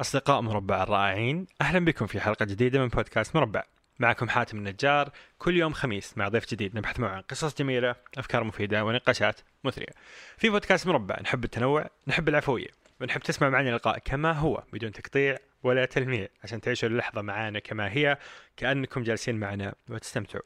أصدقاء 0.00 0.40
مربع 0.40 0.82
الرائعين 0.82 1.46
أهلا 1.60 1.84
بكم 1.84 2.06
في 2.06 2.20
حلقة 2.20 2.44
جديدة 2.44 2.80
من 2.80 2.88
بودكاست 2.88 3.36
مربع. 3.36 3.62
معكم 3.98 4.28
حاتم 4.28 4.58
النجار 4.58 5.10
كل 5.38 5.56
يوم 5.56 5.72
خميس 5.72 6.18
مع 6.18 6.28
ضيف 6.28 6.50
جديد 6.50 6.76
نبحث 6.76 7.00
معه 7.00 7.10
عن 7.10 7.22
قصص 7.22 7.54
جميلة 7.54 7.94
أفكار 8.18 8.44
مفيدة 8.44 8.84
ونقاشات 8.84 9.40
مثرية. 9.64 9.92
في 10.36 10.48
بودكاست 10.48 10.86
مربع 10.86 11.20
نحب 11.20 11.44
التنوع 11.44 11.90
نحب 12.06 12.28
العفوية 12.28 12.68
ونحب 13.00 13.20
تسمع 13.20 13.48
معنا 13.48 13.68
اللقاء 13.68 13.98
كما 13.98 14.32
هو 14.32 14.62
بدون 14.72 14.92
تقطيع 14.92 15.36
ولا 15.62 15.84
تلميع 15.84 16.28
عشان 16.44 16.60
تعيشوا 16.60 16.88
اللحظة 16.88 17.22
معنا 17.22 17.58
كما 17.58 17.92
هي 17.92 18.18
كأنكم 18.56 19.02
جالسين 19.02 19.40
معنا 19.40 19.74
وتستمتعوا. 19.88 20.44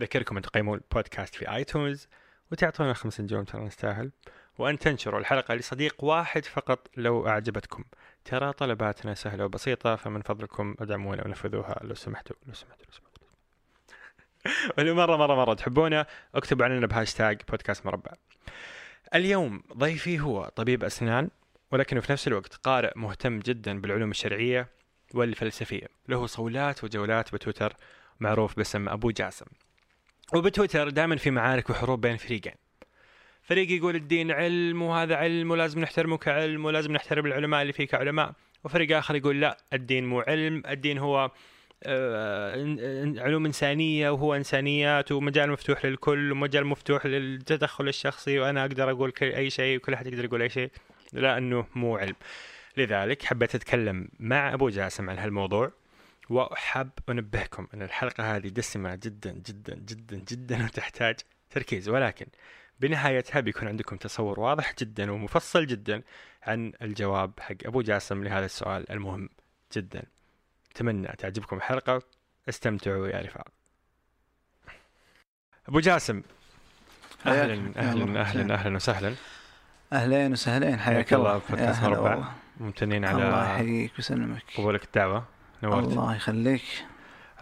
ذكركم 0.00 0.36
أن 0.36 0.42
تقيموا 0.42 0.76
البودكاست 0.76 1.34
في 1.34 1.54
آيتونز 1.54 2.08
وتعطونا 2.52 2.92
خمس 2.92 3.20
نجوم 3.20 3.44
ترى 3.44 3.64
نستاهل. 3.64 4.10
وأن 4.58 4.78
تنشروا 4.78 5.20
الحلقة 5.20 5.54
لصديق 5.54 6.04
واحد 6.04 6.44
فقط 6.44 6.88
لو 6.96 7.28
أعجبتكم. 7.28 7.84
ترى 8.24 8.52
طلباتنا 8.52 9.14
سهلة 9.14 9.44
وبسيطة 9.44 9.96
فمن 9.96 10.22
فضلكم 10.22 10.74
ادعمونا 10.80 11.26
ونفذوها 11.26 11.80
لو 11.82 11.94
سمحتوا 11.94 12.36
لو 12.46 12.54
سمحتوا 12.54 12.86
لو 12.86 12.92
سمحتوا. 12.92 13.26
ولو 14.78 14.94
مرة 14.94 15.16
مرة 15.16 15.34
مرة 15.34 15.54
تحبونا 15.54 16.06
اكتبوا 16.34 16.64
عننا 16.64 16.86
بهاشتاج 16.86 17.42
بودكاست 17.48 17.86
مربع. 17.86 18.12
اليوم 19.14 19.62
ضيفي 19.76 20.20
هو 20.20 20.50
طبيب 20.56 20.84
أسنان 20.84 21.30
ولكنه 21.70 22.00
في 22.00 22.12
نفس 22.12 22.28
الوقت 22.28 22.54
قارئ 22.54 22.92
مهتم 22.96 23.38
جدا 23.38 23.80
بالعلوم 23.80 24.10
الشرعية 24.10 24.68
والفلسفية. 25.14 25.86
له 26.08 26.26
صولات 26.26 26.84
وجولات 26.84 27.34
بتويتر 27.34 27.76
معروف 28.20 28.56
باسم 28.56 28.88
أبو 28.88 29.10
جاسم. 29.10 29.46
وبتويتر 30.34 30.88
دائما 30.88 31.16
في 31.16 31.30
معارك 31.30 31.70
وحروب 31.70 32.00
بين 32.00 32.16
فريقين. 32.16 32.65
فريق 33.46 33.70
يقول 33.70 33.96
الدين 33.96 34.30
علم 34.30 34.82
وهذا 34.82 35.16
علم 35.16 35.50
ولازم 35.50 35.80
نحترمه 35.80 36.16
كعلم 36.16 36.64
ولازم 36.64 36.92
نحترم 36.92 37.26
العلماء 37.26 37.62
اللي 37.62 37.72
فيه 37.72 37.86
كعلماء. 37.86 38.32
وفريق 38.64 38.96
آخر 38.96 39.16
يقول 39.16 39.40
لا 39.40 39.56
الدين 39.72 40.06
مو 40.06 40.20
علم 40.20 40.62
الدين 40.66 40.98
هو 40.98 41.30
آه، 41.82 42.52
علوم 43.18 43.46
إنسانية 43.46 44.10
وهو 44.10 44.34
إنسانيات 44.34 45.12
ومجال 45.12 45.50
مفتوح 45.50 45.84
للكل 45.84 46.32
ومجال 46.32 46.66
مفتوح 46.66 47.06
للتدخل 47.06 47.88
الشخصي 47.88 48.38
وأنا 48.38 48.60
أقدر 48.60 48.90
أقول 48.90 49.12
أي 49.22 49.50
شيء 49.50 49.76
وكل 49.76 49.94
أحد 49.94 50.06
يقدر 50.06 50.24
يقول 50.24 50.42
أي 50.42 50.48
شيء. 50.48 50.70
لا 51.12 51.38
أنه 51.38 51.66
مو 51.74 51.96
علم. 51.96 52.14
لذلك 52.76 53.22
حبيت 53.22 53.54
أتكلم 53.54 54.08
مع 54.20 54.54
أبو 54.54 54.68
جاسم 54.68 55.10
عن 55.10 55.18
هالموضوع 55.18 55.72
وأحب 56.30 56.90
أنبهكم 57.08 57.66
أن 57.74 57.82
الحلقة 57.82 58.36
هذه 58.36 58.48
دسمة 58.48 58.94
جدا 58.94 59.32
جدا 59.32 59.74
جدا 59.74 60.16
جدا 60.30 60.64
وتحتاج 60.64 61.16
تركيز. 61.50 61.88
ولكن 61.88 62.26
بنهايتها 62.80 63.40
بيكون 63.40 63.68
عندكم 63.68 63.96
تصور 63.96 64.40
واضح 64.40 64.74
جدا 64.78 65.12
ومفصل 65.12 65.66
جدا 65.66 66.02
عن 66.42 66.72
الجواب 66.82 67.32
حق 67.40 67.54
أبو 67.64 67.82
جاسم 67.82 68.24
لهذا 68.24 68.44
السؤال 68.44 68.90
المهم 68.90 69.28
جدا. 69.76 70.02
أتمنى 70.70 71.08
تعجبكم 71.08 71.56
الحلقة. 71.56 72.02
استمتعوا 72.48 73.08
يا 73.08 73.20
رفاق. 73.20 73.46
أبو 75.68 75.80
جاسم 75.80 76.22
أهلا 77.26 77.72
أهلا 77.76 78.20
أهلا 78.20 78.54
أهلا 78.54 78.76
وسهلا. 78.76 79.14
أهلين 79.92 80.32
وسهلين 80.32 80.78
حياك 80.78 81.12
الله 81.12 81.40
بودكاست 81.50 81.82
مربع. 81.82 82.28
ممتنين 82.60 83.04
على 83.04 83.24
الله 83.24 83.52
يحييك 83.52 83.92
ويسلمك. 83.96 84.42
قبولك 84.58 84.84
الدعوة. 84.84 85.24
نورت. 85.62 85.86
الله 85.86 86.16
يخليك. 86.16 86.62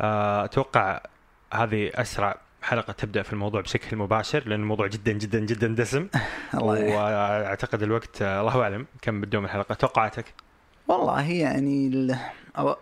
آه، 0.00 0.44
أتوقع 0.44 1.00
هذه 1.54 1.90
أسرع 1.94 2.40
حلقه 2.64 2.92
تبدأ 2.92 3.22
في 3.22 3.32
الموضوع 3.32 3.60
بشكل 3.60 3.96
مباشر 3.96 4.48
لأن 4.48 4.60
الموضوع 4.60 4.86
جدا 4.86 5.12
جدا 5.12 5.38
جدا 5.38 5.68
دسم. 5.68 6.08
الله 6.54 6.96
وأعتقد 6.96 7.82
الوقت 7.82 8.22
الله 8.22 8.62
أعلم 8.62 8.86
كم 9.02 9.20
بتدوم 9.20 9.44
الحلقة. 9.44 9.74
توقعاتك؟ 9.74 10.24
والله 10.88 11.30
يعني 11.30 12.16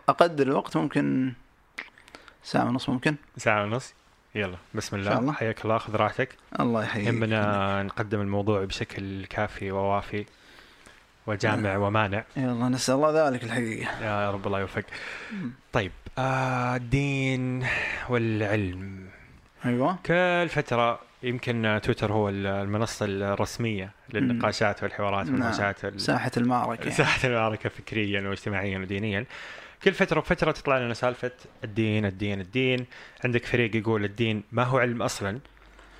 أقدر 0.09 0.47
الوقت 0.47 0.77
ممكن 0.77 1.33
ساعة 2.43 2.65
ونص 2.65 2.89
ممكن. 2.89 3.17
ساعة 3.37 3.63
ونص. 3.65 3.95
يلا 4.35 4.57
بسم 4.75 4.97
الله, 4.97 5.19
الله. 5.19 5.33
حياك 5.33 5.65
الله 5.65 5.79
خذ 5.79 5.97
راحتك. 5.97 6.37
الله 6.61 6.85
يحييك. 6.85 7.07
يهمنا 7.07 7.83
نقدم 7.83 8.21
الموضوع 8.21 8.65
بشكل 8.65 9.27
كافي 9.27 9.71
ووافي 9.73 10.25
وجامع 11.27 11.77
ومانع. 11.77 12.25
يلا 12.37 12.69
نسأل 12.69 12.95
الله 12.95 13.29
ذلك 13.29 13.45
الحقيقة. 13.45 14.05
يا 14.05 14.31
رب 14.31 14.47
الله 14.47 14.61
يوفق 14.61 14.85
طيب 15.73 15.93
آه 16.19 16.77
الدين 16.77 17.67
والعلم. 18.09 19.12
أيوه. 19.65 19.99
كل 20.07 20.49
فتره 20.49 21.01
يمكن 21.23 21.81
تويتر 21.83 22.13
هو 22.13 22.29
المنصة 22.29 23.07
الرسمية 23.07 23.91
للنقاشات 24.15 24.83
والحوارات 24.83 25.27
نعم. 25.27 25.35
والمناقشات 25.35 26.01
ساحة 26.01 26.31
المعركة. 26.37 26.91
ساحة 26.91 27.29
المعركة 27.29 27.69
فكريا 27.69 28.29
واجتماعيا 28.29 28.79
ودينيا. 28.79 29.25
كل 29.83 29.93
فترة 29.93 30.19
وفترة 30.19 30.53
تطلع 30.53 30.79
لنا 30.79 30.95
سالفة 30.95 31.31
الدين 31.65 32.07
الدين 32.07 32.41
الدين. 32.41 32.87
عندك 33.25 33.45
فريق 33.45 33.77
يقول 33.77 34.05
الدين 34.05 34.43
ما 34.53 34.65
هو 34.65 34.79
علم 34.79 35.03
أصلا 35.03 35.39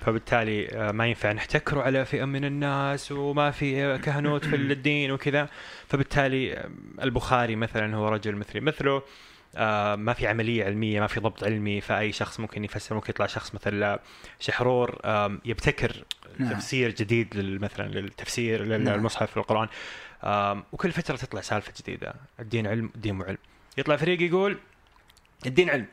فبالتالي 0.05 0.67
آه، 0.69 0.91
ما 0.91 1.07
ينفع 1.07 1.31
نحتكره 1.31 1.81
على 1.81 2.05
فئة 2.05 2.25
من 2.25 2.45
الناس 2.45 3.11
وما 3.11 3.51
في 3.51 3.97
كهنوت 3.97 4.45
في 4.45 4.55
الدين 4.75 5.11
وكذا. 5.11 5.49
فبالتالي 5.87 6.69
البخاري 7.01 7.55
مثلا 7.55 7.95
هو 7.95 8.09
رجل 8.09 8.35
مثلي 8.35 8.61
مثله 8.61 9.01
آه 9.55 9.95
ما 9.95 10.13
في 10.13 10.27
عملية 10.27 10.65
علمية 10.65 10.99
ما 10.99 11.07
في 11.07 11.19
ضبط 11.19 11.43
علمي 11.43 11.81
فأي 11.81 12.11
شخص 12.11 12.39
ممكن 12.39 12.63
يفسر 12.63 12.95
ممكن 12.95 13.09
يطلع 13.09 13.25
شخص 13.25 13.55
مثل 13.55 13.97
شحرور 14.39 14.99
آه 15.03 15.37
يبتكر 15.45 16.03
نعم. 16.39 16.53
تفسير 16.53 16.91
جديد 16.91 17.37
مثلا 17.37 17.87
للتفسير 17.87 18.63
للمصحف 18.63 19.29
نعم. 19.29 19.43
القران 19.43 19.67
آه 20.23 20.63
وكل 20.71 20.91
فترة 20.91 21.15
تطلع 21.15 21.41
سالفة 21.41 21.73
جديدة 21.81 22.13
الدين 22.39 22.67
علم 22.67 22.91
الدين 22.95 23.15
مو 23.15 23.23
علم 23.23 23.37
يطلع 23.77 23.95
فريق 23.95 24.21
يقول 24.21 24.57
الدين 25.45 25.69
علم 25.69 25.85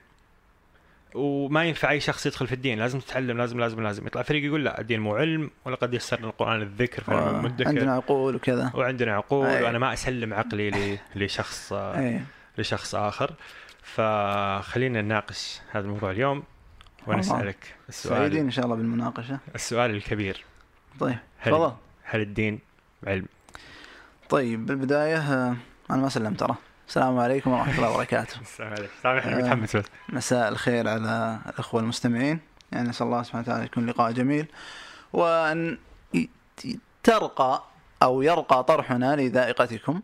وما 1.15 1.65
ينفع 1.65 1.91
أي 1.91 2.01
شخص 2.01 2.27
يدخل 2.27 2.47
في 2.47 2.53
الدين 2.53 2.79
لازم 2.79 3.01
تتعلم 3.01 3.39
لازم 3.39 3.61
لازم 3.61 3.83
لازم 3.83 4.07
يطلع 4.07 4.23
فريق 4.23 4.45
يقول 4.45 4.65
لا 4.65 4.81
الدين 4.81 5.01
مو 5.01 5.17
علم 5.17 5.51
ولقد 5.65 5.95
يسرنا 5.95 6.27
القرآن 6.27 6.63
الذكر 6.63 7.03
فالمدكر 7.03 7.69
عندنا 7.69 7.95
عقول 7.95 8.35
وكذا 8.35 8.71
وعندنا 8.75 9.15
عقول 9.15 9.47
أيه. 9.47 9.65
وأنا 9.65 9.79
ما 9.79 9.93
أسلم 9.93 10.35
عقلي 10.35 10.99
لشخص 11.17 11.73
أيه. 11.73 12.25
لشخص 12.59 12.95
آخر. 12.95 13.35
فخلينا 13.83 15.03
نناقش 15.03 15.61
هذا 15.71 15.85
الموضوع 15.85 16.11
اليوم 16.11 16.43
ونسألك 17.07 17.75
السؤال. 17.89 18.19
سعيدين 18.19 18.45
إن 18.45 18.51
شاء 18.51 18.65
الله 18.65 18.77
بالمناقشة. 18.77 19.39
السؤال 19.55 19.91
الكبير. 19.91 20.45
طيب 21.01 21.19
تفضل. 21.45 21.73
هل 22.05 22.21
الدين 22.21 22.59
علم؟ 23.07 23.27
طيب 24.29 24.67
بالبداية 24.67 25.17
آه، 25.17 25.57
أنا 25.91 26.03
ما 26.03 26.09
سلمت 26.09 26.41
ترى. 26.41 26.55
السلام 26.89 27.19
عليكم 27.19 27.51
ورحمة 27.51 27.77
الله 27.77 27.91
وبركاته. 27.91 28.41
السلام 28.51 28.73
عليكم. 28.73 28.93
سامحني 29.03 29.35
آه، 29.35 29.37
متحمس 29.37 29.77
بس 29.77 29.85
مساء 30.09 30.49
الخير 30.49 30.89
على 30.89 31.41
الأخوة 31.47 31.81
المستمعين. 31.81 32.41
يعني 32.73 32.89
نسأل 32.89 33.07
الله 33.07 33.23
سبحانه 33.23 33.45
وتعالى 33.45 33.65
يكون 33.65 33.87
لقاء 33.87 34.13
جميل. 34.13 34.47
وأن 35.13 35.79
ترقى 37.03 37.65
أو 38.03 38.23
يرقى 38.23 38.65
طرحنا 38.65 39.17
لذائقتكم. 39.17 40.01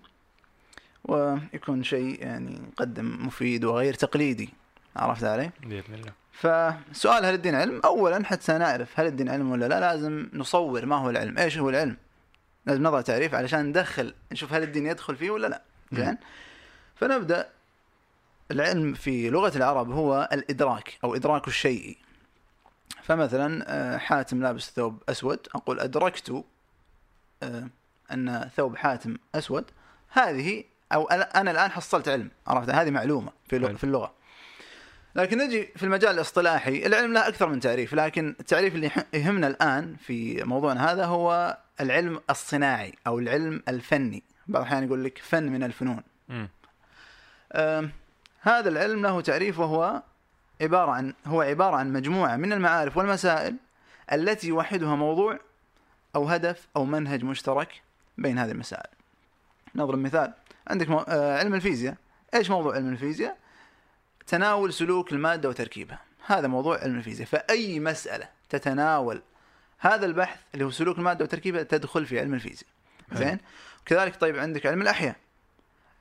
ويكون 1.09 1.83
شيء 1.83 2.23
يعني 2.23 2.61
يقدم 2.73 3.27
مفيد 3.27 3.65
وغير 3.65 3.95
تقليدي. 3.95 4.49
عرفت 4.97 5.25
علي؟ 5.25 5.51
بإذن 5.63 5.95
الله. 5.95 6.13
فسؤال 6.33 7.25
هل 7.25 7.35
الدين 7.35 7.55
علم؟ 7.55 7.81
اولا 7.85 8.25
حتى 8.25 8.59
نعرف 8.59 9.01
هل 9.01 9.07
الدين 9.07 9.29
علم 9.29 9.51
ولا 9.51 9.69
لا 9.69 9.81
لازم 9.81 10.29
نصور 10.33 10.87
ما 10.87 10.97
هو 10.97 11.11
العلم، 11.11 11.39
إيش 11.39 11.59
هو 11.59 11.71
العلم؟ 11.71 11.97
لازم 12.67 12.83
نضع 12.83 13.01
تعريف 13.01 13.35
علشان 13.35 13.67
ندخل 13.67 14.15
نشوف 14.33 14.53
هل 14.53 14.63
الدين 14.63 14.87
يدخل 14.87 15.17
فيه 15.17 15.31
ولا 15.31 15.47
لا. 15.47 15.63
زين؟ 15.93 16.19
فنبدأ. 16.95 17.49
العلم 18.51 18.95
في 18.95 19.31
لغة 19.31 19.57
العرب 19.57 19.91
هو 19.91 20.29
الإدراك 20.33 20.99
أو 21.05 21.15
إدراك 21.15 21.49
الشيء. 21.49 21.99
فمثلا 23.03 23.65
آه، 23.69 23.99
حاتم 23.99 24.43
لابس 24.43 24.71
ثوب 24.71 25.03
أسود. 25.09 25.49
أقول 25.55 25.81
أدركت 25.81 26.45
آه، 27.43 27.69
أن 28.13 28.51
ثوب 28.57 28.77
حاتم 28.77 29.17
أسود. 29.35 29.65
هذه 30.09 30.65
أو 30.93 31.07
أنا 31.09 31.51
الآن 31.51 31.71
حصلت 31.71 32.09
علم 32.09 32.31
عرفت؟ 32.47 32.71
هذه 32.71 32.91
معلومة 32.91 33.33
في 33.49 33.77
في 33.77 33.85
اللغة. 33.85 34.15
لكن 35.15 35.39
نجي 35.39 35.69
في 35.77 35.83
المجال 35.83 36.15
الاصطلاحي 36.15 36.87
العلم 36.87 37.13
له 37.13 37.29
أكثر 37.29 37.49
من 37.49 37.61
تعريف 37.61 37.95
لكن 37.95 38.37
التعريف 38.41 38.75
اللي 38.75 38.91
يهمنا 39.15 39.47
الآن 39.47 39.97
في 39.97 40.45
موضوعنا 40.45 40.93
هذا 40.93 41.05
هو 41.05 41.59
العلم 41.81 42.21
الصناعي 42.31 42.95
أو 43.07 43.19
العلم 43.19 43.63
الفني. 43.69 44.23
بعض 44.47 44.63
الأحيان 44.63 44.85
يقول 44.85 45.05
لك 45.05 45.19
فن 45.19 45.53
من 45.53 45.63
الفنون. 45.63 46.03
هذا 48.41 48.69
العلم 48.69 49.03
له 49.03 49.21
تعريف 49.21 49.59
وهو 49.59 50.03
عبارة 50.61 50.91
عن 50.91 51.15
هو 51.27 51.43
عبارة 51.43 51.77
عن 51.77 51.93
مجموعة 51.93 52.37
من 52.37 52.53
المعارف 52.53 52.97
والمسائل 52.97 53.57
التي 54.13 54.49
يوحدها 54.49 54.97
موضوع 54.97 55.39
أو 56.17 56.25
هدف 56.29 56.67
أو 56.77 56.85
منهج 56.85 57.25
مشترك 57.25 57.83
بين 58.19 58.39
هذه 58.39 58.51
المسائل. 58.51 58.91
نضرب 59.75 59.99
مثال. 59.99 60.33
عندك 60.67 60.89
مو... 60.89 60.99
آه 60.99 61.39
علم 61.39 61.55
الفيزياء. 61.55 61.95
إيش 62.35 62.51
موضوع 62.51 62.75
علم 62.75 62.89
الفيزياء؟ 62.89 63.37
تناول 64.27 64.73
سلوك 64.73 65.13
المادة 65.13 65.49
وتركيبها. 65.49 66.01
هذا 66.27 66.49
موضوع 66.49 66.79
علم 66.79 66.97
الفيزياء. 66.97 67.29
فأي 67.29 67.81
مسألة 67.81 68.29
تتناول 68.49 69.23
هذا 69.79 70.07
البحث 70.07 70.41
اللي 70.55 70.65
هو 70.65 70.71
سلوك 70.71 70.99
المادة 70.99 71.25
وتركيبها 71.25 71.63
تدخل 71.63 72.07
في 72.07 72.21
علم 72.21 72.35
الفيزياء. 72.35 72.71
زين؟ 73.13 73.39
كذلك 73.87 74.17
طيب 74.21 74.39
عندك 74.39 74.67
علم 74.67 74.83
الأحياء. 74.83 75.17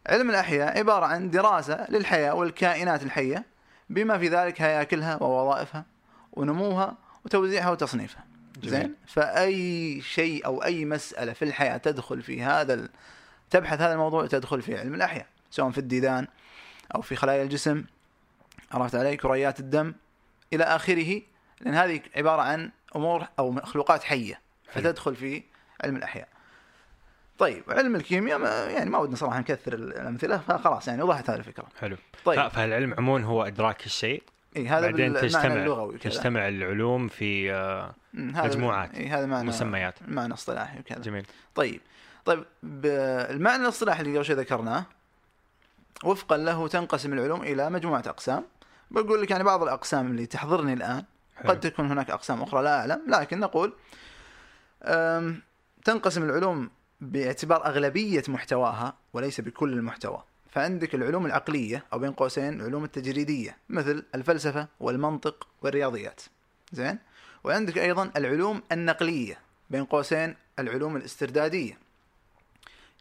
علم 0.07 0.29
الأحياء 0.29 0.77
عبارة 0.77 1.05
عن 1.05 1.29
دراسة 1.29 1.91
للحياة 1.91 2.33
والكائنات 2.33 3.03
الحية 3.03 3.45
بما 3.89 4.17
في 4.17 4.27
ذلك 4.27 4.61
هياكلها 4.61 5.23
ووظائفها 5.23 5.85
ونموها 6.33 6.97
وتوزيعها 7.25 7.71
وتصنيفها. 7.71 8.25
زين؟ 8.63 8.95
فأي 9.07 10.01
شيء 10.01 10.45
أو 10.45 10.63
أي 10.63 10.85
مسألة 10.85 11.33
في 11.33 11.45
الحياة 11.45 11.77
تدخل 11.77 12.21
في 12.21 12.43
هذا 12.43 12.73
ال... 12.73 12.89
تبحث 13.49 13.81
هذا 13.81 13.93
الموضوع 13.93 14.27
تدخل 14.27 14.61
في 14.61 14.77
علم 14.77 14.93
الأحياء 14.93 15.25
سواء 15.51 15.71
في 15.71 15.77
الديدان 15.77 16.27
أو 16.95 17.01
في 17.01 17.15
خلايا 17.15 17.43
الجسم. 17.43 17.83
عرفت 18.71 18.95
علي؟ 18.95 19.17
كريات 19.17 19.59
الدم 19.59 19.93
إلى 20.53 20.63
آخره 20.63 21.21
لأن 21.61 21.73
هذه 21.73 22.01
عبارة 22.15 22.41
عن 22.41 22.71
أمور 22.95 23.27
أو 23.39 23.51
مخلوقات 23.51 24.03
حية. 24.03 24.39
فتدخل 24.71 25.15
في 25.15 25.43
علم 25.83 25.95
الأحياء. 25.95 26.27
طيب 27.37 27.63
علم 27.69 27.95
الكيمياء 27.95 28.39
ما 28.39 28.65
يعني 28.65 28.89
ما 28.89 28.97
ودنا 28.97 29.15
صراحة 29.15 29.39
نكثر 29.39 29.73
الأمثلة 29.73 30.37
فخلاص 30.37 30.87
يعني 30.87 31.01
وضحت 31.01 31.29
هذه 31.29 31.37
الفكرة. 31.37 31.67
حلو. 31.79 31.97
طيب. 32.25 32.47
فالعلم 32.47 32.93
عموما 32.93 33.25
هو 33.25 33.43
إدراك 33.43 33.85
الشيء. 33.85 34.23
إيه 34.55 34.77
هذا 34.77 34.85
بعدين 34.85 35.13
تجتمع 35.13 35.53
اللغوي 35.53 35.95
وكذا. 35.95 36.11
تجتمع 36.11 36.47
العلوم 36.47 37.07
في 37.07 37.53
آه، 37.53 37.93
مجموعات. 38.13 38.95
إيه 38.95 39.17
هذا 39.17 39.25
معنى 39.25 39.47
مسميات. 39.47 39.95
معنى 40.07 40.33
اصطلاحي 40.33 40.79
وكذا. 40.79 41.01
جميل. 41.01 41.25
طيب. 41.55 41.81
طيب 42.25 42.45
المعنى 42.63 43.63
الاصطلاحي 43.63 44.01
اللي 44.01 44.15
قبل 44.15 44.25
شوي 44.25 44.35
ذكرناه 44.35 44.85
وفقا 46.03 46.37
له 46.37 46.67
تنقسم 46.67 47.13
العلوم 47.13 47.41
إلى 47.41 47.69
مجموعة 47.69 48.03
أقسام. 48.07 48.43
بقول 48.91 49.21
لك 49.21 49.31
يعني 49.31 49.43
بعض 49.43 49.63
الأقسام 49.63 50.11
اللي 50.11 50.25
تحضرني 50.25 50.73
الآن 50.73 51.03
حلو. 51.35 51.51
قد 51.51 51.59
تكون 51.59 51.91
هناك 51.91 52.09
أقسام 52.09 52.41
أخرى 52.41 52.63
لا 52.63 52.79
أعلم 52.79 53.01
لكن 53.07 53.39
نقول 53.39 53.73
تنقسم 55.85 56.23
العلوم 56.23 56.69
باعتبار 57.01 57.65
أغلبية 57.65 58.23
محتواها 58.27 58.93
وليس 59.13 59.41
بكل 59.41 59.73
المحتوى. 59.73 60.23
فعندك 60.51 60.95
العلوم 60.95 61.25
العقلية 61.25 61.85
أو 61.93 61.99
بين 61.99 62.11
قوسين 62.11 62.61
العلوم 62.61 62.83
التجريدية 62.83 63.57
مثل 63.69 64.05
الفلسفة 64.15 64.67
والمنطق 64.79 65.47
والرياضيات. 65.61 66.21
زين؟ 66.71 66.99
وعندك 67.43 67.77
أيضا 67.77 68.11
العلوم 68.17 68.61
النقلية 68.71 69.39
بين 69.69 69.85
قوسين 69.85 70.35
العلوم 70.59 70.97
الاستردادية. 70.97 71.84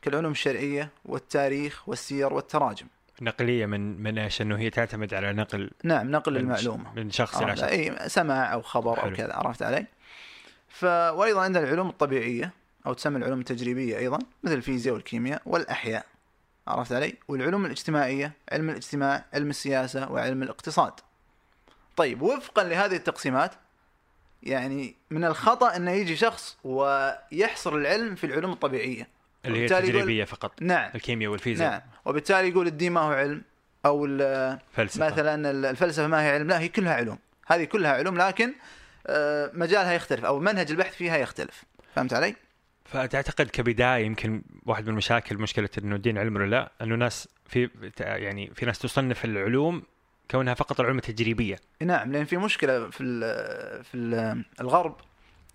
كالعلوم 0.05 0.33
الشرعية 0.33 0.91
والتاريخ 1.05 1.89
والسير 1.89 2.33
والتراجم 2.33 2.87
نقلية 3.23 3.67
من 3.67 4.03
من 4.03 4.19
إيش 4.19 4.43
إنه 4.43 4.59
هي 4.59 4.71
تعتمد 4.71 5.15
على 5.15 5.33
نقل 5.33 5.71
نعم 5.85 6.11
نقل 6.11 6.37
المعلومة 6.37 6.95
من 6.95 7.11
شخص 7.11 7.37
إلى 7.37 7.57
شخص 7.57 7.69
إي 7.69 8.09
سماع 8.09 8.53
أو 8.53 8.63
خبر 8.63 8.97
حلو. 8.97 9.11
أو 9.11 9.17
كذا 9.17 9.35
عرفت 9.35 9.63
علي؟ 9.63 9.87
ف 10.69 10.85
وأيضا 10.85 11.41
عندنا 11.41 11.65
العلوم 11.65 11.89
الطبيعية 11.89 12.51
أو 12.87 12.93
تسمى 12.93 13.19
العلوم 13.19 13.41
التجريبية 13.41 13.99
أيضا 13.99 14.19
مثل 14.43 14.55
الفيزياء 14.55 14.95
والكيمياء 14.95 15.43
والأحياء 15.47 16.07
عرفت 16.69 16.93
علي؟ 16.93 17.15
والعلوم 17.29 17.67
الاجتماعية 17.67 18.33
علم 18.53 18.71
الاجتماع، 18.71 19.25
علم 19.35 19.51
السياسة 19.51 20.13
وعلم 20.13 20.43
الاقتصاد. 20.43 20.93
طيب 21.97 22.23
وفقا 22.23 22.65
لهذه 22.65 22.97
التقسيمات 22.97 23.53
يعني 24.43 24.95
من 25.11 25.25
الخطأ 25.25 25.77
إنه 25.77 25.91
يجي 25.91 26.17
شخص 26.17 26.57
ويحصر 26.65 27.77
العلم 27.77 28.15
في 28.15 28.25
العلوم 28.27 28.53
الطبيعية. 28.53 29.14
اللي 29.47 29.59
هي 29.59 29.65
وبالتالي 29.65 29.99
يقول- 29.99 30.27
فقط 30.27 30.63
نعم. 30.63 30.91
الكيمياء 30.95 31.31
والفيزياء. 31.33 31.71
نعم. 31.71 31.81
وبالتالي 32.05 32.49
يقول 32.49 32.67
الدين 32.67 32.93
ما 32.93 33.01
هو 33.01 33.13
علم 33.13 33.43
أو 33.87 34.07
ال- 34.07 34.59
فلسفة. 34.73 35.07
مثلا 35.07 35.51
الفلسفة 35.71 36.07
ما 36.07 36.23
هي 36.23 36.31
علم 36.31 36.49
لا 36.49 36.61
هي 36.61 36.69
كلها 36.69 36.95
علوم. 36.95 37.19
هذه 37.47 37.65
كلها 37.65 37.93
علوم 37.93 38.19
لكن 38.19 38.55
آه، 39.07 39.51
مجالها 39.55 39.93
يختلف 39.93 40.25
أو 40.25 40.41
منهج 40.41 40.71
البحث 40.71 40.95
فيها 40.95 41.17
يختلف. 41.17 41.65
فهمت 41.95 42.13
علي؟ 42.13 42.35
فتعتقد 42.85 43.51
كبداية 43.51 44.05
يمكن 44.05 44.43
واحد 44.67 44.83
من 44.85 44.89
المشاكل 44.89 45.37
مشكلة 45.39 45.69
إنه 45.79 45.97
الدين 45.97 46.19
علم 46.19 46.37
ولا 46.37 46.45
لا؟ 46.51 46.73
إنه 46.83 46.95
ناس 46.95 47.29
في 47.47 47.71
يعني 48.01 48.51
في 48.55 48.67
ناس 48.67 48.79
تصنف 48.79 49.25
العلوم 49.25 49.83
كونها 50.31 50.55
فقط 50.55 50.81
العلوم 50.81 50.99
التجريبية. 50.99 51.57
نعم 51.83 52.13
لأن 52.13 52.25
في 52.25 52.37
مشكلة 52.37 52.91
في 52.91 53.03
ال 53.03 53.21
في 53.85 53.95
ال 53.97 54.45
الغرب. 54.61 54.97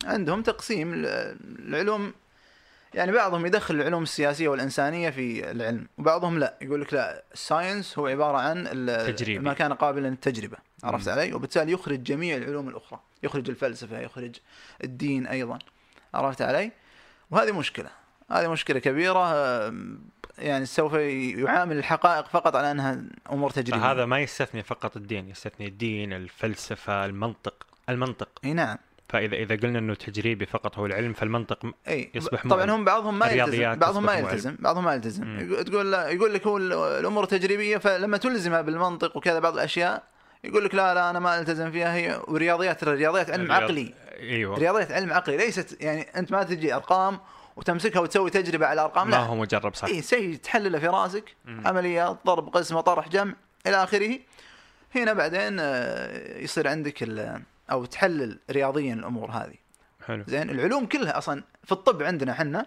عندهم 0.05 0.41
تقسيم 0.41 0.93
ال- 0.93 1.37
العلوم 1.69 2.13
يعني 2.93 3.11
بعضهم 3.11 3.45
يدخل 3.45 3.75
العلوم 3.75 4.03
السياسية 4.03 4.47
والإنسانية 4.47 5.09
في 5.09 5.51
العلم 5.51 5.87
وبعضهم 5.97 6.39
لا. 6.39 6.57
يقول 6.61 6.81
لك 6.81 6.93
لا 6.93 7.23
الساينس 7.33 7.99
هو 7.99 8.07
عبارة 8.07 8.37
عن. 8.37 8.63
ما 9.43 9.53
كان 9.53 9.73
قابلا 9.73 10.07
للتجربة 10.07 10.57
عرفت 10.83 11.09
مم. 11.09 11.13
علي؟ 11.15 11.33
وبالتالي 11.33 11.71
يخرج 11.71 12.03
جميع 12.03 12.37
العلوم 12.37 12.69
الأخرى 12.69 12.99
يخرج 13.23 13.49
الفلسفة 13.49 13.99
يخرج 13.99 14.35
الدين 14.83 15.27
أيضا 15.27 15.59
عرفت 16.13 16.41
علي؟ 16.41 16.71
وهذه 17.31 17.51
مشكلة 17.51 17.89
هذه 18.31 18.47
مشكلة 18.47 18.79
كبيرة 18.79 19.33
يعني 20.37 20.65
سوف 20.65 20.93
يعامل 20.93 21.77
الحقائق 21.77 22.27
فقط 22.27 22.55
على 22.55 22.71
أنها 22.71 23.01
أمور 23.31 23.49
تجريبية. 23.49 23.81
فهذا 23.81 24.05
ما 24.05 24.19
يستثني 24.19 24.63
فقط 24.63 24.97
الدين 24.97 25.29
يستثني 25.29 25.67
الدين 25.67 26.13
الفلسفة 26.13 27.05
المنطق 27.05 27.67
المنطق. 27.89 28.29
إي 28.45 28.53
نعم. 28.53 28.77
فاذا 29.09 29.35
إذا 29.35 29.55
قلنا 29.55 29.79
إنه 29.79 29.93
تجريبي 29.95 30.45
فقط 30.45 30.77
هو 30.77 30.85
العلم 30.85 31.13
فالمنطق 31.13 31.65
إي 31.87 32.11
يصبح 32.15 32.47
طبعا. 32.47 32.71
هم 32.71 32.85
بعضهم 32.85 33.19
ما 33.19 33.27
يلتزم 33.27 33.75
بعضهم 33.75 34.03
ما. 34.05 34.13
يلتزم 34.13 34.55
بعضهم 34.59 34.83
ما 34.83 34.93
يلتزم 34.93 35.23
مم. 35.27 35.61
تقول 35.63 35.91
لا 35.91 36.07
يقول 36.09 36.33
لك 36.33 36.47
هو 36.47 36.57
ال- 36.57 36.73
الأمور 36.73 37.25
تجريبية 37.25 37.77
فلما 37.77 38.17
تلزمها 38.17 38.61
بالمنطق 38.61 39.17
وكذا 39.17 39.39
بعض 39.39 39.53
الأشياء 39.53 40.03
يقول 40.43 40.65
لك 40.65 40.75
لا 40.75 40.93
لا 40.93 41.09
أنا 41.09 41.19
ما 41.19 41.39
ألتزم 41.39 41.71
فيها 41.71 41.95
هي 41.95 42.21
ورياضيات 42.27 42.83
الرياضيات 42.83 43.29
علم 43.31 43.45
الرياض- 43.51 43.63
عقلي 43.63 43.93
إيوه 44.19 44.57
رياضيات 44.57 44.91
علم 44.91 45.13
عقلي 45.13 45.37
ليست 45.37 45.81
يعني 45.81 46.01
أنت 46.01 46.31
ما 46.31 46.43
تجي 46.43 46.75
أرقام 46.75 47.19
وتمسكها 47.55 47.99
وتسوي 47.99 48.29
تجربة 48.29 48.65
على 48.65 48.81
أرقام 48.81 49.07
ما 49.07 49.11
لا 49.11 49.19
هو 49.19 49.35
مجرب 49.35 49.75
صح 49.75 49.87
إي 49.87 50.01
شيء 50.01 50.35
تحلله 50.35 50.79
في 50.79 50.87
راسك 50.87 51.35
مم. 51.45 51.67
عمليات 51.67 52.17
ضرب 52.25 52.49
قسمه 52.49 52.81
طرح 52.81 53.07
جمع 53.09 53.33
إلى 53.67 53.83
آخره 53.83 54.19
هنا 54.95 55.13
بعدين 55.13 55.57
آه، 55.59 56.37
يصير 56.39 56.67
عندك 56.67 57.03
ال- 57.03 57.41
أو 57.71 57.85
تحلل 57.85 58.39
رياضيا 58.51 58.93
الأمور 58.93 59.31
هذه 59.31 59.55
حلو 60.07 60.23
زين 60.27 60.49
العلوم 60.49 60.85
كلها 60.85 61.17
أصلا 61.17 61.43
في 61.63 61.71
الطب 61.71 62.03
عندنا 62.03 62.31
إحنا 62.31 62.65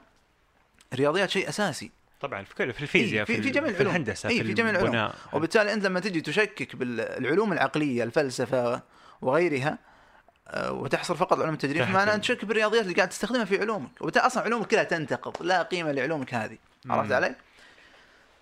الرياضيات 0.93 1.31
شيء 1.31 1.49
أساسي 1.49 1.91
طبعا 2.21 2.45
في 2.45 2.55
كل 2.55 2.73
في 2.73 2.83
الفيزياء 2.83 3.25
في- 3.25 3.37
ال- 3.37 3.43
في 3.43 3.51
جميع 3.51 3.69
في 3.73 3.77
العلوم. 3.81 3.91
الهندسة 3.97 4.29
إيه، 4.29 4.43
في 4.43 4.53
جميع 4.53 4.71
العلوم. 4.71 5.11
وبالتالي 5.33 5.73
أنت 5.73 5.85
لما 5.85 6.01
تجي 6.01 6.21
تشكك 6.21 6.77
بالعلوم 6.77 7.53
العقلية 7.53 8.03
الفلسفة 8.05 8.83
وغيرها 9.23 9.79
آه، 10.49 10.73
وتحصر 10.73 11.15
فقط 11.17 11.33
العلوم 11.33 11.55
التجريبيه 11.55 11.81
تحكم. 11.83 11.93
فمعناه 11.95 12.15
انت 12.15 12.23
تشك 12.23 12.45
بالرياضيات 12.45 12.83
اللي 12.83 12.95
قاعد 12.95 13.09
تستخدمها 13.09 13.45
في 13.45 13.59
علومك 13.61 13.91
وبالتالي 14.01 14.27
أصلا 14.27 14.43
علومك 14.43 14.67
كلها 14.67 14.83
تنتقض 14.85 15.43
لا 15.43 15.63
قيمة 15.63 15.93
لعلومك 15.93 16.35
هذه 16.35 16.59
عرفت. 16.91 17.13
علي؟ 17.13 17.35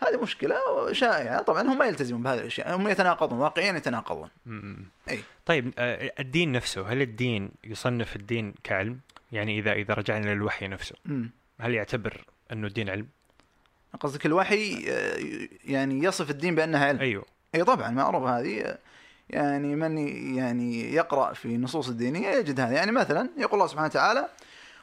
هذه 0.02 0.22
مشكلة 0.22 0.56
شائعة. 0.92 1.42
طبعا 1.42 1.62
هم 1.62 1.78
ما 1.78 1.84
يلتزمون 1.84 2.22
بهذه 2.22 2.38
الأشياء 2.38 2.76
هم 2.76 2.88
يتناقضون 2.88 3.38
واقعيا 3.38 3.72
يتناقضون. 3.72 4.28
مم. 4.46 4.84
إي. 5.10 5.18
طيب 5.46 5.72
آه، 5.78 6.12
الدين 6.20 6.52
نفسه 6.52 6.92
هل 6.92 7.02
الدين 7.02 7.50
يصنف 7.64 8.16
الدين 8.16 8.54
كعلم؟ 8.64 9.00
يعني 9.32 9.58
إذا 9.58 9.72
إذا 9.72 9.94
رجعنا 9.94 10.34
للوحي 10.34 10.68
نفسه 10.68 10.94
امم 11.06 11.30
هل 11.60 11.74
يعتبر 11.74 12.24
أنه 12.52 12.66
الدين 12.66 12.90
علم؟ 12.90 13.06
قصدك 14.00 14.26
الوحي 14.26 14.84
آه، 14.88 15.48
يعني 15.64 16.04
يصف 16.04 16.30
الدين 16.30 16.54
بانه 16.54 16.78
علم؟ 16.78 17.00
أيوه. 17.00 17.24
إي 17.54 17.64
طبعا 17.64 17.90
معروف 17.90 18.22
هذه. 18.22 18.78
يعني 19.30 19.76
من 19.76 19.98
يعني 20.36 20.94
يقرأ 20.94 21.32
في 21.32 21.44
النصوص 21.44 21.88
الدينية 21.88 22.28
يجد 22.28 22.60
هذا. 22.60 22.72
يعني 22.72 22.92
مثلا 22.92 23.30
يقول 23.36 23.54
الله 23.54 23.66
سبحانه 23.66 23.86
وتعالى 23.86 24.28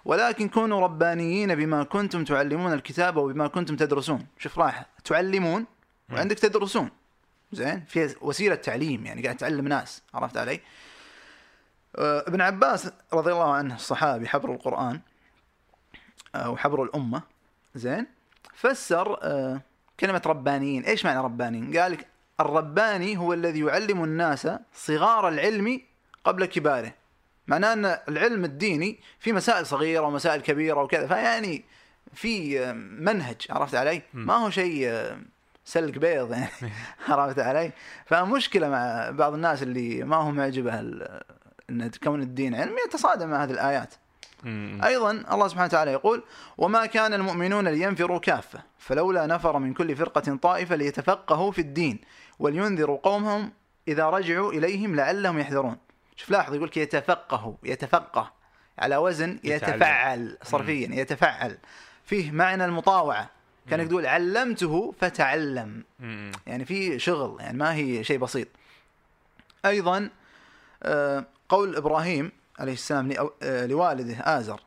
ولكن 0.08 0.50
كونوا 0.50 0.82
ربانيين 0.82 1.56
بما 1.56 1.84
كنتم 1.84 2.24
تعلمون 2.24 2.74
الكتاب 2.74 3.18
وبما 3.18 3.48
كنتم 3.48 3.76
تدرسون. 3.76 4.28
شوف 4.38 4.60
راح 4.60 4.86
تعلمون 5.04 5.66
وعندك 6.12 6.40
تدرسون. 6.40 6.90
زين؟ 7.52 7.86
في 7.88 8.16
وسيلة 8.22 8.56
تعليم 8.56 9.06
يعني 9.06 9.24
قاعد 9.24 9.38
تعلم 9.38 9.68
ناس. 9.68 10.02
عرفت 10.14 10.38
علي؟ 10.38 10.60
آه، 11.96 12.24
ابن 12.28 12.42
عباس 12.42 12.92
رضي 13.14 13.32
الله 13.32 13.54
عنه 13.54 13.76
الصحابي 13.76 14.28
حبر 14.28 14.52
القرآن 14.52 15.00
آه، 16.36 16.50
وحبر 16.50 16.84
الأمة. 16.84 17.22
زين؟ 17.76 18.08
فسر 18.54 19.18
آه، 19.22 19.62
كلمة 20.00 20.22
ربانيين. 20.26 20.84
إيش 20.84 21.06
معنى 21.06 21.20
ربانيين؟ 21.20 21.78
قال 21.78 21.98
الرباني 22.40 23.18
هو 23.18 23.34
الذي 23.34 23.60
يعلم 23.60 24.04
الناس 24.04 24.50
صغار 24.76 25.28
العلم 25.28 25.82
قبل 26.24 26.46
كباره. 26.46 26.94
معناه 27.48 27.74
أن 27.74 27.86
العلم 27.86 28.46
الديني 28.46 29.00
في 29.20 29.34
مسائل 29.34 29.66
صغيرة 29.66 30.02
ومسائل 30.02 30.42
كبيرة 30.42 30.84
وكذا. 30.84 31.08
فيعني 31.08 31.66
في 32.14 32.66
منهج 33.00 33.36
عرفت 33.50 33.76
علي؟ 33.76 34.02
ما 34.14 34.36
هو 34.36 34.50
شيء 34.50 34.88
آه، 34.88 35.18
سلك 35.66 35.98
بيض 35.98 36.32
يعني. 36.32 36.50
عرفت 37.10 37.40
علي؟ 37.40 37.72
فمشكلة 38.06 38.70
مع 38.70 39.10
بعض 39.10 39.34
الناس 39.34 39.64
اللي 39.64 40.04
ما 40.04 40.16
هو 40.16 40.32
معجبه 40.32 40.80
أن 41.70 41.92
كون 42.04 42.22
الدين 42.22 42.56
علم 42.56 42.76
يتصادم 42.86 43.30
مع 43.30 43.44
هذه 43.44 43.52
الآيات. 43.52 43.94
أيضا 44.84 45.12
الله 45.12 45.48
سبحانه 45.48 45.66
وتعالى 45.66 45.92
يقول 45.92 46.24
وما 46.58 46.86
كان 46.86 47.14
المؤمنون 47.14 47.68
لينفروا 47.68 48.20
كافة 48.20 48.60
فلولا 48.78 49.26
نفر 49.26 49.60
من 49.60 49.74
كل 49.74 49.96
فرقة 49.96 50.36
طائفة 50.36 50.76
ليتفقهوا 50.76 51.52
في 51.52 51.62
الدين 51.62 52.00
ولينذروا 52.40 52.98
قومهم 53.04 53.52
إذا 53.88 54.10
رجعوا 54.10 54.52
إليهم 54.52 54.96
لعلهم 54.96 55.40
يحذرون. 55.40 55.78
شوف 56.18 56.30
لاحظ 56.30 56.56
يقول 56.56 56.68
لك 56.68 56.78
يتفقهوا 56.78 57.54
يتفقه 57.64 58.32
على 58.80 58.98
وزن. 58.98 59.40
يتفعل 59.44 60.38
صرفيا 60.44 60.90
يتفعل 60.92 61.58
فيه 62.06 62.32
معنى 62.32 62.66
المطاوعة 62.66 63.30
كانك. 63.70 63.88
تقول 63.88 64.06
علمته 64.06 64.94
فتعلم 65.02 65.84
مم. 66.00 66.32
يعني 66.48 66.66
في 66.66 67.00
شغل 67.00 67.42
يعني 67.42 67.58
ما 67.58 67.74
هي 67.74 68.04
شيء 68.04 68.18
بسيط 68.18 68.48
أيضا 69.66 70.10
آه، 70.84 71.26
قول 71.50 71.76
إبراهيم 71.76 72.32
عليه 72.60 72.74
السلام 72.74 73.14
آه، 73.44 73.66
لوالده 73.66 74.16
آزر 74.20 74.62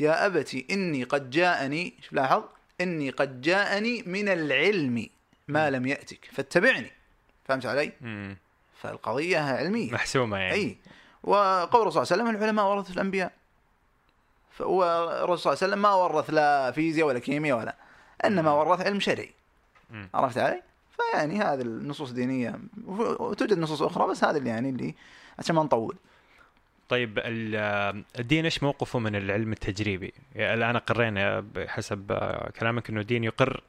يا 0.00 0.26
أبتي 0.26 0.66
إني 0.70 1.04
قد 1.04 1.30
جاءني 1.30 1.94
شوف 2.02 2.12
لاحظ 2.12 2.42
إني 2.80 3.10
قد 3.10 3.40
جاءني 3.40 4.02
من 4.06 4.28
العلم 4.28 5.06
ما 5.48 5.70
لم 5.70 5.86
يأتك 5.86 6.28
فاتبعني 6.32 6.90
فهمت 7.44 7.66
علي؟ 7.66 7.92
مم. 8.00 8.36
فالقضية 8.82 9.38
علمية. 9.38 9.92
محسومة 9.92 10.36
يعني. 10.36 10.54
إي. 10.54 10.76
وقول 11.22 11.82
الرسول 11.82 12.06
صلى 12.06 12.14
الله 12.16 12.24
عليه 12.24 12.32
وسلم 12.32 12.42
العلماء 12.42 12.66
ورثه 12.66 12.92
الأنبياء. 12.92 13.32
فالرسول 14.50 15.38
صلى 15.38 15.52
الله 15.52 15.62
عليه 15.62 15.72
وسلم 15.72 15.82
ما 15.82 15.94
ورث 15.94 16.30
لا 16.30 16.70
فيزياء 16.70 17.06
ولا 17.06 17.18
كيمياء 17.18 17.58
ولا 17.58 17.76
إنما 18.24 18.52
ورث 18.52 18.80
علم 18.80 19.00
شرعي. 19.00 19.30
عرفت 20.14 20.38
علي؟ 20.38 20.62
فيعني 20.96 21.38
هذه 21.42 21.60
النصوص 21.60 22.10
دينية. 22.10 22.58
وتوجد 22.86 23.58
نصوص 23.58 23.82
أخرى 23.82 24.06
بس 24.06 24.24
هذا 24.24 24.38
اللي 24.38 24.50
يعني 24.50 24.68
اللي 24.68 24.94
عشان 25.38 25.56
ما 25.56 25.62
نطول. 25.62 25.96
طيب 26.88 27.18
ال- 27.18 28.04
الدين 28.18 28.44
إيش 28.44 28.62
موقفه 28.62 28.98
من 28.98 29.16
العلم 29.16 29.52
التجريبي؟ 29.52 30.12
يعني 30.34 30.54
الآن 30.54 30.76
قرينا 30.76 31.40
بحسب 31.40 32.12
كلامك 32.60 32.90
إنه 32.90 33.00
الدين 33.00 33.24
يقر 33.24 33.62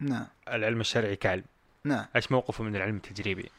نعم. 0.00 0.26
العلم 0.48 0.80
الشرعي 0.80 1.16
كعلم، 1.16 1.44
نعم. 1.84 2.04
إيش 2.16 2.32
موقفه 2.32 2.64
من 2.64 2.76
العلم 2.76 2.96
التجريبي؟ 2.96 3.50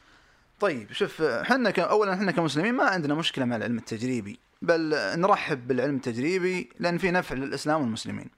طيب 0.60 0.92
شوف 0.92 1.22
إحنا 1.22 1.72
ك... 1.72 1.80
اولا 1.80 2.14
إحنا 2.14 2.32
كمسلمين 2.32 2.74
ما 2.74 2.84
عندنا 2.84 3.14
مشكلة 3.14 3.46
مع 3.46 3.56
العلم 3.56 3.78
التجريبي 3.78 4.40
بل 4.62 4.90
نرحب 5.20 5.68
بالعلم 5.68 5.96
التجريبي 5.96 6.70
لأن 6.80 6.98
فيه 6.98 7.12
نفع 7.12 7.36
للإسلام 7.36 7.82
والمسلمين. 7.82 8.30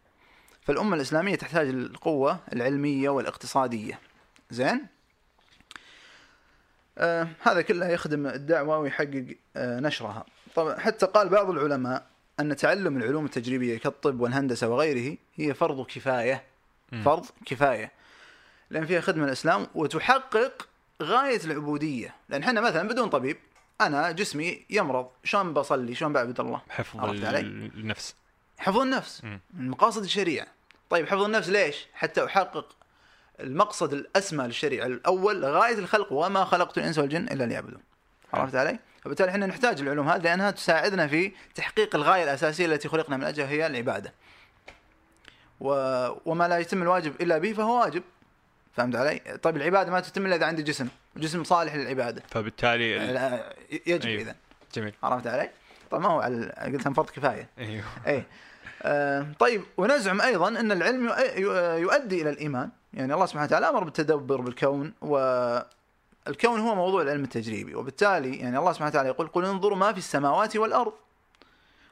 فالأمة 0.61 0.95
الإسلامية 0.95 1.35
تحتاج 1.35 1.67
القوة 1.67 2.39
العلمية 2.53 3.09
والاقتصادية. 3.09 3.99
زين؟ 4.49 4.85
آه 6.97 7.27
هذا 7.41 7.61
كله 7.61 7.88
يخدم 7.88 8.27
الدعوة 8.27 8.77
ويحقق 8.77 9.25
آه 9.55 9.79
نشرها. 9.79 10.25
طبعا 10.55 10.79
حتى 10.79 11.05
قال 11.05 11.29
بعض 11.29 11.49
العلماء 11.49 12.07
أن 12.39 12.55
تعلم 12.55 12.97
العلوم 12.97 13.25
التجريبية 13.25 13.77
كالطب 13.77 14.19
والهندسة 14.19 14.67
وغيره 14.67 15.17
هي 15.35 15.53
فرض 15.53 15.85
كفاية. 15.85 16.43
فرض 17.05 17.25
كفاية. 17.45 17.91
لأن 18.69 18.85
فيها 18.85 19.01
خدمة 19.01 19.25
الإسلام 19.25 19.67
وتحقق 19.75 20.68
غاية 21.03 21.39
العبودية. 21.45 22.15
لأن 22.29 22.43
إحنا 22.43 22.61
مثلا 22.61 22.87
بدون 22.87 23.09
طبيب 23.09 23.37
أنا 23.81 24.11
جسمي 24.11 24.65
يمرض. 24.69 25.09
شلون 25.23 25.53
بصلي؟ 25.53 25.95
شلون 25.95 26.13
بعبد 26.13 26.39
الله؟ 26.39 26.61
حفظ 26.69 26.99
النفس. 27.03 28.15
حفظ 28.57 28.77
النفس. 28.77 29.23
من 29.53 29.69
مقاصد 29.69 30.03
الشريعة. 30.03 30.47
طيب 30.89 31.07
حفظ 31.07 31.21
النفس 31.21 31.49
ليش؟ 31.49 31.87
حتى 31.93 32.25
أحقق 32.25 32.75
المقصد 33.39 33.93
الأسمى 33.93 34.45
للشريعة 34.45 34.85
الأول 34.85 35.45
غاية 35.45 35.77
الخلق 35.77 36.11
وما 36.11 36.45
خلقت 36.45 36.77
الإنس 36.77 36.97
والجن 36.97 37.23
إلا 37.23 37.43
ليعبدون. 37.43 37.81
عرفت 38.33 38.55
علي؟ 38.55 38.79
فبالتالي 39.03 39.31
إحنا 39.31 39.45
نحتاج 39.45 39.81
العلوم 39.81 40.09
هذه 40.09 40.21
لأنها 40.21 40.51
تساعدنا 40.51 41.07
في 41.07 41.31
تحقيق 41.55 41.95
الغاية 41.95 42.23
الأساسية 42.23 42.65
التي 42.65 42.87
خلقنا 42.87 43.17
من 43.17 43.23
اجلها 43.23 43.49
هي 43.49 43.67
العبادة. 43.67 44.13
و... 45.59 45.71
وما 46.25 46.47
لا 46.47 46.57
يتم 46.57 46.81
الواجب 46.81 47.21
إلا 47.21 47.37
به 47.37 47.53
فهو 47.53 47.79
واجب. 47.79 48.03
فهمت 48.73 48.95
علي؟ 48.95 49.19
طيب 49.41 49.57
العبادة 49.57 49.91
ما 49.91 49.99
تتم 49.99 50.25
إلا 50.25 50.35
إذا 50.35 50.45
عندي 50.45 50.63
جسم، 50.63 50.88
جسم 51.17 51.43
صالح 51.43 51.75
للعبادة. 51.75 52.23
فبالتالي 52.29 52.97
ال- 52.97 53.43
يجب 53.88 54.07
أيوه. 54.07 54.21
اذا 54.21 54.35
جميل 54.75 54.93
عرفت 55.03 55.27
علي؟ 55.27 55.49
طبعا 55.91 56.03
ما 56.03 56.09
هو 56.09 56.19
على 56.21 56.53
قلت 56.77 56.88
فرض 56.88 57.09
كفاية. 57.09 57.49
أيوه 57.59 57.83
اي 58.07 58.23
آه 58.81 59.25
طيب 59.39 59.61
ونزعم 59.77 60.21
أيضا 60.21 60.47
إن 60.47 60.71
العلم 60.71 61.09
يؤ- 61.09 61.19
يؤ- 61.19 61.79
يؤدي 61.81 62.21
إلى 62.21 62.29
الإيمان، 62.29 62.69
يعني 62.93 63.13
الله 63.13 63.25
سبحانه 63.25 63.45
وتعالى 63.45 63.69
أمر 63.69 63.83
بالتدبر 63.83 64.41
بالكون 64.41 64.93
والكون 65.01 66.59
هو 66.59 66.75
موضوع 66.75 67.01
العلم 67.01 67.23
التجريبي، 67.23 67.75
وبالتالي 67.75 68.38
يعني 68.38 68.57
الله 68.57 68.71
سبحانه 68.71 68.89
وتعالى 68.89 69.09
يقول 69.09 69.27
قل 69.27 69.45
انظروا 69.45 69.77
ما 69.77 69.91
في 69.91 69.97
السماوات 69.97 70.57
والأرض. 70.57 70.93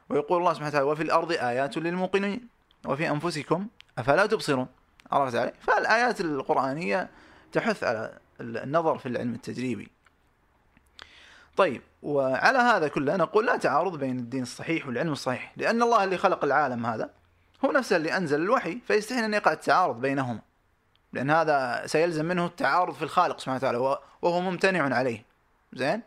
ويقول 0.08 0.38
الله 0.38 0.52
سبحانه 0.52 0.68
وتعالى 0.68 0.86
وفي 0.86 1.02
الأرض 1.02 1.32
آيات 1.32 1.76
للموقنين 1.76 2.48
وفي 2.86 3.10
أنفسكم 3.10 3.66
أفلا 3.98 4.26
تبصرون. 4.26 4.66
عرفت 5.12 5.34
علي؟ 5.36 5.52
فالآيات 5.60 6.20
القرآنية 6.20 7.08
تحث 7.52 7.84
على 7.84 8.18
النظر 8.40 8.98
في 8.98 9.06
العلم 9.06 9.34
التجريبي. 9.34 9.88
طيب 11.56 11.82
وعلى 12.02 12.58
هذا 12.58 12.88
كله 12.88 13.16
نقول 13.16 13.46
لا 13.46 13.56
تعارض 13.56 13.98
بين 13.98 14.18
الدين 14.18 14.42
الصحيح 14.42 14.86
والعلم 14.86 15.12
الصحيح 15.12 15.52
لأن 15.56 15.82
الله 15.82 16.04
اللي 16.04 16.18
خلق 16.18 16.44
العالم 16.44 16.86
هذا 16.86 17.10
هو 17.64 17.72
نفسه 17.72 17.96
اللي 17.96 18.16
أنزل 18.16 18.40
الوحي 18.42 18.78
فيستحيل 18.86 19.24
أن 19.24 19.34
يقع 19.34 19.52
التعارض 19.52 20.00
بينهما. 20.00 20.40
لأن 21.12 21.30
هذا 21.30 21.82
سيلزم 21.86 22.24
منه 22.24 22.46
التعارض 22.46 22.94
في 22.94 23.02
الخالق 23.02 23.38
سبحانه 23.38 23.56
وتعالى 23.56 23.78
وهو- 24.22 24.40
ممتنع 24.40 24.96
عليه. 24.96 25.24
زين؟ 25.72 26.02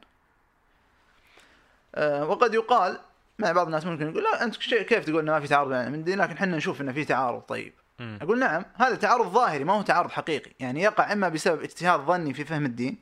آه 1.96 2.26
وقد 2.26 2.54
يقال 2.54 3.00
مع 3.40 3.52
بعض 3.52 3.66
الناس 3.66 3.86
ممكن 3.86 4.10
يقول 4.10 4.24
لا 4.24 4.44
أنت 4.44 4.58
كيف 4.58 5.06
تقول 5.06 5.20
أنه 5.20 5.32
ما 5.32 5.40
في 5.40 5.48
تعارض 5.48 5.68
بين 5.70 5.78
العلم؟ 5.78 5.94
والدين 5.94 6.20
لكن 6.20 6.34
إحنا 6.34 6.58
نشوف 6.58 6.82
أنه 6.82 6.92
في 6.92 7.06
تعارض. 7.06 7.42
طيب. 7.42 7.74
مم. 8.02 8.20
أقول 8.22 8.40
نعم 8.40 8.66
هذا 8.76 8.96
تعارض 8.96 9.28
ظاهري 9.34 9.64
ما 9.64 9.74
هو 9.74 9.82
تعارض 9.82 10.12
حقيقي 10.12 10.52
يعني 10.60 10.82
يقع 10.82 11.14
إما 11.14 11.30
بسبب 11.30 11.62
اجتهاد 11.64 12.00
ظني 12.00 12.34
في 12.34 12.46
فهم 12.46 12.66
الدين 12.66 12.98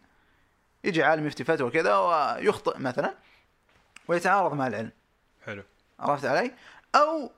يجي 0.83 1.03
عالم 1.03 1.27
يفتي 1.27 1.43
فتوى 1.43 1.71
كذا 1.71 1.97
ويخطئ 1.97 2.77
مثلا 2.79 3.13
ويتعارض 4.07 4.53
مع 4.53 4.67
العلم 4.67 4.91
حلو 5.45 5.63
عرفت 5.99 6.25
علي؟ 6.25 6.51
أو 6.95 7.31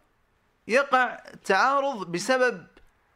يقع 0.68 1.20
تعارض 1.46 2.12
بسبب 2.12 2.68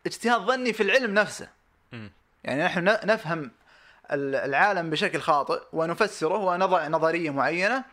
اجتهاد 0.06 0.42
ظني 0.42 0.74
في 0.74 0.84
العلم 0.84 1.14
نفسه 1.14 1.48
مم. 1.92 2.12
يعني 2.44 2.64
نحن 2.64 2.84
نفهم 2.84 3.52
ال- 4.12 4.36
العالم 4.36 4.90
بشكل 4.90 5.20
خاطئ 5.22 5.62
ونفسره 5.74 6.38
ونضع 6.38 6.88
نظرية 6.88 7.30
معينة 7.30 7.84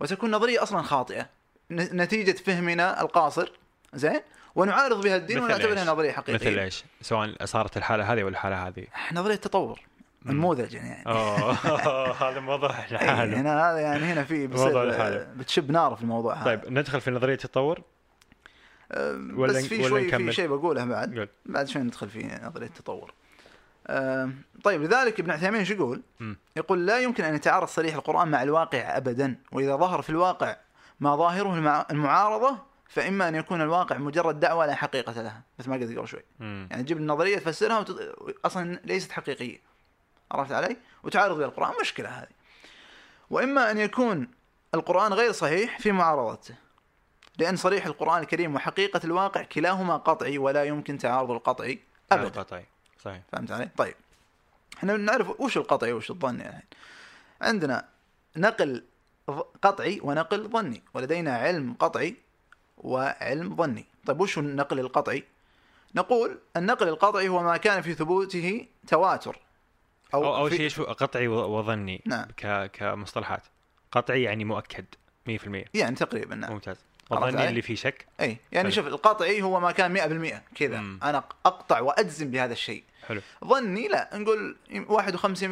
وتكون 0.00 0.30
نظرية 0.30 0.62
أصلا 0.62 0.82
خاطئة 0.82 1.26
ن- 1.70 2.02
نتيجة 2.02 2.32
فهمنا 2.42 3.00
القاصر 3.00 3.52
زين 3.94 4.20
ونعارض 4.54 5.00
بها 5.04 5.16
الدين 5.16 5.38
ونعتبرها 5.38 5.80
إيش؟ 5.80 5.88
نظرية 5.88 6.12
حقيقية 6.12 6.50
مثل 6.50 6.58
إيش؟ 6.58 6.84
سواء 7.02 7.44
صارت 7.44 7.76
الحالة 7.76 8.12
هذه 8.12 8.22
ولا 8.22 8.28
الحالة 8.32 8.66
هذه 8.68 8.84
نظرية 9.12 9.36
تطور 9.36 9.80
نموذج 10.26 10.74
يعني 10.74 11.06
أوه 11.06 11.52
هذا 12.30 12.40
موضوع 12.40 12.70
إيه، 12.78 12.92
لحاله 12.94 13.40
هنا 13.40 13.70
هذا 13.70 13.78
يعني 13.78 14.04
هنا 14.04 14.24
في. 14.24 14.46
بتشب 15.36 15.70
نار 15.70 15.96
في 15.96 16.02
الموضوع 16.02 16.34
هذا 16.34 16.44
طيب 16.44 16.72
ندخل 16.72 17.00
في 17.00 17.10
نظرية 17.10 17.34
التطور 17.34 17.82
ولا 19.34 19.52
بس 19.52 19.66
في 19.66 19.88
شوي 19.88 20.10
في؟ 20.10 20.32
شيء 20.32 20.48
بقوله 20.48 20.84
بعد 20.84 21.14
قول 21.18 21.28
بعد 21.46 21.68
شوي 21.68 21.82
ندخل 21.82 22.08
في 22.08 22.40
نظرية 22.42 22.66
التطور. 22.66 23.12
طيب 24.64 24.82
لذلك 24.82 25.20
ابن 25.20 25.30
عثيمين 25.30 25.64
شو 25.64 25.74
يقول؟ 25.74 26.02
يقول 26.56 26.86
لا 26.86 26.98
يمكن 27.00 27.24
أن 27.24 27.34
يتعارض 27.34 27.68
صريح 27.68 27.94
القرآن 27.94 28.28
مع 28.28 28.42
الواقع 28.42 28.96
ابدا، 28.96 29.36
وإذا 29.52 29.76
ظهر 29.76 30.02
في 30.02 30.10
الواقع 30.10 30.56
ما 31.00 31.16
ظاهره 31.16 31.54
المع- 31.54 31.86
المعارضة 31.90 32.67
فإما 32.88 33.28
أن 33.28 33.34
يكون 33.34 33.62
الواقع 33.62 33.98
مجرد 33.98 34.40
دعوة 34.40 34.66
لا 34.66 34.74
حقيقة 34.74 35.22
لها، 35.22 35.42
مثل 35.58 35.70
ما 35.70 35.76
قلت 35.76 35.98
قبل 35.98 36.08
شوي. 36.08 36.24
مم. 36.40 36.68
يعني 36.70 36.82
تجيب 36.82 36.96
النظرية 36.96 37.38
تفسرها 37.38 37.78
وتط... 37.78 37.96
أصلا 38.44 38.80
ليست 38.84 39.12
حقيقية. 39.12 39.60
عرفت 40.32 40.52
علي؟ 40.52 40.76
وتعارض 41.02 41.38
بها 41.38 41.46
القرآن 41.46 41.72
مشكلة 41.80 42.08
هذه. 42.08 42.28
وإما 43.30 43.70
أن 43.70 43.78
يكون 43.78 44.28
القرآن 44.74 45.12
غير 45.12 45.32
صحيح 45.32 45.78
في 45.78 45.92
معارضته. 45.92 46.54
لأن 47.38 47.56
صريح 47.56 47.86
القرآن 47.86 48.22
الكريم 48.22 48.54
وحقيقة 48.54 49.00
الواقع 49.04 49.42
كلاهما 49.42 49.96
قطعي 49.96 50.38
ولا 50.38 50.64
يمكن 50.64 50.98
تعارض 50.98 51.30
القطعي 51.30 51.78
ابدا. 52.12 52.40
قطعي 52.40 52.66
صحيح 53.04 53.22
فهمت 53.32 53.50
علي؟ 53.50 53.68
طيب. 53.76 53.94
إحنا 54.78 54.96
نعرف 54.96 55.40
وش 55.40 55.56
القطعي 55.56 55.92
وش 55.92 56.10
الظني 56.10 56.42
يعني. 56.42 56.66
عندنا 57.40 57.88
نقل 58.36 58.84
قطعي 59.62 60.00
ونقل 60.02 60.48
ظني 60.48 60.82
ولدينا 60.94 61.36
علم 61.36 61.76
قطعي 61.78 62.16
وعلم 62.78 63.56
ظني. 63.56 63.86
طيب 64.06 64.20
وش 64.20 64.38
النقل 64.38 64.80
القطعي؟ 64.80 65.24
نقول 65.94 66.38
النقل 66.56 66.88
القطعي 66.88 67.28
هو 67.28 67.42
ما 67.42 67.56
كان 67.56 67.82
في 67.82 67.94
ثبوته 67.94 68.66
تواتر. 68.86 69.38
أو 70.14 70.48
في- 70.48 70.56
شيء 70.56 70.68
شو 70.68 70.84
قطعي 70.84 71.28
وظني 71.28 72.02
نعم. 72.06 72.26
ك... 72.36 72.70
كمصطلحات. 72.72 73.42
قطعي 73.92 74.22
يعني 74.22 74.44
مؤكد 74.44 74.84
100% 75.30 75.32
يعني 75.74 75.96
تقريبا 75.96 76.34
نعم. 76.34 76.52
ممتاز. 76.52 76.76
وظني؟ 77.10 77.48
اللي 77.48 77.62
فيه 77.62 77.74
شك؟ 77.74 78.06
إي 78.20 78.38
يعني 78.52 78.68
حلو. 78.68 78.70
شوف 78.70 78.86
القطعي 78.86 79.42
هو 79.42 79.60
ما 79.60 79.72
كان 79.72 79.92
100% 79.92 80.42
كذا. 80.54 80.78
أنا 80.78 81.24
أقطع 81.46 81.80
وأجزم 81.80 82.30
بهذا 82.30 82.52
الشيء. 82.52 82.84
حلو. 83.06 83.20
ظني 83.44 83.88
لا 83.88 84.10
نقول 84.14 84.56
51% 84.70 85.42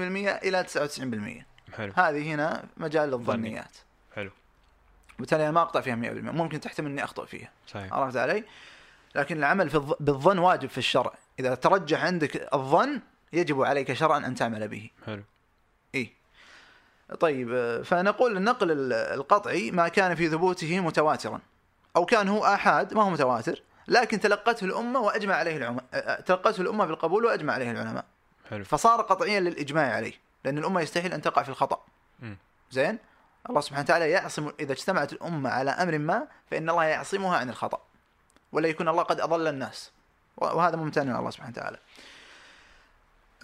إلى 0.45 0.64
99% 0.64 1.75
حلو. 1.76 1.92
هذه 1.97 2.35
هنا 2.35 2.64
مجال 2.76 3.09
للظنيات 3.11 3.64
حلو 3.76 3.86
وبالتالي 5.18 5.42
أنا 5.42 5.50
ما 5.52 5.62
أقطع 5.62 5.80
فيها 5.80 5.94
100% 5.96 5.99
ممكن 6.32 6.61
تحتمل 6.61 6.90
إني 6.90 7.04
أخطأ 7.04 7.25
فيها. 7.25 7.50
صحيح. 7.68 7.92
عرفت 7.92 8.16
علي؟ 8.16 8.44
لكن 9.14 9.37
العمل 9.38 9.70
في 9.70 9.76
الظ- 9.80 9.96
بالظن 10.00 10.38
واجب 10.38 10.68
في 10.68 10.78
الشرع. 10.78 11.14
إذا 11.40 11.54
ترجح 11.54 12.04
عندك 12.04 12.54
الظن 12.54 13.00
يجب 13.32 13.62
عليك 13.62 13.92
شرعا 13.92 14.18
أن 14.18 14.35
تعمل 14.35 14.68
به. 14.68 14.90
حلو. 15.06 15.23
إي. 15.94 16.12
طيب 17.20 17.82
فنقول 17.82 18.37
النقل 18.37 18.70
ال- 18.70 18.92
القطعي 18.92 19.70
ما 19.70 19.88
كان 19.88 20.14
في 20.14 20.28
ثبوته 20.28 20.80
متواترا. 20.80 21.40
أو 21.96 22.04
كان 22.04 22.28
هو 22.28 22.44
آحاد 22.44 22.94
ما 22.94 23.02
هو 23.02 23.11
متواتر 23.11 23.62
لكن 23.88 24.20
تلقته 24.20 24.64
الأمة 24.64 25.00
وأجمع 25.00 25.35
عليه 25.35 25.56
العلماء 25.56 25.85
تلقته 26.26 26.61
الأمة 26.61 26.85
بالقبول 26.87 27.25
وأجمع 27.25 27.52
عليه 27.52 27.70
العلماء. 27.70 28.04
حلو. 28.50 28.64
فصار 28.64 29.02
قطعيا 29.02 29.40
للإجماع 29.40 29.94
عليه 29.94 30.12
لأن 30.44 30.58
الأمة 30.58 30.80
يستحيل 30.80 31.12
أن 31.12 31.23
تقع 31.23 31.42
في 31.42 31.49
الخطأ. 31.49 31.80
مم. 32.20 32.37
زين؟ 32.70 32.99
الله 33.49 33.61
سبحانه 33.61 33.83
وتعالى 33.83 34.11
يعصم 34.11 34.53
إذا 34.61 34.73
اجتمعت 34.73 35.12
الأمة 35.12 35.50
على 35.50 35.71
أمر 35.71 35.99
ما 35.99 36.29
فإن 36.50 36.71
الله 36.71 36.85
يعصمها 36.85 37.38
عن 37.38 37.49
الخطأ. 37.50 37.83
ولا 38.53 38.69
يكون 38.69 38.88
الله 38.88 39.03
قد 39.03 39.21
أضل 39.21 39.47
الناس. 39.47 39.91
وهذا 40.37 40.76
ممتن 40.76 41.17
الله 41.17 41.31
سبحانه 41.31 41.53
وتعالى. 41.53 41.79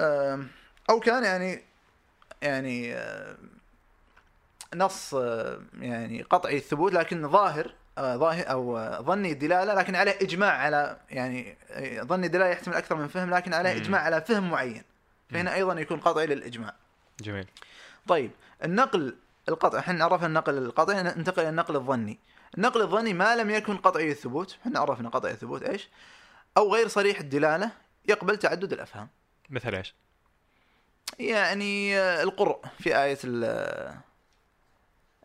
أم، 0.00 0.48
أو 0.90 1.00
كان 1.00 1.24
يعني 1.24 1.62
يعني 2.42 2.96
نص 4.74 5.12
يعني 5.80 6.22
قطعي 6.22 6.56
الثبوت 6.56 6.92
لكن 6.92 7.28
ظاهر 7.28 7.74
آه، 7.98 8.16
ظاهر 8.16 8.50
أو 8.50 8.78
آه، 8.78 9.00
ظني 9.00 9.32
الدلاله 9.32 9.74
لكن 9.74 9.96
عليه 9.96 10.18
إجماع 10.22 10.52
على 10.52 10.96
يعني 11.10 11.56
آه، 11.70 12.02
ظني 12.02 12.26
الدلاله 12.26 12.50
يحتمل 12.50 12.74
أكثر 12.74 12.94
من 12.94 13.08
فهم 13.08 13.34
لكن 13.34 13.54
عليه. 13.54 13.76
إجماع 13.76 14.00
على 14.00 14.20
فهم 14.20 14.50
معين. 14.50 14.82
فهنا 15.30 15.54
أيضا 15.54 15.80
يكون 15.80 16.00
قطعي 16.00 16.26
للإجماع. 16.26 16.74
جميل. 17.20 17.46
طيب 18.08 18.30
النقل 18.64 19.16
القطعي 19.48 19.80
إحنا 19.80 20.04
عرفنا 20.04 20.26
النقل 20.26 20.58
القطعي 20.58 21.02
ننتقل 21.02 21.42
إلى 21.42 21.48
النقل 21.48 21.76
الظني 21.76 22.20
النقل 22.56 22.80
الظني 22.82 23.12
ما 23.12 23.36
لم 23.36 23.50
يكن 23.50 23.76
قطعي 23.76 24.10
الثبوت 24.10 24.56
إحنا 24.62 24.80
عرفنا 24.80 25.08
قطعي 25.08 25.32
الثبوت 25.32 25.62
إيش 25.62 25.88
أو 26.56 26.74
غير 26.74 26.88
صريح 26.88 27.20
الدلالة 27.20 27.70
يقبل 28.08 28.36
تعدد 28.36 28.72
الأفهام 28.72 29.08
مثل 29.50 29.74
إيش؟ 29.74 29.94
يعني 31.18 31.98
آه، 31.98 32.22
القرء 32.22 32.60
في 32.78 33.02
آية 33.02 33.18
ال- 33.24 34.00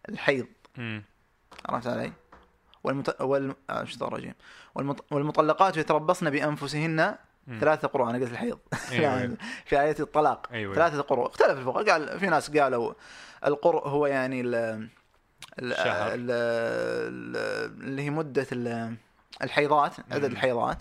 الحيض. 0.10 0.48
عرفت 1.66 1.88
علي؟ 1.88 2.14
والمت... 2.84 3.22
وال... 3.22 3.56
آه،. 3.70 3.86
والمطلقات 5.12 5.78
يتربصن 5.78 6.30
بأنفسهن. 6.30 7.16
ثلاثة 7.60 7.88
قروء 7.88 8.10
أنا 8.10 8.18
قلت 8.18 8.32
الحيض 8.32 8.60
أيوة، 8.92 9.04
يعني 9.04 9.22
أيوة. 9.22 9.38
في 9.66 9.82
آية 9.82 9.96
الطلاق 10.00 10.48
أيوة. 10.51 10.75
ثلاثة 10.75 11.01
قروء 11.01 11.27
اختلف 11.27 11.58
الفقهاء 11.58 11.89
قال 11.89 12.20
في 12.20 12.27
ناس 12.27 12.58
قالوا 12.58 12.94
القرء 13.46 13.88
هو 13.88 14.06
يعني 14.06 14.42
ال... 14.42 14.56
ال... 15.60 15.75
شهر. 15.75 16.13
ال... 16.13 16.32
ال... 16.32 17.38
اللي 17.84 18.01
هي 18.01 18.10
مدة 18.10 18.48
ال... 18.51 18.96
الحيضات 19.44 19.94
عدد. 20.12 20.24
الحيضات 20.25 20.77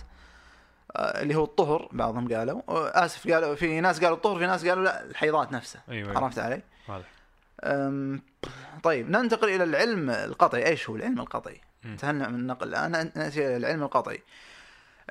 آه، 0.97 1.23
اللي 1.23 1.35
هو 1.35 1.45
الطهر 1.45 1.89
بعضهم 1.93 2.35
قالوا 2.35 2.63
آه، 2.69 3.05
آسف 3.05 3.33
قالوا 3.33 3.55
في 3.55 3.81
ناس 3.81 4.01
قالوا 4.01 4.17
الطهر 4.17 4.39
في 4.39 4.47
ناس 4.47 4.67
قالوا 4.67 4.85
لا 4.85 5.05
الحيضات 5.05 5.53
نفسها 5.53 5.83
أيوة. 5.89 6.19
عرفت 6.19 6.39
علي؟ 6.39 6.63
واضح 6.89 7.09
طيب 8.83 9.11
ننتقل 9.11 9.49
إلى 9.49 9.65
العلم 9.65 10.11
القطعي 10.11 10.67
إيش 10.67 10.91
هو 10.91 10.97
العلم 10.97 11.21
القطعي. 11.21 11.61
انتهينا 11.85 12.29
من 12.29 12.35
النقل 12.35 12.69
الان 12.69 13.11
نأتي 13.15 13.47
إلى 13.47 13.57
العلم 13.57 13.83
القطعي 13.83 14.23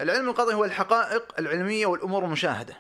العلم 0.02 0.30
القطعي 0.30 0.54
هو 0.54 0.66
الحقائق 0.66 1.34
العلمية 1.40 1.86
والأمور 1.86 2.26
المشاهدة. 2.26 2.78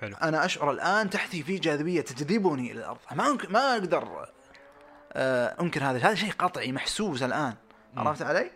حلو. 0.00 0.16
أنا 0.22 0.44
أشعر 0.44 0.70
الآن 0.70 1.10
تحتي 1.10 1.42
في 1.42 1.58
جاذبية 1.58 2.00
تجذبني 2.00 2.72
إلى 2.72 2.80
الأرض. 2.80 2.98
ما 3.12 3.26
أنك 3.26 3.50
ما 3.50 3.72
أقدر 3.72 4.28
آه، 5.12 5.56
أنكر 5.60 5.84
هذا. 5.84 5.98
هذا 5.98 6.14
شيء 6.14 6.32
قطعي 6.32 6.72
محسوس 6.72 7.22
الآن. 7.22 7.54
عرفت 7.96 8.22
علي؟ 8.22 8.50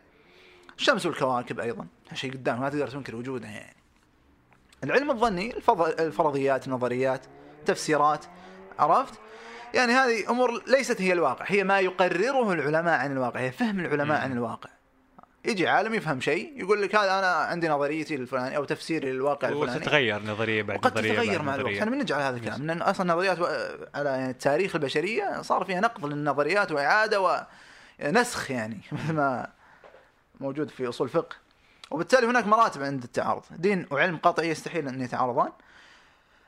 الشمس 0.79 1.07
والكواكب 1.07 1.61
أيضا. 1.61 1.87
شيء 2.15 2.33
قدامك 2.33 2.61
ما 2.61 2.69
تقدر 2.69 2.89
تنكر 2.89 3.17
وجودها 3.17 3.51
يعني. 3.51 3.77
العلم 4.85 5.11
الظني 5.11 5.55
الفرضيات 5.99 6.67
النظريات 6.67 7.27
تفسيرات. 7.67 8.25
عرفت؟ 8.79 9.15
يعني 9.75 9.93
هذه 9.93 10.31
أمور 10.31 10.63
ليست 10.67 11.01
هي 11.01 11.13
الواقع 11.13 11.45
هي 11.49 11.65
ما 11.65 11.81
يقرره 11.81 12.53
العلماء 12.53 13.01
عن 13.01 13.13
الواقع 13.13 13.41
هي 13.41 13.53
فهم 13.53 13.81
العلماء 13.81 14.19
مم. 14.19 14.25
عن 14.25 14.33
الواقع. 14.33 14.71
يجي 15.45 15.69
عالم 15.69 15.95
يفهم 15.95 16.21
شيء 16.21 16.53
يقول 16.57 16.83
لك 16.83 16.95
هذا 16.95 17.19
أنا 17.19 17.27
عندي 17.27 17.69
نظريتي 17.69 18.15
الفلانية 18.15 18.57
أو 18.57 18.65
تفسيري 18.65 19.13
للواقع 19.13 19.49
الفلاني. 19.49 19.77
وتتغير 19.77 20.23
نظرية 20.23 20.63
بعد 20.63 20.77
وقد 20.79 20.93
نظرية 20.99 21.13
تتغير 21.13 21.43
مع 21.43 21.55
الوقت. 21.55 21.75
إحنا 21.75 21.91
بنجعل 21.91 22.21
هذا 22.23 22.37
الكلام. 22.37 22.67
لأن 22.67 22.83
أصلا 22.83 23.13
النظريات 23.13 23.41
و- 23.41 23.47
على 23.95 24.09
يعني 24.11 24.33
تاريخ 24.33 24.75
البشرية 24.77 25.43
صار 25.43 25.65
فيها 25.65 25.81
نقض 25.81 26.07
للنظريات 26.07 26.73
وإعادة 26.73 27.47
ونسخ 28.01 28.51
يعني 28.51 28.81
مثل 28.93 29.13
ما 29.13 29.49
موجود 30.41 30.71
في 30.71 30.89
أصول 30.89 31.07
الفقه. 31.07 31.37
وبالتالي 31.91 32.27
هناك 32.27 32.47
مراتب 32.47 32.83
عند 32.83 33.03
التعارض. 33.05 33.43
دين 33.51 33.87
وعلم 33.91 34.17
قطعي 34.17 34.49
يستحيل 34.49 34.89
أن 34.89 35.01
يتعارضان. 35.01 35.53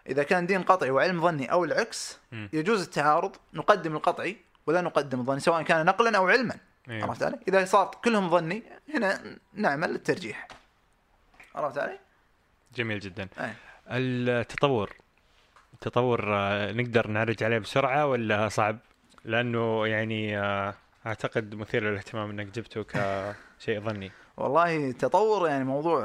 إذا 0.09 0.23
كان 0.23 0.47
دين 0.47 0.63
قطعي 0.63 0.91
وعلم 0.91 1.23
ظني 1.23 1.53
أو 1.53 1.65
العكس. 1.65 2.19
يجوز 2.53 2.83
التعارض. 2.83 3.37
نقدم 3.55 3.97
القطعي 3.97 4.37
ولا 4.67 4.81
نقدم 4.81 5.21
الظني 5.21 5.41
سواء 5.41 5.63
كان 5.63 5.87
نقلا 5.87 6.19
أو 6.19 6.29
علما. 6.29 6.55
أيوة. 6.91 7.07
عرفت 7.07 7.23
علي؟ 7.23 7.39
إذا 7.49 7.65
صار 7.65 7.91
كلهم 8.05 8.31
ظني 8.31 8.63
هنا 8.95 9.21
نعمل 9.55 9.91
الترجيح 9.91 10.49
عرفت 11.55 11.79
علي؟ 11.79 11.99
جميل 12.75 12.99
جدا 13.01 13.29
أي. 13.39 13.53
التطور 13.91 14.97
التطور 15.75 16.37
آه، 16.37 16.73
نقدر 16.73 17.07
نعرج 17.07 17.43
عليه 17.45 17.59
بسرعة 17.59 18.07
ولا 18.07 18.49
صعب؟ 18.49 18.79
لأنه 19.25 19.87
يعني 19.87 20.39
آه، 20.39 20.75
أعتقد 21.07 21.55
مثير 21.55 21.85
للاهتمام 21.85 22.31
إنك 22.31 22.47
جبته 22.47 22.83
كشيء 22.83 23.81
ظني 23.81 24.11
والله 24.37 24.77
التطور 24.91 25.49
يعني 25.49 25.65
موضوع 25.65 26.05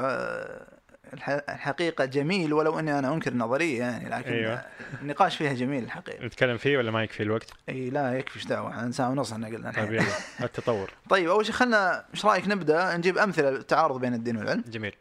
الح- 1.14 1.28
الحقيقة 1.48 2.04
جميل 2.04 2.52
ولو 2.52 2.78
إني 2.78 2.98
أنا 2.98 3.12
أنكر 3.14 3.32
النظرية 3.32 3.78
يعني 3.80 4.08
لكن 4.08 4.32
أيوة. 4.32 4.62
النقاش 5.02 5.36
فيها 5.36 5.52
جميل 5.52 5.84
الحقيقة. 5.84 6.26
نتكلم 6.26 6.56
فيه 6.56 6.78
ولا 6.78 6.90
ما 6.90 7.02
يكفي 7.02 7.22
الوقت؟ 7.22 7.50
إي 7.68 7.90
لا 7.90 8.18
يكفي 8.18 8.36
إيش 8.36 8.46
دعوة؟ 8.46 8.70
إحنا 8.70 8.90
ساعة 8.90 9.10
ونص 9.10 9.32
إحنا 9.32 9.46
قلنا 9.46 9.70
الحين. 9.70 10.00
التطور. 10.46 10.90
طيب 11.10 11.28
أول 11.28 11.46
شيء 11.46 11.54
خلنا 11.54 12.04
إيش 12.14 12.24
رأيك 12.26 12.48
نبدأ؟ 12.48 12.96
نجيب 12.96 13.18
أمثلة 13.18 13.50
للتعارض 13.50 14.00
بين 14.00 14.14
الدين 14.14 14.36
والعلم. 14.36 14.64
جميل. 14.68 14.94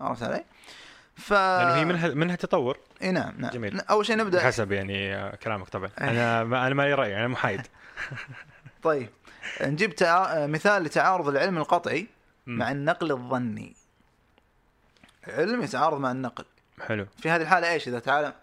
عرفت 0.00 0.22
علي؟ 0.22 0.44
ف 1.16 1.32
لأنه 1.32 1.74
هي 1.74 1.84
منها 1.84 2.08
منها 2.08 2.36
تطور؟ 2.36 2.78
إي 3.02 3.12
نعم 3.12 3.34
نعم. 3.38 3.50
جميل. 3.50 3.80
أول 3.80 4.06
شيء 4.06 4.16
نبدأ. 4.16 4.40
حسب 4.46 4.72
يعني 4.72 5.14
آه، 5.16 5.34
كلامك 5.36 5.68
طبعا. 5.68 5.90
أي. 6.00 6.10
أنا 6.10 6.44
ما 6.44 6.66
أنا 6.66 6.74
مالي 6.74 6.94
رأي 6.94 7.16
أنا 7.16 7.28
محايد. 7.28 7.60
طيب 8.82 9.08
نجيب 9.62 9.94
تع... 9.94 10.46
مثال 10.46 10.82
لتعارض 10.82 11.28
العلم 11.28 11.58
القطعي. 11.58 12.06
مع 12.46 12.70
النقل 12.70 13.10
الظني. 13.12 13.76
علم 15.28 15.62
يتعارض 15.62 16.00
مع 16.00 16.10
النقل. 16.10 16.44
حلو. 16.80 17.06
في 17.22 17.30
هذه 17.30 17.42
الحالة 17.42 17.72
إيش؟ 17.72 17.88
إذا 17.88 17.98
تعالى 17.98 18.34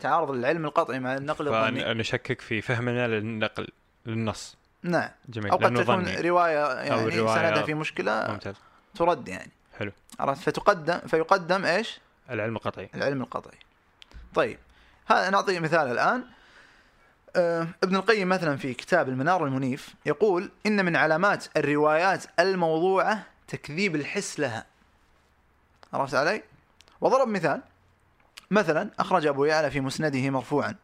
تعارض 0.00 0.30
العلم 0.30 0.64
القطعي 0.64 0.98
مع 0.98 1.16
النقل 1.16 1.48
الظني. 1.48 1.84
فنشكك 1.84 2.40
في 2.40 2.60
فهمنا 2.60 3.08
للنقل 3.08 3.68
للنص. 4.06 4.56
نعم. 4.82 5.10
جميل. 5.28 5.50
أو 5.50 5.56
قد 5.56 5.74
تكون 5.74 5.84
ظني. 5.84 6.20
رواية 6.20 6.82
يعني 6.82 7.10
الرواية- 7.10 7.34
سندها 7.34 7.62
في 7.62 7.74
مشكلة 7.74 8.26
ممتاز. 8.28 8.54
ترد 8.94 9.28
يعني. 9.28 9.50
حلو. 9.78 9.92
عرفت؟ 10.20 10.42
فتقدم 10.42 10.98
فيقدم 10.98 11.64
إيش؟ 11.64 12.00
العلم 12.30 12.56
القطعي. 12.56 12.88
العلم 12.94 13.22
القطعي. 13.22 13.58
طيب. 14.34 14.58
هذا 15.06 15.30
نعطي 15.30 15.60
مثال 15.60 15.90
الآن. 15.90 16.24
آه 17.36 17.68
ابن 17.82 17.96
القيم 17.96 18.28
مثلا 18.28 18.56
في 18.56 18.74
كتاب 18.74 19.08
المنار 19.08 19.44
المنيف 19.44 19.94
يقول 20.06 20.50
إن 20.66 20.84
من 20.84 20.96
علامات 20.96 21.46
الروايات 21.56 22.24
الموضوعة 22.40 23.22
تكذيب 23.48 23.94
الحس 23.94 24.40
لها. 24.40 24.66
عرفت 25.92 26.14
علي؟ 26.14 26.42
وضرب 27.00 27.28
مثال 27.28 27.62
مثلا 28.50 28.90
أخرج 28.98 29.26
أبو 29.26 29.44
يعلى 29.44 29.70
في 29.70 29.80
مسنده 29.80 30.30
مرفوعا 30.30 30.76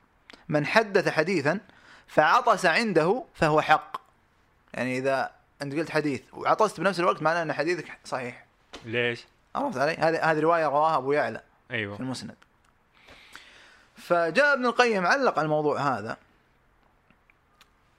من 0.48 0.66
حدث 0.66 1.08
حديثا 1.08 1.60
فعطس 2.06 2.66
عنده 2.66 3.24
فهو 3.34 3.60
حق. 3.60 4.00
يعني 4.74 4.98
إذا 4.98 5.30
أنت 5.62 5.74
قلت 5.74 5.90
حديث 5.90 6.22
وعطست 6.32 6.80
بنفس 6.80 7.00
الوقت 7.00 7.22
معناه 7.22 7.42
أن 7.42 7.52
حديثك 7.52 7.98
صحيح. 8.04 8.46
ليش؟ 8.84 9.24
عرفت 9.54 9.78
علي؟ 9.78 9.92
هذه 9.92 10.30
هذه 10.30 10.40
رواية 10.40 10.66
رواها 10.66 10.96
أبو 10.96 11.12
يعلى 11.12 11.42
في 11.68 11.74
أيوه 11.74 12.00
المسند. 12.00 12.34
فجاء 13.96 14.54
ابن 14.54 14.66
القيم 14.66 15.06
علق 15.06 15.38
على 15.38 15.44
الموضوع 15.46 15.80
هذا. 15.80 16.16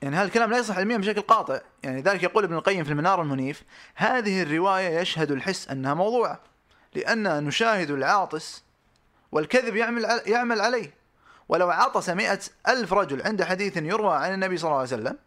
يعني 0.01 0.15
هذا 0.15 0.25
الكلام 0.25 0.51
لا 0.51 0.57
يصح 0.57 0.77
علميا 0.77 0.97
بشكل 0.97 1.21
قاطع، 1.21 1.59
يعني 1.83 2.01
ذلك 2.01 2.23
يقول 2.23 2.43
ابن 2.43 2.55
القيم 2.55 2.83
في 2.83 2.91
المنار 2.91 3.21
المنيف: 3.21 3.63
هذه 3.95 4.43
الرواية 4.43 4.99
يشهد 4.99 5.31
الحس 5.31 5.67
أنها 5.67 5.93
موضوعه، 5.93 6.39
لأننا 6.95 7.39
نشاهد 7.39 7.91
العاطس 7.91 8.63
والكذب 9.31 9.75
يعمل 9.75 10.21
يعمل 10.25 10.61
عليه، 10.61 10.93
ولو 11.49 11.69
عطس 11.69 12.09
مئة 12.09 12.39
ألف 12.67 12.93
رجل 12.93 13.21
عند 13.21 13.43
حديث 13.43 13.77
يروى 13.77 14.15
عن 14.17 14.33
النبي 14.33 14.57
صلى 14.57 14.67
الله 14.67 14.79
عليه 14.79 14.87
وسلم 14.87 15.17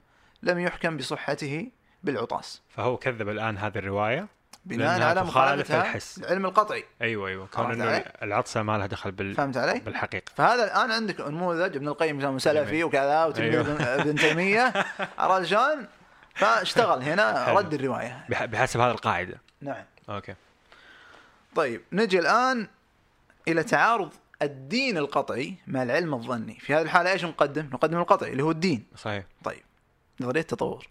لم 0.43 0.59
يحكم 0.59 0.97
بصحته 0.97 1.71
بالعطاس 2.03 2.63
فهو 2.69 2.97
كذب 2.97 3.29
الآن 3.29 3.59
هذه 3.59 3.79
الرواية 3.79 4.29
بناء 4.65 5.03
على 5.03 5.25
مخالفتها 5.25 5.83
الحس. 5.83 6.19
العلم 6.19 6.47
القطعي 6.47 6.85
أيوه 7.03 7.29
أيوه 7.29 7.47
كون 7.47 7.71
إنه؟ 7.73 8.05
العطسه 8.23 8.63
ما 8.63 8.79
لها 8.79 8.87
دخل 8.87 9.11
بال... 9.11 9.35
فهمت 9.35 9.57
علي؟ 9.57 9.79
بالحقيقة 9.79 10.33
فهذا 10.37 10.65
الآن 10.65 10.91
عندك 10.93 11.21
نموذج 11.21 11.77
ابن 11.77 11.89
القيم 11.89 12.39
سلفي. 12.39 12.85
وكذا 12.85 13.25
وتلميذ 13.25 13.55
أيوه. 13.55 13.95
ابن 13.95 14.15
تيمية 14.15 14.73
عرفت 15.19 15.47
شلون؟ 15.47 15.87
فاشتغل 16.35 17.03
هنا. 17.03 17.53
رد 17.53 17.75
الرواية 17.75 18.25
بح... 18.29 18.45
بحسب 18.45 18.81
هذه 18.81 18.91
القاعدة 18.91 19.41
نعم 19.61 19.85
أوكي 20.09 20.35
طيب 21.59 21.83
نجي 21.93 22.19
الآن 22.19 22.69
إلى 23.49 23.63
تعارض 23.63 24.13
الدين 24.43 24.99
القطعي 24.99 25.55
مع 25.67 25.83
العلم 25.83 26.15
الظني. 26.15 26.55
في 26.61 26.75
هذه 26.75 26.83
الحالة 26.83 27.13
إيش 27.13 27.25
نقدم؟ 27.25 27.67
نقدم 27.73 27.99
القطعي 27.99 28.33
اللي 28.33 28.43
هو 28.43 28.51
الدين. 28.51 28.87
صحيح. 28.97 29.25
طيب 29.45 29.63
نظرية 30.21 30.41
التطور. 30.41 30.87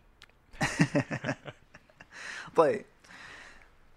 طيب 2.57 2.85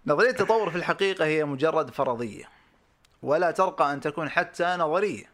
نظرية 0.07 0.29
التطور 0.29 0.69
في 0.69 0.75
الحقيقة 0.75 1.25
هي 1.25 1.45
مجرد 1.45 1.89
فرضية 1.89 2.43
ولا 3.23 3.51
ترقى 3.51 3.93
أن 3.93 3.99
تكون 3.99 4.29
حتى 4.29 4.75
نظرية. 4.79 5.25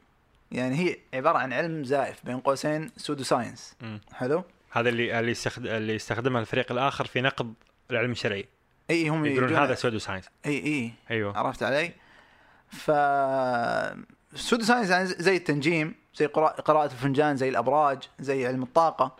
يعني 0.51 0.75
هي 0.75 0.97
عبارة 1.13 1.37
عن 1.37 1.53
علم 1.53 1.83
زائف 1.83 2.25
بين 2.25 2.39
قوسين 2.39 2.91
pseudo 2.97 3.23
science. 3.23 3.75
حلو؟ 4.13 4.43
هذا 4.69 4.89
اللي 4.89 5.19
اللي 5.19 5.31
يستخد... 5.31 5.65
اللي 5.65 5.95
يستخدمها 5.95 6.41
الفريق 6.41 6.71
الآخر 6.71 7.05
في 7.05 7.21
نقد 7.21 7.53
العلم 7.91 8.11
الشرعي. 8.11 8.47
اي 8.89 9.09
هم 9.09 9.25
يقولون 9.25 9.55
هذا 9.55 9.75
pseudo 9.75 9.99
science 9.99 10.29
اي 10.45 10.57
اي 10.65 10.91
أيوه. 11.11 11.37
عرفت 11.37 11.63
علي؟ 11.63 11.93
ف 12.69 12.91
pseudo 14.35 14.63
science 14.63 14.89
يعني 14.89 15.05
زي 15.05 15.35
التنجيم 15.35 15.95
زي 16.15 16.25
قراءة, 16.25 16.85
الفنجان 16.85 17.37
زي 17.37 17.49
الأبراج 17.49 18.09
زي 18.19 18.47
علم 18.47 18.63
الطاقة. 18.63 19.15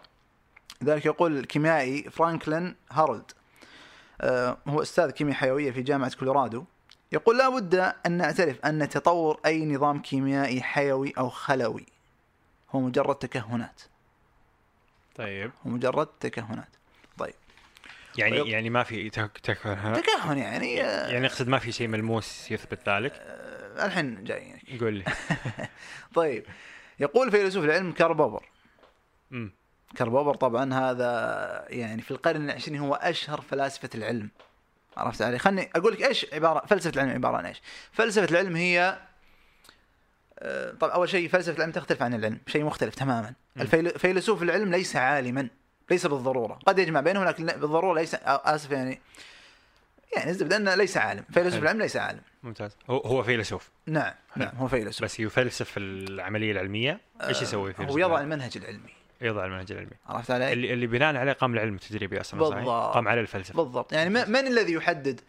لذلك 0.81 1.05
يقول 1.05 1.37
الكيميائي 1.37 2.03
فرانكلين 2.03 2.75
هارولد. 2.91 3.31
آه، 4.21 4.57
هو 4.67 4.81
أستاذ 4.81 5.09
كيمياء 5.09 5.37
حيوية 5.37 5.71
في 5.71 5.81
جامعة 5.81 6.15
كولورادو. 6.15 6.63
يقول 7.11 7.37
لا 7.37 7.49
بد 7.49 7.75
أن 8.05 8.11
نعترف 8.11 8.65
أن 8.65 8.89
تطور 8.89 9.39
أي 9.45 9.65
نظام 9.65 10.01
كيميائي 10.01 10.61
حيوي 10.61 11.13
أو 11.17 11.29
خلوي. 11.29 11.85
هو 12.71 12.79
مجرد 12.79 13.15
تكهنات. 13.15 13.81
طيب. 15.15 15.51
هو 15.65 15.69
مجرد 15.69 16.07
تكهنات. 16.07 16.76
يعني 18.17 18.41
ويق- 18.41 18.47
يعني 18.47 18.69
ما 18.69 18.83
في 18.83 19.09
تك... 19.09 19.37
تك... 19.43 19.57
تكهن 19.95 20.37
يعني 20.37 20.83
آه، 20.83 21.07
يعني 21.07 21.25
أقصد 21.27 21.47
ما 21.47 21.59
في 21.59 21.71
شيء 21.71 21.87
ملموس 21.87 22.51
يثبت 22.51 22.89
ذلك. 22.89 23.13
آه، 23.15 23.85
الحين 23.85 24.23
جاي. 24.23 24.53
قول 24.79 24.93
لي. 24.93 25.03
طيب. 26.15 26.45
يقول 26.99 27.31
فيلسوف 27.31 27.65
العلم 27.65 27.91
كارل 27.91 28.13
بوبر 28.15 28.45
امم 29.31 29.51
كارل 29.95 30.09
بوبر 30.11 30.35
طبعا 30.35 30.73
هذا 30.73 31.65
يعني 31.69 32.01
في 32.01 32.11
القرن 32.11 32.45
العشرين 32.49 32.79
هو 32.79 32.93
أشهر 32.95 33.41
فلاسفة 33.41 33.89
العلم. 33.95 34.29
عرفت 34.97 35.21
علي؟ 35.21 35.39
خلني 35.39 35.69
أقول 35.75 35.93
لك 35.93 36.01
إيش 36.03 36.25
عباره 36.33 36.65
فلسفة 36.65 36.91
العلم 37.01 37.09
عبارة 37.09 37.37
عن 37.37 37.45
إيش؟ 37.45 37.61
فلسفة 37.91 38.25
العلم 38.31 38.55
هي 38.55 38.99
آه، 40.39 40.71
طبعا 40.71 40.93
أول 40.93 41.09
شيء 41.09 41.29
فلسفة 41.29 41.57
العلم 41.57 41.71
تختلف 41.71 42.01
عن 42.03 42.13
العلم 42.13 42.39
شيء 42.47 42.63
مختلف 42.63 42.95
تماما. 42.95 43.33
مم. 43.55 43.61
الفيل- 43.61 43.99
فيلسوف 43.99 44.43
العلم 44.43 44.71
ليس 44.71 44.95
عالما. 44.95 45.47
ليس 45.91 46.05
بالضرورة. 46.05 46.59
قد 46.65 46.79
يجمع 46.79 47.01
بينهم 47.01 47.23
لكن 47.23 47.45
بالضرورة 47.45 47.99
ليس 47.99 48.15
آسف 48.25 48.71
يعني 48.71 48.99
يعني 50.15 50.31
الزبده 50.31 50.55
انه 50.55 50.75
ليس 50.75 50.97
عالم. 50.97 51.23
فيلسوف. 51.33 51.63
العلم 51.63 51.81
ليس 51.81 51.97
عالم. 51.97 52.21
ممتاز. 52.43 52.77
هو 52.89 52.97
هو 52.97 53.23
فيلسوف. 53.23 53.69
نعم 53.85 54.13
حلو. 54.35 54.45
نعم. 54.45 54.55
هو 54.55 54.67
فيلسوف. 54.67 55.03
بس 55.03 55.19
يفلسف 55.19 55.73
العملية 55.77 56.51
العلمية. 56.51 56.99
إيش 57.21 57.41
يسوي 57.41 57.69
آه، 57.69 57.73
هو 57.73 57.75
فيلسوف 57.77 57.97
يضع 57.97 58.21
المنهج 58.21 58.57
العلمي. 58.57 58.89
يضع 59.21 59.45
المنهج 59.45 59.71
العلمي. 59.71 59.91
عرفت 60.07 60.31
علي؟ 60.31 60.53
اللي 60.53 60.73
اللي 60.73 60.87
بناء 60.87 61.15
عليه 61.15 61.31
قام 61.31 61.53
العلم 61.53 61.75
التجريبي 61.75 62.21
أصلا 62.21 62.43
صحيح؟ 62.43 62.55
بالضبط. 62.55 62.93
قام 62.93 63.07
على 63.07 63.21
الفلسفة. 63.21 63.63
بالضبط. 63.63 63.93
يعني 63.93 64.09
من 64.09 64.47
الذي 64.47 64.73
يحدد 64.73 65.21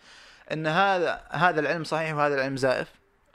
أن 0.52 0.66
هذا 0.66 1.24
هذا 1.30 1.60
العلم 1.60 1.84
صحيح 1.84 2.14
وهذا 2.14 2.34
العلم 2.34 2.56
زائف؟ 2.56 2.88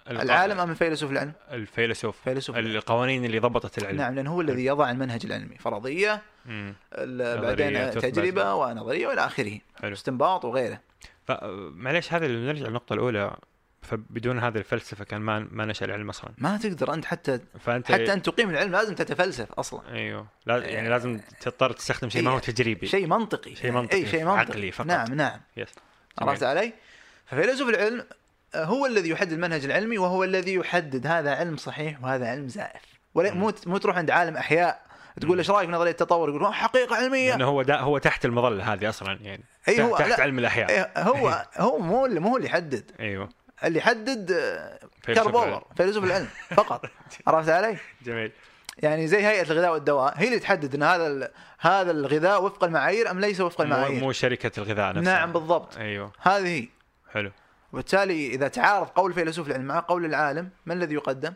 العالم 0.09 0.59
أم 0.59 0.71
الفيلسوف 0.71 1.11
العلم؟ 1.11 1.33
الفيلسوف. 1.51 2.21
فيلسوف. 2.23 2.57
القوانين 2.57 3.25
اللي 3.25 3.39
ضبطت 3.39 3.77
العلم. 3.77 3.97
نعم 3.97 4.15
لأن 4.15 4.27
هو 4.27 4.41
الذي 4.41 4.65
يضع 4.65 4.91
المنهج 4.91 5.25
العلمي. 5.25 5.57
فرضية 5.57 6.21
بعدين. 6.97 7.91
تجربة 7.91 8.53
ونظرية 8.53 9.07
وإلى 9.07 9.25
آخره. 9.25 9.59
استنباط 9.83 10.45
وغيره. 10.45 10.79
معليش 11.75 12.13
هذا 12.13 12.25
اللي 12.25 12.47
نرجع 12.47 12.65
للنقطة 12.65 12.93
الأولى. 12.93 13.35
فبدون 13.81 14.39
هذه 14.39 14.57
الفلسفة 14.57 15.05
كان 15.05 15.21
ما 15.21 15.47
ما 15.51 15.65
نشأ 15.65 15.85
العلم 15.85 16.09
أصلا. 16.09 16.31
ما 16.37 16.57
تقدر 16.57 16.93
أنت 16.93 17.05
حتى 17.05 17.39
فانت 17.59 17.91
حتى 17.91 18.13
أن 18.13 18.21
تقيم 18.21 18.49
العلم 18.49 18.71
لازم 18.71 18.95
تتفلسف 18.95 19.51
أصلا. 19.51 19.81
أيوه. 19.93 20.27
لا 20.45 20.57
يعني 20.57 20.89
لازم 20.89 21.19
تضطر 21.39 21.71
تستخدم 21.71 22.09
شيء 22.09 22.21
ما 22.21 22.31
هو 22.31 22.39
تجريبي. 22.39 22.87
شيء 22.87 23.07
منطقي. 23.07 23.55
شيء 23.55 23.71
منطقي، 23.71 23.97
اي 23.97 24.07
شيء 24.07 24.25
منطقي. 24.25 24.39
عقلي 24.39 24.71
فقط. 24.71 24.87
نعم 24.87 25.13
نعم. 25.13 25.39
yes 25.57 25.69
عرفت 26.19 26.43
علي؟ 26.43 26.73
ففيلسوف 27.25 27.69
العلم 27.69 27.99
آه، 27.99 28.05
هو 28.55 28.85
الذي 28.85 29.09
يحدد 29.09 29.31
المنهج 29.31 29.65
العلمي 29.65 29.97
وهو 29.97 30.23
الذي 30.23 30.53
يحدد 30.53 31.07
هذا 31.07 31.35
علم 31.35 31.57
صحيح 31.57 32.03
وهذا 32.03 32.27
علم 32.27 32.47
زائف. 32.47 32.81
ولا. 33.15 33.33
مو 33.33 33.53
مو 33.65 33.77
تروح 33.77 33.97
عند 33.97 34.11
عالم 34.11 34.37
أحياء 34.37 34.81
تقول 35.21 35.37
إيش 35.37 35.49
رأيك 35.49 35.69
في 35.69 35.75
نظرية 35.75 35.91
التطور؟ 35.91 36.29
يقول 36.29 36.45
"آه، 36.45 36.51
حقيقة 36.51 36.95
علمية. 36.95 37.29
لأنه 37.29 37.45
هو 37.45 37.61
دا 37.61 37.79
هو 37.79 37.97
تحت 37.97 38.25
المظلة 38.25 38.73
هذه 38.73 38.89
أصلا 38.89 39.19
يعني 39.21 39.43
اي 39.67 39.81
هو 39.83 39.97
تحت 39.97 40.09
لا. 40.09 40.21
علم 40.21 40.39
الأحياء. 40.39 40.69
إيه، 40.69 40.91
هو 40.97 41.45
هو 41.57 41.77
مو 41.79 42.05
اللي 42.05 42.19
مو 42.19 42.29
هو 42.29 42.37
اللي 42.37 42.47
يحدد. 42.47 42.91
أيوه. 42.99 43.29
اللي 43.63 43.79
يحدد 43.79 44.31
آه، 44.31 44.79
فيلسوف 45.01 45.23
كارل 45.25 45.35
العلم. 45.37 45.51
بوبر 45.53 45.65
فيلسوف 45.77 46.03
العلم 46.03 46.27
فقط. 46.57 46.85
عرفت 47.27 47.49
علي؟ 47.49 47.77
جميل. 48.03 48.31
يعني 48.77 49.07
زي 49.07 49.25
هيئة 49.25 49.41
الغذاء 49.51 49.73
والدواء 49.73 50.13
هي 50.17 50.27
اللي 50.27 50.39
تحدد 50.39 50.75
إن 50.75 50.83
هذا 50.83 51.31
هذا 51.59 51.91
الغذاء 51.91 52.43
وفق 52.43 52.63
المعايير 52.63 53.11
أم 53.11 53.19
ليس 53.19 53.41
وفق 53.41 53.61
المعايير. 53.61 54.01
مو 54.03 54.11
شركة 54.11 54.51
الغذاء 54.57 54.93
نفسها. 54.95 55.13
نعم 55.13 55.31
بالضبط. 55.33 55.77
أيوه. 55.77 56.11
هذه 56.21 56.47
هي. 56.47 56.67
حلو. 57.13 57.31
وبالتالي 57.73 58.27
إذا 58.27 58.47
تعارض 58.47 58.87
قول 58.87 59.13
فيلسوف 59.13 59.47
العلم 59.47 59.65
مع 59.65 59.79
قول 59.79 60.05
العالم 60.05 60.49
من 60.65 60.75
الذي 60.77 60.93
يقدم؟ 60.95 61.33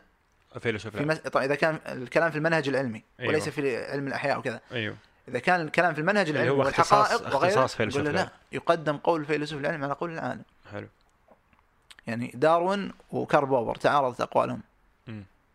فيلسوف 0.60 0.92
في 0.92 0.98
العلم. 1.04 1.12
مس... 1.12 1.18
طيب 1.20 1.44
إذا 1.44 1.56
كان 1.56 1.80
الكلام 1.88 2.32
في 2.32 2.38
المنهج 2.38 2.68
العلمي 2.70 3.04
أيوة. 3.20 3.30
وليس 3.32 3.50
في 3.50 3.86
علم 3.86 4.08
الأحياء 4.08 4.40
وكذا 4.40 4.62
أيوه 4.72 4.96
إذا 5.28 5.40
كان 5.40 5.62
الكلام 5.62 5.94
في 5.94 6.02
المنهج 6.02 6.30
العلمي 6.30 6.50
هو 6.50 6.64
اختصاص- 6.64 6.94
والحقائق 6.94 7.36
وغيره 7.36 7.48
اختصاص 7.50 7.76
فيلسوف 7.76 8.02
يقول 8.04 8.16
لا. 8.16 8.30
يقدم 8.52 8.98
قول 8.98 9.26
فيلسوف 9.26 9.60
العلم 9.62 9.84
على 9.84 9.94
قول 9.94 10.12
العالم 10.14 10.42
حلو 10.72 10.88
يعني 12.08 12.32
داروين 12.36 12.92
وكارل 13.12 13.46
بوبر 13.46 13.76
تعارضت 13.76 14.22
أقوالهم. 14.22 14.62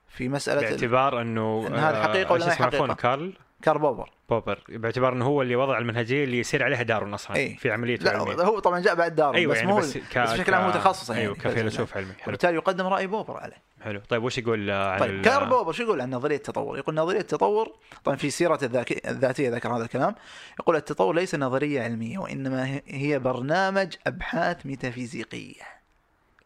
في 0.08 0.28
مسألة 0.28 0.60
ال- 0.60 0.66
باعتبار 0.68 1.20
أنه 1.20 1.64
إن 1.68 1.74
هذا 1.74 1.98
آه، 1.98 2.02
حقيقة 2.02 2.32
ولا 2.32 2.46
ما؟ 2.46 2.52
عفواً؟ 2.52 2.94
كارل 2.94 3.32
كارل 3.62 3.78
بوبر 3.78 4.10
بوبر 4.34 4.58
باعتبار 4.68 5.12
إنه 5.12 5.24
هو 5.24 5.42
اللي 5.42 5.56
وضع 5.56 5.78
المنهجية 5.78 6.24
اللي 6.24 6.38
يصير 6.38 6.62
عليها 6.62 6.82
دارون 6.82 7.14
أصلا 7.14 7.36
أي. 7.36 7.54
في 7.56 7.70
عملية 7.70 7.96
لا 7.96 8.10
العلمية 8.16 8.44
هو 8.44 8.58
طبعا 8.58 8.80
جاء 8.80 8.94
بعد 8.94 9.14
داروين 9.14 9.36
أيوه 9.38 9.52
بس 9.52 9.58
يعني 9.58 9.70
مو 9.72 9.78
بس, 9.78 9.96
بس 9.96 10.32
بشكل 10.32 10.54
عام 10.54 10.64
هو 10.64 10.70
تخصص 10.70 11.10
يعني 11.10 11.22
أيوه 11.22 11.34
كفيلسوف 11.34 11.96
علمي 11.96 12.12
وبالتالي 12.26 12.54
يقدم 12.54 12.86
رأي 12.86 13.06
بوبر 13.06 13.36
عليه 13.36 13.56
حلو 13.84 14.00
طيب 14.08 14.22
وش 14.24 14.38
يقول 14.38 14.70
عن 14.70 14.98
طيب 14.98 15.22
كارل 15.24 15.48
بوبر 15.48 15.72
شو 15.72 15.82
يقول 15.82 16.00
عن 16.00 16.10
نظرية 16.10 16.36
التطور؟ 16.36 16.78
يقول 16.78 16.94
نظرية 16.94 17.20
التطور 17.20 17.72
طبعا 18.04 18.16
في 18.16 18.30
سيرته 18.30 18.64
الذاك- 18.64 19.06
الذاتية 19.08 19.50
ذكر 19.50 19.76
هذا 19.76 19.84
الكلام 19.84 20.14
يقول 20.60 20.76
التطور 20.76 21.14
ليس 21.14 21.34
نظرية 21.34 21.82
علمية 21.82 22.18
وإنما 22.18 22.80
هي- 22.86 23.18
برنامج 23.18 23.94
أبحاث 24.06 24.66
ميتافيزيقية 24.66 25.62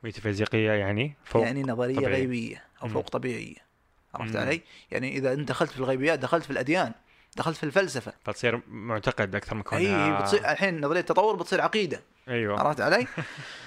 ميتافيزيقية 0.03 0.71
يعني 0.71 1.15
فوق 1.25 1.43
يعني 1.43 1.63
نظرية 1.63 1.97
طبيعي. 1.97 2.13
غيبية 2.13 2.65
أو. 2.83 2.89
فوق 2.89 3.09
طبيعية 3.09 3.67
عرفت. 4.15 4.37
علي؟ 4.37 4.61
يعني 4.91 5.17
إذا 5.19 5.33
أنت 5.33 5.49
دخلت 5.49 5.71
في 5.71 5.79
الغيبيات 5.79 6.19
دخلت 6.19 6.45
في 6.45 6.51
الأديان 6.51 6.93
دخلت 7.37 7.57
في 7.57 7.65
الفلسفة. 7.65 8.13
فتصير 8.25 8.61
معتقد 8.69 9.35
أكثر 9.35 9.55
من 9.55 9.61
اي 9.61 9.65
كونها 9.65 10.19
هي 10.19 10.23
بتصير 10.23 10.41
الحين 10.41 10.81
نظريه 10.81 11.01
التطور 11.01 11.37
بتصير 11.37 11.61
عقيدة. 11.61 12.01
أيوه. 12.29 12.61
عرفت 12.61 12.81
علي؟ 12.81 13.07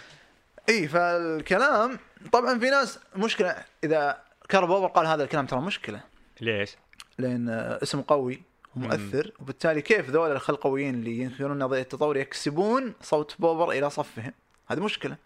اي 0.69 0.87
فالكلام 0.87 1.99
طبعا 2.31 2.59
في 2.59 2.69
ناس 2.69 2.99
مشكلة. 3.15 3.55
إذا 3.83 4.21
كارل 4.49 4.67
بوبر 4.67 4.87
قال 4.87 5.07
هذا 5.07 5.23
الكلام 5.23 5.45
ترى 5.45 5.61
مشكلة. 5.61 6.01
ليش؟ 6.41 6.75
لأن 7.17 7.49
اسم 7.83 8.01
قوي 8.01 8.41
ومؤثر 8.75 9.31
وبالتالي 9.39 9.81
كيف 9.81 10.09
ذول 10.09 10.31
الخلقويين 10.31 10.95
اللي 10.95 11.19
ينكرون 11.19 11.63
نظرية 11.63 11.81
التطور 11.81 12.17
يكسبون 12.17 12.93
صوت 13.01 13.35
بوبر 13.39 13.71
إلى 13.71 13.89
صفهم؟ 13.89 14.33
هذه 14.67 14.79
مشكلة. 14.79 15.17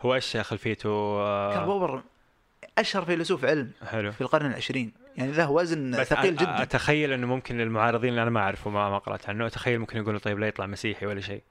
هو 0.00 0.14
إيش 0.14 0.36
خلفيته 0.36 0.88
آه، 0.88 1.54
كارل 1.54 1.66
بوبر 1.66 2.02
أشهر 2.78 3.04
فيلسوف 3.04 3.44
علم 3.44 3.70
حلو. 3.86 4.12
في 4.12 4.20
القرن 4.20 4.46
العشرين. 4.46 4.92
يعني 5.16 5.32
له 5.32 5.50
وزن 5.50 5.90
بس 6.00 6.06
ثقيل 6.06 6.36
جدا. 6.36 6.62
أتخيل 6.62 7.12
إنه 7.12 7.26
ممكن 7.26 7.60
المعارضين 7.60 8.10
اللي 8.10 8.22
أنا 8.22 8.30
ما 8.30 8.40
اعرفه 8.40 8.70
ما, 8.70 8.90
ما 8.90 8.98
قرأت 8.98 9.28
عنه 9.28 9.46
أتخيل 9.46 9.78
ممكن 9.78 9.98
يقولوا 9.98 10.20
طيب 10.20 10.38
لا 10.38 10.46
يطلع 10.48 10.66
مسيحي 10.66 11.06
ولا 11.06 11.20
شيء. 11.20 11.42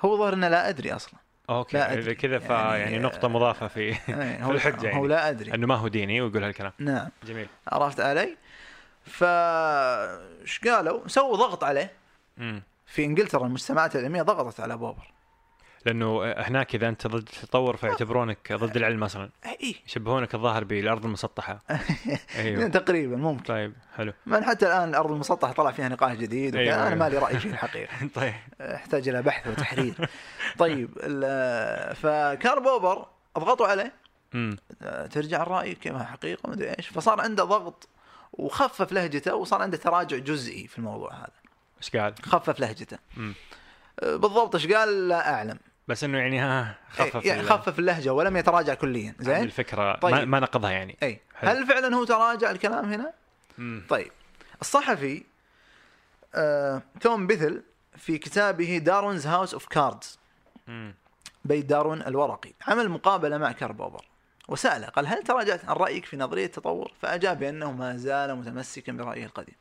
هو 0.00 0.16
ظهر 0.18 0.34
انه 0.34 0.48
لا 0.48 0.68
أدري 0.68 0.92
أصلا. 0.92 1.20
okay 1.50 1.76
لا 1.76 1.92
أدري. 1.92 2.14
كذا 2.14 2.38
ف 2.38 2.50
يعني- 2.50 2.78
يعني 2.82 2.98
نقطة 2.98 3.28
مضافة 3.28 3.68
في 3.68 3.80
إيه، 3.80 3.92
في 3.94 4.38
هو 4.42 4.50
الحجة 4.52 4.80
هو 4.80 4.84
يعني 4.86 5.08
لا 5.08 5.28
أدري. 5.28 5.54
انه 5.54 5.66
ما 5.66 5.74
هو 5.74 5.88
ديني 5.88 6.20
ويقول 6.20 6.44
هالكلام. 6.44 6.72
نعم. 6.78 7.08
جميل. 7.26 7.46
عرفت 7.68 8.00
علي؟ 8.00 8.36
ف 9.04 9.24
إيش 9.24 10.60
قالوا؟ 10.64 11.08
سووا 11.08 11.36
ضغط 11.36 11.64
عليه. 11.64 11.92
في 12.86 13.04
إنجلترا 13.04 13.46
المجتمعات 13.46 13.96
العلميه 13.96 14.22
ضغطت 14.22 14.60
على 14.60 14.76
بوبر. 14.76 15.12
لأنه 15.86 16.32
هناك 16.32 16.74
إذا 16.74 16.88
أنت 16.88 17.06
ضد 17.06 17.16
التطور 17.16 17.76
فيعتبرونك 17.76 18.52
ضد 18.52 18.76
العلم 18.76 19.04
أصلا 19.04 19.30
إي. 19.46 19.74
يشبهونك 19.86 20.34
الظاهر 20.34 20.64
بالأرض 20.64 21.04
المسطحة. 21.04 21.62
أيوه. 22.36 22.68
تقريبا 22.68 23.16
ممكن. 23.16 23.42
طيب 23.44 23.74
حلو. 23.96 24.12
من 24.26 24.44
حتى 24.44 24.66
الآن 24.66 24.88
الأرض 24.88 25.12
المسطحة 25.12 25.52
طلع 25.52 25.70
فيها 25.70 25.88
نقاش 25.88 26.16
جديد 26.16 26.56
أيوة، 26.56 26.74
أنا 26.74 26.84
أيوة. 26.86 26.94
ما 26.94 27.08
لي 27.08 27.18
رأي 27.18 27.38
فيه 27.38 27.50
الحقيقة. 27.50 28.06
طيب. 28.14 28.34
يحتاج 28.60 29.08
إلى 29.08 29.22
بحث 29.22 29.46
وتحرير 29.46 29.94
طيب 30.58 30.90
ال- 31.02 31.96
فكار 31.96 32.58
بوبر 32.58 33.06
أضغطوا 33.36 33.66
عليه. 33.66 33.92
ترجع 35.10 35.42
الرأي 35.42 35.74
كيف 35.74 35.96
حقيقة 35.96 36.50
مدري 36.50 36.68
إيش. 36.78 36.88
فصار 36.88 37.20
عنده 37.20 37.44
ضغط 37.44 37.88
وخفف 38.32 38.92
لهجته 38.92 39.34
وصار 39.34 39.62
عنده 39.62 39.76
تراجع 39.76 40.16
جزئي 40.18 40.66
في 40.66 40.78
الموضوع 40.78 41.12
هذا. 41.14 41.32
إيش 41.78 41.96
قال؟ 41.96 42.14
خفف 42.22 42.60
لهجته. 42.60 42.98
مم. 43.16 43.34
بالضبط 44.02 44.54
إيش 44.54 44.66
قال؟ 44.66 45.08
لا 45.08 45.34
أعلم. 45.34 45.58
بس 45.88 46.04
إنه 46.04 46.18
يعني 46.18 46.38
ها 46.38 46.78
خفف 46.90 47.24
يعني 47.24 47.42
خفف 47.42 47.78
اللهجة 47.78 48.12
ولم 48.12 48.36
يتراجع 48.36 48.74
كليا 48.74 49.14
زين 49.18 49.42
الفكرة 49.42 49.82
ما, 49.82 49.96
طيب. 49.96 50.28
ما 50.28 50.40
نقضها 50.40 50.70
يعني 50.70 50.96
اي 51.02 51.20
حلو. 51.34 51.50
هل 51.50 51.66
فعلا 51.66 51.96
هو 51.96 52.04
تراجع 52.04 52.50
الكلام 52.50 52.92
هنا؟ 52.92 53.12
مم. 53.58 53.82
طيب 53.88 54.12
الصحفي 54.60 55.22
آه، 56.34 56.82
توم 57.00 57.26
بيثل 57.26 57.62
في 57.96 58.18
كتابه 58.18 58.78
Darwin's 58.78 59.26
House 59.26 59.54
of 59.54 59.66
Cards. 59.66 60.18
بيت 61.44 61.64
داروين 61.64 62.02
الورقي 62.02 62.52
عمل 62.66 62.88
مقابلة 62.88 63.38
مع 63.38 63.52
كارل 63.52 63.72
بوبر 63.74 64.04
وسأله 64.48 64.86
قال 64.86 65.06
هل 65.06 65.22
تراجعت 65.22 65.64
عن 65.64 65.76
رأيك 65.76 66.04
في 66.04 66.16
نظرية 66.16 66.44
التطور؟ 66.44 66.92
فأجاب 67.02 67.38
بأنه 67.38 67.72
ما 67.72 67.96
زال 67.96 68.34
متمسكا 68.34 68.92
برأيه 68.92 69.24
القديم 69.24 69.54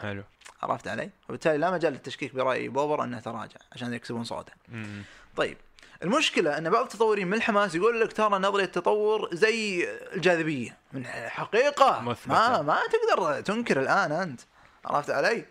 حلو 0.00 0.22
عرفت 0.62 0.88
علي؟ 0.88 1.10
وبالتالي 1.28 1.58
لا 1.58 1.70
مجال 1.70 1.92
للتشكيك 1.92 2.34
برأي 2.34 2.68
بوبر 2.68 3.04
أنه 3.04 3.20
تراجع 3.20 3.56
عشان 3.72 3.94
يكسبون 3.94 4.24
صوته. 4.24 4.52
مم. 4.68 5.02
طيب 5.36 5.56
المشكلة 6.02 6.58
أن 6.58 6.70
بعض 6.70 6.82
التطورين 6.84 7.26
من 7.28 7.34
الحماس 7.34 7.74
يقول 7.74 8.00
لك 8.00 8.12
ترى 8.12 8.38
نظرية 8.38 8.64
التطور 8.64 9.28
زي 9.32 9.88
الجاذبية 10.12 10.78
من 10.92 11.06
حقيقة 11.06 12.00
مثبتة. 12.00 12.28
ما 12.32 12.62
ما 12.62 12.78
تقدر 12.92 13.40
تنكر 13.40 13.80
الآن 13.80 14.12
أنت 14.12 14.40
عرفت 14.84 15.10
علي؟ 15.10 15.44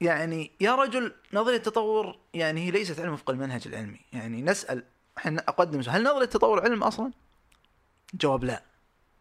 يعني 0.00 0.50
يا 0.60 0.74
رجل 0.74 1.12
نظرية 1.32 1.56
التطور 1.56 2.18
يعني 2.34 2.66
هي 2.66 2.70
ليست 2.70 3.00
علم 3.00 3.12
وفق 3.12 3.30
المنهج 3.30 3.62
العلمي، 3.68 4.00
يعني 4.12 4.42
نسأل 4.42 4.84
إحنا 5.18 5.44
أقدم 5.48 5.80
هل 5.88 6.02
نظرية 6.02 6.24
التطور 6.24 6.60
علم 6.64 6.82
أصلا؟ 6.82 7.12
جواب 8.14 8.44
لا. 8.44 8.62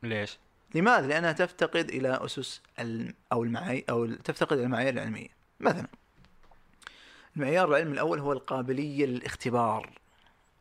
ليش؟ 0.03 0.37
لماذا؟ 0.75 1.07
لأنها 1.07 1.31
تفتقد 1.31 1.89
إلى 1.89 2.19
أسس 2.25 2.61
الم- 2.79 3.13
أو 3.31 3.43
المعايير 3.43 3.85
أو 3.89 4.05
تفتقد 4.05 4.53
إلى 4.57 4.63
المعايير 4.65 4.93
العلمية. 4.93 5.27
مثلا 5.59 5.87
المعيار 7.37 7.69
العلمي 7.69 7.93
الأول 7.93 8.19
هو 8.19 8.33
القابلية 8.33 9.05
للاختبار. 9.05 9.89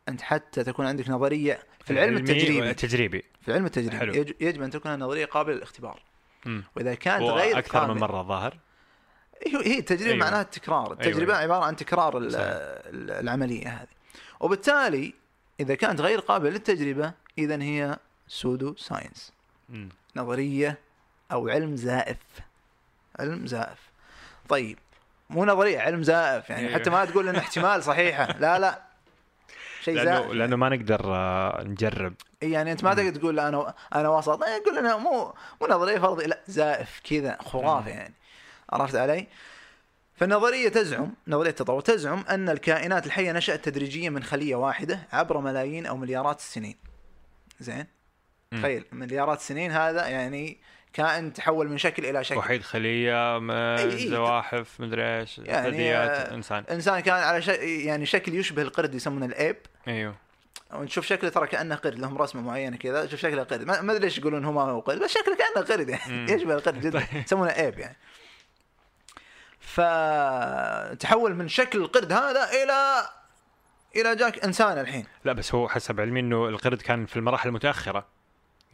أنت 0.09 0.21
حتى 0.21 0.63
تكون 0.63 0.85
عندك 0.85 1.09
نظرية 1.09 1.59
في 1.85 1.91
العلم 1.93 2.17
التجريبي 2.17 2.61
والتجريبي 2.67 3.23
في 3.41 3.47
العلم 3.47 3.65
التجريبي 3.65 3.97
حلو. 3.97 4.13
يج- 4.13 4.33
يجب 4.41 4.61
أن 4.61 4.69
تكون 4.69 4.93
النظرية 4.93 5.25
قابلة 5.25 5.55
للاختبار. 5.55 6.01
مم. 6.45 6.63
وإذا 6.75 6.95
كانت 6.95 7.23
غير 7.23 7.55
وأكثر 7.55 7.87
من 7.87 7.93
قابلة- 7.97 8.01
مرة 8.01 8.23
ظاهر 8.23 8.57
هي 9.47 9.79
التجربه 9.79 10.05
أيوة. 10.11 10.25
معناها 10.25 10.41
التكرار 10.41 10.91
التجربة 10.93 11.33
أيوة. 11.33 11.43
عبارة 11.53 11.65
عن 11.65 11.75
تكرار 11.75 12.13
العملية 13.19 13.67
هذه 13.67 13.87
وبالتالي 14.39 15.13
إذا 15.59 15.75
كانت 15.75 16.01
غير 16.01 16.19
قابلة 16.19 16.49
للتجربة 16.49 17.13
اذا 17.37 17.61
هي 17.63 17.97
pseudo 18.27 18.75
science. 18.75 19.33
نظرية 20.15 20.77
أو 21.31 21.49
علم 21.49 21.75
زائف 21.75 22.17
علم 23.19 23.47
زائف 23.47 23.79
طيب 24.49 24.77
مو 25.29 25.45
نظرية 25.45 25.79
علم 25.79 26.03
زائف 26.03 26.49
يعني 26.49 26.67
أيوة. 26.67 26.79
حتى 26.79 26.89
ما 26.89 27.05
تقول 27.05 27.29
إنه 27.29 27.39
احتمال 27.39 27.83
صحيحة. 27.83 28.27
لا 28.39 28.59
لا. 28.59 28.81
شيء 29.81 29.95
لأنه 29.95 30.19
زائف. 30.19 30.31
لأنه 30.31 30.55
ما 30.55 30.69
نقدر 30.69 31.01
آه، 31.05 31.63
نجرب. 31.63 32.13
إي 32.43 32.51
يعني 32.51 32.71
أنت 32.71 32.83
ما 32.83 32.93
تقدر 32.93 33.19
تقول 33.19 33.35
لا 33.35 33.47
أنا 33.47 33.73
أنا 33.95 34.09
وسط 34.09 34.39
لا 34.39 34.59
تقول 34.59 34.77
أنا 34.77 34.97
مو 34.97 35.33
مو 35.61 35.67
نظرية 35.67 35.99
فرضي. 35.99 36.25
لا 36.25 36.39
زائف 36.47 37.01
كذا 37.03 37.37
خرافه 37.41 37.89
يعني. 37.89 38.13
عرفت 38.69 38.95
علي؟ 38.95 39.27
فالنظرية 40.15 40.69
تزعم 40.69 41.13
نظرية 41.27 41.49
التطور 41.49 41.81
تزعم 41.81 42.23
أن 42.29 42.49
الكائنات 42.49 43.05
الحية 43.05 43.31
نشأت 43.31 43.65
تدريجيا 43.65 44.09
من 44.09 44.23
خلية 44.23 44.55
واحدة 44.55 44.99
عبر 45.13 45.37
ملايين 45.37 45.85
أو 45.85 45.97
مليارات 45.97 46.39
السنين. 46.39 46.75
زين؟ 47.59 47.85
تخيل 48.51 48.85
مليارات 48.91 49.37
السنين 49.37 49.71
هذا 49.71 50.07
يعني 50.07 50.57
كائن 50.97 51.33
تحول 51.33 51.69
من 51.69 51.77
شكل 51.77 52.05
إلى 52.05 52.23
شكل. 52.23 52.37
وحيد 52.37 52.63
خلية 52.63 53.37
إي. 53.77 54.09
زواحف 54.09 54.79
مدري 54.79 55.19
إيش 55.19 55.37
يعني، 55.37 55.71
ثدييات 55.71 56.29
إنسان. 56.29 56.63
إنسان 56.71 56.99
كان 56.99 57.13
على 57.13 57.41
شيء 57.41 57.85
يعني 57.85 58.05
شكل 58.05 58.33
يشبه 58.33 58.61
القرد 58.61 58.95
يسمونه 58.95 59.25
الإيب. 59.25 59.57
أيوه. 59.87 60.15
ونشوف 60.73 61.05
شكله 61.05 61.29
ترى 61.29 61.47
كأنه 61.47 61.75
قرد 61.75 61.99
لهم 61.99 62.17
رسمة 62.17 62.41
معينة 62.41 62.77
كذا 62.77 63.05
تشوف 63.05 63.19
شكله 63.19 63.43
قرد. 63.43 63.63
ما 63.63 63.91
أدري 63.91 63.99
ليش 63.99 64.17
يقولون 64.17 64.45
هو 64.45 64.51
ما 64.51 64.61
هو 64.61 64.79
قرد 64.79 64.99
بس 64.99 65.11
شكله 65.11 65.35
كأنه 65.35 65.65
قرد 65.65 65.89
يعني. 65.89 66.31
يشبه 66.33 66.53
القرد 66.53 66.81
جدا 66.81 67.07
يسمونه 67.13 67.51
إيب 67.51 67.79
يعني. 67.79 67.97
فتحول 69.59 71.35
من 71.35 71.47
شكل 71.47 71.79
القرد 71.79 72.11
هذا 72.11 72.49
إلى 72.49 73.09
إلى 73.95 74.15
جاك 74.15 74.45
إنسان 74.45 74.79
الحين. 74.79 75.05
لا 75.25 75.33
بس 75.33 75.55
هو 75.55 75.69
حسب 75.69 76.01
علمي 76.01 76.19
إنه 76.19 76.47
القرد 76.49 76.81
كان 76.81 77.05
في 77.05 77.15
المراحل 77.15 77.49
المتأخرة. 77.49 78.16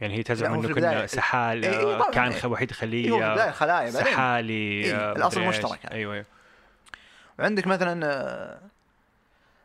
يعني 0.00 0.18
هي 0.18 0.22
تزعم 0.22 0.54
انه 0.54 0.74
كنا. 0.74 1.06
سحال 1.06 1.64
إي، 1.64 1.78
إي، 1.78 1.98
طبعاً. 1.98 2.10
كان 2.10 2.50
وحيد 2.50 2.72
إيه 2.82 3.28
البداية 3.28 3.34
خليه 3.34 3.50
خلايا 3.50 3.90
بعدين 3.90 4.12
سحالي 4.12 4.84
إي، 4.84 4.94
آه، 4.94 5.26
إيش. 5.26 5.36
مشترك 5.38 5.84
يعني. 5.84 5.96
أيوه 5.96 6.14
أيوه 6.14 6.24
وعندك 7.38 7.66
مثلا 7.66 8.06
آه، 8.06 8.58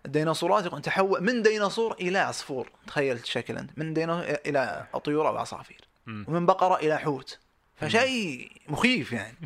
الديناصورات 0.06 0.86
تحول 0.86 1.24
من 1.24 1.42
ديناصور 1.42 1.94
إلى 1.94 2.20
عصفور 2.20 2.70
تخيل 2.88 3.16
الشكل 3.16 3.58
أنت 3.58 3.72
من 3.78 3.94
ديناصور 3.94 4.36
إلى 4.46 4.86
طيور 5.06 5.28
أو 5.28 5.38
عصافير. 5.38 5.82
ومن 6.08 6.46
بقرة 6.46 6.76
إلى 6.76 6.98
حوت 6.98 7.40
فشيء 7.76 8.52
مخيف 8.68 9.12
يعني 9.12 9.38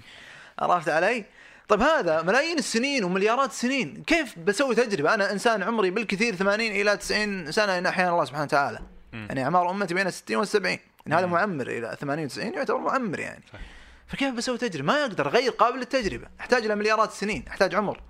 عرفت 0.59 0.89
علي؟ 0.89 1.25
طيب 1.67 1.81
هذا 1.81 2.21
ملايين 2.21 2.57
السنين 2.57 3.03
ومليارات 3.03 3.49
السنين 3.49 4.03
كيف 4.07 4.39
بسوي 4.39 4.75
تجربة 4.75 5.13
أنا 5.13 5.31
إنسان 5.31 5.63
عمري 5.63 5.89
بالكثير 5.91 6.35
80 6.35 6.71
إلى 6.71 6.97
90 6.97 7.51
سنة 7.51 7.77
ان 7.77 7.85
أحيانا 7.85 8.11
الله 8.11 8.25
سبحانه 8.25 8.43
وتعالى 8.43 8.79
مم. 9.13 9.25
يعني 9.29 9.43
أعمار 9.43 9.69
أمتي 9.69 9.93
بين 9.93 10.11
60 10.11 10.37
وال 10.37 10.47
70 10.47 10.77
يعني 11.05 11.21
هذا. 11.21 11.25
معمر 11.25 11.67
إلى 11.67 11.97
80 11.99 12.29
و90 12.29 12.37
يعتبر 12.37 12.77
معمر 12.77 13.19
يعني 13.19 13.43
صح. 13.53 13.59
فكيف 14.07 14.33
بسوي 14.33 14.57
تجربة؟ 14.57 14.85
ما 14.85 15.01
أقدر 15.01 15.27
غير 15.27 15.51
قابل 15.51 15.79
للتجربة 15.79 16.27
أحتاج 16.39 16.65
إلى 16.65 16.75
مليارات 16.75 17.09
السنين 17.09 17.45
أحتاج 17.47 17.75
عمر. 17.75 18.01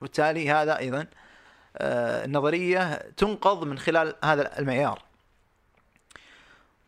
وبالتالي 0.00 0.50
هذا 0.50 0.78
أيضا 0.78 1.06
آه، 1.76 2.24
النظريه 2.24 2.94
تنقض 2.94 3.64
من 3.64 3.78
خلال 3.78 4.14
هذا 4.24 4.58
المعيار. 4.58 5.02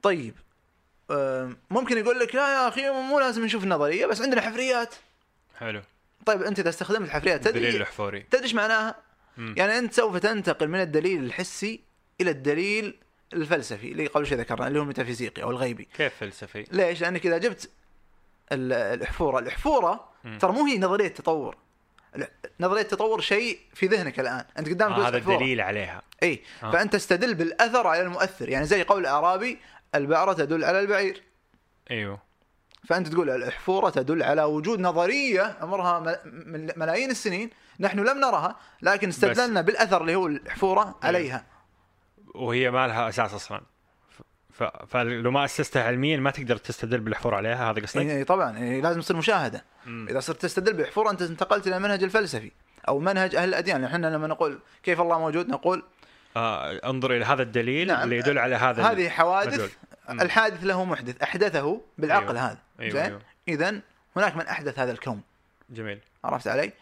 طيب 0.02 0.34
آه، 1.10 1.52
ممكن 1.70 1.98
يقول 1.98 2.18
لك 2.18 2.34
لا 2.34 2.52
يا 2.52 2.68
أخي 2.68 2.90
مو 2.90 3.20
لازم 3.20 3.44
نشوف 3.44 3.64
النظرية 3.64 4.06
بس 4.06 4.22
عندنا 4.22 4.40
حفريات. 4.40 4.94
حلو 5.58 5.82
طيب 6.26 6.42
أنت 6.42 6.58
إذا 6.58 6.68
استخدمت 6.68 7.08
الحفريات 7.08 7.46
الدليل 7.46 7.68
تدري 7.68 7.76
الأحفوري 7.76 8.20
تدري 8.20 8.44
إيش 8.44 8.54
معناها؟ 8.54 8.94
مم. 9.36 9.54
يعني 9.56 9.78
أنت 9.78 9.92
سوف 9.92 10.16
تنتقل 10.16 10.68
من 10.68 10.80
الدليل 10.80 11.24
الحسي 11.24 11.80
إلى 12.20 12.30
الدليل 12.30 12.98
الفلسفي 13.32 13.92
اللي 13.92 14.06
قبل 14.06 14.26
شوي 14.26 14.38
ذكرنا 14.38 14.66
اللي 14.68 14.78
هو 14.78 14.82
الميتافيزيقي 14.82 15.42
أو 15.42 15.50
الغيبي. 15.50 15.88
كيف 15.96 16.14
فلسفي؟ 16.20 16.66
ليش؟ 16.72 17.00
لأنك 17.00 17.26
إذا 17.26 17.38
جبت 17.38 17.70
ال- 18.52 18.72
الاحفوره، 18.72 19.38
الاحفوره. 19.38 20.08
ترى 20.40 20.52
مو 20.52 20.66
هي 20.66 20.78
نظرية 20.78 21.08
تطور. 21.08 21.56
نظرية 22.60 22.82
التطور 22.82 23.20
شيء 23.20 23.58
في 23.74 23.86
ذهنك 23.86 24.20
الآن، 24.20 24.44
أنت 24.58 24.68
قدامك 24.68 24.98
آه 24.98 25.08
هذا. 25.08 25.16
الدليل 25.16 25.60
عليها 25.60 26.02
إي 26.22 26.42
آه. 26.62 26.70
فأنت 26.70 26.92
تستدل 26.92 27.34
بالأثر 27.34 27.86
على 27.86 28.02
المؤثر 28.02 28.48
يعني 28.48 28.64
زي 28.66 28.82
قول 28.82 29.00
الأعرابي 29.00 29.58
البعرة 29.94 30.32
تدل 30.32 30.64
على 30.64 30.80
البعير 30.80 31.22
أيوه 31.90 32.18
فأنت 32.88 33.08
تقول 33.08 33.30
الاحفوره 33.30 33.90
تدل 33.90 34.22
على 34.22 34.42
وجود 34.42 34.80
نظرية 34.80 35.56
عمرها 35.60 36.20
ملايين 36.76 37.10
السنين 37.10 37.50
نحن 37.80 37.98
لم 37.98 38.18
نرها 38.18 38.56
لكن 38.82 39.08
استدللنا 39.08 39.60
بالأثر 39.60 40.00
اللي 40.00 40.14
هو 40.14 40.26
الاحفوره 40.26 40.98
عليها 41.02 41.46
وهي 42.36 42.70
ما 42.70 42.86
لها 42.86 43.08
أساس 43.08 43.34
أصلا 43.34 43.60
ف... 44.52 44.62
فلو 44.62 45.30
ما 45.30 45.44
أسستها 45.44 45.82
علميا 45.82 46.16
ما 46.16 46.30
تقدر 46.30 46.56
تستدل 46.56 47.00
بالاحفور 47.00 47.34
عليها 47.34 47.70
هذا 47.70 47.82
قصدك؟ 47.82 48.04
يعني 48.04 48.24
طبعا 48.24 48.58
يعني 48.58 48.80
لازم 48.80 49.00
تصير 49.00 49.16
مشاهدة 49.16 49.64
مم. 49.86 50.06
إذا 50.10 50.20
صرت 50.20 50.42
تستدل 50.42 50.72
باحفوره 50.72 51.10
أنت 51.10 51.22
انتقلت 51.22 51.66
إلى 51.66 51.76
المنهج 51.76 52.02
الفلسفي 52.02 52.52
أو 52.88 52.98
منهج 52.98 53.36
أهل 53.36 53.48
الأديان 53.48 53.82
يعني 53.82 53.94
إحنا 53.94 54.06
لما 54.06 54.26
نقول 54.26 54.58
كيف 54.82 55.00
الله 55.00 55.18
موجود 55.18 55.48
نقول 55.48 55.82
آه 56.36 56.80
انظر 56.90 57.16
إلى 57.16 57.24
هذا 57.24 57.42
الدليل 57.42 57.88
نعم. 57.88 58.02
اللي 58.02 58.16
يدل 58.16 58.38
على 58.38 58.56
هذا 58.56 58.82
هذه. 58.82 59.08
حوادث 59.08 59.76
مم. 60.08 60.20
الحادث 60.20 60.64
له 60.64 60.84
محدث 60.84 61.22
أحدثه 61.22 61.80
بالعقل 61.98 62.36
أيوه. 62.36 62.50
هذا 62.50 62.58
أيوه، 62.80 62.92
زين 62.92 63.02
أيوه. 63.02 63.20
اذا 63.48 63.80
هناك 64.16 64.36
من 64.36 64.46
أحدث 64.46 64.78
هذا 64.78 64.92
الكون 64.92 65.20
جميل 65.70 66.00
عرفت 66.24 66.48
علي؟ 66.48 66.72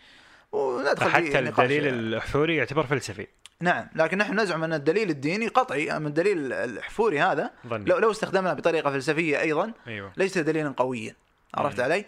وندخل 0.53 1.45
نقاش. 1.45 1.61
الدليل 1.61 1.89
الاحفوري 1.89 2.57
يعتبر 2.57 2.87
فلسفي 2.87 3.27
نعم 3.61 3.87
لكن 3.95 4.19
نحن 4.19 4.41
نزعم 4.41 4.65
أن 4.65 4.73
الدليل 4.73 5.11
الديني 5.11 5.47
قطعي 5.49 5.97
اما 5.97 6.09
الدليل 6.09 6.53
الاحفوري 6.53 7.21
هذا 7.21 7.51
ظني 7.67 7.85
لو 7.85 7.99
لو 7.99 8.11
استخدمناه 8.11 8.53
بطريقة 8.53 8.91
فلسفية 8.91 9.41
أيضا 9.41 9.73
أيوه 9.87 10.13
ليس 10.17 10.39
دليلا 10.39 10.75
قويا 10.77 11.15
عرفت 11.55 11.79
مم. 11.79 11.85
علي؟ 11.85 12.05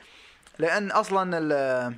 لأن 0.59 0.91
أصلا 0.91 1.39
ال 1.39 1.95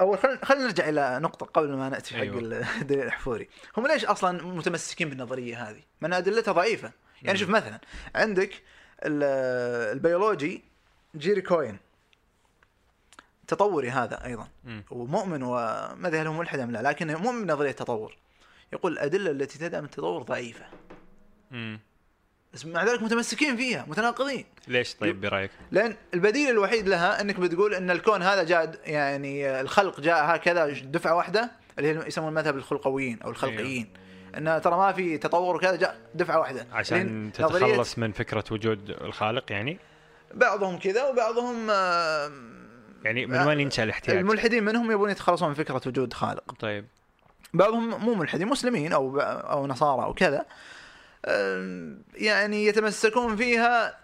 أول 0.00 0.18
خلينا 0.18 0.44
خلينا 0.44 0.64
نرجع 0.64 0.88
إلى 0.88 1.18
نقطة 1.22 1.46
قبل 1.46 1.68
ما 1.74 1.88
نأتي 1.88 2.14
حق 2.14 2.20
أيوه. 2.20 2.38
الدليل 2.80 3.02
الاحفوري 3.02 3.48
هم 3.76 3.86
ليش 3.86 4.04
أصلا 4.04 4.44
متمسكين 4.46 5.08
بالنظرية 5.10 5.70
هذه؟ 5.70 5.80
من 6.00 6.12
أدلتها 6.12 6.52
ضعيفة 6.52 6.92
يعني 7.22 7.38
مم. 7.38 7.44
شوف 7.44 7.48
مثلا 7.50 7.78
عندك 8.14 8.50
ال- 9.04 9.92
البيولوجي 9.96 10.62
جيري 11.16 11.40
كوين 11.40 11.78
تطوري 13.48 13.90
هذا 13.90 14.24
أيضا. 14.24 14.48
ومؤمن 14.90 15.42
وما 15.42 16.08
ادري 16.08 16.20
هل 16.20 16.26
هو 16.26 16.32
ملحد 16.32 16.58
ام 16.58 16.70
لا 16.70 16.82
لكن 16.82 17.14
مؤمن 17.14 17.46
بنظريه 17.46 17.70
التطور 17.70 18.16
يقول 18.72 18.92
الأدلة 18.92 19.30
التي 19.30 19.58
تدعم 19.58 19.84
التطور 19.84 20.22
ضعيفة 20.22 20.64
مم. 21.50 21.80
بس 22.54 22.66
مع 22.66 22.84
ذلك 22.84 23.02
متمسكين 23.02 23.56
فيها 23.56 23.84
متناقضين 23.88 24.44
ليش 24.68 24.94
طيب 24.94 25.20
برأيك؟ 25.20 25.50
لأن 25.70 25.96
البديل 26.14 26.50
الوحيد 26.50 26.88
لها 26.88 27.20
أنك 27.20 27.40
بتقول 27.40 27.74
إن 27.74 27.90
الكون 27.90 28.22
هذا 28.22 28.44
جاء 28.44 28.80
يعني 28.84 29.60
الخلق 29.60 30.00
جاء 30.00 30.36
هكذا 30.36 30.66
دفعة 30.66 31.14
واحدة 31.14 31.50
اللي 31.78 31.88
هي 31.88 32.06
يسمون 32.06 32.28
المذهب 32.28 32.56
الخلقويين 32.56 33.22
أو 33.22 33.30
الخلقيين 33.30 33.88
إن 34.36 34.60
ترى 34.64 34.76
ما 34.76 34.92
في 34.92 35.18
تطور 35.18 35.56
وكذا 35.56 35.76
جاء 35.76 35.98
دفعة 36.14 36.38
واحدة 36.38 36.66
عشان 36.72 37.30
تتخلص 37.34 37.98
من 37.98 38.12
فكرة 38.12 38.44
وجود 38.50 38.90
الخالق 38.90 39.52
يعني؟ 39.52 39.78
بعضهم 40.34 40.78
كذا 40.78 41.04
وبعضهم 41.04 41.70
آه، 41.70 42.30
يعني 43.04 43.26
من 43.26 43.38
وين 43.38 43.60
ينشا 43.60 43.82
الاحتياج؟ 43.82 44.16
الملحدين 44.16 44.64
منهم 44.64 44.90
يبون 44.90 45.10
يتخلصون 45.10 45.48
من 45.48 45.54
فكرة 45.54 45.82
وجود 45.86 46.12
خالق. 46.12 46.52
طيب. 46.52 46.86
بعضهم 47.54 48.04
مو 48.04 48.14
ملحدين 48.14 48.48
مسلمين 48.48 48.92
أو 48.92 49.20
أو 49.20 49.66
نصارى 49.66 50.04
أو 50.04 50.14
كذا. 50.14 50.46
أم، 51.26 52.02
يعني 52.14 52.66
يتمسكون 52.66 53.36
فيها 53.36 53.98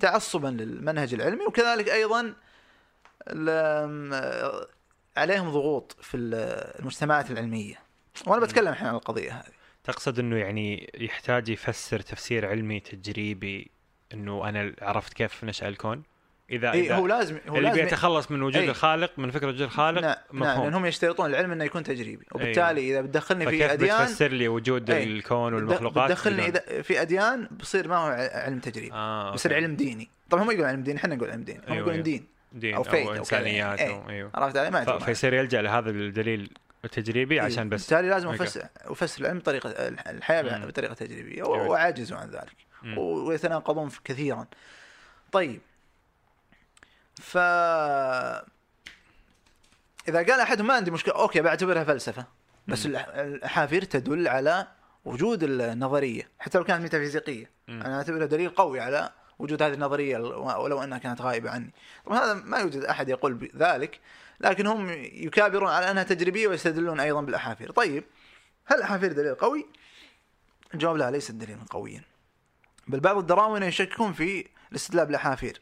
تعصبا 0.00 0.48
للمنهج 0.48 1.14
العلمي 1.14 1.46
وكذلك 1.46 1.88
أيضا 1.88 2.34
ال- 3.28 4.66
عليهم 5.16 5.50
ضغوط 5.50 5.96
في 6.00 6.16
ال- 6.16 6.34
المجتمعات 6.80 7.30
العلمية. 7.30 7.74
وأنا 8.26 8.42
بتكلم 8.42 8.68
الحين 8.68 8.86
عن 8.88 8.94
القضية 8.94 9.32
هذه. 9.32 9.52
تقصد 9.84 10.18
إنه 10.18 10.36
يعني 10.36 10.90
يحتاج 10.94 11.48
يفسر 11.48 12.00
تفسير 12.00 12.46
علمي 12.48 12.80
تجريبي 12.80 13.70
إنه 14.14 14.48
أنا 14.48 14.74
عرفت 14.82 15.12
كيف 15.12 15.44
نشأ 15.44 15.68
الكون؟ 15.68 16.02
اذا 16.50 16.72
اي 16.72 16.80
إذا 16.80 16.94
هو 16.94 17.06
لازم 17.06 17.38
هو 17.48 17.56
اللي 17.56 17.68
لازم 17.68 17.82
بيتخلص 17.82 18.30
من 18.30 18.42
وجود 18.42 18.62
إي. 18.62 18.70
الخالق 18.70 19.10
من 19.16 19.30
فكرة 19.30 19.46
وجود 19.46 19.60
الخالق 19.60 20.00
نعم 20.00 20.14
نعم 20.32 20.42
مفهوم 20.42 20.64
لأنهم 20.64 20.86
يشترطون 20.86 21.30
العلم 21.30 21.52
إنه 21.52 21.64
يكون 21.64 21.82
تجريبي 21.82 22.26
وبالتالي 22.32 22.90
إذا 22.90 23.00
بتدخلني 23.00 23.46
في 23.46 23.72
اديان 23.72 24.04
بتفسر 24.04 24.28
لي 24.28 24.48
وجود 24.48 24.90
إي. 24.90 25.04
الكون 25.04 25.54
والمخلوقات 25.54 26.10
بتدخلني 26.10 26.46
إذا 26.46 26.82
في 26.82 27.02
أديان 27.02 27.48
بصير 27.60 27.88
ما 27.88 27.96
هو 27.96 28.30
علم 28.34 28.58
تجريبي 28.58 28.92
آه 28.92 29.32
بصير. 29.32 29.54
علم 29.54 29.76
ديني 29.76 30.08
طبعا 30.30 30.42
هم 30.42 30.50
يقولون 30.50 30.68
علم 30.68 30.82
ديني 30.82 30.98
إحنا 30.98 31.14
نقول 31.14 31.30
علم 31.30 31.42
ديني 31.42 31.58
هم 31.58 31.64
أيوة، 31.64 31.76
يقولون 31.76 31.92
أيوة. 31.94 32.04
دين 32.04 32.26
دين 32.52 32.74
أو, 32.74 32.82
أو. 32.82 33.14
إنسانيات 33.14 33.80
إي. 33.80 33.88
أو 33.88 34.08
أيوه 34.08 34.30
عرفت 34.34 34.56
علي 34.56 34.70
ما. 34.70 34.98
فيصير 34.98 35.34
يلجأ 35.34 35.62
لهذا 35.62 35.90
الدليل 35.90 36.50
التجريبي 36.84 37.34
إيه، 37.34 37.40
عشان 37.40 37.68
بس 37.68 37.80
بالتالي 37.80 38.08
لازم. 38.08 38.28
افسر 38.28 38.62
أفسر 38.80 39.20
العلم 39.20 39.38
بطريقه 39.38 39.70
الحياة. 39.88 40.66
بطريقة 40.66 40.94
تجريبية. 40.94 41.42
وعاجزوا 41.42 42.18
عن 42.18 42.30
ذلك. 42.30 42.56
ويتناقضون 42.98 43.90
كثيرا 44.04 44.46
طيب 45.32 45.60
ف 47.22 47.38
إذا 50.08 50.18
قال 50.18 50.40
احدهم 50.40 50.66
ما 50.66 50.74
عندي 50.74 50.90
مشكلة 50.90 51.14
أوكي 51.14 51.40
بعتبرها 51.40 51.84
فلسفة. 51.84 52.26
بس 52.68 52.86
مم. 52.86 52.96
الأحافير 52.96 53.84
تدل 53.84 54.28
على 54.28 54.66
وجود 55.04 55.42
النظرية 55.42 56.28
حتى 56.38 56.58
لو 56.58 56.64
كانت 56.64 56.82
ميتافيزيقية. 56.82 57.50
مم. 57.68 57.82
أنا 57.82 57.96
أعتبرها 57.96 58.26
دليل 58.26 58.50
قوي 58.50 58.80
على 58.80 59.12
وجود 59.38 59.62
هذه 59.62 59.74
النظرية 59.74 60.18
ولو 60.18 60.82
أنها 60.82 60.98
كانت 60.98 61.20
غائبة 61.20 61.50
عني. 61.50 61.72
طبعا 62.06 62.18
هذا 62.18 62.34
ما 62.34 62.58
يوجد 62.58 62.84
أحد 62.84 63.08
يقول 63.08 63.34
بذلك 63.34 64.00
لكن 64.40 64.66
هم 64.66 64.90
يكابرون 65.12 65.70
على 65.70 65.90
أنها 65.90 66.02
تجريبية 66.02 66.48
ويستدلون 66.48 67.00
أيضا 67.00 67.20
بالأحافير. 67.20 67.70
طيب 67.70 68.04
هل 68.64 68.76
الأحافير 68.76 69.12
دليل 69.12 69.34
قوي؟ 69.34 69.66
الجواب 70.74 70.96
لا 70.96 71.10
ليس 71.10 71.30
دليلا 71.30 71.64
قويا. 71.70 72.02
بل 72.86 73.00
بعض 73.00 73.16
الدراوين 73.16 73.62
يشككون 73.62 74.12
في 74.12 74.46
الاستدلال 74.70 75.06
بالأحافير. 75.06 75.60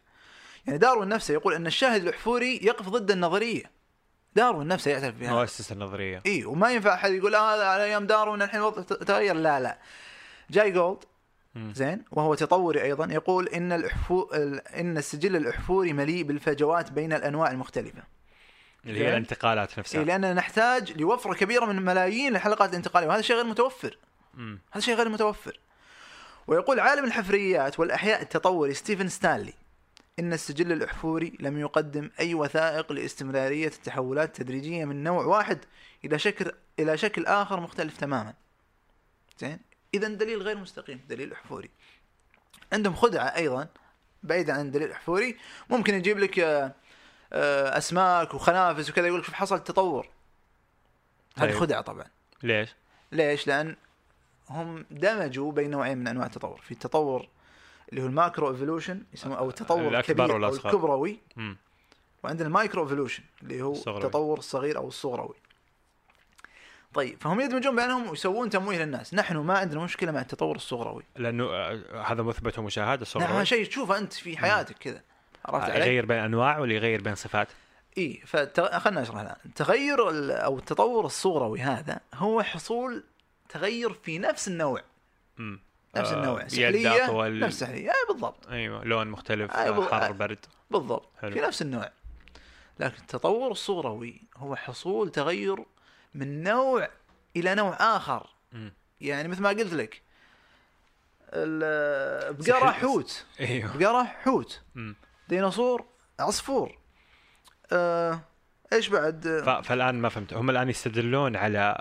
يعني 0.67 0.79
داروين 0.79 1.09
نفسه 1.09 1.35
يقول 1.35 1.55
أن 1.55 1.67
الشاهد 1.67 2.03
الأحفوري 2.03 2.61
يقف 2.63 2.89
ضد 2.89 3.11
النظرية. 3.11 3.81
داروين 4.37 4.69
نفسه 4.69 4.91
يعترف 4.91 5.15
بها 5.15 5.33
مؤسس 5.33 5.73
النظرية. 5.73 6.23
إي 6.27 6.45
وما 6.45 6.71
ينفع 6.71 6.95
أحد 6.95 7.13
يقول 7.13 7.35
آه 7.35 7.55
هذا 7.55 7.65
على 7.65 7.85
أيام 7.85 8.07
داروين 8.07 8.43
الحين 8.43 8.61
الوضع 8.61 8.83
تغير. 8.83 9.35
لا 9.35 9.61
لا. 9.61 9.79
جاي 10.51 10.71
جولد. 10.71 10.99
زين 11.57 12.05
وهو 12.11 12.35
تطوري 12.35 12.83
أيضا 12.83 13.13
يقول 13.13 13.49
إن 13.49 13.73
الاحفو 13.73 14.31
ال- 14.35 14.69
إن 14.69 14.99
السجل 14.99 15.37
الأحفوري 15.37 15.93
مليء 15.93 16.23
بالفجوات 16.25 16.93
بين 16.93 17.13
الأنواع 17.13 17.51
المختلفة. 17.51 18.03
اللي 18.87 19.05
هي. 19.05 19.09
الانتقالات 19.09 19.73
إيه 19.73 19.79
نفسها 19.79 20.05
لأننا 20.05 20.35
نحتاج 20.35 21.01
لوفرة 21.01 21.35
كبيرة 21.35 21.65
من 21.65 21.83
ملايين 21.83 22.37
الحلقات 22.37 22.71
الانتقاليه 22.71 23.07
وهذا 23.09 23.23
شيء 23.23 23.37
غير 23.37 23.45
متوفر. 23.45 23.99
مم. 24.35 24.61
هذا 24.73 24.81
شيء 24.81 24.95
غير 24.95 25.09
متوفر. 25.09 25.61
ويقول 26.47 26.81
عالم 26.81 27.05
الحفريات 27.05 27.81
والأحياء 27.81 28.23
التطوري 28.23 28.75
ستيفن 28.75 29.09
ستانلي 29.09 29.55
إن 30.21 30.33
السجل 30.33 30.73
الأحفوري 30.73 31.37
لم 31.41 31.59
يقدم 31.59 32.11
أي 32.21 32.35
وثائق 32.35 32.93
لاستمرارية 32.93 33.67
التحولات 33.67 34.29
التدريجية 34.29 34.85
من 34.85 35.03
نوع 35.03 35.25
واحد 35.25 35.59
إلى 36.05 36.19
شكل 36.19 36.53
إلى 36.79 36.97
شكل 36.97 37.27
آخر 37.27 37.61
مختلف 37.61 37.97
تماما. 37.97 38.35
زين؟ 39.39 39.59
اذا 39.95 40.09
دليل 40.09 40.43
غير 40.43 40.59
مستقيم 40.59 41.01
دليل 41.09 41.33
أحفوري. 41.33 41.71
عندهم 42.73 42.95
خدعة 42.95 43.25
أيضا 43.25 43.69
بعيدا 44.23 44.53
عن 44.53 44.67
الدليل 44.67 44.89
الأحفوري. 44.89 45.37
ممكن 45.71 45.95
يجيب 45.95 46.19
لك 46.19 46.39
آه، 46.39 46.75
آه، 47.33 47.79
أسماك 47.79 48.35
وخنافس 48.35 48.91
وكذا 48.91 49.07
يقول 49.07 49.21
لك 49.21 49.27
شوف 49.27 49.35
حصل 49.35 49.65
تطور. 49.65 50.09
هذه 51.37 51.51
طيب. 51.51 51.61
خدعة 51.61 51.81
طبعا. 51.81 52.07
ليش؟ 52.43 52.75
ليش؟ 53.13 53.47
لأن 53.47 53.77
هم 54.49 54.87
دمجوا 54.91 55.53
بين 55.53 55.71
نوعين 55.71 55.99
من 55.99 56.09
أنواع 56.09 56.27
التطور، 56.27 56.61
في 56.61 56.73
التطور 56.73 57.29
اللي 57.91 58.03
هو 58.03 58.07
ال 58.07 58.14
macro 58.14 58.51
evolution 58.51 59.03
يسموه 59.15 59.39
أو 59.39 59.49
التطور 59.49 59.99
الكبير 59.99 60.45
أو. 60.47 60.55
الكبروي 60.55 61.19
مم. 61.37 61.57
وعندنا 62.25 62.49
ال 62.49 62.55
micro 62.55 62.83
evolution 62.83 63.23
اللي 63.43 63.63
هو 63.63 63.73
الصغروي. 63.73 64.05
التطور 64.05 64.39
الصغير 64.39 64.77
أو 64.79 64.89
الصغروي. 64.89 65.35
طيب 66.95 67.17
فهم 67.21 67.41
يدمجون 67.41 67.77
بينهم 67.77 68.09
ويسوون 68.11 68.51
تمويه 68.51 68.79
للناس، 68.85 69.15
نحن 69.15 69.37
ما 69.37 69.59
عندنا 69.59 69.81
مشكلة 69.85 70.13
مع 70.13 70.21
التطور 70.21 70.57
الصغروي. 70.57 71.03
لأنه 71.17 71.45
آه، 71.45 72.03
هذا 72.07 72.23
مثبت 72.23 72.59
ومشاهد 72.59 72.89
نعم 72.89 73.03
الصغر 73.03 73.25
هذا 73.25 73.45
شيء 73.45 73.67
تشوفه 73.67 73.99
أنت 73.99 74.13
في 74.13 74.37
حياتك 74.39 74.79
كذا. 74.79 75.03
عرفت 75.45 75.71
علي؟ 75.71 75.81
يغير 75.81 76.07
بين 76.07 76.19
أنواع 76.19 76.59
ولا 76.59 76.75
يغير 76.75 77.01
بين 77.03 77.15
صفات؟ 77.15 77.49
إي 77.99 78.23
فخلنا 78.27 79.01
نشرح 79.01 79.19
الآن 79.21 79.37
التغير 79.45 80.09
ال- 80.09 80.31
أو 80.31 80.59
التطور 80.59 81.07
الصغروي 81.07 81.61
هذا 81.61 82.01
هو 82.15 82.43
حصول 82.43 83.05
تغير 83.49 83.93
في 83.93 84.19
نفس 84.19 84.49
النوع 84.49 84.83
مم. 85.39 85.61
نفس 85.97 86.11
آه، 86.13 86.17
النوع 86.17 86.43
يد 86.43 86.49
سحليه 86.49 87.05
أطول. 87.05 87.39
نفس 87.39 87.61
سحلية. 87.61 87.91
اي 87.91 87.95
بالضبط. 88.09 88.47
أيوه 88.49 88.85
لون 88.85 89.09
مختلف 89.09 89.51
أيوة، 89.53 89.87
آه، 89.87 90.01
حر 90.01 90.07
آه. 90.09 90.11
برد. 90.11 90.47
بالضبط. 90.71 91.09
حلو. 91.21 91.33
في 91.33 91.41
نفس 91.41 91.63
النوع. 91.63 91.91
لكن 92.79 92.97
التطور 93.01 93.51
الصغروي 93.51 94.23
هو 94.37 94.57
حصول 94.57 95.11
تغير 95.11 95.65
من 96.15 96.43
نوع 96.43 96.89
إلى 97.37 97.55
نوع 97.55 97.77
آخر. 97.97 98.27
مم. 98.53 98.73
يعني 99.01 99.29
مثل 99.29 99.43
ما 99.43 99.49
قلت 99.49 99.73
لك 99.73 100.03
بقرة 102.31 102.71
حوت. 102.71 103.25
أيوه. 103.41 103.77
بقرة 103.77 104.03
حوت. 104.03 104.61
ديناصور 105.29 105.85
عصفور. 106.21 106.79
آه 107.73 108.21
إيش 108.73 108.89
بعد 108.89 109.43
فالآن 109.65 109.95
ما 109.95 110.09
فهمت 110.09 110.33
هم 110.35 110.51
الآن 110.51 110.69
يستدلون 110.69 111.37
على 111.37 111.81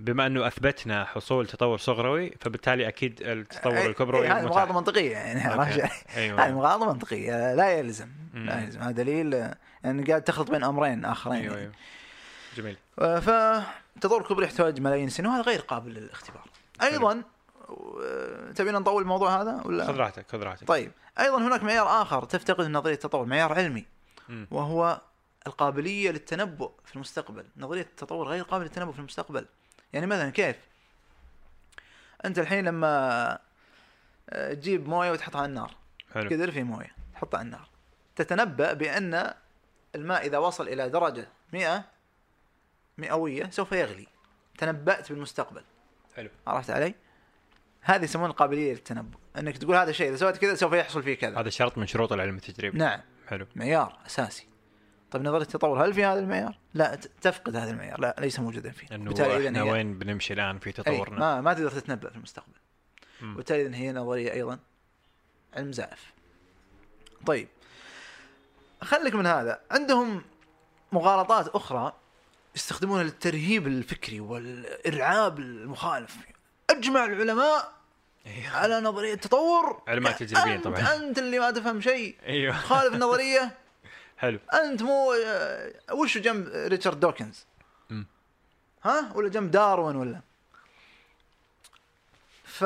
بما 0.00 0.26
أنه 0.26 0.46
أثبتنا 0.46 1.04
حصول 1.04 1.46
تطور 1.46 1.78
صغروي 1.78 2.32
فبالتالي 2.40 2.88
أكيد 2.88 3.20
التطور 3.22 3.74
أي- 3.82 3.86
الكبروي 3.86 4.26
أي، 4.26 4.28
هذه. 4.32 4.44
مغالطة 4.46 4.74
منطقية 4.74 5.10
يعني. 5.12 5.40
عرفت؟ 5.40 5.80
هذه 6.16 6.52
مغالطة 6.54 6.92
منطقية 6.92 7.54
لا 7.54 7.70
يلزم 7.78 8.08
مم. 8.34 8.46
لا 8.46 8.62
يلزم 8.62 8.80
هذا 8.80 8.90
دليل 8.90 9.34
آه، 9.34 9.56
يعني 9.84 10.02
قاعد 10.04 10.22
تخلط 10.22 10.50
بين 10.50 10.64
أمرين 10.64 11.04
آخرين 11.04 11.42
يعني. 11.44 11.56
أيوه 11.56 11.72
جميل 12.56 12.76
فتطور 12.98 14.20
الكبرى 14.20 14.44
يحتاج 14.44 14.80
ملايين 14.80 15.06
السنين 15.06 15.30
وهذا 15.30 15.42
غير 15.42 15.60
قابل 15.60 15.90
للاختبار 15.94 16.44
أيضا 16.82 17.22
و- 17.68 18.52
تبينا 18.56 18.78
نطول 18.78 19.02
الموضوع 19.02 19.42
هذا 19.42 19.62
ولا 19.64 19.86
خذ 19.86 19.96
راحتك 19.96 20.26
خذ 20.32 20.42
راحتك 20.42 20.66
طيب 20.68 20.92
أيضا 21.20 21.38
هناك 21.38 21.62
معيار 21.62 22.02
آخر 22.02 22.24
تفتقد 22.24 22.66
نظرية 22.66 22.94
التطور 22.94 23.24
معيار 23.26 23.52
علمي. 23.52 23.84
وهو 24.50 25.00
القابلية 25.46 26.10
للتنبؤ 26.10 26.70
في 26.84 26.94
المستقبل. 26.96 27.44
نظرية 27.56 27.82
التطور 27.82 28.28
غير 28.28 28.42
قابلة 28.42 28.68
للتنبؤ 28.68 28.92
في 28.92 28.98
المستقبل. 28.98 29.46
يعني 29.92 30.06
مثلا 30.06 30.30
كيف؟ 30.30 30.56
أنت 32.24 32.38
الحين 32.38 32.64
لما 32.64 33.38
آه، 34.30 34.54
تجيب 34.54 34.88
موية 34.88 35.10
وتحطها 35.10 35.38
على 35.38 35.48
النار. 35.48 35.74
حلو. 36.14 36.30
قدر 36.30 36.50
في 36.50 36.62
موية 36.62 36.90
تحطها 37.14 37.38
على 37.38 37.46
النار. 37.46 37.68
تتنبأ 38.16 38.72
بأن 38.72 39.34
الماء 39.94 40.26
إذا 40.26 40.38
وصل 40.38 40.68
إلى 40.68 40.88
درجة 40.88 41.28
100 41.52 41.84
مئوية 42.98 43.50
سوف 43.50 43.72
يغلي. 43.72 44.06
تنبأت 44.58 45.12
بالمستقبل. 45.12 45.62
حلو. 46.16 46.28
عرفت 46.46 46.70
علي؟ 46.70 46.94
هذه 47.80 48.04
يسمونها 48.04 48.30
القابلية 48.30 48.72
للتنبؤ. 48.72 49.18
أنك 49.38 49.58
تقول 49.58 49.76
هذا 49.76 49.90
الشيء 49.90 50.08
إذا 50.08 50.16
سويت 50.16 50.36
كذا 50.36 50.54
سوف 50.54 50.72
يحصل 50.72 51.02
فيه 51.02 51.14
كذا. 51.14 51.40
هذا 51.40 51.50
شرط 51.50 51.78
من 51.78 51.86
شروط 51.86 52.12
العلم 52.12 52.36
التجريبي. 52.36 52.78
نعم. 52.78 53.00
حلو. 53.28 53.46
معيار 53.56 53.98
أساسي. 54.06 54.49
طيب 55.10 55.22
نظرية 55.22 55.42
التطور 55.42 55.84
هل 55.84 55.94
في 55.94 56.04
هذا 56.04 56.20
المعيار؟ 56.20 56.58
لا 56.74 56.94
تفقد 57.20 57.56
هذا 57.56 57.70
المعيار. 57.70 58.00
لا 58.00 58.16
ليس 58.18 58.40
موجودا 58.40 58.70
فيه. 58.70 58.94
إنه 58.94 59.12
إحنا 59.46 59.62
هي- 59.62 59.70
وين 59.70 59.98
بنمشي 59.98 60.32
الآن 60.34 60.58
في 60.58 60.72
تطورنا؟ 60.72 61.18
ما 61.18 61.40
ما 61.40 61.52
تقدر 61.54 61.70
تتنبأ 61.70 62.10
في 62.10 62.16
المستقبل. 62.16 62.52
وبالتالي 63.22 63.62
إذن 63.62 63.74
هي 63.74 63.92
نظرية 63.92 64.32
أيضا 64.32 64.58
علم 65.56 65.72
زائف. 65.72 66.12
طيب 67.26 67.48
خليك 68.82 69.14
من 69.14 69.26
هذا. 69.26 69.60
عندهم 69.70 70.22
مغالطات 70.92 71.48
أخرى 71.48 71.92
يستخدمونها 72.56 73.02
للترهيب 73.02 73.66
الفكري 73.66 74.20
والإرعاب 74.20 75.38
المخالف. 75.38 76.16
أجمع 76.70 77.04
العلماء 77.04 77.72
أيوه. 78.26 78.56
على 78.56 78.80
نظرية 78.80 79.14
التطور. 79.14 79.82
علماء 79.88 80.12
تجريبيين 80.12 80.60
طبعاً. 80.60 80.96
أنت 80.96 81.18
اللي 81.18 81.38
ما 81.38 81.50
تفهم 81.50 81.80
شيء. 81.80 82.16
أيوه. 82.26 82.52
تخالف 82.60 82.94
النظرية 82.94 83.50
حلو. 84.20 84.38
أنت 84.52 84.82
مو 84.82 85.12
آه، 85.26 85.72
وش 85.94 86.18
جنب 86.18 86.48
ريتشارد 86.54 87.00
دوكنز؟ 87.00 87.44
مم. 87.90 88.06
ها؟ 88.84 89.12
ولا 89.14 89.28
جنب 89.28 89.50
داروين 89.50 89.96
ولا؟ 89.96 90.20
ف 92.44 92.62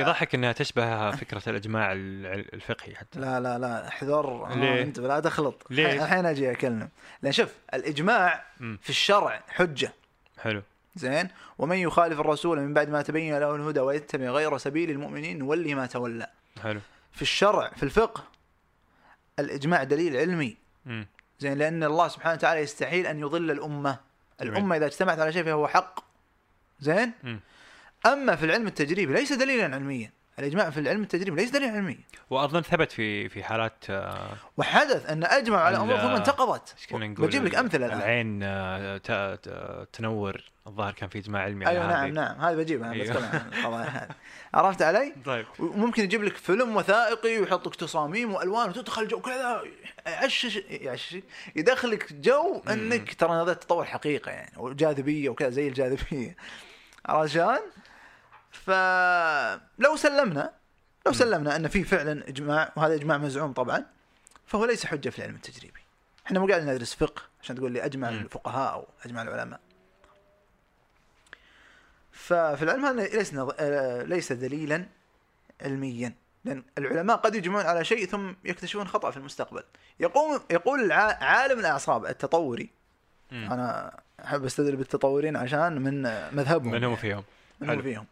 يضحك 0.00 0.34
إنها 0.34 0.52
تشبه 0.52 1.10
فكرة 1.10 1.42
الإجماع 1.48 1.92
الفقهي 1.92 2.94
حتى. 2.94 3.18
لا 3.18 3.40
لا 3.40 3.58
لا 3.58 3.88
احذر 3.88 4.46
آه،؟ 4.46 4.82
أنت 4.82 4.98
لا 5.00 5.20
تخلط؟ 5.20 5.66
الحين- 5.70 6.26
أجي 6.26 6.52
أكلم. 6.52 6.88
لأن 7.22 7.32
شوف 7.32 7.54
الإجماع 7.74 8.44
مم. 8.60 8.78
في 8.82 8.90
الشرع 8.90 9.42
حجة. 9.48 9.92
حلو. 10.38 10.62
زين؟ 10.96 11.28
ومن 11.58 11.76
يخالف 11.76 12.20
الرسول 12.20 12.60
من 12.60 12.74
بعد 12.74 12.88
ما 12.88 13.02
تبين 13.02 13.38
له 13.38 13.54
الهدى 13.56 13.80
ويتبع 13.80 14.26
غير 14.30 14.58
سبيل 14.58 14.90
المؤمنين 14.90 15.38
نولي 15.38 15.74
ما 15.74 15.86
تولى. 15.86 16.30
حلو. 16.62 16.80
في 17.12 17.22
الشرع 17.22 17.68
في 17.76 17.82
الفقه 17.82 18.24
الإجماع 19.38 19.84
دليل 19.84 20.16
علمي. 20.16 20.63
زين 21.38 21.58
لأن 21.58 21.84
الله 21.84 22.08
سبحانه 22.08 22.34
وتعالى 22.34 22.60
يستحيل 22.60 23.06
أن 23.06 23.18
يضل 23.18 23.50
الأمة. 23.50 23.98
الأمة 24.42 24.76
إذا 24.76 24.86
اجتمعت 24.86 25.18
على 25.18 25.32
شيء 25.32 25.44
فهو 25.44 25.68
حق. 25.68 26.00
زين. 26.80 27.12
أما 28.06 28.36
في 28.36 28.44
العلم 28.44 28.66
التجريبي 28.66 29.12
ليس 29.12 29.32
دليلا 29.32 29.74
علميا. 29.74 30.10
الإجماع 30.38 30.70
في 30.70 30.80
العلم 30.80 31.02
التجريبي 31.02 31.42
ليس 31.42 31.50
دليلا 31.50 31.72
علمي. 31.72 31.98
واظن 32.30 32.60
ثبت 32.60 32.92
في 32.92 33.28
في 33.28 33.44
حالات 33.44 33.84
آه، 33.90 34.28
وحدث 34.56 35.10
أن 35.10 35.24
اجمعوا 35.24 35.62
على 35.62 35.76
أمور 35.76 35.96
ثم 35.96 36.08
انتقضت. 36.08 36.74
بجيب 36.92 37.44
لك 37.44 37.54
أمثلة 37.54 37.86
الآن. 37.86 37.98
العين 37.98 38.40
آه، 38.42 39.84
تنور. 39.92 40.54
الظاهر 40.66 40.92
كان 40.92 41.08
في 41.08 41.18
إجماع 41.18 41.42
علمي. 41.42 41.66
على 41.66 41.78
أيوه 41.78 41.86
هذه. 41.86 42.10
نعم 42.10 42.14
نعم. 42.14 42.40
هذا 42.40 42.56
بجيبها 42.56 42.92
أيوه. 42.92 43.18
القضايا 43.18 43.88
هذه. 43.88 44.08
عرفت 44.54 44.82
علي؟ 44.82 45.14
طيب. 45.24 45.46
وممكن 45.58 46.04
يجيب 46.04 46.24
لك 46.24 46.36
فيلم 46.36 46.76
وثائقي 46.76 47.38
ويحط 47.38 47.68
لك 47.68 47.74
تصاميم 47.74 48.34
وألوان 48.34 48.68
وتدخل 48.68 49.08
جو 49.08 49.20
كذا 49.20 49.62
يعشش 50.06 50.56
يعشش 50.56 51.18
يدخلك 51.56 52.12
جو 52.12 52.62
أنك 52.68 53.14
ترى 53.14 53.42
هذا 53.42 53.52
تطور 53.52 53.84
حقيقة 53.84 54.30
يعني 54.30 54.52
وجاذبية 54.56 55.28
وكذا 55.28 55.50
زي 55.50 55.68
الجاذبية. 55.68 56.36
عرفت 57.06 57.32
شلون؟ 57.34 57.60
فلو 58.54 59.96
سلمنا 59.96 60.52
لو 61.06 61.12
سلمنا 61.12 61.56
أن 61.56 61.68
في 61.68 61.84
فعلا 61.84 62.28
إجماع 62.28 62.72
وهذا 62.76 62.94
إجماع 62.94 63.18
مزعوم 63.18 63.52
طبعا 63.52 63.84
فهو 64.46 64.64
ليس 64.64 64.86
حجة 64.86 65.10
في 65.10 65.18
العلم 65.18 65.34
التجريبي. 65.34 65.80
إحنا 66.26 66.40
مو 66.40 66.46
قاعدين 66.46 66.70
ندرس 66.70 66.94
فقه 66.94 67.22
عشان 67.42 67.56
تقول 67.56 67.72
لي 67.72 67.84
أجمع. 67.84 68.08
الفقهاء 68.08 68.72
أو 68.72 68.86
أجمع 69.04 69.22
العلماء. 69.22 69.60
ففي 72.12 72.62
العلم 72.62 72.86
هذا 72.86 73.06
ليس 73.06 73.34
نظ... 73.34 73.50
آه، 73.58 74.02
ليس 74.02 74.32
دليلا 74.32 74.86
علميا 75.60 76.14
لأن 76.44 76.62
العلماء 76.78 77.16
قد 77.16 77.34
يجمعون 77.34 77.66
على 77.66 77.84
شيء 77.84 78.06
ثم 78.06 78.32
يكتشفون 78.44 78.88
خطأ 78.88 79.10
في 79.10 79.16
المستقبل. 79.16 79.62
يقوم 80.00 80.40
يقول. 80.50 80.92
عالم 80.92 81.58
الأعصاب 81.58 82.06
التطوري 82.06 82.70
مم. 83.32 83.52
أنا 83.52 84.00
أحب 84.24 84.44
أستدل 84.44 84.76
بالتطورين 84.76 85.36
عشان 85.36 85.82
من 85.82 86.02
مذهبهم 86.36 86.72
من 86.72 86.84
هم. 86.84 86.96
فيهم 86.96 87.24
من. 87.60 87.70
هو 87.70 87.82
فيهم 87.82 88.06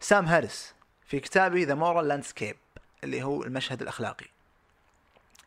سام 0.00 0.26
هاريس 0.26 0.74
في 1.06 1.20
كتابه 1.20 1.62
the 1.62 1.74
moral 1.74 2.08
landscape 2.08 2.56
اللي 3.04 3.22
هو 3.22 3.42
المشهد 3.42 3.82
الأخلاقي. 3.82 4.26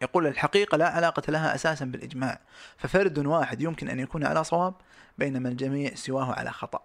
يقول 0.01 0.27
الحقيقة 0.27 0.77
لا 0.77 0.89
علاقة 0.89 1.31
لها 1.31 1.55
أساسا 1.55 1.85
بالإجماع 1.85 2.39
ففرد 2.77 3.19
واحد 3.19 3.61
يمكن 3.61 3.89
أن 3.89 3.99
يكون 3.99 4.25
على 4.25 4.43
صواب 4.43 4.73
بينما 5.17 5.49
الجميع 5.49 5.95
سواه 5.95 6.33
على 6.33 6.51
خطأ. 6.51 6.81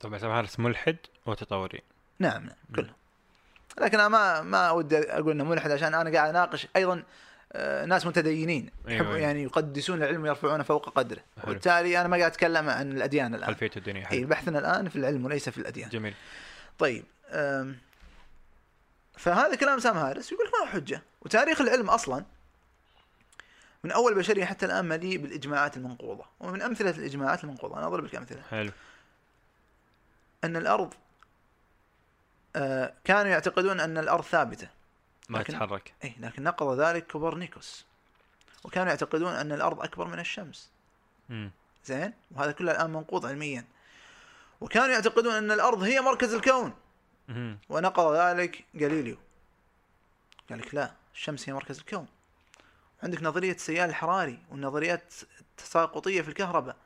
طبعا 0.00 0.18
سام 0.18 0.30
هارس 0.30 0.60
ملحد 0.60 0.96
وتطوري. 1.26 1.82
نعم 2.18 2.44
نعم 2.44 2.56
كله. 2.76 2.90
لكن 3.80 4.00
أنا 4.00 4.08
ما 4.08 4.42
ما 4.42 4.70
ودي 4.70 4.98
أقول 4.98 5.30
إنه 5.30 5.44
ملحد 5.44 5.70
عشان 5.70 5.94
أنا 5.94 6.10
قاعد 6.10 6.28
أناقش 6.28 6.66
أيضا 6.76 7.02
آه، 7.52 7.84
ناس 7.84 8.06
متدينين 8.06 8.70
أيوة، 8.88 8.96
يحبوا 8.96 9.14
أيوة. 9.14 9.26
يعني 9.26 9.42
يقدسون 9.42 10.02
العلم 10.02 10.22
ويرفعونه 10.22 10.62
فوق 10.62 10.88
قدره. 10.88 11.20
حلو. 11.36 11.50
وبالتالي 11.50 12.00
أنا 12.00 12.08
ما 12.08 12.16
قاعد 12.16 12.30
أتكلم 12.30 12.68
عن 12.68 12.92
الأديان 12.92 13.34
الآن. 13.34 13.46
خلفية 13.46 13.70
الدنيا 13.76 14.00
اي 14.00 14.06
حلو 14.06 14.26
بحثنا 14.26 14.58
الآن 14.58 14.88
في 14.88 14.96
العلم 14.96 15.24
وليس 15.24 15.48
في 15.48 15.58
الأديان. 15.58 15.88
جميل. 15.88 16.14
طيب 16.78 17.04
فهذا 19.16 19.54
كلام 19.54 19.78
سام 19.78 19.96
هارس 19.98 20.32
يقول 20.32 20.46
لك 20.46 20.52
ما 20.54 20.60
هو 20.60 20.66
حجة؟ 20.66 21.02
وتاريخ 21.22 21.60
العلم 21.60 21.90
أصلا 21.90 22.24
من 23.84 23.90
أول 23.92 24.12
البشريه 24.12 24.44
حتى 24.44 24.66
الآن 24.66 24.84
مليء 24.84 25.18
بالإجماعات 25.18 25.76
المنقوضة 25.76 26.24
ومن 26.40 26.62
أمثلة 26.62 26.90
الإجماعات 26.90 27.44
المنقوضة. 27.44 27.78
أنا 27.78 27.86
أضرب 27.86 28.04
لك 28.04 28.14
أمثلة. 28.14 28.42
حلو. 28.50 28.72
أن 30.44 30.56
الأرض 30.56 30.94
آه، 32.56 32.94
كانوا 33.04 33.30
يعتقدون 33.32 33.80
أن 33.80 33.98
الأرض 33.98 34.24
ثابتة 34.24 34.68
ما 35.28 35.38
لكن- 35.38 35.52
تتحرك 35.52 35.92
إي 36.04 36.14
لكن 36.20 36.42
نقض 36.42 36.80
ذلك 36.80 37.06
كوبرنيكوس. 37.06 37.84
وكانوا 38.64 38.88
يعتقدون 38.88 39.32
أن 39.34 39.52
الأرض 39.52 39.80
أكبر 39.80 40.06
من 40.06 40.18
الشمس. 40.20 40.70
مم. 41.28 41.50
زين؟ 41.84 42.12
وهذا 42.30 42.52
كله 42.52 42.72
الآن 42.72 42.90
منقوض 42.90 43.26
علميا. 43.26 43.64
وكانوا 44.60 44.88
يعتقدون 44.88 45.32
أن 45.32 45.50
الأرض 45.50 45.82
هي 45.82 46.00
مركز 46.00 46.34
الكون. 46.34 46.72
ونقض 47.68 48.14
ذلك 48.16 48.64
جاليليو 48.74 49.16
قال 50.50 50.58
لك 50.58 50.74
لا 50.74 50.92
الشمس 51.14 51.48
هي 51.48 51.52
مركز 51.52 51.78
الكون 51.78 52.06
عندك 53.02 53.22
نظرية 53.22 53.52
السيال 53.52 53.88
الحراري 53.88 54.38
والنظريات 54.50 55.14
التساقطية 55.40 56.22
في 56.22 56.28
الكهرباء 56.28 56.76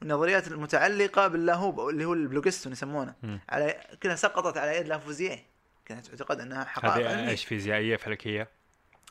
والنظريات 0.00 0.48
المتعلقة 0.48 1.28
باللاهوب 1.28 1.80
أو 1.80 1.90
اللي 1.90 2.04
هو 2.04 2.14
ال 2.14 2.19
phlogiston 2.19 2.72
يسمونه. 2.72 3.14
على 3.48 3.80
كلها 4.02 4.16
سقطت 4.16 4.58
على 4.58 4.76
يد 4.76 4.88
لافوزيه 4.88 5.44
كانت 5.84 6.06
تعتقد 6.06 6.40
أنها 6.40 6.64
حقائق 6.64 7.10
هذه 7.10 7.28
إيش 7.28 7.44
فيزيائية 7.44 7.96
فلكية؟ 7.96 8.48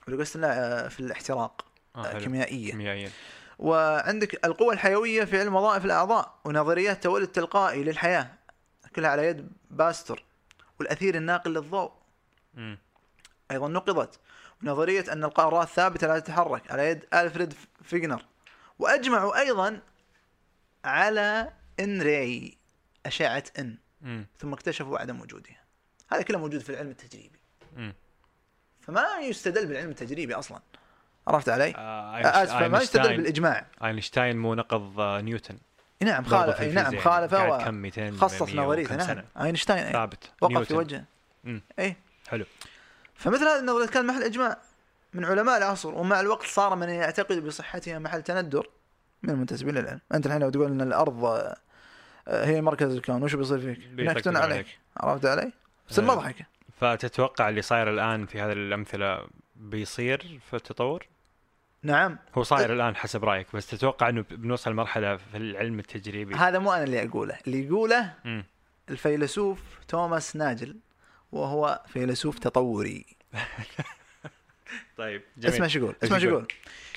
phlogiston 0.07 0.41
لا 0.41 0.85
آه، 0.85 0.87
في 0.87 0.99
الاحتراق 0.99 1.65
آه، 1.95 2.05
آه،. 2.05 2.19
كيميائية 2.19 2.71
كيميائيا 2.71 3.11
وعندك 3.59 4.45
القوة 4.45 4.73
الحيوية 4.73 5.23
في 5.23 5.39
علم 5.39 5.55
وظائف 5.55 5.85
الأعضاء 5.85 6.39
ونظريات 6.45 7.03
تولد 7.03 7.27
تلقائي 7.27 7.83
للحياة 7.83 8.31
كلها 8.95 9.09
على 9.09 9.25
يد 9.27 9.49
باستر 9.71 10.23
والأثير 10.79 11.15
الناقل 11.15 11.53
للضوء 11.53 11.91
مم. 12.53 12.77
أيضا 13.51 13.67
نقضت 13.67 14.19
ونظريه 14.63 15.13
أن 15.13 15.23
القارات 15.23 15.67
ثابتة 15.67 16.07
لا 16.07 16.19
تتحرك 16.19 16.71
على 16.71 16.89
يد 16.89 17.05
ألفريد 17.13 17.53
فيجنر 17.83 18.25
واجمعوا 18.79 19.39
أيضا 19.39 19.81
على 20.85 21.53
إن 21.79 22.01
ray 22.01 22.57
أشعة 23.05 23.43
N 23.59 23.77
مم. 24.01 24.25
ثم 24.39 24.53
اكتشفوا 24.53 24.99
عدم 24.99 25.21
وجودها 25.21 25.63
هذا 26.11 26.21
كله 26.21 26.37
موجود 26.37 26.61
في 26.61 26.69
العلم 26.69 26.89
التجريبي. 26.89 27.39
فما 28.81 29.19
يستدل 29.19 29.65
بالعلم 29.65 29.89
التجريبي 29.89 30.35
أصلا 30.35 30.61
عرفت 31.29 31.49
علي؟ 31.49 31.73
آه، 31.77 32.43
آسف 32.43 32.55
ما 32.55 32.81
يستدل 32.81 33.17
بالإجماع 33.17 33.65
أينشتاين 33.83 34.37
مو 34.37 34.55
نقض 34.55 34.99
آه، 34.99 35.21
نيوتن 35.21 35.57
نعم 36.01 36.23
خالف 36.23 36.61
نعم. 36.61 36.99
خالفه 36.99 37.37
قاعد 37.37 37.63
كم 37.63 37.73
200 37.73 38.11
خصص 38.11 38.41
100 38.41 38.65
نظريته 38.65 38.95
نعم. 38.95 39.23
أينشتاين. 39.41 39.91
ثابت 39.91 40.31
وقف 40.41 40.67
في. 40.67 40.73
وجهه. 40.73 41.03
إي 41.79 41.95
حلو 42.29 42.45
فمثل 43.15 43.43
هذه 43.43 43.59
النظريات 43.59 43.89
كان 43.89 44.07
محل 44.07 44.23
إجماع 44.23 44.57
من 45.13 45.25
علماء 45.25 45.57
العصر 45.57 45.95
ومع 45.95 46.19
الوقت 46.19 46.45
صار 46.45 46.75
من 46.75 46.89
يعتقد 46.89 47.45
بصحتها 47.45 47.99
محل 47.99 48.21
تندر 48.21 48.69
من 49.23 49.29
المنتسبين 49.29 49.75
للعلم 49.75 49.99
أنت 50.13 50.25
الحين 50.25 50.41
لو 50.41 50.49
تقول 50.49 50.71
إن 50.71 50.81
الأرض 50.81 51.25
آه، 51.25 51.55
هي 52.27 52.61
مركز 52.61 52.95
الكون 52.95 53.23
وش 53.23 53.35
بيصير 53.35 53.59
فيك؟ 53.59 53.87
بيطقطق 53.87 54.17
ينكتون 54.17 54.37
عليك. 54.37 54.51
عليك 54.51 54.79
عرفت 54.97 55.25
علي؟ 55.25 55.51
بس 55.89 55.99
آه. 55.99 56.03
المضحكة 56.03 56.45
فتتوقع 56.79 57.49
اللي 57.49 57.61
صاير 57.61 57.89
الآن 57.89 58.25
في 58.25 58.41
هذه 58.41 58.51
الأمثلة 58.51 59.27
بيصير 59.55 60.39
في 60.49 60.55
التطور؟ 60.55 61.07
نعم. 61.83 62.17
هو 62.35 62.43
صاير 62.43 62.73
الآن 62.73 62.95
حسب 62.95 63.25
رأيك 63.25 63.55
بس 63.55 63.67
تتوقع 63.67 64.09
إنه 64.09 64.25
بنوصل 64.31 64.73
مرحله 64.73 65.17
في 65.17 65.37
العلم 65.37 65.79
التجريبي؟ 65.79 66.35
هذا 66.35 66.59
مو 66.59 66.73
أنا 66.73 66.83
اللي 66.83 67.03
أقوله. 67.03 67.37
اللي 67.47 67.65
يقوله 67.65 68.13
مم. 68.25 68.45
الفيلسوف 68.89 69.59
توماس 69.87 70.35
ناجل 70.35 70.75
وهو 71.31 71.83
فيلسوف 71.87 72.39
تطوري. 72.39 73.05
طيب 74.97 75.21
جميل. 75.37 75.55
اسمع 75.55 75.67
شو 75.67 75.79
يقول 75.79 75.95
اسمع 76.03 76.19
شو 76.19 76.27
يقول؟ 76.27 76.47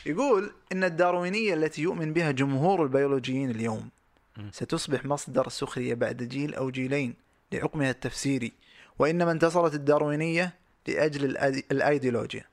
يقول 0.07 0.53
إن 0.73 0.85
الداروينية 0.85 1.55
التي 1.55 1.83
يؤمن 1.83 2.13
بها 2.13 2.31
جمهور 2.31 2.83
البيولوجيين 2.83 3.51
اليوم 3.51 3.91
مم. 4.37 4.51
ستصبح 4.53 5.05
مصدر 5.05 5.49
سخرية 5.49 5.95
بعد 5.95 6.23
جيل 6.23 6.55
أو 6.55 6.71
جيلين 6.71 7.15
لحكمها 7.53 7.91
التفسيري 7.91 8.53
وإنما 8.99 9.33
انتصرت 9.33 9.75
الداروينية 9.75 10.55
لأجل 10.89 11.37
الأيديولوجيا. 11.71 12.45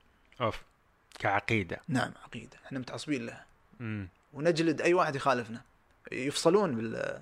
أوف. 0.42 0.62
كعقيدة. 1.20 1.80
نعم 1.88 2.12
عقيدة. 2.26 2.58
إحنا 2.66 2.80
متعصبين 2.80 3.26
لها. 3.26 3.46
مم. 3.80 4.08
ونجلد 4.34 4.82
أي 4.82 4.94
واحد 4.94 5.16
يخالفنا. 5.16 5.62
يفصلون 6.12 6.76
بال 6.76 7.20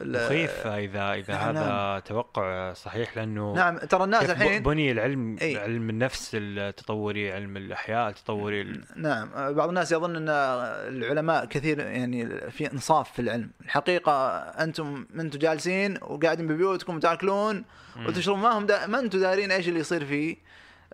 ال- 0.00 0.24
مخيف 0.26 0.66
إذا 0.66 1.12
إذا 1.12 1.34
نعم، 1.34 1.56
هذا 1.56 1.98
توقع 2.00 2.72
صحيح 2.72 3.16
لأنه 3.16 3.54
نعم 3.54 3.78
ترى 3.78 4.04
الناس 4.04 4.30
الحين 4.30 4.62
بني 4.62 4.92
العلم 4.92 5.36
إي. 5.42 5.56
علم 5.58 5.90
النفس 5.90 6.30
التطوري 6.34 7.32
علم 7.32 7.56
الأحياء 7.56 8.08
التطوري 8.08 8.60
ال- 8.60 8.84
نعم 8.96 9.28
بعض 9.54 9.68
الناس 9.68 9.92
يظن 9.92 10.16
أن 10.16 10.28
العلماء 10.28 11.44
كثير 11.44 11.78
يعني 11.78 12.50
في 12.50 12.72
انصاف 12.72 13.12
في 13.12 13.22
العلم. 13.22 13.50
الحقيقة 13.60 14.38
أنتم 14.38 15.06
أنتم 15.14 15.38
جالسين 15.38 15.98
وقاعدين 16.02 16.46
ببيوتكم 16.46 17.00
تأكلون. 17.00 17.64
وتشربون. 18.06 18.40
ما 18.42 18.58
هم 18.58 18.66
دا 18.66 18.86
ما 18.86 18.98
أنتم 18.98 19.20
دارين 19.20 19.52
إيش 19.52 19.68
اللي 19.68 19.80
يصير 19.80 20.04
في 20.04 20.30
ال- 20.30 20.36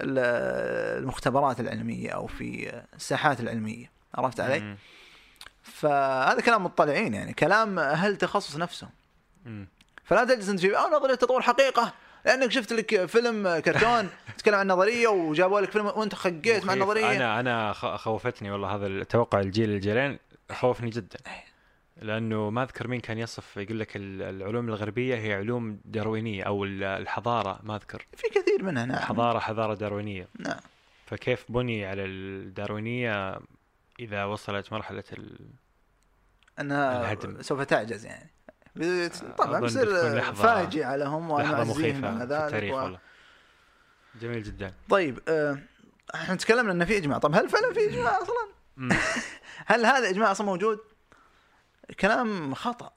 المختبرات 0.01 1.61
العلمية 1.61 2.11
أو 2.11 2.27
في 2.27 2.81
الساحات 2.95 3.41
العلمية 3.41 3.91
عرفت 4.15 4.41
علي؟ 4.41 4.61
مم. 4.61 4.77
فهذا 5.63 6.41
كلام 6.41 6.65
مطلعين 6.65 7.15
يعني 7.15 7.33
كلام 7.33 7.79
أهل 7.79 8.17
تخصص 8.17 8.57
نفسهم 8.57 8.91
مم. 9.47 9.69
فلا 10.05 10.25
تجلس 10.25 10.49
أنت 10.49 10.61
في 10.61 10.77
آه 10.77 10.91
نظرية 10.97 11.13
التطور 11.13 11.43
حقيقة 11.43 11.93
لأنك 12.25 12.51
شفت 12.51 12.73
لك 12.73 13.05
فيلم 13.05 13.59
كرتون 13.59 14.09
تتكلم 14.39 14.55
عن 14.55 14.69
نظرية 14.69 15.09
وجابوا 15.09 15.61
لك 15.61 15.71
فيلم 15.71 15.87
وأنت 15.87 16.15
خقيت 16.15 16.65
مع. 16.65 16.73
النظرية 16.73 17.17
أنا 17.17 17.41
أنا 17.41 17.73
خوفتني 17.73 18.51
والله 18.51 18.75
هذا 18.75 18.87
التوقع 18.87 19.41
الجيل 19.41 19.71
الجيلين 19.71 20.19
خوفني 20.53 20.91
جدا 20.91 21.19
لأنه 21.99 22.51
ما 22.51 22.63
أذكر 22.63 22.89
مين 22.89 23.01
كان 23.01 23.19
يصف 23.19 23.57
يقول 23.57 23.81
لك 23.81 23.97
ال- 23.97 24.23
العلوم 24.23 24.69
الغربية 24.69 25.15
هي 25.17 25.35
علوم 25.35 25.81
داروينية 25.85 26.43
أو 26.45 26.65
ال- 26.65 26.83
الحضارة 26.85 27.61
ما 27.63 27.77
أذكر. 27.77 28.07
في 28.17 28.29
كثير 28.29 28.63
منها 28.63 28.87
نعم. 28.87 28.99
حضارة 28.99 29.39
حضارة 29.39 29.75
داروينية. 29.75 30.29
نعم. 30.39 30.61
فكيف 31.07 31.45
بني 31.49 31.87
على 31.87 32.05
الداروينية 32.05 33.39
إذا 34.01 34.25
وصلت 34.25 34.73
مرحلة 34.73 35.05
ال... 35.13 35.51
انها 36.61 37.01
الهدم. 37.13 37.43
سوف 37.43 37.61
تعجز 37.61 38.05
يعني. 38.07 38.31
طبعا 39.39 39.61
بتصير 39.61 39.87
لحظة- 40.21 40.35
فاجعه 40.35 40.97
لهم 40.97 41.41
لحظة 41.41 41.65
مخيفة 41.65 42.17
في 42.19 42.23
التاريخ 42.25 42.75
و... 42.75 42.77
والله. 42.79 42.99
جميل 44.21 44.43
جدا. 44.43 44.73
طيب 44.91 45.19
آه، 45.29 45.59
إحنا 46.15 46.35
تكلمنا 46.37 46.73
انه 46.73 46.85
في 46.85 46.97
إجماع. 46.97 47.19
طب 47.19 47.35
هل 47.35 47.49
فعلا 47.49 47.73
في 47.75 47.89
إجماع 47.89 48.19
أصلا؟ 48.23 48.49
هل 49.67 49.87
هذا 49.87 50.11
إجماع 50.11 50.31
أصلا 50.31 50.47
موجود؟ 50.47 50.79
كلام 52.01 52.55
خطأ. 52.55 52.91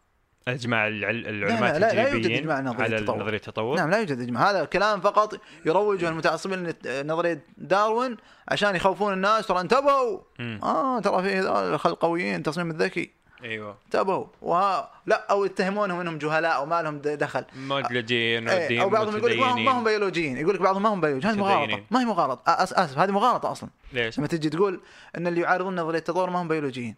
إجماع 0.48 0.88
العل- 0.88 1.28
العلماء 1.28 1.74
لا- 1.74 1.80
لا 1.80 1.88
يوجد 1.88 2.16
التجريبيين 2.16 2.40
إجماع 2.40 2.60
نظري 2.62 2.84
على 2.84 2.96
التطور. 2.96 3.20
نظرية 3.20 3.38
التطور 3.38 3.78
نعم 3.78 3.90
لا 3.90 3.98
يوجد 3.98 4.20
إجماع. 4.20 4.50
هذا 4.52 4.66
كلام 4.66 5.02
فقط 5.02 5.40
يروجه 5.66 6.10
المتعصبين 6.10 6.74
لنظريه 6.86 7.46
داروين 7.58 8.18
عشان 8.48 8.76
يخوفون 8.76 9.14
الناس. 9.14 9.48
ترى 9.48 9.60
انتبهوا. 9.62 10.20
آه 10.64 11.00
ترى 11.00 11.24
في 11.24 11.36
هذول 11.36 11.74
الخلقويين 11.74 12.36
التصميم 12.36 12.72
الذكي. 12.72 13.12
أيوه. 13.44 13.78
انتبهوا. 13.86 14.26
وها 14.42 14.92
لا 15.06 15.28
أو 15.32 15.46
يتهمونهم 15.46 16.00
إنهم 16.00 16.18
جهلاء 16.18 16.64
وما 16.64 16.82
لهم 16.82 16.98
دخل. 16.98 17.46
بيولوجيين 17.56 18.50
إيه، 18.50 18.82
أو 18.82 18.90
بعضهم 18.90 19.18
يقول 19.18 19.32
لك 19.32 19.38
ما 19.40 19.72
هم 19.72 19.84
بيولوجيين. 19.84 20.38
يقول 20.38 20.56
لك 20.56 20.62
بعضهم 20.62 20.84
ما 20.84 20.90
هم 20.90 21.02
بيولوجيين. 21.02 21.34
هذه 21.34 21.40
مغالطة. 21.40 21.84
ما 21.92 22.02
هي 22.02 22.06
مغالطة. 22.06 22.42
أسف 22.48 22.98
هذه 22.98 23.12
مغالطة 23.12 23.52
أصلا. 23.52 23.70
ليش؟ 23.94 24.18
لما 24.18 24.28
تجي 24.28 24.50
تقول 24.50 24.82
إن 25.18 25.28
اللي 25.28 25.42
يعارضون 25.42 25.80
نظرية 25.80 26.00
التطور 26.00 26.30
ما 26.30 26.42
هم 26.42 26.48
بيولوجيين. 26.48 26.96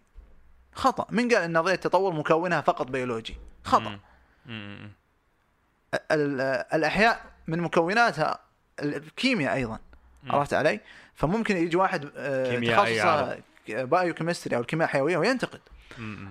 خطأ. 0.76 1.06
من 1.10 1.34
قال 1.34 1.44
إن 1.44 1.58
نظرية 1.58 1.74
التطور 1.74 2.14
مكونها 2.14 2.62
فقط 2.62 2.88
بيولوجي. 2.88 3.38
خطأ. 3.64 4.00
الأحياء 6.74 7.22
من 7.48 7.60
مكوناتها 7.60 8.40
الكيمياء 8.80 9.54
أيضا. 9.54 9.80
عرفت 10.30 10.54
علي؟ 10.54 10.80
فممكن 11.16 11.58
يجي 11.58 11.78
واحد 11.78 12.10
آه، 12.18 12.60
تخصصه 12.60 13.10
عرض. 13.10 13.42
biochemistry 13.68 14.56
أو 14.56 14.62
الكيمياء 14.62 14.90
الحيوية 14.90 15.18
وينتقد. 15.18 15.60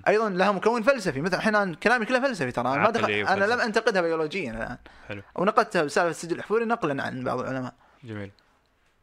أيضا 0.07 0.29
لها 0.29 0.51
مكون 0.51 0.83
فلسفي. 0.83 1.21
مثل 1.21 1.35
الحين 1.35 1.73
كلامي 1.73 2.05
كله 2.05 2.21
فلسفي 2.21 2.51
ترى. 2.51 2.73
أنا 2.73 2.83
ما 2.83 2.89
دخل 2.89 3.11
أنا 3.11 3.45
لم. 3.45 3.59
أنتقدها 3.59 4.01
بيولوجيا 4.01 4.51
الآن. 4.51 4.77
حلو. 5.07 5.21
ونقدتها 5.35 5.83
بسالفة 5.83 6.09
السجل 6.09 6.37
الحفوري 6.37 6.65
نقلا 6.65 7.03
عن 7.03 7.23
بعض 7.23 7.39
العلماء. 7.39 7.73
جميل. 8.03 8.31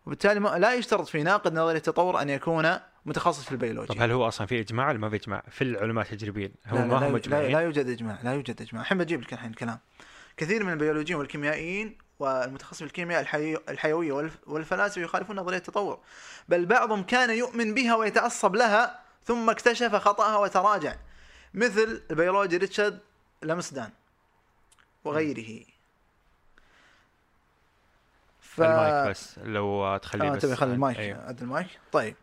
وبالتالي 0.07 0.41
لا 0.41 0.74
يشترط 0.74 1.09
في 1.09 1.22
ناقد 1.22 1.55
نظرية 1.55 1.76
التطور 1.76 2.22
أن 2.22 2.28
يكون 2.28 2.76
متخصص 3.07 3.44
في 3.44 3.53
البيولوجيا. 3.53 3.94
طب 3.94 4.03
هل 4.03 4.11
هو 4.11 4.28
أصلا 4.28 4.46
في 4.46 4.61
إجماع 4.61 4.88
ولا 4.88 4.98
ما 4.98 5.11
في 5.11 5.16
إجماع؟ 5.16 5.42
في 5.51 5.64
العلماء 5.64 6.05
التجريبيين 6.05 6.53
لا, 6.66 6.72
هم 6.72 6.78
لا, 6.78 6.84
ما 6.84 7.09
هم 7.09 7.16
لا, 7.16 7.28
لا, 7.28 7.48
لا 7.48 7.61
يوجد 7.61 7.88
إجماع 7.88 8.18
لا 8.22 8.32
يوجد 8.32 8.62
إجماع. 8.62 8.82
الحين 8.82 8.98
بجيب 8.98 9.20
لك 9.20 9.32
الحين 9.32 9.51
الكلام 9.51 9.78
كثير 10.36 10.64
من 10.64 10.72
البيولوجيين 10.72 11.18
والكيميائيين 11.18 11.98
والمتخصصين 12.18 12.86
في 12.86 12.90
الكيمياء 12.92 13.20
الحي... 13.20 13.57
الحيوية 13.68 14.12
والف... 14.12 14.38
والفلاسفة 14.46 15.01
يخالفون 15.01 15.36
نظرية 15.36 15.57
التطور. 15.57 16.01
بل 16.48 16.66
بعضهم 16.66 17.03
كان 17.03 17.30
يؤمن 17.30 17.74
بها 17.74 17.96
ويتعصب 17.96 18.55
لها 18.57 19.01
ثم 19.24 19.51
اكتشف 19.51 19.94
خطأها 19.94 20.38
وتراجع. 20.38 20.94
مثل 21.55 22.03
البيولوجي 22.11 22.57
ريتشارد 22.57 22.98
لامسدان 23.42 23.90
وغيره. 25.05 25.64
ف... 28.40 28.61
المايك 28.62 29.11
بس 29.11 29.38
لو 29.38 29.96
تخليه 29.96 30.28
آه 30.28 30.30
بس. 30.30 30.42
تبي 30.42 30.57
خلي 30.57 30.72
المايك 30.72 30.98
أيوه. 30.98 31.26
عد 31.26 31.42
المايك. 31.42 31.68
طيب. 31.92 32.16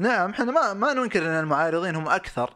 نعم 0.00 0.30
إحنا 0.30 0.44
ما 0.44 0.72
ما 0.72 0.92
ننكر 0.92 1.22
إن 1.22 1.40
المعارضين 1.40 1.96
هم 1.96 2.08
أكثر. 2.08 2.54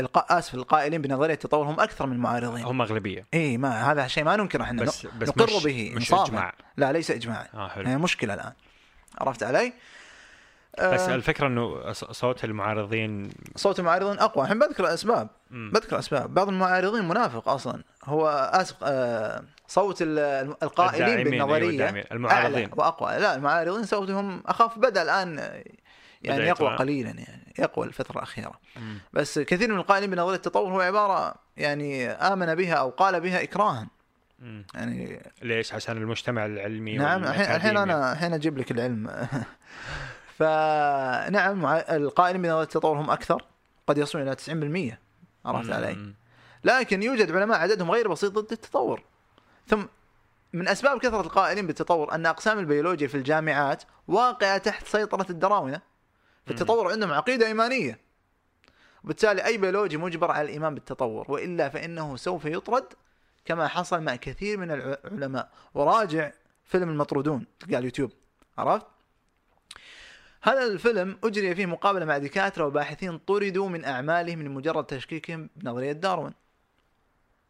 القاء 0.00 0.38
آسف 0.38 0.54
القائلين 0.54 1.02
بنظرية 1.02 1.34
التطور 1.34 1.66
هم 1.66 1.80
أكثر 1.80 2.06
من 2.06 2.12
المعارضين. 2.12 2.64
هم 2.64 2.82
أغلبية. 2.82 3.26
إي 3.34 3.58
ما 3.58 3.92
هذا 3.92 4.06
شيء 4.06 4.24
ما 4.24 4.36
ننكر 4.36 4.62
إحنا 4.62 4.82
بس 4.82 5.06
بس 5.06 5.28
نقر 5.28 5.44
مش 5.56 5.64
به 5.64 5.92
مش. 5.96 6.12
إجماع. 6.12 6.54
لا 6.76 6.92
ليس 6.92 7.10
اجماعا. 7.10 7.46
آه 7.54 7.68
حلو. 7.68 7.88
هي 7.88 7.96
مشكلة 7.96 8.34
الآن. 8.34 8.52
عرفت 9.20 9.42
علي؟ 9.42 9.72
بس 10.78 11.00
آه. 11.00 11.14
الفكرة 11.14 11.46
إنه 11.46 11.92
صوت 11.92 12.44
المعارضين 12.44 13.30
صوت 13.56 13.78
المعارضين 13.80 14.18
أقوى. 14.18 14.44
الحين 14.44 14.58
بذكر 14.58 14.94
أسباب. 14.94 15.28
مم. 15.50 15.70
بذكر 15.74 15.98
أسباب. 15.98 16.34
بعض 16.34 16.48
المعارضين 16.48 17.08
منافق 17.08 17.48
أصلا. 17.48 17.82
هو 18.04 18.28
آسف 18.52 18.76
آه 18.82 19.42
صوت 19.68 20.02
ال- 20.02 20.54
القائلين 20.62 21.08
أيوة، 21.16 21.30
بالنظرية 21.30 21.70
الداعمين. 21.70 22.04
المعارضين. 22.12 22.70
وأقوى. 22.76 23.18
لا 23.18 23.34
المعارضين 23.34 23.84
صوتهم 23.84 24.42
أخف 24.46 24.78
بدا 24.78 25.02
الآن 25.02 25.38
آه، 25.38 25.64
يعني 26.22 26.44
يقوى. 26.44 26.76
قليلا 26.76 27.10
يعني 27.10 27.52
يقوى 27.58 27.86
الفترة 27.86 28.16
الأخيرة 28.16 28.60
مم. 28.76 28.98
بس 29.12 29.38
كثير 29.38 29.72
من 29.72 29.78
القائلين 29.78 30.10
بنظرية 30.10 30.36
التطور 30.36 30.72
هو 30.72 30.80
عبارة 30.80 31.34
يعني 31.56 32.10
آمن 32.10 32.54
بها 32.54 32.74
أو 32.74 32.90
قال 32.90 33.20
بها 33.20 33.42
اكراها 33.42 33.88
مم. 34.38 34.66
يعني 34.74 35.22
ليش 35.42 35.72
عشان 35.72 35.96
المجتمع 35.96 36.46
العلمي 36.46 36.96
نعم 36.96 37.24
الحين. 37.24 37.76
أنا 37.76 38.12
الحين 38.12 38.32
أجيب 38.32 38.58
لك 38.58 38.70
العلم 38.70 39.26
فنعم 40.38 41.66
القائلين 41.66 42.42
بنظرية 42.42 42.62
التطور 42.62 43.00
هم 43.00 43.10
أكثر 43.10 43.44
قد 43.86 43.98
يصلون 43.98 44.28
إلى 44.28 44.92
90% 44.92 44.96
عرفت. 45.46 45.70
علي؟ 45.70 46.14
لكن 46.64 47.02
يوجد 47.02 47.36
علماء 47.36 47.58
عددهم 47.58 47.90
غير 47.90 48.08
بسيط 48.08 48.32
ضد 48.32 48.52
التطور 48.52 49.02
ثم 49.66 49.82
من 50.52 50.68
أسباب 50.68 50.98
كثرة 50.98 51.20
القائلين 51.20 51.66
بالتطور 51.66 52.14
أن 52.14 52.26
أقسام 52.26 52.58
البيولوجيا 52.58 53.08
في 53.08 53.14
الجامعات 53.14 53.82
واقعة 54.08 54.58
تحت 54.58 54.86
سيطرة 54.86 55.26
الدراويه 55.30 55.82
فالتطور 56.46 56.92
عندهم 56.92 57.12
عقيدة 57.12 57.46
إيمانية 57.46 58.00
وبالتالي 59.04 59.44
أي 59.44 59.58
بيولوجي 59.58 59.96
مجبر 59.96 60.30
على 60.30 60.44
الإيمان 60.44 60.74
بالتطور 60.74 61.30
وإلا 61.30 61.68
فإنه 61.68 62.16
سوف 62.16 62.44
يطرد 62.44 62.84
كما 63.44 63.68
حصل 63.68 64.00
مع 64.00 64.16
كثير 64.16 64.58
من 64.58 64.70
العلماء 64.70 65.50
وراجع 65.74 66.32
فيلم 66.64 66.90
المطرودون 66.90 67.46
تلقاه 67.60 67.76
على 67.76 67.78
اليوتيوب 67.78 68.12
عرفت؟ 68.58 68.86
هذا 70.42 70.64
الفيلم 70.66 71.18
أجري 71.24 71.54
فيه 71.54 71.66
مقابلة 71.66 72.04
مع 72.04 72.18
دكاترة 72.18 72.64
وباحثين 72.66 73.18
طردوا 73.18 73.68
من 73.68 73.84
أعمالهم 73.84 74.42
لمجرد 74.42 74.84
تشكيكهم 74.84 75.50
بنظريه 75.56 75.92
داروين. 75.92 76.32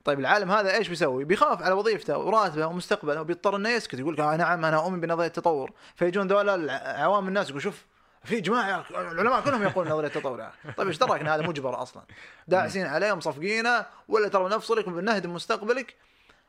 طيب 0.05 0.20
العالم 0.20 0.51
هذا 0.51 0.74
إيش 0.74 0.88
بيسوي؟ 0.88 1.24
بيخاف 1.24 1.62
على 1.62 1.74
وظيفته 1.74 2.18
وراتبه 2.18 2.66
ومستقبله 2.66 3.20
وبيضطر 3.20 3.57
إنه 3.57 3.68
يسكت 3.68 3.99
يقول 3.99 4.14
لك 4.14 4.20
آه 4.20 4.36
نعم 4.36 4.64
أنا 4.64 4.76
أؤمن 4.76 5.01
بنظرية 5.01 5.26
التطور، 5.26 5.72
فيجون 5.94 6.26
ذولا 6.28 7.03
عوام 7.03 7.28
الناس 7.28 7.51
يقول 7.51 7.62
شوف 7.62 7.86
في 8.27 8.51
أخي، 8.51 8.95
العلماء 8.95 9.41
كلهم 9.41 9.62
يقولون 9.62 9.93
نظريه 9.93 10.09
التطور. 10.09 10.51
طيب 10.77 10.87
إيش 10.87 10.99
دراك 10.99 11.20
إن 11.20 11.29
هذا 11.29 11.47
مجبر 11.47 11.83
أصلا؟ 11.83 12.03
داعسين 12.49 12.87
عليه 12.87 13.12
ومصفقينه 13.12 13.87
ولا 14.09 14.29
ترى 14.29 14.49
نفصلك 14.49 14.89
وبنهدم 14.89 15.35
مستقبلك 15.35 15.97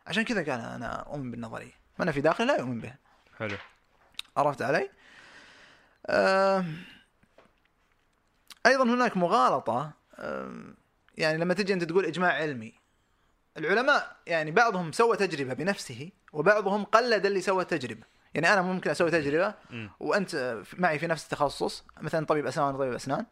عشان 0.08 0.24
كذا 0.24 0.40
قال 0.40 0.60
أنا 0.76 0.96
أؤمن 0.96 1.32
بالنظرية، 1.32 1.74
ما 1.98 2.04
أنا 2.04 2.12
في 2.12 2.22
داخلي 2.22 2.48
لا 2.48 2.58
يؤمن 2.58 2.80
بها. 2.80 2.98
حلو 3.40 3.58
عرفت 4.38 4.62
علي؟ 4.62 4.90
آه 6.08 6.66
أيضا 8.66 8.84
هناك 8.84 9.18
مغالطة 9.18 9.92
آه 10.16 10.74
يعني 11.18 11.38
لما 11.38 11.54
تجي 11.54 11.74
أنت 11.74 11.84
تقول 11.84 12.06
إجماع 12.06 12.34
علمي 12.34 12.74
العلماء 13.58 14.16
يعني 14.28 14.52
بعضهم 14.52 14.92
سوى 14.92 15.18
تجربة 15.18 15.54
بنفسه 15.54 16.10
وبعضهم 16.34 16.84
قلد 16.84 17.26
اللي 17.26 17.42
سوى 17.42 17.66
تجربه 17.66 18.04
يعني 18.38 18.54
أنا 18.54 18.62
ممكن 18.62 18.90
أسوي 18.90 19.12
تجربة. 19.12 19.54
وأنت 20.00 20.58
معي 20.78 21.00
في 21.00 21.08
نفس 21.08 21.24
التخصص 21.24 21.84
مثلا 22.02 22.26
طبيب 22.26 22.46
أسنان 22.48 22.76
وطبيب 22.76 22.94
أسنان 22.94 23.26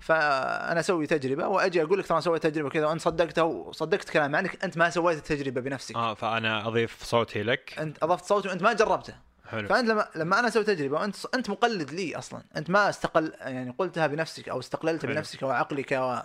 فأنا 0.00 0.80
أسوي 0.80 1.06
تجربة 1.06 1.46
وأجي 1.46 1.82
أقول 1.82 1.98
لك 1.98 2.06
ترى 2.06 2.20
سويت 2.20 2.42
تجربة 2.42 2.68
كذا 2.70 2.86
وانت 2.86 3.00
صدقتها 3.00 3.42
وصدقت 3.42 4.10
كلامي 4.10 4.36
عنك 4.36 4.64
أنت 4.64 4.78
ما 4.78 4.90
سويت 4.90 5.18
التجربة 5.18 5.60
بنفسك 5.60 5.96
آه 5.96 6.14
فأنا 6.14 6.68
أضيف 6.68 7.04
صوتي 7.04 7.42
لك 7.42 7.78
أنت 7.78 8.02
أضفت 8.02 8.24
صوتي 8.24 8.48
وأنت 8.48 8.62
ما 8.62 8.72
جربته 8.72 9.14
حلو 9.50 9.68
فأنت 9.68 9.88
لما 9.88 10.08
لما 10.16 10.38
أنا 10.38 10.48
أسوي 10.48 10.64
تجربة 10.64 11.00
وأنت 11.00 11.16
أنت 11.34 11.50
مقلد 11.50 11.90
لي 11.90 12.16
أصلا 12.16 12.42
أنت 12.56 12.70
ما 12.70 12.88
استقل 12.88 13.32
يعني 13.40 13.74
قلتها 13.78 14.06
بنفسك 14.06 14.48
أو 14.48 14.58
استقللت 14.58 15.02
حلو. 15.06 15.14
بنفسك 15.14 15.42
وعقلك 15.42 15.92
و... 15.92 16.18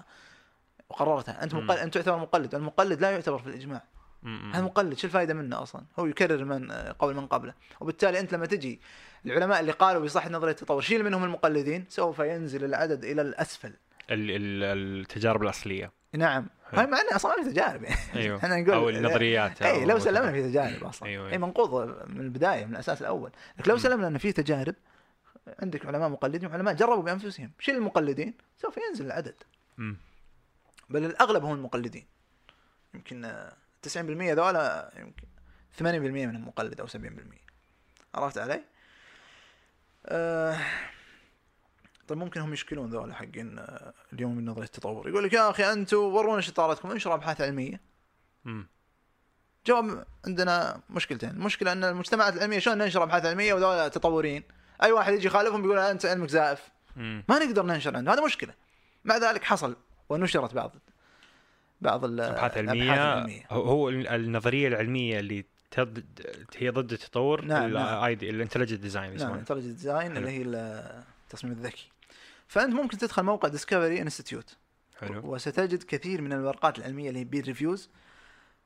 وقررتها 0.90 1.44
أنت. 1.44 1.54
مقلد 1.54 1.80
أنت 1.80 1.94
تعتبر 1.94 2.18
مقلد 2.18 2.56
المقلد 2.56 3.02
لا 3.02 3.12
يعتبر 3.12 3.38
في 3.38 3.48
الإجماع. 3.48 3.84
هذا 4.26 4.62
مقلد 4.62 4.98
شو 4.98 5.08
الفائده 5.08 5.34
منه 5.34 5.62
أصلا؟ 5.62 5.82
هو 6.00 6.06
يكرر 6.06 6.46
من 6.46 6.72
قول 6.72 7.16
من 7.16 7.28
قبله. 7.28 7.54
وبالتالي 7.80 8.20
أنت 8.20 8.34
لما 8.34 8.46
تجي 8.46 8.82
العلماء 9.26 9.60
اللي 9.60 9.72
قالوا 9.72 10.02
بصحه 10.04 10.30
نظرية 10.30 10.52
التطور 10.52 10.82
شيل 10.82 11.04
منهم 11.04 11.24
المقلدين 11.24 11.86
سوف 11.90 12.20
ينزل 12.20 12.64
العدد 12.64 13.06
إلى 13.06 13.22
الأسفل. 13.22 13.68
ال- 13.68 14.32
ال- 14.32 15.02
التجارب 15.02 15.44
الأصلية. 15.44 15.92
نعم. 16.14 16.48
هاي 16.74 16.88
مع 16.88 17.02
انه 17.02 17.16
أصلا 17.16 17.36
ما 17.38 17.44
في 17.44 17.50
تجارب. 17.50 17.84
يعني 17.84 17.96
أيوه. 18.16 18.38
إحنا 18.38 18.62
نقول 18.62 18.74
أو 18.74 18.90
النظريات 18.90 19.62
اي 19.62 19.86
لو. 19.86 20.00
سلمنا 20.00 20.32
في 20.32 20.44
تجارب 20.50 20.84
أصلا. 20.84 21.10
أيوة، 21.10 21.28
اي 21.28 21.32
أيوة. 21.34 21.46
منقوض 21.46 21.74
من 22.10 22.22
البداية 22.22 22.66
من 22.66 22.72
الأساس 22.74 23.02
الأول. 23.02 23.32
لكن 23.60 23.72
لو. 23.72 23.78
سلمنا 23.78 24.08
إن 24.08 24.18
في 24.18 24.32
تجارب 24.32 24.76
عندك 25.60 25.86
علماء 25.86 26.10
مقلدين 26.10 26.50
وعلماء 26.50 26.74
جربوا 26.74 27.04
بأنفسهم. 27.04 27.52
شيل 27.60 27.76
المقلدين 27.76 28.34
سوف 28.62 28.78
ينزل 28.78 29.06
العدد. 29.06 29.36
بل 30.90 31.06
الأغلب 31.06 31.44
هم 31.46 31.54
المقلدين. 31.54 32.06
يمكن 32.94 33.26
آه، 33.26 33.54
90% 33.86 33.90
ذولا 34.00 34.92
يمكن 34.98 35.28
80% 35.80 35.82
منهم 35.82 36.48
مقلد 36.48 36.80
أو 36.82 36.88
70% 36.88 36.98
عرفت 38.16 38.38
علي؟ 38.38 38.64
آه 40.06 40.60
طيب 42.08 42.18
ممكن 42.18 42.42
هم 42.42 42.54
يشكلون 42.54 42.90
ذولا 42.90 43.14
حقين 43.14 43.60
آه، 43.60 43.94
اليوم 44.14 44.36
من 44.36 44.46
نظرية 44.46 44.66
التطور. 44.66 45.10
يقول 45.10 45.24
لك 45.24 45.34
يا 45.34 45.50
أخي 45.50 45.72
أنتم 45.72 45.98
ورونا 45.98 46.42
شطارتكم 46.42 46.92
انشروا 46.92 47.16
ابحاث 47.16 47.42
علمية. 47.42 47.82
مم. 48.46 48.68
جواب 49.66 50.06
عندنا 50.28 50.82
مشكلتين. 50.90 51.30
المشكلة 51.30 51.72
أن 51.72 51.84
المجتمعات 51.84 52.34
العلمية 52.34 52.60
شلون 52.60 52.78
ننشر 52.78 53.04
ابحاث 53.04 53.26
علمية 53.26 53.54
وذولا 53.54 53.88
تطورين؟ 53.88 54.44
أي 54.84 54.92
واحد 54.92 55.14
يجي 55.14 55.28
يخالفهم 55.28 55.62
بيقول 55.62 55.80
أنت 55.80 56.06
علمك 56.06 56.30
زائف. 56.30 56.70
مم. 56.96 57.24
ما 57.30 57.40
نقدر 57.40 57.66
ننشر 57.66 57.98
عنده 57.98 58.14
هذا 58.14 58.26
مشكلة. 58.26 58.54
مع 59.06 59.18
ذلك 59.18 59.44
حصل 59.44 59.76
ونشرت 60.10 60.54
بعض 60.54 60.76
بعض 61.82 62.06
ال- 62.06 62.20
ابحاث 62.22 62.58
الأبحاث 62.58 63.00
علميه 63.00 63.46
هو- 63.52 63.90
النظرية 63.90 64.68
العلمية 64.68 65.20
اللي 65.20 65.46
تضد 65.72 66.06
هي 66.58 66.70
ضد 66.70 66.92
التطور 66.92 67.46
نعم، 67.46 67.74
نعم. 67.74 67.98
ال 68.00 68.16
ID 68.16 68.30
ال 68.30 68.34
intelligent 68.34 68.80
design 68.80 69.06
نعم 69.06 69.16
يسمونه. 69.16 69.40
intelligent 69.40 69.72
design. 69.76 70.18
اللي 70.18 70.30
هي 70.30 70.42
التصميم 71.26 71.54
الذكي. 71.54 71.90
فأنت 72.48 72.74
ممكن 72.74 72.98
تدخل 72.98 73.24
موقع 73.24 73.48
Discovery 73.50 74.02
Institute 74.02 74.56
حلو. 75.00 75.22
وستجد 75.34 75.84
كثير 75.84 76.22
من 76.22 76.34
الورقات 76.34 76.80
العلمية 76.80 77.10
اللي 77.10 77.20
هي 77.20 77.24
peer 77.24 77.46
reviews 77.46 77.90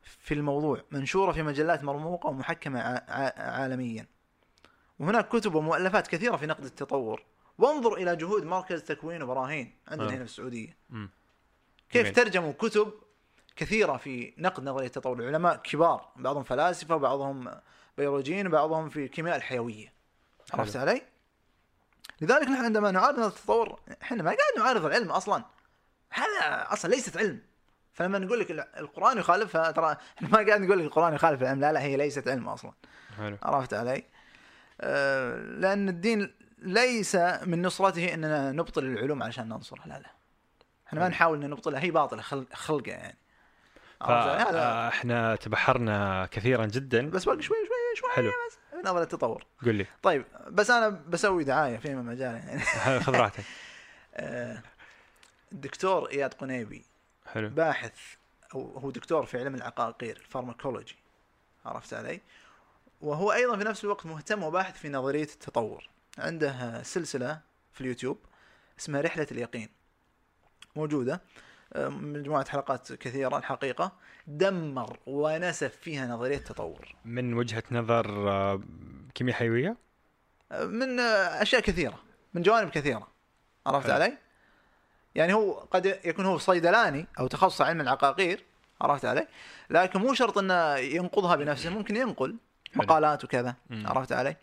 في 0.03 0.33
الموضوع 0.33 0.83
منشورة 0.91 1.31
في 1.31 1.43
مجلات 1.43 1.83
مرموقة 1.83 2.29
ومحكمة 2.29 2.79
عالميا. 3.37 4.05
وهناك 4.99 5.27
كتب 5.27 5.55
ومؤلفات 5.55 6.07
كثيرة 6.07 6.35
في 6.37 6.45
نقد 6.45 6.63
التطور. 6.63 7.23
وانظر 7.57 7.93
إلى 7.93 8.15
جهود 8.15 8.43
مركز 8.43 8.83
تكوين 8.83 9.21
وبراهين 9.23 9.73
عندنا 9.87 10.07
آه. 10.07 10.11
هنا 10.11 10.17
في 10.17 10.31
السعودية. 10.31 10.77
مم. 10.89 11.09
كيف 11.91 12.01
جميل. 12.01 12.13
ترجموا 12.13 12.53
كتب 12.53 12.93
كثيرة 13.55 13.97
في 13.97 14.33
نقد 14.37 14.63
نظرية 14.63 14.87
التطور 14.87 15.19
العلماء؟ 15.19 15.55
كبار 15.55 16.09
بعضهم 16.15 16.43
فلاسفة 16.43 16.95
وبعضهم 16.95 17.51
بيولوجيين 17.97 18.47
وبعضهم 18.47 18.89
في 18.89 19.05
الكيمياء 19.05 19.35
الحيوية. 19.37 19.93
عرفت 20.53 20.75
علي؟ 20.75 21.01
لذلك 22.21 22.47
نحن 22.47 22.65
عندما 22.65 22.91
نعارض 22.91 23.19
التطور 23.19 23.79
إحنا 24.01 24.23
ما 24.23 24.29
قاعد 24.29 24.65
نعارض 24.65 24.85
العلم 24.85 25.11
أصلا. 25.11 25.43
هذا 26.09 26.73
أصلا 26.73 26.91
ليست 26.91 27.17
علم. 27.17 27.39
فلما 27.93 28.19
نقول 28.19 28.39
لك 28.39 28.51
القرآن 28.51 29.17
يخالفها 29.17 29.71
ترى 29.71 29.97
إحنا 30.17 30.29
ما 30.37 30.47
قاعد 30.47 30.61
نقول 30.61 30.79
لك 30.79 30.85
القرآن 30.85 31.13
يخالف 31.13 31.41
العلم 31.41 31.59
لا 31.59 31.71
لا 31.71 31.81
هي 31.81 31.97
ليست 31.97 32.27
علم 32.27 32.49
أصلا. 32.49 32.71
حلو. 33.17 33.37
عرفت 33.43 33.73
علي؟ 33.73 34.03
آه، 34.81 35.35
لأن 35.35 35.89
الدين 35.89 36.33
ليس 36.57 37.15
من 37.15 37.61
نصرته 37.61 38.13
إننا 38.13 38.51
نبطل 38.51 38.85
العلوم 38.85 39.23
علشان 39.23 39.49
ننصرها. 39.49 39.87
لا 39.87 39.99
لا. 39.99 40.20
إحنا 40.91 40.99
ما. 40.99 41.07
نحاول 41.07 41.43
ان 41.43 41.49
نبطلها 41.49 41.79
هي 41.79 41.91
باطلة 41.91 42.21
خلق 42.21 42.53
خلقه 42.53 42.91
يعني؟ 42.91 43.17
هذا 44.01 44.89
فاحنا 44.89 45.35
تبحرنا 45.35 46.27
كثيرا 46.31 46.65
جدا. 46.65 47.09
بس 47.09 47.25
باقي 47.25 47.41
شوي 47.41 47.57
شوي 47.57 47.95
شوي 47.95 48.09
حلو. 48.09 48.31
بس 48.47 48.85
نظرة 48.85 49.03
التطور. 49.03 49.45
قل 49.65 49.75
لي. 49.75 49.85
طيب 50.03 50.25
بس 50.47 50.69
أنا 50.69 50.89
بسوي 50.89 51.43
دعاية 51.43 51.77
فيما 51.77 52.01
مجال 52.01 52.35
يعني. 52.35 52.59
خذ 52.99 53.15
راحتك. 53.15 53.43
آه، 54.15 54.61
الدكتور 55.51 56.09
إياد 56.09 56.33
قنيبي. 56.33 56.85
حلو. 57.33 57.49
باحث 57.49 57.93
أو 58.55 58.77
هو 58.77 58.91
دكتور 58.91 59.25
في 59.25 59.39
علم 59.39 59.55
العقاقير 59.55 60.17
الفارماكولوجي. 60.17 60.95
عرفت 61.65 61.93
علي؟ 61.93 62.21
وهو 63.01 63.31
أيضا 63.31 63.57
في 63.57 63.63
نفس 63.63 63.83
الوقت 63.83 64.05
مهتم 64.05 64.43
وباحث 64.43 64.77
في 64.77 64.89
نظرية 64.89 65.23
التطور. 65.23 65.87
عنده 66.17 66.83
سلسلة 66.83 67.39
في 67.73 67.81
اليوتيوب 67.81 68.17
اسمها 68.79 69.01
رحلة 69.01 69.27
اليقين. 69.31 69.69
موجودة 70.75 71.21
مجموعة 71.75 72.49
حلقات 72.49 72.93
كثيرة 72.93 73.37
الحقيقة 73.37 73.91
دمر 74.27 74.97
ونسف 75.07 75.75
فيها 75.81 76.07
نظرية 76.07 76.37
التطور 76.37 76.95
من 77.05 77.33
وجهة 77.33 77.63
نظر 77.71 78.29
آه، 78.29 78.61
كيمياء 79.15 79.37
حيوية 79.37 79.77
آه، 80.51 80.65
من 80.65 80.99
آه، 80.99 81.41
أشياء 81.41 81.61
كثيرة 81.61 81.99
من 82.33 82.41
جوانب 82.41 82.69
كثيرة 82.69 83.07
عرفت 83.65 83.85
حلو. 83.85 83.95
علي؟ 83.95 84.17
يعني 85.15 85.33
هو 85.33 85.51
قد 85.51 85.85
يكون 85.85 86.25
هو 86.25 86.37
صيدلاني 86.37 87.07
أو 87.19 87.27
تخصص 87.27 87.61
علم 87.61 87.81
العقاقير 87.81 88.43
عرفت 88.81 89.05
علي؟ 89.05 89.27
لكن 89.69 89.99
مو 89.99 90.13
شرط 90.13 90.37
إنه 90.37 90.75
ينقضها 90.75 91.35
بنفسه 91.35 91.69
ممكن 91.69 91.95
ينقل. 91.95 92.35
مقالات 92.75 93.23
وكذا. 93.23 93.55
عرفت 93.71 94.11
علي؟ 94.11 94.35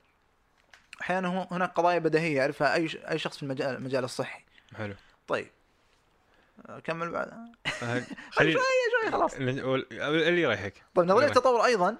أحيانا 1.00 1.48
هناك 1.50 1.72
قضايا 1.72 1.98
بديهية 1.98 2.36
يعرفها 2.36 2.74
أي 2.74 2.88
أي 3.10 3.18
شخص 3.18 3.36
في 3.36 3.42
المجال 3.42 3.76
المجال 3.76 4.04
الصحي 4.04 4.44
حلو 4.76 4.94
طيب 5.28 5.48
كمل 6.84 7.10
بعد. 7.10 7.30
خلي 8.36 8.52
شوي 8.52 9.12
خلاص. 9.12 9.34
اللي 9.34 10.42
يريحك. 10.42 10.82
طيب 10.94 11.06
نظريه. 11.06 11.26
التطور 11.26 11.64
أيضا. 11.64 11.96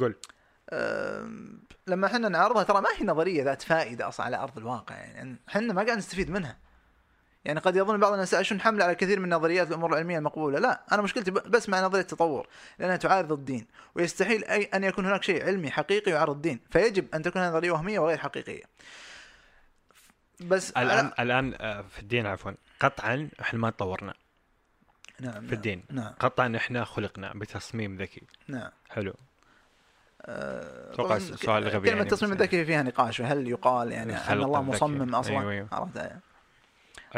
قول. 0.00 0.16
لما 1.86 2.06
إحنا 2.06 2.28
نعرضها 2.28 2.62
ترى 2.62 2.80
ما 2.80 2.88
هي 2.96 3.06
نظرية 3.06 3.44
ذات 3.44 3.62
فائدة 3.62 4.08
أصلا 4.08 4.26
على 4.26 4.36
أرض 4.36 4.58
الواقع 4.58 4.96
يعني 4.96 5.36
إحنا 5.48 5.72
ما 5.72 5.82
قاعد 5.82 5.98
نستفيد 5.98 6.30
منها. 6.30 6.58
يعني 7.44 7.60
قد 7.60 7.76
يظن 7.76 8.00
بعض 8.00 8.12
الناس 8.12 8.34
شو 8.34 8.54
نحمل 8.54 8.82
على 8.82 8.94
كثير 8.94 9.20
من 9.20 9.28
نظريات 9.28 9.68
الأمور 9.68 9.92
العلمية 9.92 10.18
المقبولة. 10.18 10.58
لا 10.58 10.82
أنا 10.92 11.02
مشكلتي 11.02 11.30
بس 11.30 11.68
مع 11.68 11.80
نظرية 11.80 12.02
التطور 12.02 12.48
لأنها 12.78 12.96
تعارض 12.96 13.32
الدين 13.32 13.66
ويستحيل 13.94 14.44
اي 14.44 14.64
أن 14.64 14.84
يكون 14.84 15.06
هناك 15.06 15.22
شيء 15.22 15.46
علمي 15.46 15.70
حقيقي 15.70 16.10
يعارض 16.10 16.34
الدين. 16.34 16.60
فيجب 16.70 17.14
أن 17.14 17.22
تكون 17.22 17.42
هذه 17.42 17.50
نظرية 17.50 17.70
وهمية 17.70 17.98
وغير 17.98 18.18
حقيقية. 18.18 18.62
بس 20.40 20.70
الان 20.70 21.12
الآن 21.18 21.54
آه، 21.60 21.82
في 21.82 21.98
الدين 21.98 22.26
عفوا 22.26 22.52
قطعا 22.80 23.28
إحنا 23.40 23.58
ما 23.58 23.70
تطورنا. 23.70 24.14
نعم 25.20 25.46
في 25.46 25.52
الدين. 25.54 25.84
نعم. 25.90 26.12
قطعا 26.20 26.52
إحنا 26.56 26.84
خلقنا 26.84 27.32
بتصميم 27.34 27.96
ذكي. 27.96 28.22
نعم. 28.48 28.70
حلو. 28.90 29.14
آه، 30.22 30.92
أتوقع 30.92 31.08
طبعاً 31.08 31.18
سؤال 31.18 31.64
غبي 31.64 31.72
كلمة 31.78 31.88
يعني، 31.88 32.00
التصميم 32.00 32.30
بس- 32.34 32.36
الذكي 32.40 32.64
فيها 32.64 32.82
نقاش 32.82 33.20
هل 33.20 33.48
يقال 33.48 33.92
يعني 33.92 34.16
أن 34.16 34.42
الله. 34.42 34.62
مصمم؟ 34.62 35.14
أصلا 35.14 35.40
أيوة، 35.40 35.52
أيوة. 35.52 35.68
عرفت 35.72 35.96
يعني 35.96 36.20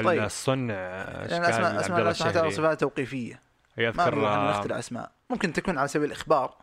طيب. 0.04 0.22
الصنع 0.22 0.74
إشكال 0.74 1.44
اسماء 1.44 1.80
أسماء 1.80 2.00
الله 2.00 2.12
سبحانه 2.12 2.30
وتعالى 2.38 2.50
صفات 2.50 2.80
توقيفية. 2.80 3.40
ما 3.76 3.84
يذكر 3.84 4.26
آه، 4.26 4.50
نخترع 4.50 4.78
اسماء 4.78 5.10
ممكن 5.30 5.52
تكون 5.52 5.78
على 5.78 5.88
سبيل 5.88 6.06
الإخبار. 6.06 6.54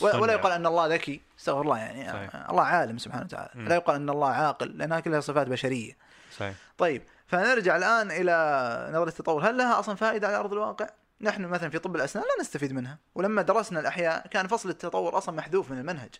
ولا 0.00 0.32
يقال 0.32 0.52
أن 0.52 0.66
الله 0.66 0.86
ذكي 0.86 1.20
استغفر 1.38 1.60
الله 1.60 1.78
يعني 1.78 2.12
صحيح. 2.12 2.50
الله 2.50 2.62
عالم 2.62 2.98
سبحانه 2.98 3.24
وتعالى. 3.24 3.50
مم. 3.54 3.68
لا 3.68 3.74
يقال 3.74 3.96
أن 3.96 4.10
الله 4.10 4.28
عاقل 4.28 4.78
لأنها 4.78 5.00
كلها 5.00 5.20
صفات 5.20 5.46
بشرية. 5.46 5.96
صحيح. 6.36 6.54
طيب 6.78 7.02
فنرجع 7.26 7.76
الآن 7.76 8.10
إلى 8.10 8.88
نظرية 8.92 9.08
التطور. 9.08 9.48
هل 9.48 9.58
لها 9.58 9.78
أصلا 9.78 9.94
فائدة 9.94 10.26
على 10.26 10.36
أرض 10.36 10.52
الواقع؟ 10.52 10.88
نحن 11.20 11.44
مثلا 11.44 11.70
في 11.70 11.78
طب 11.78 11.96
الأسنان 11.96 12.24
لا 12.24 12.40
نستفيد 12.40 12.72
منها. 12.72 12.98
ولما 13.14 13.42
درسنا 13.42 13.80
الأحياء 13.80 14.26
كان 14.26 14.46
فصل 14.46 14.68
التطور 14.68 15.18
أصلا 15.18 15.34
محذوف 15.34 15.70
من 15.70 15.78
المنهج. 15.78 16.10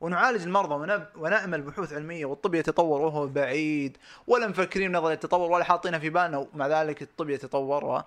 ونعالج 0.00 0.42
المرضى 0.42 0.74
ونب... 0.74 1.06
ونعمل 1.16 1.62
بحوث 1.62 1.92
علمية 1.92 2.26
والطب 2.26 2.54
يتطور 2.54 3.00
وهو 3.00 3.26
بعيد. 3.26 3.96
ولا 4.26 4.46
مفكرين 4.46 4.92
بنظريه 4.92 5.14
التطور 5.14 5.50
ولا 5.50 5.64
حاطينها 5.64 5.98
في 5.98 6.10
بالنا 6.10 6.46
ومع 6.54 6.66
ذلك 6.66 7.02
الطب 7.02 7.30
يتطور 7.30 7.84
و 7.84 8.02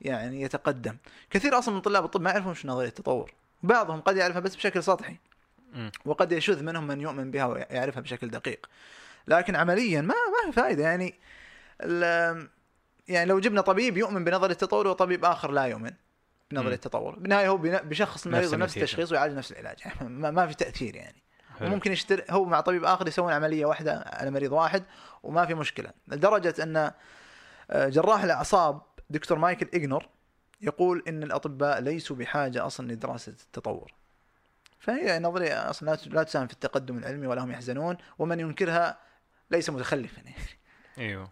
يعني 0.00 0.42
يتقدم. 0.42 0.96
كثير 1.30 1.58
أصلا 1.58 1.74
من 1.74 1.80
طلاب 1.80 2.04
الطب 2.04 2.20
ما 2.20 2.30
يعرفون 2.30 2.54
شو 2.54 2.68
نظرية 2.68 2.88
التطور. 2.88 3.32
بعضهم 3.62 4.00
قد 4.00 4.16
يعرفها 4.16 4.40
بس 4.40 4.56
بشكل 4.56 4.82
سطحي. 4.82 5.16
وقد 6.04 6.32
يشذ 6.32 6.62
منهم 6.62 6.86
من 6.86 7.00
يؤمن 7.00 7.30
بها 7.30 7.44
ويعرفها 7.46 8.00
بشكل 8.00 8.28
دقيق 8.28 8.66
لكن 9.28 9.56
عمليا 9.56 10.00
ما 10.00 10.14
ما 10.14 10.50
في 10.50 10.52
فائده 10.52 10.82
يعني 10.82 11.14
يعني 13.08 13.24
لو 13.30 13.40
جبنا 13.40 13.60
طبيب 13.60 13.96
يؤمن 13.96 14.24
بنظرية 14.24 14.52
التطور 14.52 14.86
وطبيب 14.86 15.24
آخر 15.24 15.50
لا 15.50 15.64
يؤمن 15.64 15.90
بنظرية. 16.50 16.74
التطور 16.74 17.18
بالنهايه 17.18 17.48
هو 17.48 17.56
بيشخص 17.56 18.26
المريض 18.26 18.54
نفس. 18.54 18.76
التشخيص 18.76 19.12
ويعالج 19.12 19.36
نفس 19.36 19.52
العلاج 19.52 19.80
يعني 19.84 20.08
ما, 20.08 20.30
ما 20.30 20.46
في 20.46 20.54
تأثير 20.54 20.96
يعني 20.96 21.22
حلو. 21.58 21.68
وممكن 21.68 21.92
يشتري 21.92 22.22
هو 22.30 22.44
مع 22.44 22.60
طبيب 22.60 22.84
آخر 22.84 23.08
يسوون 23.08 23.32
عملية 23.32 23.66
واحدة 23.66 24.04
على 24.06 24.30
مريض 24.30 24.52
واحد 24.52 24.84
وما 25.22 25.46
في 25.46 25.54
مشكلة 25.54 25.90
لدرجة 26.08 26.54
أن 26.62 26.92
آه، 27.70 27.88
جراح 27.88 28.22
الأعصاب 28.22 28.82
دكتور 29.10 29.38
مايكل 29.38 29.68
ايجنور 29.74 30.06
يقول 30.60 31.02
إن 31.08 31.22
الأطباء 31.22 31.80
ليسوا 31.80 32.16
بحاجة 32.16 32.66
أصلا 32.66 32.92
لدراسة 32.92 33.32
التطور. 33.32 33.92
فهي 34.80 35.18
نظرية 35.18 35.70
أصلا 35.70 35.96
لا 36.06 36.22
تساهم 36.22 36.46
في 36.46 36.52
التقدم 36.52 36.98
العلمي 36.98 37.26
ولا 37.26 37.44
هم 37.44 37.50
يحزنون 37.50 37.96
ومن 38.18 38.40
ينكرها 38.40 38.98
ليس 39.50 39.70
متخلفا 39.70 40.20
يعني. 40.20 40.36
أيوه. 40.98 41.30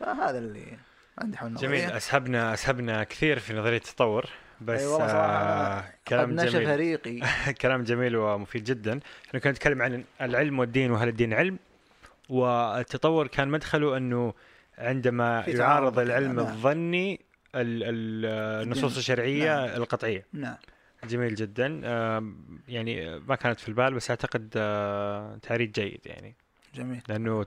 فهذا 0.00 0.38
اللي 0.38 0.78
عندي 1.18 1.36
حول 1.36 1.48
النظرية. 1.48 1.68
جميل. 1.68 1.90
أسهبنا 1.96 2.54
أسهبنا 2.54 3.04
كثير 3.04 3.38
في 3.38 3.54
نظرية 3.54 3.76
التطور 3.76 4.26
بس 4.60 4.80
أي 4.80 4.86
والله 4.86 5.08
صراحة 5.08 5.42
آه 5.42 5.84
كلام 6.08 6.36
جميل. 6.36 6.76
ريقي 6.76 7.20
كلام 7.62 7.84
جميل 7.84 8.16
ومفيد 8.16 8.64
جدا. 8.64 9.00
إحنا 9.28 9.40
كنا 9.40 9.52
نتكلم 9.52 9.82
عن 9.82 10.04
العلم 10.20 10.58
والدين 10.58 10.90
وهل 10.90 11.08
الدين 11.08 11.34
علم؟ 11.34 11.58
والتطور 12.28 13.26
كان 13.26 13.48
مدخله 13.48 13.96
أنه 13.96 14.34
عندما 14.78 15.44
يعارض 15.46 15.98
العلم. 15.98 16.38
الظني 16.38 17.14
ال- 17.14 17.20
ال- 17.20 17.25
النصوص 17.56 18.96
الشرعية 18.96 19.56
نعم. 19.66 19.76
القطعية. 19.76 20.26
نعم. 20.32 20.56
جميل 21.04 21.34
جدا. 21.34 21.66
يعني 22.68 23.18
ما 23.18 23.34
كانت 23.36 23.60
في 23.60 23.68
البال 23.68 23.94
بس 23.94 24.10
أعتقد 24.10 24.52
آه، 24.56 25.38
تعريج 25.42 25.72
جيد 25.72 26.00
يعني. 26.06 26.34
جميل. 26.74 27.02
لأنه 27.08 27.42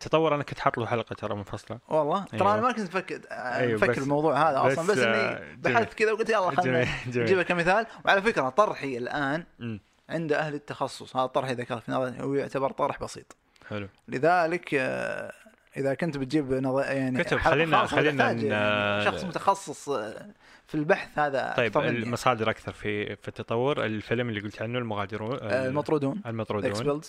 تطور 0.00 0.34
أنا 0.34 0.42
كنت 0.42 0.58
حاط 0.58 0.78
له 0.78 0.86
حلقة 0.86 1.14
ترى 1.14 1.34
منفصله 1.36 1.78
والله؟ 1.88 2.24
ترى 2.24 2.40
أيوة. 2.40 2.54
أنا 2.54 2.62
ما 2.62 2.72
كنت 2.72 2.80
مفكر 2.80 3.20
أيوة، 3.30 3.74
مفكر 3.74 3.90
بس- 3.92 3.98
الموضوع 3.98 4.50
هذا 4.50 4.72
أصلا 4.72 4.84
بس، 4.86 4.90
بس 4.90 4.98
آه، 4.98 5.36
اني 5.38 5.38
جميل. 5.46 5.56
بحثت 5.74 5.94
كذا 5.94 6.12
وقلت 6.12 6.30
يلا 6.30 6.54
جميل 6.54 6.88
نجيبها 7.24 7.42
كمثال. 7.42 7.86
وعلى 8.04 8.22
فكرة 8.22 8.48
طرحي 8.48 8.98
الآن 8.98 9.44
مم. 9.58 9.80
عند 10.08 10.32
أهل 10.32 10.54
التخصص. 10.54 11.16
هذا 11.16 11.24
الطرح 11.24 11.48
إذا 11.48 11.64
كان 11.64 11.78
في 11.80 11.92
نظري 11.92 12.20
هو 12.20 12.34
يعتبر 12.34 12.70
طرح 12.72 13.02
بسيط. 13.02 13.36
حلو. 13.68 13.88
لذلك 14.08 14.74
آه، 14.74 15.32
إذا 15.76 15.94
كنت 15.94 16.16
بتجيب 16.16 16.52
نظر 16.52 16.80
يعني 16.82 17.24
كتب، 17.24 17.38
خلينا- 17.38 17.86
خلينا 17.86 18.32
يعني 18.32 19.04
شخص 19.04 19.24
متخصص 19.24 19.88
آه، 19.88 20.26
في 20.66 20.74
البحث 20.74 21.18
هذا 21.18 21.54
طيب. 21.56 21.76
المصادر 21.78 22.50
أكثر 22.50 22.72
في 22.72 23.16
في 23.16 23.28
التطور. 23.28 23.84
الفيلم 23.84 24.28
اللي 24.28 24.40
قلت 24.40 24.62
عنه 24.62 24.78
المغادرون 24.78 25.38
آه، 25.42 25.66
المطرودون 25.68 26.20
المطرودون. 26.26 27.00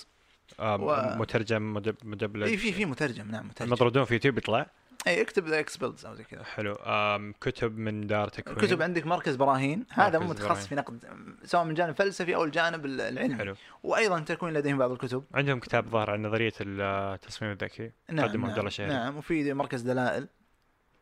آه 0.59 0.75
و- 0.75 1.15
مترجم 1.17 1.73
مدب- 1.73 1.95
مدبلج. 2.03 2.43
اي 2.43 2.57
في 2.57 2.71
في 2.73 2.85
مترجم 2.85 3.31
نعم 3.31 3.47
مترجم. 3.47 3.65
المطرودون 3.71 4.05
في 4.05 4.13
يوتيوب 4.13 4.37
يطلع. 4.37 4.65
اي 5.07 5.21
اكتب 5.21 5.47
the 5.47 5.59
expelled 5.59 6.05
أو 6.05 6.15
زي 6.15 6.23
كذا. 6.23 6.43
حلو. 6.43 6.73
آم 6.73 7.33
كتب 7.41 7.77
من 7.77 8.07
دار 8.07 8.27
تكوين. 8.29 8.57
كتب 8.57 8.81
عندك 8.81 9.05
مركز 9.05 9.35
براهين. 9.35 9.85
هذا 9.89 10.19
مركز 10.19 10.31
متخصص 10.31 10.47
براهين. 10.47 10.67
في 10.67 10.75
نقد 10.75 11.05
سواء 11.43 11.63
من 11.63 11.69
الجانب 11.69 11.89
الفلسفي 11.89 12.35
أو 12.35 12.43
الجانب 12.43 12.85
العلمي. 12.85 13.35
حلو. 13.35 13.55
وأيضا 13.83 14.19
تكوين 14.19 14.53
لديهم 14.53 14.77
بعض 14.77 14.91
الكتب. 14.91 15.23
عندهم 15.33 15.59
كتاب 15.59 15.87
ظاهر 15.89 16.11
عن 16.11 16.25
نظرية 16.25 16.53
التصميم 16.61 17.51
الذكي. 17.51 17.91
نعم 18.11 18.27
قدمه 18.27 18.47
عبد 18.47 18.59
الله 18.59 18.61
نعم, 18.61 18.69
شهري. 18.69 18.89
نعم 18.89 19.17
وفي 19.17 19.53
مركز 19.53 19.81
دلائل. 19.81 20.27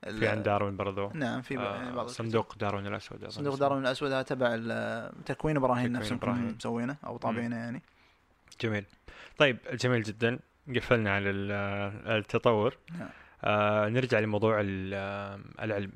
في 0.01 0.27
عن 0.27 0.43
داروين 0.43 0.77
برضو. 0.77 1.11
نعم 1.13 1.41
في 1.41 1.57
آه 1.57 1.91
بعض. 1.91 2.07
صندوق 2.07 2.55
داروين 2.57 2.87
الأسود 2.87 3.29
صندوق. 3.29 3.55
داروين 3.55 3.81
الأسود 3.81 4.11
هذا 4.11 4.21
تبع 4.21 4.49
تكوين 5.25 5.57
إبراهيم. 5.57 5.99
كلهم 5.99 6.55
مسوينه 6.57 6.95
أو 7.05 7.17
طابعينه 7.17 7.55
يعني. 7.55 7.81
جميل. 8.61 8.85
طيب 9.37 9.57
جميل 9.73 10.03
جدا. 10.03 10.39
قفلنا 10.75 11.15
على 11.15 11.29
ال- 11.29 11.51
التطور. 12.17 12.77
نعم. 12.99 13.09
آه 13.43 13.89
نرجع 13.89 14.19
لموضوع 14.19 14.59
ال- 14.61 15.41
العلم. 15.61 15.91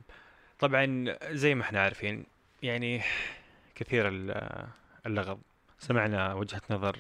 طبعا 0.60 1.06
زي 1.32 1.56
ما 1.56 1.62
إحنا 1.62 1.82
عارفين 1.82 2.26
يعني 2.64 3.02
كثير 3.76 4.08
آه، 4.32 4.68
اللغط 5.06 5.40
سمعنا 5.80 6.34
وجهة 6.34 6.62
نظر 6.70 6.98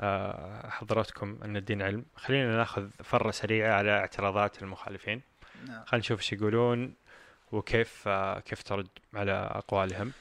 آه، 0.00 0.68
حضراتكم 0.70 1.38
أن 1.44 1.56
الدين 1.56 1.82
علم. 1.82 2.04
خلينا 2.16 2.56
نأخذ 2.56 2.90
فرة 3.04 3.30
سريعة 3.30 3.74
على 3.74 3.90
اعتراضات 3.98 4.62
المخالفين. 4.62 5.20
نعم. 5.66 5.84
خلينا 5.84 5.96
نشوف 6.00 6.18
إيش 6.20 6.32
يقولون 6.32 6.94
وكيف 7.52 8.04
آه، 8.08 8.40
كيف 8.40 8.62
ترد 8.62 8.88
على 9.14 9.32
أقوالهم. 9.32 10.12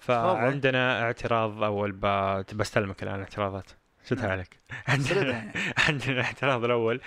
فعندنا 0.00 1.02
اعتراض 1.02 1.62
أول 1.62 1.92
بستلمك 2.54 3.02
الآن 3.02 3.20
اعتراضات. 3.20 3.70
شدها 4.08 4.22
نعم. 4.22 4.30
عليك 4.32 4.58
عندنا. 4.88 5.52
عندنا 5.88 6.12
الاعتراض 6.12 6.64
الأول. 6.64 7.00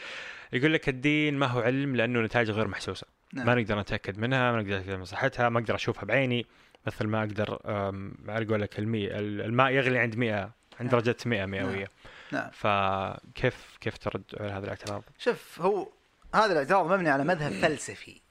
يقول 0.54 0.74
لك 0.74 0.90
الدين 0.90 1.38
ما 1.38 1.46
هو 1.46 1.60
علم 1.60 1.96
لأنه 1.96 2.22
نتائج 2.22 2.52
غير 2.52 2.68
محسوسة 2.68 3.08
نعم. 3.34 3.46
ما 3.46 3.56
نقدر 3.56 3.80
نتأكد 3.80 4.20
منها 4.20 4.52
ما 4.52 4.62
نقدر 4.62 4.78
نتأكد 4.78 4.98
من 4.98 5.06
صحتها 5.06 5.50
ما 5.50 5.60
أقدر 5.60 5.76
أشوفها 5.76 6.06
بعيني 6.06 6.46
مثل 6.88 7.08
ما 7.08 7.20
أقدر 7.20 7.60
على 8.28 8.46
قولك 8.46 8.80
المي 8.80 9.18
الماء 9.18 9.72
يغلي 9.72 10.00
عند 10.00 10.16
100 10.16 10.36
عند 10.36 10.52
نعم. 10.80 10.88
درجة 10.88 11.16
100 11.26 11.46
مئوية 11.46 11.88
نعم 12.32 12.50
فكيف 12.52 13.78
كيف 13.82 13.98
ترد 13.98 14.24
على 14.40 14.52
هذا 14.52 14.64
الاعتراض؟ 14.64 15.04
شوف 15.18 15.62
هو 15.62 15.88
هذا 16.36 16.52
الاعتراض 16.52 16.92
مبني 16.92 17.10
على 17.10 17.24
مذهب 17.24 17.52
فلسفي. 17.52 18.22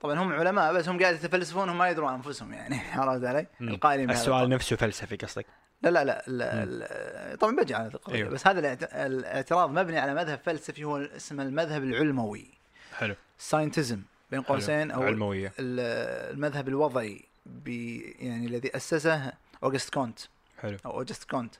طبعا 0.00 0.18
هم 0.18 0.32
علماء 0.32 0.74
بس 0.74 0.88
هم 0.88 1.02
قاعد 1.02 1.14
يتفلسفون 1.14 1.68
وما 1.68 1.88
يدرون 1.90 2.12
أنفسهم 2.12 2.52
يعني 2.52 2.80
عرفت 3.00 3.24
علي؟ 3.24 3.46
القائلين 3.60 4.10
السؤال. 4.10 4.48
نفسه 4.48 4.76
فلسفي 4.76 5.16
قصدك 5.16 5.46
لا 5.82 5.90
لا 5.90 6.04
لا, 6.04 6.22
لا, 6.26 6.64
لا 6.64 7.36
طبعا 7.36 7.56
بجي 7.56 7.74
على 7.74 7.84
هذه 7.86 7.94
القضية 7.94 8.16
أيوه. 8.16 8.30
بس 8.30 8.46
هذا 8.46 8.60
الاعت- 8.60 8.94
الاعتراض 8.94 9.70
مبني 9.70 9.98
على 9.98 10.14
مذهب 10.14 10.40
فلسفي 10.44 10.84
هو 10.84 10.96
اسمه 10.96 11.42
المذهب 11.42 11.82
العلموي. 11.82 12.46
حلو. 12.98 13.14
ساينتزم 13.38 14.02
بين 14.30 14.40
قوسين 14.42 14.90
أو 14.90 15.02
علموية. 15.02 15.52
ال- 15.58 16.32
المذهب 16.34 16.68
الوضعي 16.68 17.24
بي 17.46 18.00
يعني 18.20 18.46
الذي 18.46 18.76
أسسه 18.76 19.32
أوغست 19.64 19.94
كونت. 19.94 20.18
حلو. 20.58 20.76
أو 20.86 20.90
اوجست 20.90 21.30
كونت. 21.30 21.54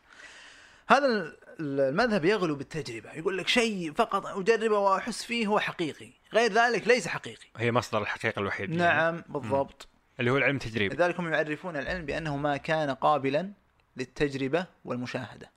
هذا 0.89 1.07
ال- 1.07 1.37
المذهب 1.61 2.25
يغلو 2.25 2.55
بالتجربة 2.55 3.13
يقول 3.13 3.39
لك 3.39 3.49
شيء 3.49 3.93
فقط 3.93 4.27
أجربه 4.27 4.79
وأحس 4.79 5.25
فيه 5.25 5.47
هو 5.47 5.59
حقيقي. 5.61 6.11
غير 6.35 6.53
ذلك 6.53 6.89
ليس 6.89 7.09
حقيقي. 7.09 7.47
هي 7.57 7.73
مصدر 7.73 8.03
الحقيقة 8.03 8.41
الوحيد. 8.41 8.71
يعني. 8.71 8.83
نعم 8.83 9.25
بالضبط. 9.29 9.89
اللي 10.21 10.31
هو 10.31 10.37
العلم 10.37 10.57
التجريبي. 10.57 10.95
لذلك 10.95 11.21
هم 11.21 11.33
يعرفون 11.33 11.77
العلم 11.77 12.07
بأنه 12.07 12.37
ما 12.37 12.57
كان 12.57 12.91
قابلا 12.91 13.51
للتجربة 13.97 14.67
والمشاهدة. 14.85 15.51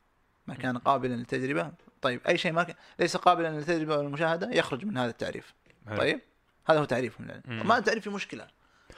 ما 0.47 0.55
كان 0.55 0.77
قابلا 0.77 1.15
للتجربة 1.15 1.71
طيب 2.01 2.21
أي 2.27 2.37
شيء 2.37 2.51
ما 2.51 2.63
كان 2.63 2.75
ليس 2.99 3.17
قابلا 3.17 3.47
للتجربة 3.47 3.97
والمشاهدة 3.97 4.49
يخرج 4.51 4.85
من 4.85 4.97
هذا 4.97 5.09
التعريف. 5.09 5.53
طيب 5.97 6.21
هذا 6.67 6.79
هو 6.79 6.85
تعريفهم 6.85 7.41
مم. 7.45 7.67
ما 7.67 7.77
التعريف 7.77 8.03
فيه 8.03 8.11
مشكلة؟ 8.11 8.47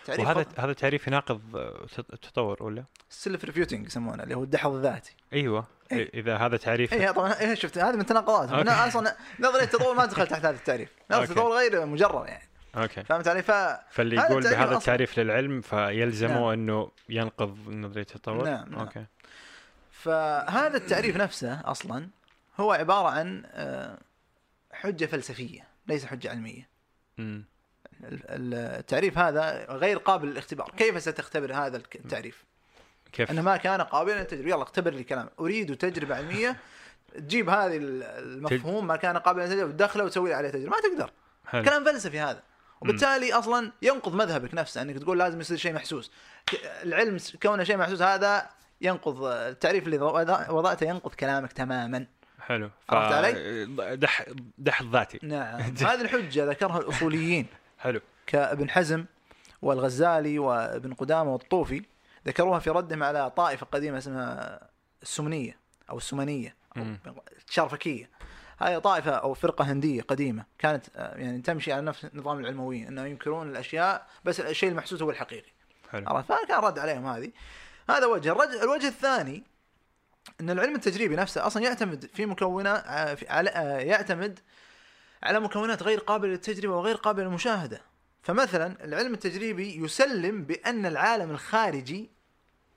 تعريف 0.05 0.25
وهذا 0.25 0.45
هذا 0.57 0.73
تعريف 0.73 1.07
يناقض 1.07 1.41
آه، 1.55 1.87
التطور 1.99 2.63
ولا؟ 2.63 2.83
self 3.09 3.45
refuting 3.45 3.85
يسمونه 3.87 4.23
اللي 4.23 4.35
هو 4.35 4.43
الدحض 4.43 4.73
الذاتي. 4.73 5.15
أيوه. 5.33 5.67
إيه. 5.91 6.09
إذا 6.13 6.37
هذا 6.37 6.57
تعريف 6.57 6.93
اي 6.93 7.13
طبعا 7.13 7.33
إيه 7.33 7.53
شفت 7.53 7.77
هذه 7.77 7.95
من 7.95 8.01
التناقضات 8.01 8.67
أصلا 8.67 9.17
نظريه 9.39 9.63
التطور 9.63 9.95
ما 9.95 10.05
تدخل 10.05 10.27
تحت 10.27 10.45
هذا 10.45 10.55
التعريف. 10.55 10.89
نظريه. 11.11 11.23
التطور 11.23 11.57
غير 11.57 11.85
مجرد 11.85 12.27
يعني. 12.27 12.49
okay. 12.77 13.03
فهمت 13.03 13.27
علي؟ 13.27 13.41
ف 13.43 13.51
فاللي 13.91 14.15
يقول 14.15 14.37
التعريف 14.37 14.57
بهذا 14.59 14.65
أصلاً. 14.65 14.77
التعريف 14.77 15.19
للعلم 15.19 15.61
فيلزمه 15.61 16.33
نعم. 16.33 16.43
أنه 16.43 16.91
ينقض 17.09 17.69
نظرية 17.69 18.01
التطور؟ 18.01 18.43
نعم، 18.45 18.69
نعم. 18.69 18.79
okay. 18.79 19.05
فهذا 19.91 20.77
التعريف 20.77 21.17
نفسه 21.17 21.61
أصلا 21.65 22.07
هو 22.59 22.71
عبارة 22.71 23.07
عن 23.09 23.43
آه، 23.51 23.97
حجة 24.71 25.05
فلسفية 25.05 25.67
ليس 25.87 26.05
حجة 26.05 26.29
علمية. 26.29 26.69
امم 27.19 27.43
ال- 28.03 28.21
ال- 28.29 28.53
التعريف 28.53 29.17
هذا 29.17 29.65
غير 29.69 29.97
قابل 29.97 30.27
للاختبار. 30.27 30.71
كيف 30.77 31.01
ستختبر 31.01 31.53
هذا 31.53 31.77
التعريف؟ 31.77 32.43
كيف؟ 33.11 33.31
انه 33.31 33.41
ما 33.41 33.57
كان 33.57 33.81
قابلا 33.81 34.19
للتجربه 34.19 34.49
يلا 34.49 34.63
اختبر 34.63 34.91
لي 34.93 35.03
كلام. 35.03 35.29
أريد 35.39 35.77
تجربة 35.77 36.15
علمية. 36.15 36.57
تجيب 37.15 37.49
هذه 37.49 37.77
ال- 37.77 38.03
المفهوم. 38.03 38.87
ما 38.87 38.95
كان 38.95 39.17
قابلا 39.17 39.43
للتجربه 39.43 39.69
وتدخله 39.69 40.03
وتسوي 40.03 40.29
لي 40.29 40.35
عليه 40.35 40.49
تجربة. 40.49 40.69
ما 40.69 40.77
تقدر. 40.81 41.11
حلو. 41.45 41.63
كلام 41.63 41.85
فلسفي 41.85 42.19
هذا. 42.19 42.43
وبالتالي 42.81 43.33
أصلا 43.33 43.71
ينقض 43.81 44.15
مذهبك 44.15 44.53
نفسه 44.53 44.81
إنك 44.81 44.97
تقول 44.99 45.19
لازم 45.19 45.39
يصير 45.41 45.57
شيء 45.57 45.73
محسوس. 45.73 46.11
العلم 46.83 47.17
كونه 47.43 47.63
شيء 47.63 47.77
محسوس 47.77 48.01
هذا 48.01 48.49
ينقض 48.81 49.23
التعريف 49.23 49.85
اللي 49.85 49.97
وضع- 49.97 50.49
وضعته 50.51 50.83
ينقض 50.85 51.13
كلامك 51.13 51.53
تماما. 51.53 52.05
حلو. 52.41 52.69
عرفت 52.89 53.13
علي؟ 53.13 53.65
دح 53.95 54.25
دح 54.57 54.81
ذاتي 54.83 55.19
نعم. 55.23 55.59
هذه 55.89 56.01
الحجة 56.01 56.45
ذكرها 56.45 56.79
الأصوليين. 56.79 57.47
حلو. 57.79 58.01
كابن 58.27 58.69
حزم 58.69 59.05
والغزالي 59.61 60.39
وابن 60.39 60.93
قدامة 60.93 61.33
والطوفي 61.33 61.83
ذكروها 62.27 62.59
في 62.59 62.69
ردهم 62.69 63.03
على 63.03 63.29
طائفة 63.29 63.65
قديمة 63.65 63.97
اسمها 63.97 64.59
السمنية 65.01 65.57
أو 65.89 65.97
السمنية 65.97 66.55
أو. 66.77 66.83
الشرفكية. 67.49 68.09
هاي 68.59 68.79
طائفة 68.79 69.11
أو 69.11 69.33
فرقة 69.33 69.71
هندية 69.71 70.01
قديمة 70.01 70.45
كانت 70.59 70.85
آه، 70.95 71.15
يعني 71.17 71.41
تمشي 71.41 71.73
على 71.73 71.81
نفس 71.81 72.07
نظام 72.13 72.39
العلمويين 72.39 72.87
انه 72.87 73.05
ينكرون 73.05 73.49
الأشياء 73.49 74.07
بس 74.25 74.39
الشيء 74.39 74.69
المحسوس 74.69 75.01
هو 75.01 75.09
الحقيقي. 75.09 75.51
حلو. 75.91 76.21
فكان 76.23 76.59
رد 76.63 76.79
عليهم 76.79 77.05
هذه. 77.07 77.31
هذا 77.89 78.05
وجه. 78.05 78.31
الوجه 78.63 78.87
الثاني 78.87 79.43
إن 80.41 80.49
العلم 80.49 80.75
التجريبي 80.75 81.15
نفسه 81.15 81.47
أصلا 81.47 81.63
يعتمد 81.63 82.05
في 82.13 82.25
مكونات 82.25 82.83
آه، 82.87 83.13
في- 83.13 83.27
على 83.29 83.49
آه، 83.49 83.77
يعتمد 83.79 84.39
على 85.23 85.39
مكونات 85.39 85.83
غير 85.83 85.99
قابلة 85.99 86.31
للتجربة 86.31 86.75
وغير 86.75 86.95
قابلة 86.95 87.23
للمشاهدة. 87.25 87.81
فمثلا 88.23 88.85
العلم 88.85 89.13
التجريبي 89.13 89.75
يسلم 89.83 90.43
بأن 90.43 90.85
العالم 90.85 91.31
الخارجي 91.31 92.09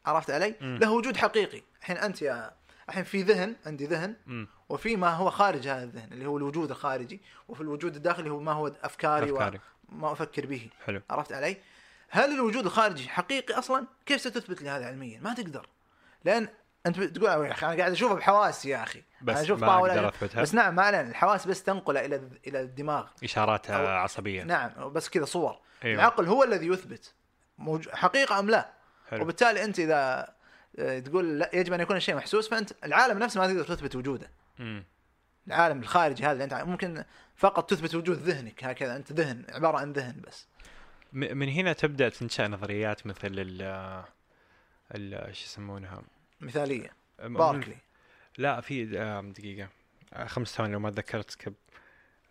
عرفت 0.07 0.31
علي؟ 0.31 0.55
مم. 0.61 0.79
له 0.83 0.91
وجود 0.93 1.17
حقيقي. 1.17 1.63
الحين 1.81 1.97
أنت 1.97 2.23
يا 2.23 2.51
الحين 2.89 3.05
في 3.05 3.23
ذهن 3.23 3.57
عندي 3.67 3.87
ذهن. 3.87 4.17
امم 4.27 4.49
وفي 4.71 4.97
ما 4.97 5.11
هو 5.11 5.31
خارج 5.31 5.69
هذا 5.69 5.85
الذهن 5.85 6.13
اللي 6.13 6.27
هو 6.27 6.37
الوجود 6.37 6.71
الخارجي 6.71 7.21
وفي 7.49 7.61
الوجود 7.61 7.97
الداخلي 7.97 8.31
هو 8.31 8.41
ما 8.41 8.53
هو 8.53 8.67
أفكاري, 8.83 9.33
أفكاري. 9.33 9.61
وما 9.93 10.13
أفكر 10.13 10.47
به 10.47 10.69
حلو 10.87 11.03
عرفت 11.11 11.33
علي؟ 11.33 11.57
هل 12.09 12.35
الوجود 12.35 12.65
الخارجي 12.65 13.09
حقيقي 13.09 13.55
أصلا؟ 13.59 13.87
كيف 14.07 14.21
ستثبت 14.21 14.63
لي 14.63 14.69
هذا 14.69 14.87
علميا؟ 14.87 15.21
ما 15.21 15.35
تقدر. 15.35 15.67
لأن 16.25 16.49
أنت 16.87 16.99
بتقول 16.99 17.31
يا 17.31 17.53
أخي 17.53 17.67
أنا 17.67 17.77
قاعد 17.77 17.93
أشوفه 17.93 18.15
بحواسي 18.15 18.69
يا 18.69 18.83
أخي. 18.83 19.03
بس 19.23 19.35
أنا 19.35 19.45
أشوف 19.45 19.61
ما 19.61 19.67
طاولة 19.67 19.95
أقدر 19.95 20.09
أثبتها. 20.09 20.43
بس 20.43 20.55
نعم 20.55 20.75
ما 20.75 21.01
الحواس 21.01 21.47
بس 21.47 21.63
تنقله 21.63 22.05
إلى 22.05 22.21
إلى 22.47 22.61
الدماغ. 22.61 23.07
اشارات 23.25 23.71
عصبيه 23.71 24.43
نعم 24.43 24.93
بس 24.93 25.09
كذا 25.09 25.25
صور. 25.25 25.59
أيوة. 25.85 25.95
العقل 25.95 26.27
هو 26.27 26.45
الذي 26.45 26.67
يثبت. 26.67 27.15
حقيقة 27.93 28.39
أم 28.39 28.51
لا. 28.51 28.71
حلو 29.11 29.23
وبالتالي 29.23 29.65
أنت 29.65 29.79
إذا 29.79 30.29
آه، 30.79 30.99
تقول 30.99 31.39
لا 31.39 31.51
يجب 31.53 31.73
أن 31.73 31.81
يكون 31.81 31.97
الشيء 31.97 32.15
محسوس 32.15 32.49
فأنت 32.49 32.73
العالم 32.85 33.19
نفسه 33.19 33.41
ما 33.41 33.47
تقدر 33.47 33.65
تثبت 33.65 33.97
وجوده. 33.97 34.31
العالم 35.47 35.81
الخارجي 35.81 36.23
هذا 36.25 36.33
اللي 36.33 36.45
أنت 36.45 36.55
ممكن 36.55 37.05
فقط 37.37 37.71
تثبت 37.71 37.95
وجود 37.95 38.19
ذهنك 38.19 38.65
هكذا. 38.65 38.97
أنت 38.97 39.13
ذهن 39.13 39.45
عبارة 39.49 39.79
عن 39.79 39.93
ذهن 39.93 40.21
بس. 40.21 40.47
من 41.13 41.49
هنا 41.49 41.73
تبدأ 41.73 42.09
تنشأ 42.09 42.49
نظريات 42.49 43.07
مثل 43.07 43.29
ال 43.33 43.63
ال 44.95 45.37
شو 45.37 45.45
يسمونها؟ 45.45 46.03
مثالية. 46.41 46.91
باركلي. 47.19 47.77
لا 48.39 48.61
في 48.61 48.99
آم، 48.99 49.33
دقيقة. 49.33 49.69
آه، 50.13 50.27
خمس 50.27 50.49
ثواني 50.57 50.73
لو 50.73 50.79
ما 50.81 50.91
تذكرت 50.91 51.31
سكب 51.31 51.55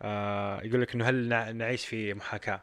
آه 0.02 0.62
يقول 0.62 0.82
لك 0.82 0.96
إنه 0.96 1.10
هل 1.10 1.30
نع- 1.30 1.52
نعيش 1.52 1.86
في 1.86 2.14
محاكاة؟ 2.14 2.62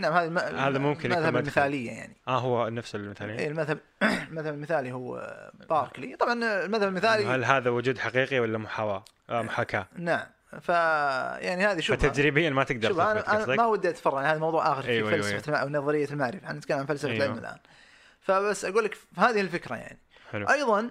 نعم 0.00 0.12
هذا 0.12 0.26
الم... 0.26 0.38
هذا 0.38 0.78
ممكن 0.78 1.10
يكون 1.10 1.12
المذهب. 1.24 1.36
المثالية 1.36 1.90
يعني. 1.90 2.16
آه 2.28 2.38
هو 2.38 2.68
نفس 2.68 2.94
المثالين 2.94 3.36
اي 3.38 3.46
المذهب 3.46 3.78
المذهب 4.30 4.54
المثالي 4.54 4.92
هو 4.92 5.36
باركلي. 5.70 6.16
طبعا 6.16 6.32
المذهب 6.64 6.88
المثالي 6.88 7.24
هل 7.26 7.44
هذا 7.44 7.70
وجود 7.70 7.98
حقيقي 7.98 8.40
ولا 8.40 8.58
محاواة 8.58 9.04
آه 9.30 9.42
محاكاة؟ 9.42 9.86
نعم. 9.96 10.26
ف 10.60 10.68
يعني 10.68 11.66
هذه 11.66 11.80
شوف 11.80 11.96
فتجريبيا 11.96 12.50
ما 12.50 12.64
تقدر 12.64 12.88
شوف 12.88 13.00
أنا, 13.00 13.44
أنا 13.44 13.56
ما 13.56 13.66
ودي 13.66 13.88
أتفرع 13.88 14.20
هذا 14.32 14.38
موضوع 14.38 14.72
آخر 14.72 14.82
في 14.82 14.88
أيوة، 14.88 15.12
أيوة، 15.12 15.22
فلسفة 15.22 15.56
أو 15.56 15.68
نظريه 15.68 16.08
المعرفة. 16.10 16.38
إحنا 16.46 16.58
نتكلم 16.58 16.78
عن 16.78 16.86
فلسفة 16.86 17.12
أيوة. 17.12 17.24
العلم 17.24 17.38
الآن. 17.38 17.58
فبس 18.20 18.64
أقول 18.64 18.84
لك 18.84 18.96
هذه 19.18 19.40
الفكرة 19.40 19.74
يعني. 19.76 19.98
حلو. 20.32 20.46
أيضا 20.48 20.90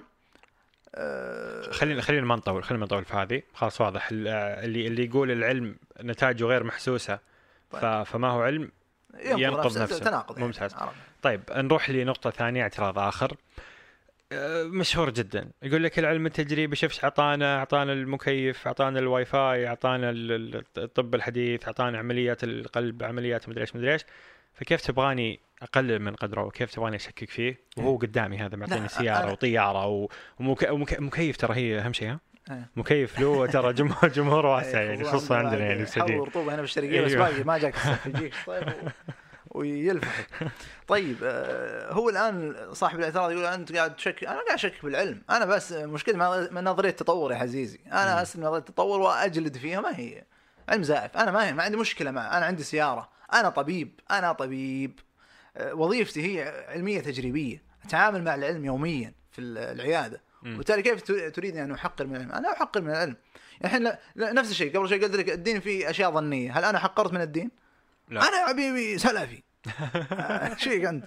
آه، 0.95 1.71
خلينا 1.71 2.01
خلينا 2.01 2.25
ما 2.25 2.35
نطول 2.35 2.63
خلينا 2.63 2.79
ما 2.79 2.85
نطول 2.85 3.05
في 3.05 3.13
هذه. 3.13 3.41
خلاص 3.53 3.81
واضح. 3.81 4.07
ال- 4.11 4.27
اللي 4.65 4.87
اللي 4.87 5.05
يقول 5.05 5.31
العلم 5.31 5.75
نتائجه 6.03 6.43
غير 6.45 6.63
محسوسة 6.63 7.19
طيب. 7.71 8.03
فما 8.03 8.27
هو 8.27 8.41
علم؟ 8.41 8.71
ينقض 9.26 9.78
نفسه. 9.78 9.99
تناقض 9.99 10.36
يعني. 10.36 10.47
ممتاز. 10.47 10.74
عرفت. 10.74 10.95
طيب 11.22 11.41
نروح 11.51 11.89
لنقطة 11.89 12.30
ثانية 12.30 12.61
اعتراض 12.63 12.99
آخر 12.99 13.36
أه، 14.32 14.63
مشهور 14.63 15.09
جدا 15.09 15.49
يقول 15.63 15.84
لك 15.84 15.99
العلم 15.99 16.26
التجريبي 16.26 16.76
شفت 16.76 17.03
اعطانا 17.03 17.57
اعطانا 17.57 17.93
المكيف 17.93 18.68
اعطانا 18.68 18.99
الواي 18.99 19.26
فاي 19.26 19.68
اعطانا 19.68 20.09
ال- 20.09 20.32
ال- 20.32 20.63
الطب 20.78 21.16
الحديث 21.16 21.66
اعطانا 21.66 21.97
عمليات 21.97 22.43
القلب 22.43 23.03
عمليات 23.03 23.49
مدري 23.49 23.61
إيش 23.61 23.76
مدري 23.76 23.93
إيش 23.93 24.01
فكيف 24.53 24.82
تبغاني 24.82 25.39
أقلل 25.61 25.99
من 25.99 26.16
قدره 26.16 26.43
وكيف 26.43 26.72
تبغاني 26.72 26.95
أشكك 26.95 27.30
فيه 27.30 27.59
وهو 27.78 27.97
قدامي 27.97 28.38
هذا 28.38 28.55
معطيني 28.57 28.88
سيارة 28.88 29.32
وطيارة 29.32 29.86
و- 29.88 30.07
ومك- 30.39 30.70
ومك- 30.70 30.99
مكيف 30.99 31.38
ترى 31.38 31.55
هي 31.55 31.80
أهم 31.80 31.93
شيء 31.93 32.07
ها 32.07 32.11
إيه. 32.11 32.34
مكيف 32.75 33.19
له 33.19 33.45
ترى 33.47 33.73
جمهور 33.73 34.07
جمهور 34.17 34.45
واسع 34.45 34.79
إيه، 34.79 34.89
يعني 34.89 35.03
خصوصا 35.03 35.35
عندنا 35.37 35.57
يعني 35.59 35.73
حر 35.73 35.79
بالسعوديه 35.79 36.17
ورطوبه 36.19 36.53
هنا 36.53 36.61
بالشرقيه 36.61 37.01
بس 37.01 37.11
أيوة. 37.11 37.29
باقي 37.29 37.43
ما 37.43 37.57
جاك 37.57 37.75
يجيك 38.05 38.33
و- 38.47 38.59
ويلفحك 39.59 40.27
طيب 40.87 41.17
آه، 41.23 41.91
هو 41.93 42.09
الآن 42.09 42.55
صاحب 42.73 42.99
الاعتراض 42.99 43.31
يقول 43.31 43.45
أنت 43.45 43.75
قاعد 43.75 43.95
تشك 43.95 44.23
أنا 44.23 44.33
قاعد 44.33 44.49
أشك 44.53 44.73
بالعلم. 44.83 45.21
أنا 45.29 45.45
بس 45.45 45.71
مشكلتي 45.71 46.17
مع 46.17 46.47
نظرية 46.61 46.89
التطور 46.89 47.31
يا 47.31 47.37
عزيزي. 47.37 47.79
أنا. 47.87 48.21
أسلم 48.21 48.43
نظرية 48.43 48.59
التطور 48.59 48.99
وأجلد 48.99 49.57
فيها 49.57 49.81
ما 49.81 49.99
هي. 49.99 50.23
علم 50.69 50.83
زائف. 50.83 51.17
أنا 51.17 51.31
ما 51.31 51.47
هي 51.47 51.53
ما 51.53 51.63
عندي 51.63 51.77
مشكلة 51.77 52.11
معه. 52.11 52.37
أنا 52.37 52.45
عندي 52.45 52.63
سيارة. 52.63 53.09
أنا 53.33 53.49
طبيب. 53.49 53.99
أنا 54.11 54.31
طبيب. 54.31 54.99
آه، 55.57 55.73
وظيفتي 55.73 56.21
هي 56.39 56.65
علمية 56.69 56.99
تجريبية. 56.99 57.61
أتعامل 57.85 58.23
مع 58.23 58.35
العلم 58.35 58.65
يوميا 58.65 59.13
في 59.31 59.39
ال- 59.41 59.57
العيادة. 59.57 60.21
وبالتالي 60.45 60.81
كيف 60.81 61.01
تريدني 61.31 61.63
أن 61.63 61.71
أحقر 61.71 62.07
من 62.07 62.15
العلم؟ 62.15 62.31
أنا 62.31 62.53
أحقر 62.53 62.81
من 62.81 62.89
العلم. 62.89 63.15
الحين 63.65 63.91
نفس 64.17 64.51
الشيء 64.51 64.77
قبل 64.77 64.89
شوي 64.89 64.99
قلت 64.99 65.15
لك 65.15 65.29
الدين 65.29 65.59
فيه 65.59 65.89
أشياء 65.89 66.11
ظنية، 66.11 66.59
هل 66.59 66.63
أنا 66.63 66.79
حقرت 66.79 67.13
من 67.13 67.21
الدين؟ 67.21 67.51
لا. 68.09 68.21
أنا 68.27 68.37
يا 68.41 68.47
حبيبي 68.47 68.97
سلفي. 68.97 69.43
إيش 70.51 70.63
فيك 70.63 70.85
أنت؟ 70.85 71.05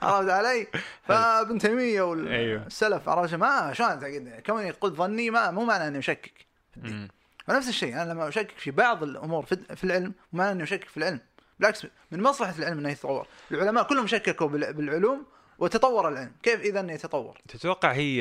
عرفت 0.00 0.30
علي؟ 0.30 0.66
فابن 1.02 1.58
تيمية 1.58 2.14
أيوه. 2.30 2.62
والسلف 2.64 3.08
عرفت 3.08 3.34
ما 3.34 3.72
شلون 3.72 4.00
تعقدني؟ 4.00 4.42
كوني 4.42 4.70
قلت 4.70 4.94
ظني 4.94 5.30
ما 5.30 5.50
مو 5.50 5.64
معنى 5.64 5.88
أني 5.88 5.98
اشكك. 5.98 6.46
مم. 6.76 7.08
فنفس 7.46 7.68
الشيء 7.68 7.94
أنا 8.02 8.12
لما 8.12 8.28
أشكك 8.28 8.58
في 8.58 8.70
بعض 8.70 9.02
الأمور 9.02 9.44
في 9.46 9.56
في 9.76 9.84
العلم 9.84 10.14
مو 10.32 10.38
معنى 10.38 10.52
أني 10.52 10.62
اشكك 10.62 10.88
في 10.88 10.96
العلم 10.96 11.20
بالعكس 11.58 11.86
من 12.10 12.22
مصلحة 12.22 12.54
العلم 12.58 12.78
إنه 12.78 12.90
يتطور 12.90 13.26
العلماء 13.52 13.84
كلهم 13.84 14.06
شككوا 14.06 14.48
بال- 14.48 14.72
بالعلوم 14.72 15.26
وتطور 15.58 16.08
العلم 16.08 16.32
كيف 16.42 16.60
إذا 16.60 16.92
يتطور؟ 16.92 17.38
تتوقع 17.48 17.92
هي 17.92 18.18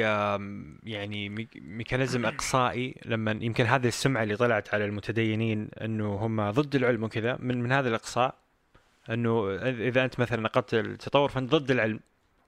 يعني 0.83 1.29
mech- 1.29 1.57
mechanism 1.61 2.25
إقصائي 2.25 2.95
لما 3.05 3.31
يمكن 3.31 3.65
هذه 3.65 3.87
السمعة 3.87 4.23
اللي 4.23 4.35
طلعت 4.35 4.73
على 4.73 4.85
المتدينين 4.85 5.69
إنه 5.81 6.15
هم 6.15 6.49
ضد 6.51 6.75
العلم 6.75 7.03
وكذا 7.03 7.37
من 7.39 7.61
من 7.63 7.71
هذا 7.71 7.89
الإقصاء 7.89 8.35
إنه 9.09 9.55
إذا 9.69 10.05
أنت 10.05 10.19
مثلا 10.19 10.41
نقدت 10.41 10.73
التطور 10.73 11.29
فأنت 11.29 11.55
ضد 11.55 11.71
العلم 11.71 11.99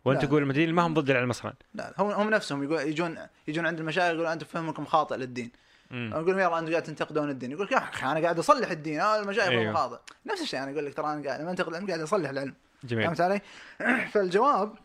وأنت. 0.06 0.26
تقول 0.26 0.42
المتدينين 0.42 0.76
ما 0.76 0.82
هم 0.88 0.94
ضد 0.94 1.10
العلم 1.10 1.30
أصلا. 1.30 1.54
لا 1.74 1.94
هم 1.98 2.12
هم 2.12 2.30
نفسهم 2.30 2.64
يقول 2.64 2.80
يجون 2.80 3.18
يجون 3.48 3.66
عند 3.68 3.80
المشايخ 3.80 4.14
يقولون 4.14 4.32
أنتم 4.32 4.46
فهمكم 4.46 4.86
خاطئ 4.86 5.16
للدين. 5.16 5.52
أقول 5.92 6.28
لهم 6.28 6.40
يلا 6.40 6.60
أنتم 6.60 6.72
قاعد 6.72 6.84
تنتقدون 6.84 7.30
الدين. 7.30 7.52
يقول 7.52 7.66
لك 7.66 7.72
يا 7.72 7.78
أخي 7.78 8.12
أنا 8.12 8.20
قاعد 8.20 8.40
أصلح 8.40 8.72
الدين 8.72 9.00
آه 9.00 9.20
المشايخ 9.20 9.50
أيوه. 9.50 9.74
خاطئ. 9.74 9.98
نفس 10.26 10.42
الشيء 10.42 10.64
أنا 10.64 10.72
أقول 10.72 10.86
لك 10.86 10.94
ترى 10.94 11.14
أنا 11.14 11.28
قاعد 11.28 11.42
لما 11.42 11.52
أنتقد 11.52 11.70
العلم 11.70 11.88
قاعد 11.88 12.00
أصلح 12.00 12.30
العلم. 12.30 12.54
جميل. 12.84 13.06
فهمت 13.06 13.22
علي؟ 13.22 13.42
فالجواب 14.14 14.76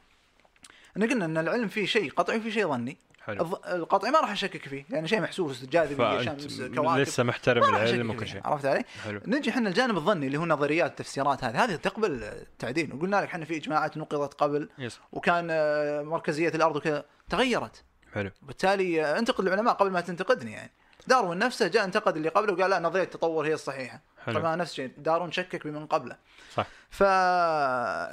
ان 0.96 1.10
قلنا 1.10 1.24
إن 1.24 1.38
العلم 1.38 1.68
فيه 1.68 1.86
شيء 1.86 2.10
قطعي 2.10 2.38
وفيه 2.38 2.50
شيء 2.50 2.68
ظني. 2.68 2.96
حلو. 3.24 3.60
القطعي 3.66 4.10
ما 4.10 4.20
راح 4.20 4.30
أشكك 4.30 4.68
فيه 4.68 4.84
لأن 4.88 5.06
شيء 5.06 5.20
محسوس 5.20 5.64
جاذبية 5.64 6.22
شمس 6.22 6.62
كواكب. 6.62 7.00
لسه 7.00 7.22
محترم 7.22 7.64
العلم 7.64 8.10
وكل. 8.10 8.28
شيء. 8.28 8.40
عرفت 8.44 8.66
علي؟ 8.66 8.84
حلو. 9.04 9.20
نجي 9.26 9.50
إحنا 9.50 9.68
الجانب 9.68 9.96
الظني 9.96 10.26
اللي 10.26 10.38
هو 10.38 10.46
نظريات 10.46 10.90
التفسيرات 10.90 11.44
هذه. 11.44 11.64
هذه 11.64 11.76
تقبل 11.76 12.22
التعديل 12.24 12.94
وقلنا 12.94 13.16
لك 13.16 13.22
إحنا 13.22 13.44
في 13.44 13.56
إجماعات 13.56 13.96
نقضت 13.96 14.34
قبل. 14.34 14.68
يس. 14.78 15.00
وكان 15.12 15.48
آه، 15.50 16.02
مركزية 16.02 16.48
الأرض 16.48 16.76
وكذا. 16.76 17.04
تغيرت. 17.30 17.84
حلو. 18.14 18.30
وبالتالي 18.42 19.04
آه، 19.04 19.18
انتقد 19.18 19.46
العلماء 19.46 19.74
قبل 19.74 19.90
ما 19.90 20.00
تنتقدني 20.00 20.52
يعني. 20.52 20.70
داروين 21.06 21.38
نفسه 21.38 21.68
جاء 21.68 21.84
انتقد 21.84 22.16
اللي 22.16 22.28
قبله 22.28 22.52
وقال 22.52 22.70
لا 22.70 22.78
نظرية 22.78 23.02
التطور 23.02 23.46
هي 23.46 23.54
الصحيحة. 23.54 24.00
حلو. 24.24 24.38
طبعا 24.38 24.56
نفس 24.56 24.70
الشيء 24.70 24.90
داروين 24.98 25.32
شكك 25.32 25.66
بمن 25.66 25.86
قبله. 25.86 26.16
صح 26.54 26.66
ف 26.90 27.00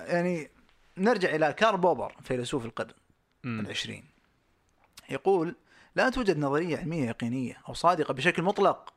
يعني 0.08 0.50
نرجع 0.98 1.36
إلى 1.36 1.54
كارل 1.54 1.78
بوبر 1.78 2.16
فيلسوف 2.24 2.66
القرن. 2.66 2.94
العشرين 3.46 4.06
يقول 5.10 5.56
لا 5.96 6.10
توجد 6.10 6.38
نظرية 6.38 6.78
علمية 6.78 7.08
يقينية 7.08 7.62
أو 7.70 7.74
صادقة 7.74 8.14
بشكل 8.14 8.44
مطلق 8.44 8.94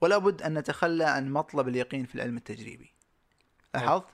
ولا 0.00 0.18
بد 0.18 0.42
أن 0.42 0.58
نتخلى 0.58 1.04
عن 1.04 1.30
مطلب 1.30 1.68
اليقين 1.68 2.04
في 2.04 2.14
العلم 2.14 2.36
التجريبي 2.36 2.92
لاحظت 3.74 4.04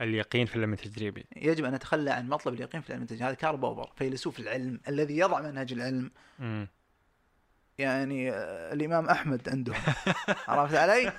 اليقين 0.00 0.46
في 0.46 0.56
العلم 0.56 0.72
التجريبي 0.72 1.26
يجب 1.36 1.64
أن 1.64 1.74
نتخلى 1.74 2.10
عن 2.10 2.28
مطلب 2.28 2.54
اليقين 2.54 2.80
في 2.80 2.88
العلم 2.88 3.02
التجريبي 3.02 3.24
هذا 3.24 3.34
كارل 3.34 3.56
بوبر 3.56 3.90
فيلسوف 3.96 4.40
العلم 4.40 4.80
الذي 4.88 5.18
يضع 5.18 5.40
منهج 5.40 5.72
العلم 5.72 6.10
مم. 6.38 6.68
يعني 7.78 8.30
آه، 8.30 8.72
الإمام 8.72 9.08
أحمد 9.08 9.48
عندهم 9.48 9.76
عرفت 10.48 10.74
علي؟ 10.74 11.12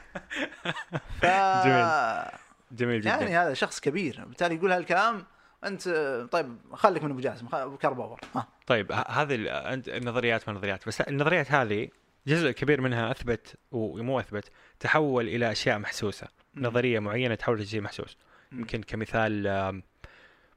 ف 1.21 1.25
جميل. 1.65 2.44
جميل 2.71 3.01
جدا. 3.01 3.09
يعني 3.09 3.37
هذا 3.37 3.53
شخص 3.53 3.79
كبير 3.79 4.25
بالتالي 4.25 4.55
يقول 4.55 4.71
هالكلام 4.71 5.25
أنت 5.63 5.89
طيب 6.31 6.57
خليك 6.73 7.03
من 7.03 7.11
أبو 7.11 7.19
جاسم 7.19 7.47
ابو 7.53 8.17
ها. 8.35 8.47
طيب 8.67 8.91
هذه 8.91 9.35
أنت 9.49 9.89
النظريات 9.89 10.49
ما 10.49 10.55
نظريات 10.55 10.87
بس 10.87 11.01
النظريات 11.01 11.51
هذه 11.51 11.89
جزء 12.27 12.51
كبير 12.51 12.81
منها 12.81 13.11
أثبت 13.11 13.55
ومو 13.71 14.19
أثبت 14.19 14.51
تحول 14.79 15.27
إلى 15.27 15.51
أشياء 15.51 15.79
محسوسة 15.79 16.27
مم. 16.53 16.65
نظرية 16.65 16.99
معينة 16.99 17.35
تحول 17.35 17.57
إلى 17.57 17.65
شيء 17.65 17.81
محسوس. 17.81 18.17
يمكن 18.51 18.83
كمثال 18.83 19.43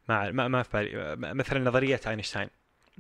ما 0.09 0.30
ما 0.30 0.48
ما 0.48 0.62
في 0.62 0.70
بالي 0.72 1.34
مثلا 1.34 1.61
نظرية 1.61 2.00
أينشتاين. 2.06 2.48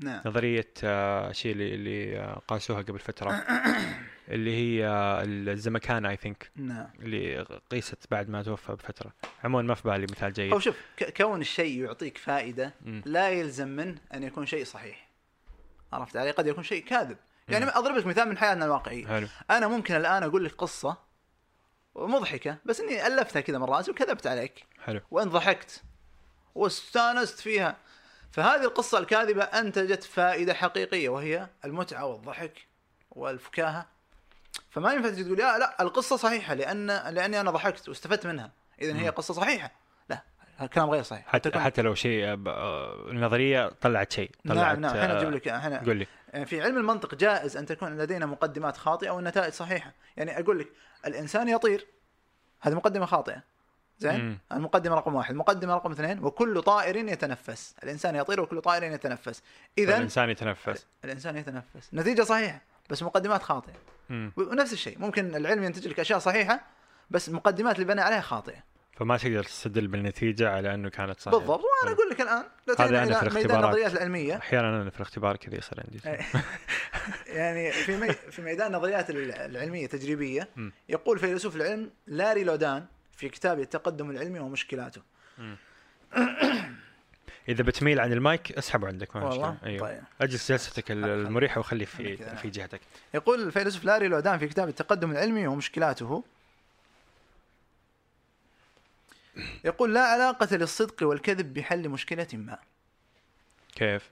نعم. 0.02 0.22
نظرية 0.26 0.70
آه، 0.84 1.32
شيء 1.32 1.52
اللي 1.52 1.74
اللي 1.74 2.18
آه، 2.18 2.42
قاسوها 2.48 2.82
قبل 2.82 2.98
فترة. 2.98 3.30
اللي 4.28 4.56
هي 4.56 4.86
آه، 4.86 5.22
الزمكان 5.24 6.06
اي 6.06 6.16
ثينك 6.16 6.50
نعم. 6.56 6.86
اللي 7.00 7.46
قيست 7.70 7.98
بعد 8.10 8.28
ما 8.28 8.42
توفى 8.42 8.72
بفترة. 8.72 9.12
عموما 9.44 9.62
ما 9.62 9.74
في 9.74 9.88
بالي 9.88 10.06
مثال 10.10 10.32
جيد. 10.32 10.52
أو 10.52 10.58
شوف 10.58 10.76
كون 11.16 11.40
الشيء 11.40 11.84
يعطيك 11.84 12.18
فائدة. 12.18 12.74
لا 13.04 13.28
يلزم 13.28 13.68
منه 13.68 13.98
أن 14.14 14.22
يكون 14.22 14.46
شيء 14.46 14.64
صحيح. 14.64 15.08
عرفت 15.92 16.16
علي؟ 16.16 16.30
قد 16.30 16.46
يكون 16.46 16.64
شيء 16.64 16.84
كاذب. 16.84 17.16
يعني 17.48 17.64
مم. 17.64 17.70
أضرب 17.74 17.96
لك 17.96 18.06
مثال 18.06 18.28
من 18.28 18.38
حياتنا 18.38 18.64
الواقعية. 18.64 19.06
حلو. 19.06 19.28
أنا 19.50 19.68
ممكن 19.68 19.94
الآن 19.94 20.22
أقول 20.22 20.44
لك 20.44 20.52
قصة 20.52 20.96
مضحكة 21.96 22.58
بس 22.64 22.80
إني 22.80 23.06
ألفتها 23.06 23.40
كذا 23.40 23.58
من 23.58 23.64
رأسي 23.64 23.90
وكذبت 23.90 24.26
عليك. 24.26 24.64
حلو. 24.84 25.00
وإن 25.10 25.28
ضحكت 25.28 25.82
واستانست 26.54 27.40
فيها. 27.40 27.76
فهذه 28.32 28.64
القصة 28.64 28.98
الكاذبة 28.98 29.42
أنتجت 29.42 30.04
فائدة 30.04 30.54
حقيقية 30.54 31.08
وهي 31.08 31.48
المتعة 31.64 32.06
والضحك 32.06 32.66
والفكاهة. 33.10 33.86
فما 34.70 34.92
ينفع 34.92 35.08
تجي 35.08 35.24
تقول 35.24 35.40
يا 35.40 35.58
لا 35.58 35.82
القصة 35.82 36.16
صحيحة 36.16 36.54
لأن 36.54 36.86
لأني 36.86 37.40
أنا 37.40 37.50
ضحكت 37.50 37.88
واستفدت 37.88 38.26
منها. 38.26 38.50
اذا 38.82 38.96
هي 38.96 39.04
مم. 39.04 39.10
قصة 39.10 39.34
صحيحة. 39.34 39.70
لا 40.08 40.22
الكلام 40.60 40.90
غير 40.90 41.02
صحيح. 41.02 41.26
حتى 41.26 41.58
حتى 41.58 41.82
لو 41.82 41.94
شيء 41.94 42.24
آه، 42.24 42.38
آه، 42.46 43.10
النظرية 43.10 43.68
طلعت 43.80 44.12
شيء 44.12 44.30
طلعت 44.48 44.78
نعم 44.78 44.80
نعم 44.80 44.94
الحين 44.96 45.10
آه، 45.10 45.18
أجيب 45.18 45.30
لك 45.30 45.48
الحين 45.48 45.74
قول 45.74 45.96
لي 45.96 46.06
في 46.46 46.62
علم 46.62 46.76
المنطق 46.76 47.14
جائز 47.14 47.56
أن 47.56 47.66
تكون 47.66 47.98
لدينا 47.98 48.26
مقدمات 48.26 48.76
خاطئة 48.76 49.10
والنتائج 49.10 49.52
صحيحة. 49.52 49.92
يعني 50.16 50.40
أقول 50.40 50.58
لك 50.58 50.68
الإنسان 51.06 51.48
يطير. 51.48 51.86
هذه 52.60 52.74
مقدمة 52.74 53.06
خاطئة. 53.06 53.42
زين. 53.98 54.38
المقدمه 54.52 54.96
رقم 54.96 55.14
واحد. 55.14 55.30
المقدمه 55.30 55.74
رقم 55.74 55.92
اثنين 55.92 56.24
وكل 56.24 56.62
طائر 56.62 56.96
يتنفس. 56.96 57.74
الإنسان 57.82 58.16
يطير 58.16 58.40
وكل 58.40 58.60
طائر 58.60 58.82
يتنفس. 58.82 59.42
اذا 59.78 59.96
الانسان 59.96 60.30
يتنفس. 60.30 60.86
الإنسان 61.04 61.36
يتنفس. 61.36 61.94
نتيجة 61.94 62.22
صحيحة 62.22 62.60
بس 62.90 63.02
مقدمات 63.02 63.42
خاطئة. 63.42 63.74
مم. 64.10 64.32
ونفس 64.36 64.72
الشيء 64.72 64.98
ممكن 64.98 65.36
العلم 65.36 65.62
ينتج 65.62 65.88
لك 65.88 66.00
أشياء 66.00 66.18
صحيحة 66.18 66.60
بس 67.10 67.28
المقدمات 67.28 67.74
اللي 67.74 67.86
بنى 67.86 68.00
عليها 68.00 68.20
خاطئة. 68.20 68.68
فما 68.96 69.16
تقدر 69.16 69.44
تستدل 69.44 69.86
بالنتيجة 69.86 70.50
على 70.50 70.74
إنه 70.74 70.88
كانت 70.88 71.20
صحيحة. 71.20 71.38
بالضبط. 71.38 71.60
وأنا 71.64 71.94
أقول 71.94 72.10
لك 72.10 72.20
الآن 72.20 72.44
لو 72.66 72.74
هذا 72.78 73.02
أنا 73.02 73.14
في 73.14 73.22
الاختبارات. 73.22 73.64
النظريات 73.64 73.92
العلمية. 73.92 74.36
أحيانا 74.36 74.82
أنا 74.82 74.90
في 74.90 74.96
الاختبار 74.96 75.36
كذا 75.36 75.56
يصير 75.58 75.84
عندي. 75.84 76.00
يعني 77.38 77.72
في 77.72 77.96
مي... 77.96 78.12
في 78.12 78.42
ميدان 78.42 78.66
النظريات 78.66 79.10
العلمية 79.10 79.84
التجريبية. 79.84 80.48
يقول 80.88 81.18
فيلسوف 81.18 81.56
العلم 81.56 81.90
لاري 82.06 82.44
لودان 82.44 82.86
في 83.18 83.28
كتابه 83.28 83.62
التقدم 83.62 84.10
العلمي 84.10 84.38
ومشكلاته. 84.38 85.02
إذا 87.48 87.62
بتميل 87.62 88.00
عن 88.00 88.12
المايك 88.12 88.52
اسحبه 88.52 88.88
عندك 88.88 89.16
ما 89.16 89.24
والله؟ 89.24 89.58
أيوه. 89.64 89.88
طيب. 89.88 90.02
أجلس 90.20 90.52
جلستك 90.52 90.90
ال- 90.90 91.04
المريحه 91.04 91.58
وخلي 91.58 91.86
خلي 91.86 92.16
في. 92.16 92.36
في 92.36 92.50
جهتك. 92.50 92.80
يقول 93.14 93.42
الفيلسوف 93.42 93.84
لاري 93.84 94.08
لودان 94.08 94.38
في 94.38 94.48
كتاب 94.48 94.68
التقدم 94.68 95.10
العلمي 95.10 95.46
ومشكلاته. 95.46 96.24
يقول 99.64 99.94
لا 99.94 100.00
علاقة 100.00 100.56
للصدق 100.56 101.02
والكذب 101.02 101.54
بحل 101.54 101.88
مشكلة 101.88 102.28
ما. 102.32 102.58
كيف؟ 103.74 104.10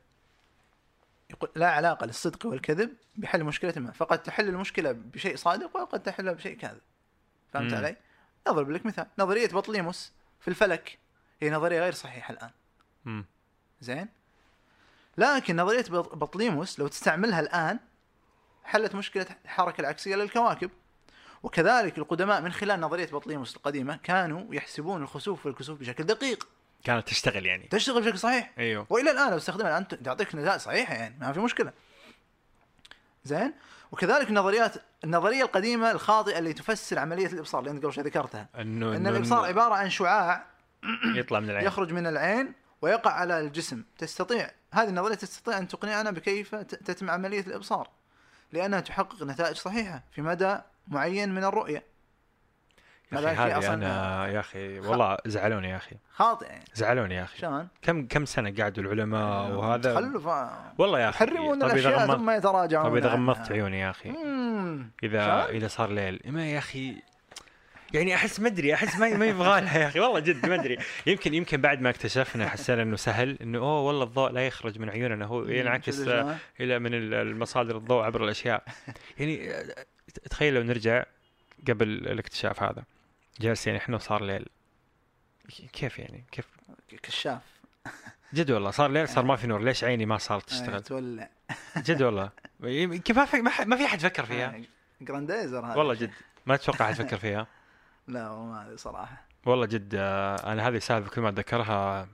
يقول 1.30 1.50
لا 1.57 1.70
علاقة 1.70 2.07
للصدق 2.07 2.46
والكذب 2.46 2.94
بحل 3.16 3.44
مشكلة 3.44 3.74
ما. 3.76 3.92
فقد 3.92 4.22
تحل 4.22 4.48
المشكلة 4.48 4.92
بشيء 4.92 5.36
صادق 5.36 5.76
وقد 5.76 6.02
تحلها 6.02 6.32
بشيء 6.32 6.57
كاذب. 6.57 6.80
فهمت 7.52 7.72
مم. 7.72 7.78
علي؟ 7.78 7.96
أضرب 8.47 8.70
لك 8.70 8.86
مثال 8.86 9.07
نظرية 9.18 9.49
بطليموس 9.49 10.12
في 10.40 10.49
الفلك 10.49 10.99
هي 11.42 11.51
نظرية 11.51 11.80
غير 11.80 11.92
صحيحة 11.92 12.32
الآن. 12.34 12.51
مم. 13.05 13.24
زين؟ 13.80 14.09
لكن 15.18 15.57
نظرية 15.57 15.82
بط- 15.90 16.14
بطليموس 16.14 16.78
لو 16.78 16.88
تستعملها 16.88 17.40
الآن 17.40 17.78
حلت 18.64 18.94
مشكلة 18.94 19.26
الحركة 19.44 19.80
العكسية 19.80 20.16
للكواكب. 20.16 20.70
وكذلك 21.42 21.99
القدماء 21.99 22.40
من 22.40 22.53
خلال 22.53 22.80
نظرية 22.80 23.07
بطليموس 23.07 23.57
القديمة 23.57 23.97
كانوا 24.03 24.55
يحسبون 24.55 25.03
الخسوف 25.03 25.47
والكسوف 25.47 25.80
بشكل 25.80 26.05
دقيق. 26.05 26.49
كانت 26.84 27.09
تشتغل 27.09 27.47
يعني. 27.47 27.68
تشتغل 27.68 28.03
بشكل 28.03 28.18
صحيح. 28.18 28.53
أيوه. 28.59 28.86
وإلى 28.90 29.11
الآن 29.11 29.30
لو 29.30 29.36
استخدمها 29.36 29.78
الآن 29.78 30.03
تعطيك 30.03 30.34
نتائج 30.34 30.61
صحيحة 30.61 30.94
يعني 30.94 31.16
ما 31.20 31.32
في 31.32 31.40
مشكلة. 31.40 31.72
زين؟ 33.27 33.53
وكذلك 33.93 34.29
النظريات 34.29 34.74
النظرية 35.05 35.43
القديمة 35.43 35.91
الخاطئة 35.91 36.39
اللي 36.39 36.53
تفسر 36.53 36.99
عملية 36.99 37.27
الإبصار 37.27 37.61
اللي 37.61 37.70
أنت 37.70 37.83
قبل 37.85 37.93
شوي 37.93 38.05
ذكرتها. 38.05 38.49
انه 38.61 38.97
إن 38.97 39.05
إنه- 39.05 39.09
الإبصار 39.09 39.45
عبارة 39.45 39.74
عن 39.74 39.91
شعاع 39.91 40.47
يطلع 41.16 41.41
من 41.41 41.51
العين. 41.51 41.66
يخرج 41.66 41.93
من 41.93 42.07
العين 42.07 42.53
ويقع 42.83 43.11
على 43.11 43.41
الجسم. 43.41 43.85
تستطيع 43.99 44.51
هذه 44.72 44.89
النظرية 44.89 45.14
تستطيع 45.14 45.59
أن 45.59 45.68
تقنعنا 45.68 46.11
بكيف 46.11 46.55
تتم 46.55 47.11
عملية 47.11 47.41
الإبصار 47.41 47.89
لأنها 48.53 48.81
تحقق 48.81 49.22
نتائج 49.22 49.57
صحيحة 49.57 50.03
في 50.12 50.22
مدى 50.22 50.59
معين 50.89 51.35
من 51.35 51.45
الرؤية. 51.45 51.85
هذا 53.12 53.30
هذه 53.30 53.59
أصلاً 53.59 53.74
أنا 53.74 54.26
يا 54.28 54.40
أخي 54.40 54.78
والله 54.78 55.16
زعلوني 55.26 55.70
يا 55.70 55.76
أخي. 55.76 55.96
خاطئ. 56.14 56.46
زعلوني 56.74 57.14
يا 57.14 57.22
أخي. 57.22 57.38
شلون؟ 57.38 57.68
كم 57.82 58.07
كم 58.07 58.24
سنة 58.24 58.54
قعدوا 58.59 58.84
العلماء 58.84 59.50
وهذا؟ 59.50 59.92
تخلف 59.94 60.26
والله 60.78 61.00
يا 61.00 61.09
أخي 61.09 61.24
يحرمون 61.24 61.61
طيب 61.61 61.70
الأشياء 61.70 62.07
ثم 62.16 62.30
يتراجعون 62.30 62.84
طيب 62.84 62.96
اذا. 62.96 63.09
غمضت 63.09 63.52
عيوني 63.52 63.80
يا 63.80 63.90
أخي. 63.90 64.11
اذا؟ 65.02 65.46
إذا 65.48 65.68
صار 65.68 65.90
ليل. 65.90 66.20
ما 66.26 66.46
يا 66.46 66.59
أخي 66.59 66.96
يعني 67.94 68.14
أحس 68.14 68.40
ما 68.40 68.48
أدري 68.48 68.74
أحس 68.74 68.96
ما 69.00 69.16
ما 69.16 69.26
يبغى 69.26 69.61
لها 69.61 69.78
يا 69.78 69.86
أخي. 69.88 70.00
والله 70.00 70.20
جد 70.20 70.46
ما 70.46 70.54
أدري. 70.54 70.78
يمكن 71.07 71.34
يمكن 71.34 71.61
بعد 71.61 71.80
ما 71.80 71.90
اكتشفنا 71.90 72.48
حسينا 72.48 72.82
إنه 72.82 72.96
سهل 72.96 73.38
إنه 73.42 73.59
أوه 73.59 73.80
والله 73.80 74.04
الضوء 74.04 74.30
لا 74.30 74.46
يخرج 74.46 74.78
من 74.78 74.90
عيوننا 74.90 75.24
هو 75.24 75.44
ينعكس 75.44 76.04
شلون؟ 76.04 76.38
إلى 76.61 76.78
من 76.78 76.94
ال- 76.94 77.14
المصادر 77.14 77.76
الضوء 77.76 78.02
عبر 78.02 78.24
الأشياء. 78.24 78.62
يعني 79.18 79.50
آه، 79.50 79.64
تخيل 80.30 80.54
لو 80.54 80.62
نرجع 80.62 81.04
قبل 81.68 81.88
الاكتشاف 81.88 82.62
هذا. 82.62 82.84
جالسين 83.41 83.76
إحنا 83.76 83.97
وصار 83.97 84.24
ليل. 84.24 84.47
كيف 85.72 85.99
يعني؟ 85.99 86.24
كيف؟ 86.32 86.47
كشاف. 87.03 87.43
جد 88.34 88.51
والله 88.51 88.70
صار 88.70 88.91
ليل 88.91 89.09
صار 89.09 89.24
ما 89.24 89.37
في 89.41 89.47
نور. 89.47 89.62
ليش 89.62 89.84
عيني 89.84 90.07
ما 90.07 90.18
صارت 90.18 90.53
آه، 90.53 90.57
تشتغل؟ 90.57 90.82
تولع. 90.82 91.30
جد 91.76 92.03
والله. 92.03 92.30
كيف 93.05 93.18
ما 93.18 93.76
في 93.76 93.84
أحد 93.84 94.01
فكر 94.01 94.26
فيها؟ 94.26 94.61
جرانديزر 95.01 95.66
هذا. 95.66 95.74
والله 95.74 95.95
جد. 95.95 96.11
ما 96.47 96.55
أتوقع 96.55 96.84
أحد 96.84 96.95
فكر 96.95 97.16
فيها؟ 97.16 97.47
لا 98.09 98.28
ما 98.28 98.62
أدري 98.66 98.76
صراحة. 98.76 99.26
والله 99.47 99.66
جد 99.66 99.95
آه، 99.95 100.53
أنا 100.53 100.68
هذه 100.68 100.76
السالفه 100.76 101.11
كل 101.11 101.20
ما 101.20 101.28
أتذكرها 101.28 102.09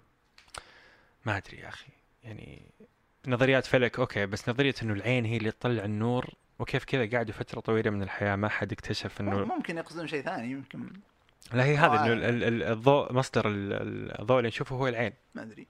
ما 1.25 1.37
أدري 1.37 1.57
يا 1.59 1.69
أخي. 1.69 1.93
يعني 2.25 2.63
نظريات 3.27 3.67
فلك 3.67 3.99
okay 3.99 4.27
بس 4.27 4.49
نظرية 4.49 4.75
إنه 4.83 4.93
العين 4.93 5.25
هي 5.25 5.37
اللي 5.37 5.51
تطلع 5.51 5.85
النور 5.85 6.35
وكيف 6.59 6.85
كذا 6.85 7.17
قعدوا 7.17 7.35
فترة 7.35 7.61
طويلة 7.61 7.91
من 7.91 8.03
الحياة 8.03 8.37
ما 8.37 8.49
حد 8.49 8.73
اكتشف 8.73 9.21
انه 9.21 9.45
ممكن 9.45 9.79
يقصدون 9.79 10.07
شيء 10.07 10.23
ثاني 10.23 10.51
يمكن 10.51 10.93
لا 11.55 11.65
هي 11.65 11.77
هذا 11.77 12.05
إنه. 12.05 12.13
ال- 12.13 12.25
ال- 12.25 12.45
ال- 12.45 12.63
الضوء 12.63 13.13
مصدر 13.13 13.49
ال- 13.49 13.73
ال- 13.73 14.21
الضوء 14.21 14.39
اللي 14.39 14.49
نشوفه 14.49 14.77
هو 14.77 14.89
العين 14.89 15.13
ما 15.35 15.43
أدري 15.43 15.69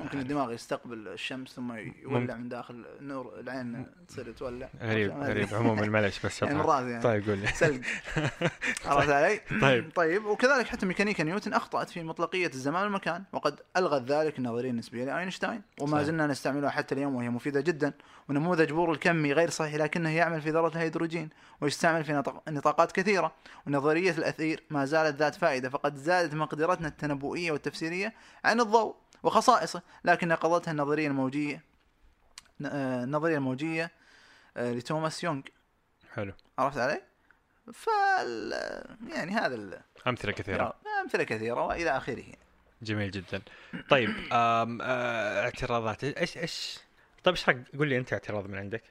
ممكن 0.00 0.18
الدماغ 0.18 0.52
يستقبل 0.52 1.08
الشمس 1.08 1.48
ثم 1.48 1.72
يولع 2.02 2.34
من 2.34 2.48
داخل 2.48 2.84
نور 3.00 3.40
العين 3.40 3.86
تصير 4.08 4.32
تولع 4.32 4.68
غريب. 4.82 5.12
غريب 5.12 5.54
عموما 5.54 5.86
معلش 5.86 6.26
بس 6.26 6.42
يعني. 6.42 6.54
مرات 6.54 6.84
يعني 6.84 7.02
طيب 7.02 7.28
قول 7.28 7.38
لي 7.38 7.46
سلق 7.46 7.80
عرفت 8.86 9.08
علي؟ 9.10 9.40
طيب. 9.60 9.90
طيب 9.94 10.24
وكذلك 10.24 10.66
حتى 10.66 10.86
ميكانيكا 10.86 11.24
نيوتن 11.24 11.52
أخطأت 11.52 11.90
في 11.90 12.02
مطلقية 12.02 12.46
الزمان 12.46 12.82
والمكان 12.82 13.24
وقد 13.32 13.60
ألغت 13.76 14.02
ذلك 14.02 14.38
النظرية 14.38 14.70
النسبية 14.70 15.04
لأينشتاين 15.04 15.62
وما. 15.80 16.02
زلنا 16.02 16.26
نستعملها 16.26 16.70
حتى 16.70 16.94
اليوم 16.94 17.14
وهي 17.14 17.30
مفيدة 17.30 17.60
جدا 17.60 17.92
ونموذج 18.28 18.72
بور 18.72 18.92
الكمي 18.92 19.32
غير 19.32 19.50
صحيح 19.50 19.74
لكنه 19.74 20.10
يعمل 20.10 20.42
في 20.42 20.50
ذرة 20.50 20.68
الهيدروجين 20.68 21.28
ويستعمل 21.60 22.04
في 22.04 22.22
نطاقات 22.48 22.92
كثيرة 22.92 23.32
ونظرية 23.66 24.10
الأثير 24.10 24.62
ما 24.70 24.84
زالت 24.84 25.16
ذات 25.16 25.34
فائدة 25.34 25.70
فقد 25.70 25.96
زادت 25.96 26.34
مقدرتنا 26.34 26.88
التنبؤية 26.88 27.52
والتفسيرية 27.52 28.14
عن 28.44 28.60
الضوء 28.60 28.94
وخصائصه 29.22 29.82
لكن 30.04 30.28
نقضتها 30.28 30.70
النظرية 30.72 31.06
الموجية 31.08 31.62
ن- 32.60 32.66
آه، 32.66 33.04
النظرية 33.04 33.36
الموجية 33.36 33.90
آه، 34.56 34.72
لتوماس 34.72 35.24
يونغ. 35.24 35.42
حلو. 36.14 36.32
عرفت 36.58 36.78
علي؟ 36.78 37.02
فال 37.72 38.52
يعني 39.08 39.32
هذا 39.32 39.54
ال... 39.54 39.80
أمثلة 40.06 40.32
كثيرة. 40.32 40.74
أمثلة 41.02 41.24
كثيرة 41.24 41.66
وإلى 41.66 41.96
آخره. 41.96 42.24
جميل 42.82 43.10
جدا. 43.10 43.42
طيب 43.88 44.10
آه 44.32 44.78
اعتراضات 45.44 46.04
إيش 46.04 46.38
إيش؟ 46.38 46.78
طيب 47.24 47.34
إيش 47.34 47.48
رايك 47.48 47.76
قول 47.78 47.88
لي 47.88 47.96
أنت 47.98 48.12
اعتراض 48.12 48.46
من 48.46 48.58
عندك. 48.58 48.82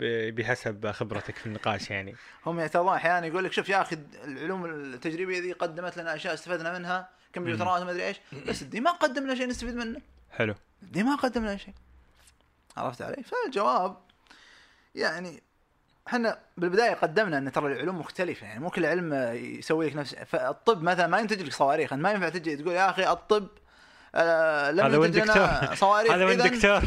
بحسب 0.00 0.90
خبرتك 0.90 1.36
في 1.36 1.46
النقاش 1.46 1.90
يعني. 1.90 2.14
هم 2.46 2.60
يعترضون 2.60 2.94
أحيانا 2.94 3.26
يقول 3.26 3.44
لك 3.44 3.52
شوف 3.52 3.68
يا 3.68 3.82
أخي 3.82 3.98
العلوم 4.24 4.64
التجريبية 4.64 5.40
ذي 5.40 5.52
قدمت 5.52 5.96
لنا 5.96 6.14
أشياء 6.14 6.34
استفدنا 6.34 6.78
منها 6.78 7.08
كمبيوترات 7.32 7.82
وما 7.82 7.90
أدري 7.90 8.06
إيش 8.06 8.20
بس 8.46 8.62
الدين 8.62 8.82
ما 8.82 8.90
قدم 8.90 9.24
لنا 9.24 9.34
شيء 9.34 9.48
نستفيد 9.48 9.74
منه. 9.74 10.00
حلو. 10.30 10.54
الدين 10.82 11.06
ما 11.06 11.16
قدم 11.16 11.42
لنا 11.42 11.56
شيء. 11.56 11.74
عرفت 12.76 13.02
علي؟ 13.02 13.22
فالجواب 13.22 13.96
يعني 14.94 15.42
إحنا 16.08 16.38
بالبداية 16.56 16.94
قدمنا 16.94 17.38
إن 17.38 17.52
ترى 17.52 17.72
العلوم 17.72 17.98
مختلفة 17.98 18.46
يعني 18.46 18.60
مو 18.60 18.70
كل 18.70 18.86
علم 18.86 19.14
يسوي 19.34 19.86
لك 19.86 19.96
نفس 19.96 20.14
فالطب 20.14 20.82
مثلا 20.82 21.06
ما 21.06 21.18
ينتج 21.18 21.42
لك 21.42 21.52
صواريخ 21.52 21.92
ما 21.92 22.10
ينفع 22.10 22.28
تجي 22.28 22.56
تقول 22.56 22.74
يا 22.74 22.90
أخي 22.90 23.12
الطب 23.12 23.48
آه 24.14 24.70
لم 24.70 24.84
هذا 24.84 24.96
وين 24.96 25.10
دكتور؟ 25.10 25.48
صواريخ. 25.74 26.12
هذا 26.12 26.24
وين 26.24 26.38
دكتور؟ 26.38 26.82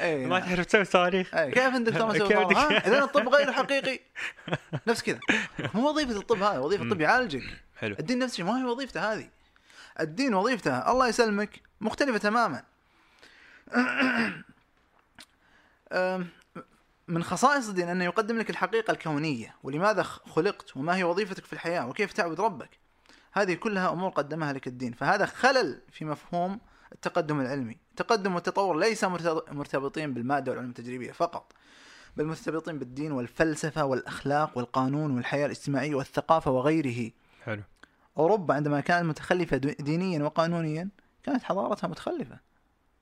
إيه، 0.00 0.26
ما. 0.30 0.40
تعرف 0.40 0.66
تسوي 0.66 0.84
صواريخ؟ 0.84 1.34
اي 1.34 1.50
كيف 1.50 1.74
أنت 1.74 1.88
دكتور 1.88 2.06
ما 2.06 2.12
تسوي 2.12 2.28
صواريخ؟ 2.28 2.58
اذا 2.58 3.04
الطب 3.04 3.28
غير 3.28 3.52
حقيقي. 3.62 4.00
نفس 4.86 5.02
كذا. 5.02 5.20
مو 5.74 5.88
وظيفة 5.88 6.16
الطب 6.18 6.42
هذا 6.42 6.58
وظيفة 6.58 6.84
الطب 6.84 7.00
يعالجك. 7.00 7.42
حلو. 7.76 7.96
الدين 8.00 8.18
نفس 8.18 8.32
الشيء 8.32 8.44
ما 8.44 8.60
هي 8.60 8.64
وظيفته 8.64 9.12
هذه. 9.12 9.28
الدين 10.00 10.34
وظيفته 10.34 10.90
الله 10.92 11.08
يسلمك 11.08 11.60
مختلفة 11.80 12.18
تماما. 12.18 12.62
من 17.08 17.24
خصائص 17.24 17.68
الدين 17.68 17.88
انه 17.88 18.04
يقدم 18.04 18.38
لك 18.38 18.50
الحقيقة 18.50 18.90
الكونية 18.90 19.54
ولماذا 19.62 20.02
خلقت 20.02 20.76
وما 20.76 20.96
هي 20.96 21.04
وظيفتك 21.04 21.44
في 21.44 21.52
الحياة 21.52 21.86
وكيف 21.88 22.12
تعبد 22.12 22.40
ربك. 22.40 22.70
هذه 23.32 23.54
كلها 23.54 23.92
أمور 23.92 24.10
قدمها 24.10 24.52
لك 24.52 24.66
الدين. 24.66 24.92
فهذا 24.92 25.26
خلل 25.26 25.80
في 25.90 26.04
مفهوم 26.04 26.60
التقدم 26.92 27.40
العلمي. 27.40 27.76
التقدم 27.90 28.34
والتطور 28.34 28.78
ليس 28.78 29.04
مرتب- 29.04 29.42
مرتبطين 29.52 30.14
بالمادة 30.14 30.50
والعلوم 30.52 30.70
التجريبية 30.70 31.12
فقط 31.12 31.52
بل 32.16 32.24
مرتبطين 32.24 32.78
بالدين 32.78 33.12
والفلسفة 33.12 33.84
والأخلاق 33.84 34.58
والقانون 34.58 35.16
والحياة 35.16 35.46
الاجتماعية 35.46 35.94
والثقافة 35.94 36.50
وغيره. 36.50 37.10
حلو. 37.44 37.62
أوروبا 38.18 38.54
عندما 38.54 38.80
كانت 38.80 39.04
متخلفة 39.04 39.56
دينيا 39.56 40.22
وقانونيا 40.22 40.88
كانت 41.22 41.42
حضارتها 41.42 41.88
متخلفة. 41.88 42.40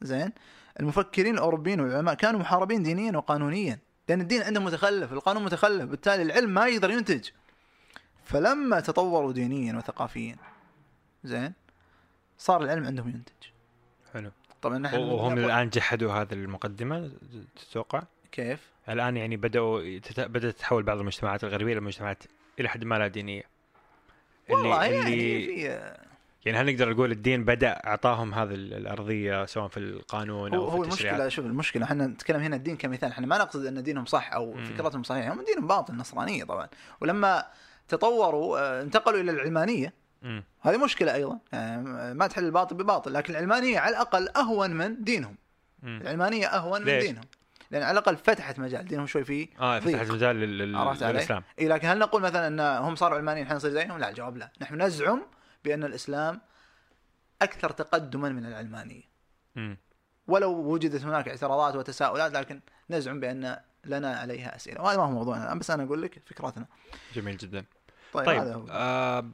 زين؟ 0.03 0.33
المفكرين 0.81 1.35
الأوروبيين 1.35 1.81
والعلماء 1.81 2.15
كانوا 2.15 2.41
محاربين 2.41 2.83
دينيا 2.83 3.17
وقانونيا 3.17 3.79
لأن 4.09 4.21
الدين 4.21 4.43
عندهم 4.43 4.65
متخلف 4.65 5.13
القانون 5.13 5.45
متخلف 5.45 5.85
بالتالي 5.85 6.23
العلم 6.23 6.55
ما 6.55 6.67
يقدر 6.67 6.91
ينتج. 6.91 7.29
فلما 8.31 8.81
تطوروا 8.81 9.33
دينيا 9.33 9.77
وثقافيا 9.77 10.37
زين 11.25 11.53
صار 12.39 12.63
العلم 12.63 12.85
عندهم 12.87 13.09
ينتج. 13.09 13.49
حلو. 14.15 14.31
طبعا 14.63 14.79
نحن 14.79 14.97
وهم 14.97 15.39
الآن 15.39 15.69
جحدوا 15.71 16.13
هذه 16.13 16.33
المقدمة 16.33 17.11
تتوقع؟ 17.57 18.03
كيف؟ 18.33 18.61
الآن 18.89 19.17
يعني 19.17 19.37
بدأوا 19.37 19.99
تت- 19.99 20.21
بدأت 20.21 20.55
تتحول 20.55 20.83
بعض 20.83 20.99
المجتمعات 20.99 21.45
الغربية 21.45 21.73
إلى 21.73 21.81
مجتمعات 21.81 22.23
إلى 22.61 22.69
حد 22.69 22.85
ما 22.85 22.99
لا 22.99 23.07
دينية. 23.09 23.43
والله 24.51 24.87
اللي 24.87 24.97
يعني 24.97 25.15
اللي 25.15 25.47
في 25.47 25.87
يعني 26.47 26.59
هل 26.59 26.73
نقدر 26.73 26.91
نقول 26.91 27.11
الدين 27.13 27.45
بدأ 27.45 27.71
أعطاهم 27.87 28.35
هذه 28.35 28.55
ال- 28.55 28.75
الأرضية 28.75 29.45
سواء 29.47 29.69
في 29.69 29.77
القانون 29.77 30.55
هو 30.55 30.65
أو 30.65 30.69
هو 30.69 30.83
في 30.83 30.89
التشريعات؟ 30.89 31.15
المشكلة 31.21 31.29
شوف 31.29 31.47
المشكلة 31.47 31.85
إحنا 31.85 32.07
نتكلم 32.07 32.41
هنا 32.41 32.57
الدين 32.57 32.77
كمثال 32.77 33.09
إحنا 33.11 33.27
ما 33.27 33.39
نقصد 33.39 33.67
أن 33.67 33.83
دينهم 33.83 34.05
صح 34.05 34.33
أو. 34.33 34.57
فكرتهم 34.65 35.03
صحيحة 35.03 35.33
هم 35.33 35.45
دينهم 35.45 35.67
باطل 35.67 35.93
النصرانيه 35.93 36.45
طبعا. 36.45 36.69
ولما 37.01 37.45
تطوروا 37.91 38.59
آه، 38.59 38.83
انتقلوا 38.83 39.21
إلى 39.21 39.31
العلمانية 39.31 39.95
مم. 40.23 40.45
هذه 40.61 40.77
مشكلة 40.77 41.15
أيضا 41.15 41.39
يعني 41.53 42.15
ما 42.15 42.27
تحل 42.27 42.45
الباطل 42.45 42.77
بباطل 42.77 43.15
لكن 43.15 43.33
العلمانية 43.33 43.79
على 43.79 43.91
الأقل 43.97 44.29
أهون 44.37 44.71
من 44.71 45.05
دينهم 45.05 45.37
مم. 45.83 46.01
العلمانية 46.03 46.47
أهون 46.47 46.81
من 46.81 46.87
ليش؟ 46.87 47.05
دينهم 47.05 47.25
لأن 47.71 47.83
على 47.83 47.99
الأقل 47.99 48.17
فتحت 48.17 48.59
مجال 48.59 48.85
دينهم 48.85 49.07
شوي 49.07 49.25
فيه 49.25 49.49
آه 49.61 49.79
ضيق. 49.79 49.97
فتحت 49.97 50.11
مجال 50.11 50.37
لل-؟ 50.37 50.73
للإسلام 51.01 51.43
إي 51.59 51.69
لكن 51.69 51.89
هل 51.89 51.99
نقول 51.99 52.23
مثلا 52.23 52.47
إن 52.47 52.61
هم 52.85 52.95
صاروا 52.97 53.17
علمانيين 53.17 53.45
إحنا 53.45 53.57
نصير 53.57 53.71
زيهم؟ 53.71 53.99
لا 53.99 54.09
الجواب 54.09 54.37
لا، 54.37 54.51
نحن 54.61 54.83
نزعم 54.83 55.23
بأن 55.65 55.85
الإسلام 55.85 56.41
أكثر 57.43 57.71
تقدما 57.71 58.29
من 58.29 58.47
العلمانية، 58.47 59.03
مم. 59.57 59.77
ولو 60.27 60.53
وجدت 60.53 61.03
هناك 61.03 61.29
اعتراضات 61.29 61.77
وتساؤلات 61.77 62.33
لكن 62.33 62.61
نزعم 62.91 63.21
بأن 63.21 63.57
لنا 63.85 64.17
عليها 64.17 64.57
أسئلة، 64.57 64.83
وهذا 64.83 64.97
ما 64.97 65.05
هو 65.05 65.11
موضوعنا 65.11 65.45
الآن 65.45 65.59
بس 65.59 65.71
أنا 65.71 65.85
أقول 65.85 66.03
لك 66.03 66.23
فكرتنا. 66.27 66.67
جميل 67.15 67.37
جدا 67.37 67.65
طيب, 68.13 68.27
طيب 68.27 68.41
هذا 68.41 68.55
هو. 68.55 68.67
آه 68.71 69.31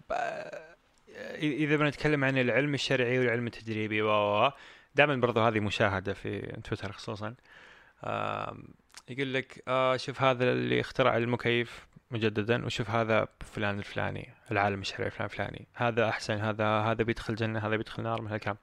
إذا 1.39 1.77
بنتكلم 1.77 2.25
عن 2.25 2.39
العلم 2.39 2.75
الشرعي 2.75 3.19
والعلم 3.19 3.47
التجريبي 3.47 4.03
و 4.03 4.51
دائما 4.95 5.17
برضو 5.17 5.41
هذه 5.41 5.61
مشاهدة 5.61 6.15
في 6.15 6.61
تويتر 6.65 6.93
خصوصا 6.93 7.35
آه 8.05 8.57
يقول 9.09 9.35
لك 9.35 9.63
آه 9.69 9.97
شوف 9.97 10.23
هذا 10.23 10.53
اللي 10.53 10.81
اخترع 10.81 11.17
المكيف 11.17 11.87
مجددا 12.11 12.67
وشوف 12.67 12.91
هذا 12.91 13.29
فلان 13.41 13.79
الفلاني 13.79 14.35
العالم 14.51 14.81
الشرعي 14.81 15.11
فلان 15.11 15.25
الفلاني 15.25 15.67
هذا 15.75 16.09
أحسن 16.09 16.35
هذا 16.35 16.67
هذا 16.67 17.05
بيدخل 17.05 17.35
جنة 17.35 17.59
هذا 17.59 17.77
بيدخل 17.77 18.03
نار 18.03 18.23
من 18.23 18.31
هالكلام 18.31 18.57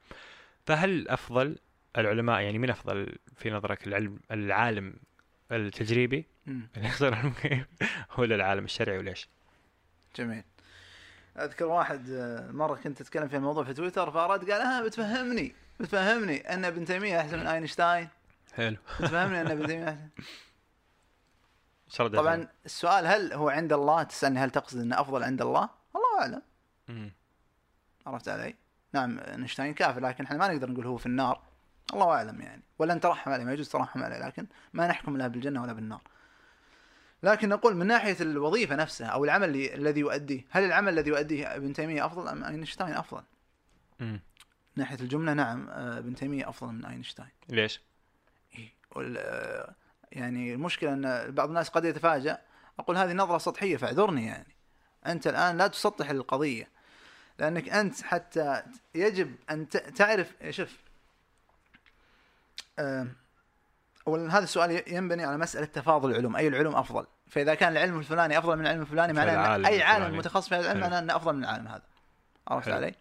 فهل 0.65 1.07
أفضل 1.07 1.55
العلماء 1.97 2.41
يعني 2.41 2.57
من 2.57 2.69
أفضل 2.69 3.15
في 3.35 3.51
نظرك 3.51 3.87
العلم 3.87 4.19
العالم 4.31 4.93
التجريبي. 5.51 6.25
اللي 6.47 6.87
اخترع 6.87 7.21
المكيف 7.21 7.65
ولا 8.17 8.35
العالم 8.35 8.65
الشرعي 8.65 8.97
وليش؟ 8.97 9.29
جميل. 10.15 10.43
أذكر 11.37 11.65
واحد 11.65 12.09
آه، 12.09 12.51
مرة 12.51 12.75
كنت 12.75 13.01
أتكلم 13.01 13.27
في 13.27 13.35
الموضوع 13.35 13.63
في 13.63 13.73
تويتر 13.73 14.11
فأراد 14.11 14.51
قال 14.51 14.61
ها 14.61 14.83
بتفهمني 14.83 15.55
بتفهمني 15.79 16.53
أن 16.53 16.65
ابن 16.65 16.85
تيمية 16.85 17.21
أحسن 17.21 17.39
من 17.39 17.47
آينشتاين 17.47 18.07
حلو 18.53 18.77
بتفهمني 18.99 19.41
أن 19.41 19.47
ابن 19.51 19.67
تيمية 19.67 19.89
أحسن؟ 19.89 20.09
طبعا 22.17 22.47
السؤال 22.65 23.07
هل 23.07 23.33
هو 23.33 23.49
عند 23.49 23.73
الله 23.73 24.03
تسألني 24.03 24.39
هل 24.39 24.49
تقصد 24.49 24.79
أنه 24.79 25.01
أفضل 25.01 25.23
عند 25.23 25.41
الله؟ 25.41 25.69
الله 25.95 26.21
أعلم. 26.21 26.41
عرفت 28.07 28.29
علي؟ 28.29 28.55
نعم 28.93 29.19
آينشتاين 29.19 29.73
كافر 29.73 29.99
لكن 29.99 30.23
إحنا 30.23 30.37
ما 30.37 30.47
نقدر 30.47 30.71
نقول 30.71 30.85
هو 30.87 30.97
في 30.97 31.05
النار 31.05 31.41
الله 31.93 32.11
أعلم 32.11 32.41
يعني 32.41 32.61
ولا 32.79 32.93
نترحم 32.93 33.31
عليه 33.31 33.43
ما 33.43 33.53
يجوز 33.53 33.65
الترحم 33.65 34.03
عليه 34.03 34.27
لكن 34.27 34.47
ما 34.73 34.87
نحكم 34.87 35.17
لا 35.17 35.27
بالجنة 35.27 35.61
ولا 35.61 35.73
بالنار. 35.73 36.01
لكن 37.23 37.49
نقول 37.49 37.75
من 37.75 37.87
ناحية 37.87 38.17
الوظيفة 38.21 38.75
نفسها 38.75 39.07
أو 39.07 39.23
العمل 39.25 39.49
اللي- 39.49 39.73
الذي 39.75 39.99
يؤديه، 39.99 40.45
هل 40.49 40.63
العمل 40.63 40.93
الذي 40.93 41.09
يؤديه 41.09 41.55
ابن 41.55 41.73
تيمية 41.73 42.05
أفضل 42.05 42.27
أم 42.27 42.43
أينشتاين 42.43 42.93
أفضل؟ 42.93 43.23
من 43.99 44.19
ناحية 44.75 44.99
الجملة 44.99 45.33
نعم 45.33 45.69
آه، 45.69 45.97
ابن 45.99 46.15
تيمية 46.15 46.49
أفضل 46.49 46.71
من 46.73 46.85
أينشتاين. 46.85 47.29
ليش؟ 47.49 47.81
إيه. 48.55 48.69
آه، 49.17 49.73
يعني 50.11 50.53
المشكلة 50.53 50.93
أن 50.93 51.31
بعض 51.31 51.47
الناس 51.47 51.69
قد 51.69 51.85
يتفاجأ 51.85 52.41
أقول 52.79 52.97
هذه 52.97 53.13
نظرة 53.13 53.37
سطحية 53.37 53.77
فاعذرني 53.77 54.25
يعني 54.25 54.55
أنت 55.05 55.27
الآن 55.27 55.57
لا 55.57 55.67
تسطح 55.67 56.09
القضية 56.09 56.67
لأنك 57.39 57.69
أنت 57.69 58.01
حتى 58.01 58.63
يجب 58.95 59.35
أن 59.51 59.69
تعرف 59.69 60.33
شوف 60.49 60.77
آه، 62.79 63.07
اولا 64.07 64.37
هذا 64.37 64.43
السؤال 64.43 64.93
ينبني 64.93 65.23
على 65.23 65.37
مسألة 65.37 65.65
تفاضل 65.65 66.11
العلوم 66.11 66.35
أي 66.35 66.47
العلوم 66.47 66.75
أفضل 66.75 67.05
فإذا 67.27 67.55
كان 67.55 67.71
العلم 67.71 67.99
الفلاني 67.99 68.37
أفضل 68.37 68.55
من 68.55 68.61
العلم 68.61 68.81
الفلاني 68.81 69.13
معناه 69.13 69.67
أي 69.67 69.81
عالم. 69.81 70.17
متخصص 70.17 70.49
في 70.49 70.55
هذا 70.55 70.61
العلم. 70.61 70.79
معناه 70.79 70.99
أنه 70.99 71.15
أفضل 71.15 71.33
من 71.33 71.43
العالم 71.43 71.67
هذا 71.67 71.81
عرفت. 72.47 72.69
علي؟ 72.69 72.95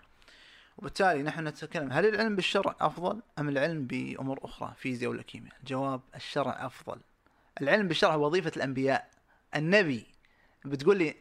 وبالتالي 0.79 1.23
نحن 1.23 1.49
نتكلم 1.49 1.93
هل 1.93 2.07
العلم 2.07 2.37
بالشرع 2.37 2.77
أفضل 2.81 3.21
أم 3.39 3.49
العلم 3.49 3.87
بأمور 3.87 4.41
أخرى 4.43 4.73
فيزياء 4.77 5.11
ولا 5.11 5.23
كيمياء؟ 5.23 5.55
الجواب 5.61 6.01
الشرع 6.17 6.67
أفضل. 6.67 7.01
العلم 7.61 7.89
بالشرع 7.89 8.15
هو 8.15 8.27
وظيفة 8.27 8.53
الأنبياء. 8.57 9.09
النبي 9.57 10.07
بتقول 10.65 10.99
لي 10.99 11.15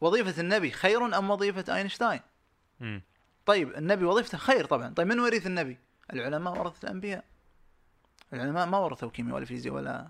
وظيفة 0.00 0.40
النبي 0.40 0.70
خير 0.70 1.18
أم 1.18 1.30
وظيفة 1.30 1.76
أينشتاين؟ 1.76 2.20
مم. 2.80 3.02
طيب 3.46 3.76
النبي 3.76 4.04
وظيفته 4.04 4.38
خير 4.38 4.64
طبعا، 4.64 4.94
طيب 4.94 5.06
من 5.06 5.20
ورث 5.20 5.46
النبي؟ 5.46 5.78
العلماء 6.12 6.58
ورثة 6.58 6.86
الأنبياء. 6.86 7.24
العلماء 8.32 8.66
ما 8.66 8.78
ورثوا 8.78 9.10
كيمياء 9.10 9.36
ولا 9.36 9.44
فيزياء 9.44 9.74
ولا 9.74 10.08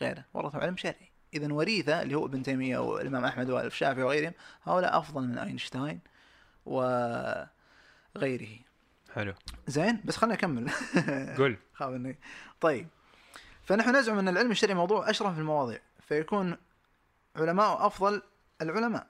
غيره، 0.00 0.24
ورثوا 0.34 0.60
علم 0.60 0.76
شرعي. 0.76 1.10
اذا 1.34 1.52
وريثة 1.52 2.02
اللي 2.02 2.14
هو 2.14 2.26
ابن 2.26 2.42
تيمية 2.42 2.78
والإمام 2.78 3.24
أحمد 3.24 3.50
والشافعي 3.50 4.02
وغيرهم 4.02 4.32
هؤلاء 4.64 4.98
أفضل 4.98 5.22
من 5.28 5.38
أينشتاين 5.38 6.00
وغيره. 6.66 7.48
حلو. 9.14 9.34
زين 9.66 10.00
بس 10.04 10.16
خليني 10.16 10.34
اكمل 10.34 10.70
قول. 11.38 11.56
خاف 11.74 11.88
إني. 11.94 12.18
طيب. 12.60 12.86
فنحن 13.64 13.96
نزعم 13.96 14.18
أن 14.18 14.28
العلم 14.28 14.50
الشرعي 14.50 14.74
موضوع 14.74 15.10
أشرف 15.10 15.38
المواضيع 15.38 15.78
فيكون 16.00 16.56
علماء 17.36 17.86
أفضل 17.86 18.22
العلماء. 18.62 19.06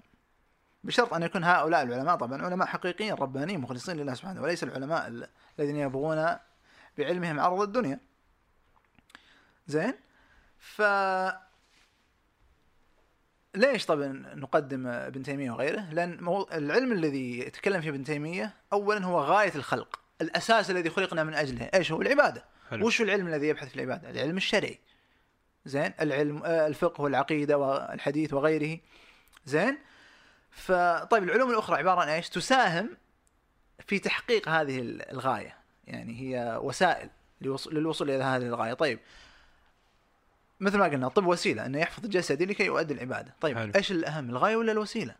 بشرط 0.84 1.14
أن 1.14 1.22
يكون 1.22 1.44
هؤلاء 1.44 1.82
العلماء 1.82 2.16
طبعا 2.16 2.42
علماء 2.42 2.68
حقيقيين 2.68 3.14
ربانيين 3.14 3.60
مخلصين 3.60 3.96
لله 3.96 4.14
سبحانه 4.14 4.42
وليس 4.42 4.62
العلماء 4.64 5.06
ال- 5.08 5.28
الذين 5.58 5.76
يبغون 5.76 6.36
بعلمهم 6.98 7.40
عرض 7.40 7.60
الدنيا. 7.60 8.00
زين 9.68 9.94
ف 10.58 10.82
ليش 13.54 13.86
طبعا 13.86 14.06
نقدم 14.34 14.86
ابن 14.86 15.22
تيمية 15.22 15.50
وغيره؟ 15.50 15.80
لأن 15.92 16.22
مو... 16.22 16.48
العلم 16.52 16.92
الذي 16.92 17.38
يتكلم 17.38 17.80
فيه 17.80 17.88
ابن 17.88 18.04
تيمية 18.04 18.54
اولا 18.72 19.04
هو 19.04 19.20
غاية 19.20 19.54
الخلق، 19.54 20.00
الأساس 20.20 20.70
الذي 20.70 20.90
خلقنا 20.90 21.24
من 21.24 21.34
أجله، 21.34 21.70
إيش 21.74 21.92
هو؟ 21.92 22.02
العبادة. 22.02 22.44
حلو 22.70 22.86
وش 22.86 23.00
العلم 23.00 23.26
الذي 23.28 23.48
يبحث 23.48 23.68
في 23.68 23.76
العبادة؟ 23.76 24.10
العلم 24.10 24.36
الشرعي. 24.36 24.78
زين؟ 25.64 25.92
العلم 26.00 26.42
آه، 26.44 26.66
الفقه 26.66 27.02
والعقيدة 27.02 27.58
والحديث 27.58 28.32
وغيره. 28.34 28.78
زين؟ 29.46 29.78
فطيب 30.50 31.22
العلوم 31.22 31.50
الأخرى 31.50 31.76
عبارة 31.76 32.00
عن 32.00 32.08
إيش؟ 32.08 32.28
تساهم 32.28 32.96
في 33.86 33.98
تحقيق 33.98 34.48
هذه 34.48 34.78
ال- 34.78 35.10
الغاية، 35.10 35.56
يعني 35.84 36.20
هي 36.20 36.58
وسائل 36.62 37.10
لوص- 37.40 37.68
للوصول 37.68 38.10
إلى 38.10 38.24
هذه 38.24 38.42
الغاية، 38.46 38.74
طيب 38.74 38.98
مثل 40.60 40.78
ما 40.78 40.84
قلنا 40.84 41.06
الطب 41.06 41.26
وسيلة 41.26 41.66
إنه 41.66 41.78
يحفظ 41.78 42.06
جسدي 42.06 42.46
لكي 42.46 42.64
يؤدي 42.64 42.94
العبادة، 42.94 43.34
طيب 43.40 43.58
حلو. 43.58 43.72
إيش 43.76 43.90
الأهم؟ 43.90 44.30
الغاية 44.30 44.56
ولا 44.56 44.72
الوسيلة؟ 44.72 45.14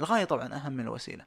الغاية 0.00 0.24
طبعا 0.24 0.54
أهم 0.54 0.72
من 0.72 0.84
الوسيلة. 0.84 1.24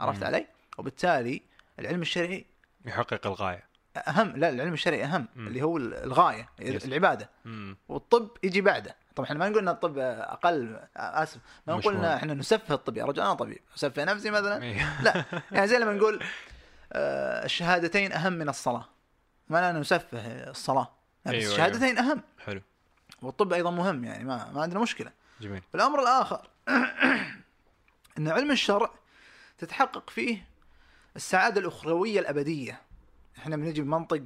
عرفت 0.00 0.20
مم. 0.20 0.26
علي؟ 0.26 0.46
وبالتالي 0.78 1.42
العلم 1.78 2.02
الشرعي 2.02 2.46
يحقق 2.84 3.26
الغاية 3.26 3.64
أهم 4.08 4.36
لا 4.36 4.48
العلم 4.48 4.72
الشرعي 4.72 5.04
أهم 5.04 5.28
مم. 5.36 5.46
اللي 5.46 5.62
هو 5.62 5.76
الغاية 5.76 6.48
يس. 6.58 6.84
العبادة 6.84 7.30
مم. 7.44 7.76
والطب 7.88 8.28
يجي 8.42 8.60
بعده 8.60 8.96
طبعا 9.16 9.26
إحنا 9.26 9.38
ما 9.38 9.48
نقول 9.48 9.62
ان 9.62 9.68
الطب 9.68 9.98
أقل 9.98 10.80
آسف 10.96 11.40
ما 11.66 11.74
نقول 11.76 11.96
ان. 11.96 12.04
إحنا 12.04 12.34
نسفه 12.34 12.74
الطب 12.74 12.96
يا 12.96 13.04
رجل 13.04 13.22
أنا 13.22 13.34
طبيب 13.34 13.58
أسفه 13.76 14.04
نفسي 14.04 14.30
مثلا 14.30 14.62
إيه. 14.62 15.00
لا 15.04 15.24
يعني 15.52 15.68
زي 15.68 15.78
لما 15.78 15.92
نقول 15.92 16.22
آه، 16.92 17.44
الشهادتين 17.44 18.12
أهم 18.12 18.32
من 18.32 18.48
الصلاة 18.48 18.84
ما 19.48 19.58
لنا 19.70 19.80
نسفه 19.80 20.50
الصلاة 20.50 20.88
لا، 21.26 21.32
بس 21.32 21.38
أيوة، 21.38 21.52
الشهادتين 21.52 21.98
أهم 21.98 22.22
حلو 22.38 22.62
والطب 23.22 23.52
أيضا 23.52 23.70
مهم 23.70 24.04
يعني 24.04 24.24
ما 24.24 24.50
ما 24.54 24.62
عندنا 24.62 24.80
مشكلة. 24.80 25.12
جميل. 25.40 25.62
الأمر 25.74 26.02
الآخر 26.02 26.48
إن 28.18 28.28
علم 28.28 28.50
الشرع 28.50 28.90
تتحقق 29.58 30.10
فيه 30.10 30.46
السعادة 31.16 31.60
الأخروية 31.60 32.20
الأبدية. 32.20 32.80
إحنا 33.38 33.56
بنجي 33.56 33.82
بمنطق 33.82 34.20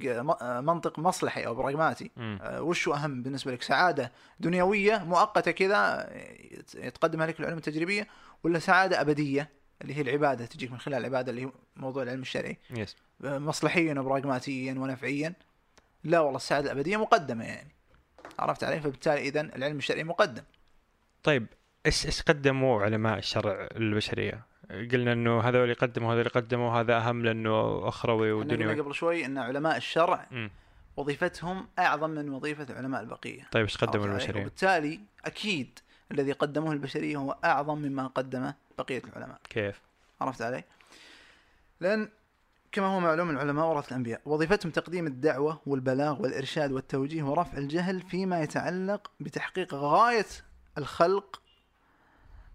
منطق 0.61 0.99
مصلحي 0.99 1.45
أو 1.45 1.55
براغماتي. 1.55 2.11
آه، 2.17 2.61
وش 2.61 2.87
هو 2.87 2.93
أهم 2.93 3.23
بالنسبة 3.23 3.51
لك 3.51 3.61
سعادة 3.61 4.11
دنيوية 4.39 4.97
مؤقتة 4.97 5.51
كذا 5.51 6.09
يت- 6.51 6.75
يتقدمها 6.75 7.27
لك 7.27 7.39
العلوم 7.39 7.57
التجريبية 7.57 8.07
ولا 8.43 8.59
سعادة 8.59 9.01
أبدية 9.01 9.49
اللي 9.81 9.97
هي 9.97 10.01
العبادة 10.01 10.45
تجيك 10.45 10.71
من 10.71 10.77
خلال 10.79 10.99
العبادة 10.99 11.29
اللي 11.31 11.45
هي 11.45 11.51
موضوع 11.75 12.03
العلم 12.03 12.21
الشرعي. 12.21 12.57
يس 12.69 12.95
آه، 13.25 13.37
مصلحيا 13.37 13.93
وبراغماتيا 13.99 14.73
ونفعيا. 14.73 15.33
لا 16.03 16.19
والله 16.19 16.37
السعادة 16.37 16.71
الأبدية 16.71 16.97
مقدمة 16.97 17.45
يعني. 17.45 17.72
عرفت 18.39 18.63
علي 18.63 18.81
فبالتالي 18.81 19.21
اذا 19.21 19.41
العلم 19.41 19.77
الشرعي 19.77 20.03
مقدم 20.03 20.43
طيب 21.23 21.47
إيش 21.85 22.05
إيش 22.05 22.21
قدموا 22.21 22.83
علماء 22.83 23.17
الشرع 23.17 23.67
البشرية؟ 23.75 24.45
قلنا 24.69 25.13
إنه 25.13 25.41
هذول 25.41 25.69
يقدموا 25.69 26.13
هذول 26.13 26.25
يقدموا 26.25 26.79
هذا 26.79 26.97
أهم 26.97 27.25
لأنه 27.25 27.87
أخروي 27.87 28.31
ودنيوي 28.31 28.79
قبل 28.79 28.93
شوي 28.95 29.25
إن 29.25 29.37
علماء 29.37 29.77
الشرع 29.77 30.27
مم. 30.31 30.51
وظيفتهم 30.97 31.67
أعظم 31.79 32.09
من 32.09 32.29
وظيفة 32.29 32.67
العلماء 32.69 33.01
البقية 33.01 33.47
طيب 33.51 33.63
إيش 33.63 33.77
قدموا؟ 33.77 34.05
البشرية؟ 34.05 34.41
وبالتالي 34.41 34.99
أكيد 35.25 35.79
الذي 36.11 36.31
قدموه 36.31 36.73
البشرية 36.73 37.17
هو 37.17 37.37
أعظم 37.45 37.77
مما 37.77 38.07
قدمه 38.07 38.55
بقية 38.77 39.01
العلماء 39.07 39.39
كيف؟ 39.49 39.81
عرفت 40.21 40.41
علي؟ 40.41 40.63
لأن 41.79 42.09
كما 42.73 42.85
هو 42.85 42.99
معلوم 42.99 43.29
العلماء 43.29 43.65
ورثة 43.65 43.87
الأنبياء. 43.87 44.21
وظيفتهم 44.25 44.71
تقديم 44.71 45.07
الدعوة 45.07 45.61
والبلاغ 45.65 46.21
والإرشاد 46.21 46.71
والتوجيه 46.71 47.23
ورفع 47.23 47.57
الجهل 47.57 48.01
فيما 48.01 48.41
يتعلق 48.41 49.11
بتحقيق 49.19 49.73
غاية 49.73 50.25
الخلق 50.77 51.41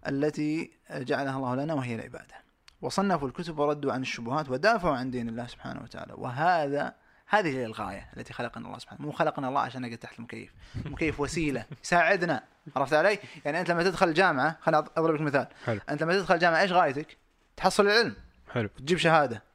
التي 0.07 0.71
جعلها 0.91 1.37
الله 1.37 1.55
لنا 1.55 1.73
وهي 1.73 1.95
العبادة. 1.95 2.35
وصنفوا 2.81 3.27
الكتب 3.27 3.59
وردوا 3.59 3.93
عن 3.93 4.01
الشبهات 4.01 4.49
ودافعوا 4.49 4.95
عن 4.95 5.11
دين 5.11 5.29
الله 5.29 5.47
سبحانه 5.47 5.81
وتعالى. 5.81 6.13
وهذا 6.13 6.93
هذه 7.27 7.47
هي 7.47 7.65
الغاية 7.65 8.09
التي 8.17 8.33
خلقنا 8.33 8.67
الله 8.67 8.79
سبحانه. 8.79 9.01
مو 9.01 9.11
خلقنا 9.11 9.47
الله 9.47 9.61
عشان 9.61 9.81
نقعد 9.81 9.97
تحت 9.97 10.19
المكيف. 10.19 10.53
المكيف 10.85 11.19
وسيلة. 11.19 11.65
يساعدنا. 11.83 12.43
عرفت 12.75 12.93
علي؟ 12.93 13.19
يعني 13.45 13.59
أنت 13.59 13.71
لما 13.71 13.83
تدخل 13.83 14.07
الجامعة 14.07 14.57
خليني 14.61 14.85
أضرب 14.97 15.15
لك 15.15 15.21
مثال. 15.21 15.47
حلو. 15.65 15.79
أنت 15.89 16.03
لما 16.03 16.13
تدخل 16.13 16.35
الجامعة 16.35 16.61
إيش 16.61 16.71
غايتك؟ 16.71 17.17
تحصل 17.57 17.87
العلم 17.87 18.15
حلو. 18.51 18.69
تجيب 18.77 18.97
شهادة. 18.97 19.48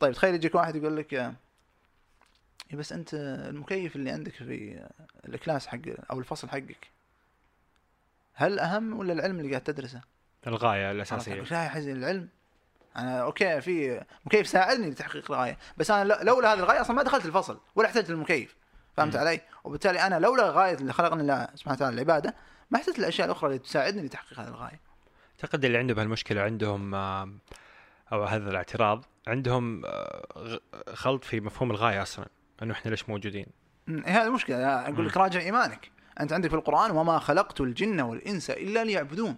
طيب 0.00 0.12
تخيل 0.12 0.34
يجيك 0.34 0.54
واحد 0.54 0.76
يقول 0.76 0.96
لك 0.96 1.34
بس 2.72 2.92
أنت 2.92 3.14
المكيف 3.48 3.96
اللي 3.96 4.10
عندك 4.10 4.32
في 4.32 4.86
ال 5.28 5.34
class 5.34 5.66
حق 5.66 5.78
أو 6.10 6.18
الفصل 6.18 6.48
حقك 6.48 6.90
هل 8.34 8.58
أهم 8.58 8.98
ولا 8.98 9.12
العلم 9.12 9.40
اللي 9.40 9.50
قاعد 9.50 9.62
تدرسه؟ 9.62 10.00
الغاية 10.46 10.90
الأساسية؟ 10.90 11.34
لا 11.34 11.64
يا 11.64 11.68
حزين 11.68 11.96
العلم 11.96 12.28
أنا 12.96 13.22
okay 13.22 13.60
في 13.60 14.04
مكيف 14.26 14.46
ساعدني 14.46 14.90
لتحقيق 14.90 15.30
الغاية 15.30 15.58
بس 15.76 15.90
أنا 15.90 16.14
لولا 16.22 16.52
هذه 16.52 16.58
الغاية 16.58 16.80
أصلا 16.80 16.96
ما 16.96 17.02
دخلت 17.02 17.26
الفصل 17.26 17.60
ولا 17.74 17.88
احتجت 17.88 18.10
للمكيف 18.10 18.56
فهمت 18.96 19.14
مم. 19.16 19.20
علي؟ 19.20 19.40
وبالتالي 19.64 20.06
أنا 20.06 20.18
لولا 20.18 20.50
غاية 20.50 20.74
اللي 20.74 20.92
خلقني 20.92 21.22
الله 21.22 21.48
سبحانه 21.54 21.76
وتعالى 21.76 21.94
العبادة 21.94 22.34
ما 22.70 22.78
احتجت 22.78 22.98
الاشياء 22.98 23.26
الاخرى 23.26 23.48
اللي 23.48 23.58
تساعدني 23.58 24.02
لتحقيق 24.02 24.40
هذه 24.40 24.48
الغاية. 24.48 24.80
أعتقد 25.44 25.64
اللي 25.64 25.78
عنده 25.78 25.94
بهالمشكلة 25.94 26.40
عندهم 26.40 26.94
آه، 26.94 27.32
أو 28.12 28.24
هذا 28.24 28.50
الاعتراض 28.50 29.04
عندهم 29.26 29.82
آه، 29.84 30.60
خلط 30.94 31.24
في 31.24 31.40
مفهوم 31.40 31.70
الغاية 31.70 32.02
أصلا 32.02 32.26
إنه 32.62 32.72
إحنا 32.72 32.90
ليش 32.90 33.08
موجودين؟ 33.08 33.46
أمم، 33.88 34.02
هذه 34.06 34.26
المشكلة 34.26 34.66
أقول 34.66 35.06
لك 35.06 35.16
راجع 35.16 35.40
إيمانك. 35.40 35.90
أنت 36.20 36.32
عندك 36.32 36.50
في 36.50 36.56
القرآن 36.56 36.90
وما 36.90 37.18
خلقت 37.18 37.60
الجن 37.60 38.00
والإنس 38.00 38.50
إلا 38.50 38.84
ليعبدون. 38.84 39.36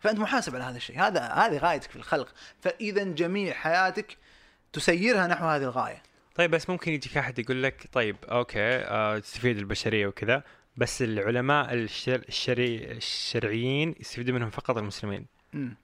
فأنت 0.00 0.18
محاسب 0.18 0.54
على 0.54 0.64
هذا 0.64 0.76
الشيء. 0.76 1.00
هذا 1.00 1.20
هذه 1.20 1.58
غايتك 1.58 1.90
في 1.90 1.96
الخلق. 1.96 2.28
فإذا 2.60 3.04
جميع 3.04 3.54
حياتك 3.54 4.16
تسيرها 4.72 5.26
نحو 5.26 5.46
هذه 5.46 5.62
الغاية. 5.62 6.02
طيب 6.34 6.50
بس 6.50 6.70
ممكن 6.70 6.92
يجيك 6.92 7.16
أحد 7.16 7.38
يقول 7.38 7.62
لك 7.62 7.88
طيب 7.92 8.16
أوكي 8.24 8.76
آه 8.76 9.18
تستفيد 9.18 9.58
البشرية 9.58 10.06
وكذا 10.06 10.42
بس 10.76 11.02
العلماء 11.02 11.74
الشر 11.74 12.22
الشري 12.28 12.92
الشرعيين 12.92 13.94
يستفيدوا 14.00 14.34
منهم 14.34 14.50
فقط 14.50 14.78
المسلمين. 14.78 15.26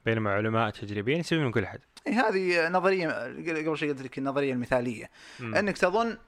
بينما 0.06 0.32
علماء 0.32 0.70
تجريبيين 0.70 1.24
من 1.32 1.50
كل 1.50 1.64
احد 1.64 1.80
إيه 2.06 2.28
هذه 2.28 2.68
نظرية 2.68 3.08
قبل 3.08 3.78
شيء 3.78 3.88
قلت 3.88 4.02
لك 4.02 4.18
النظرية 4.18 4.52
المثالية. 4.52 5.10
مم. 5.40 5.54
أنك 5.54 5.78
تظن 5.78 6.18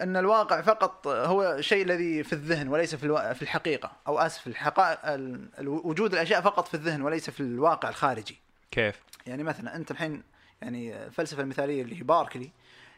أن 0.00 0.16
الواقع 0.16 0.60
فقط 0.60 1.06
هو 1.06 1.52
الشيء 1.58 1.84
الذي 1.84 2.22
في 2.24 2.32
الذهن 2.32 2.68
وليس 2.68 2.94
في 2.94 3.04
الوا... 3.04 3.32
في 3.32 3.42
الحقيقة 3.42 3.92
أو 4.06 4.18
آسف 4.18 4.46
الحقائق 4.46 5.06
ال... 5.06 5.48
ال- 5.58 5.68
وجود 5.68 6.12
الأشياء 6.12 6.40
فقط 6.40 6.68
في 6.68 6.74
الذهن 6.74 7.02
وليس 7.02 7.30
في 7.30 7.40
الواقع 7.40 7.88
الخارجي. 7.88 8.38
كيف؟ 8.70 9.00
يعني 9.26 9.42
مثلا 9.42 9.76
أنت 9.76 9.90
الحين 9.90 10.22
يعني 10.62 11.04
الفلسفة 11.06 11.42
المثالية 11.42 11.82
اللي 11.82 11.98
هي 11.98 12.02
باركلي 12.02 12.50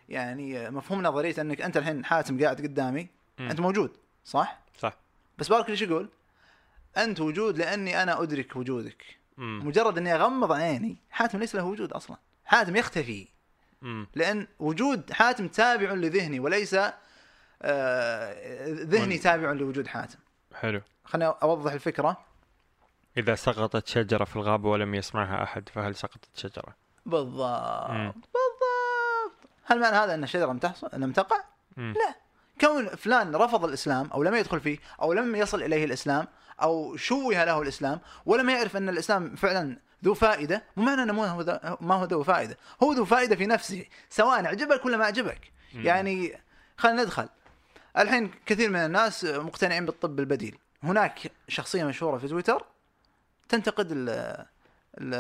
يعني 0.09 0.71
مفهوم 0.71 1.03
نظرية 1.03 1.35
أنك 1.39 1.61
أنت 1.61 1.77
الحين 1.77 2.05
حاتم 2.05 2.43
قاعد 2.43 2.61
قدامي 2.61 3.09
مم. 3.39 3.51
أنت 3.51 3.61
موجود 3.61 3.97
صح؟ 4.25 4.59
صح. 4.79 4.97
بس 5.39 5.49
باركلي 5.49 5.77
شو 5.77 5.85
يقول؟ 5.85 6.09
أنت 6.97 7.21
وجود 7.21 7.59
لأني 7.59 8.03
أنا 8.03 8.23
أدرك 8.23 8.57
وجودك. 8.57 9.05
مم. 9.37 9.63
مجرد 9.67 9.99
إني 9.99 10.15
أغمض 10.15 10.53
عيني 10.53 10.97
حاتم 11.11 11.39
ليس 11.39 11.55
له 11.55 11.65
وجود 11.65 11.93
أصلا 11.93 12.17
حاتم 12.45 12.77
يختفي 12.77 13.29
مم. 13.83 14.07
لأن 14.15 14.47
وجود 14.59 15.13
حاتم 15.13 15.49
تابع 15.49 15.93
لذهني 15.93 16.41
وليس 16.41 16.77
آه، 17.63 18.65
ذهني 18.73 19.15
من- 19.15 19.21
تابع 19.21 19.53
لوجود 19.53 19.87
حاتم 19.87 20.19
حلو 20.55 20.81
خليني 21.05 21.33
أوضح 21.43 21.73
الفكرة 21.73 22.17
إذا 23.17 23.35
سقطت 23.35 23.87
شجرة 23.87 24.25
في 24.25 24.37
الغابة 24.37 24.69
ولم 24.71 24.95
يسمعها 24.95 25.43
أحد 25.43 25.69
فهل 25.69 25.95
سقطت 25.95 26.29
شجرة؟ 26.37 26.75
بالضبط 27.07 27.91
مم. 27.91 28.13
بالضبط 28.13 29.51
هل 29.65 29.81
معنى 29.81 29.97
هذا 29.97 30.15
أن 30.15 30.25
الشجرة 30.25 30.47
لم 30.53 30.59
تحصل 30.59 30.91
لم 30.93 31.13
تقع 31.13 31.37
مم. 31.77 31.95
لا 31.97 32.15
كون 32.61 32.89
فلان 32.89 33.37
رفض 33.37 33.65
الإسلام 33.65 34.11
أو 34.15 34.23
لم 34.23 34.35
يدخل 34.35 34.61
فيه 34.61 34.79
أو 35.03 35.13
لم 35.13 35.37
يصل 35.37 35.63
إليه 35.63 35.85
الإسلام 35.85 36.27
أو 36.63 36.97
شوه 36.97 37.45
له 37.45 37.63
الإسلام 37.63 38.01
ولم 38.27 38.51
يعرف 38.51 38.77
أن 38.77 38.89
الإسلام 38.89 39.37
فعلا 39.37 39.77
ذو 40.05 40.15
فائدة 40.15 40.63
مو 40.77 40.85
معنى 40.85 41.03
أنه 41.03 41.13
ما 41.13 41.27
هو 41.27 41.41
ذا 41.41 41.77
ما 41.81 41.95
هو 41.95 42.05
ذو 42.05 42.23
فائدة. 42.23 42.57
هو 42.83 42.93
ذو 42.93 43.05
فائدة 43.05 43.37
في 43.37 43.47
نفسه 43.47 43.85
سواء 44.11 44.45
أعجبك 44.47 44.85
ولا 44.85 44.97
ما 44.97 45.05
أعجبك. 45.05 45.53
مم. 45.75 45.87
يعني 45.87 46.41
خلينا 46.77 47.03
ندخل. 47.03 47.29
الحين 47.99 48.31
كثير 48.47 48.71
من 48.71 48.77
الناس 48.77 49.25
مقتنعين 49.25 49.87
بالطب 49.87 50.21
البديل. 50.21 50.59
هناك 50.83 51.33
شخصية 51.49 51.85
مشهورة 51.85 52.19
في 52.19 52.29
تويتر 52.29 52.65
تنتقد 53.49 53.93
ال 53.93 54.09
ال 54.99 55.15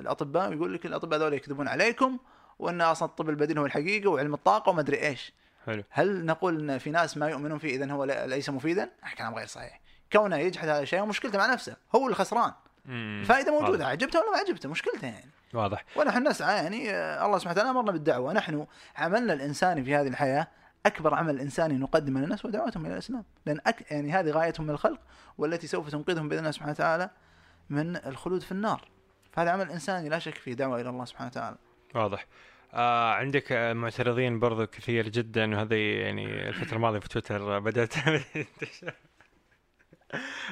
الأطباء 0.00 0.50
ويقول 0.50 0.74
لك 0.74 0.86
الأطباء 0.86 1.18
هذول 1.18 1.34
يكذبون 1.34 1.68
عليكم 1.68 2.18
وأن 2.58 2.80
أصلا 2.80 3.08
الطب 3.08 3.28
البديل 3.28 3.58
هو 3.58 3.66
الحقيقة 3.66 4.10
وعلم 4.10 4.34
الطاقة 4.34 4.70
وما 4.70 4.80
أدري 4.80 5.06
إيش. 5.06 5.32
حلو 5.66 5.84
هل 5.90 6.26
نقول 6.26 6.70
إن 6.70 6.78
في 6.78 6.90
ناس 6.90 7.16
ما 7.16 7.28
يؤمنون 7.28 7.58
فيه 7.58 7.76
اذا 7.76 7.92
هو 7.92 8.04
ليس 8.04 8.50
مفيدا؟ 8.50 8.90
كلام 9.18 9.34
غير 9.34 9.46
صحيح. 9.46 9.80
كونه 10.12 10.36
يجحد 10.36 10.68
هذا 10.68 10.82
الشيء 10.82 11.04
مشكلته 11.04 11.38
مع 11.38 11.52
نفسه، 11.52 11.76
هو 11.94 12.08
الخسران. 12.08 12.52
الفائده 12.88 13.60
موجوده،. 13.60 13.86
عجبته 13.86 14.20
ولا 14.20 14.30
ما 14.30 14.38
عجبته 14.38 14.68
مشكلته 14.68 15.06
يعني. 15.06 15.30
واضح 15.54 15.84
ونحن 15.96 16.28
نسعى 16.28 16.56
يعني 16.56 16.90
آه، 16.90 17.26
الله 17.26 17.38
سبحانه 17.38 17.52
وتعالى 17.52 17.70
أمرنا 17.70 17.92
بالدعوة، 17.92 18.32
نحن 18.32 18.66
عملنا 18.96 19.32
الانساني 19.32 19.84
في 19.84 19.94
هذه 19.94 20.08
الحياة 20.08 20.48
أكبر 20.86 21.14
عمل 21.14 21.40
إنساني 21.40 21.74
نقدمه 21.74 22.20
للناس 22.20 22.46
هو 22.46 22.52
دعوتهم 22.52 22.86
إلى 22.86 22.92
الإسلام، 22.92 23.24
لأن 23.46 23.60
أك... 23.66 23.90
يعني 23.90 24.12
هذه 24.12 24.30
غايتهم 24.30 24.66
من 24.66 24.72
الخلق 24.72 25.00
والتي 25.38 25.66
سوف 25.66 25.90
تنقذهم 25.90 26.28
بإذن 26.28 26.38
الله 26.38 26.50
سبحانه 26.50 26.72
وتعالى 26.72 27.10
من 27.70 27.96
الخلود 27.96 28.42
في 28.42 28.52
النار. 28.52 28.88
فهذا 29.32 29.50
عمل 29.50 29.70
إنساني 29.70 30.08
لا 30.08 30.18
شك 30.18 30.34
فيه 30.34 30.54
دعوة 30.54 30.80
إلى 30.80 30.88
الله 30.88 31.04
سبحانه 31.04 31.30
وتعالى. 31.30 31.56
واضح 31.94 32.26
آه 32.74 33.12
عندك 33.12 33.52
آه، 33.52 33.72
معترضين 33.72 34.38
برضو 34.38 34.66
كثير 34.66 35.08
جدا 35.08 35.56
وهذه 35.56 35.74
يعني 35.74 36.48
الفترة 36.48 36.76
الماضية 36.76 36.98
في 36.98 37.08
تويتر 37.08 37.58
بدأت. 37.58 37.94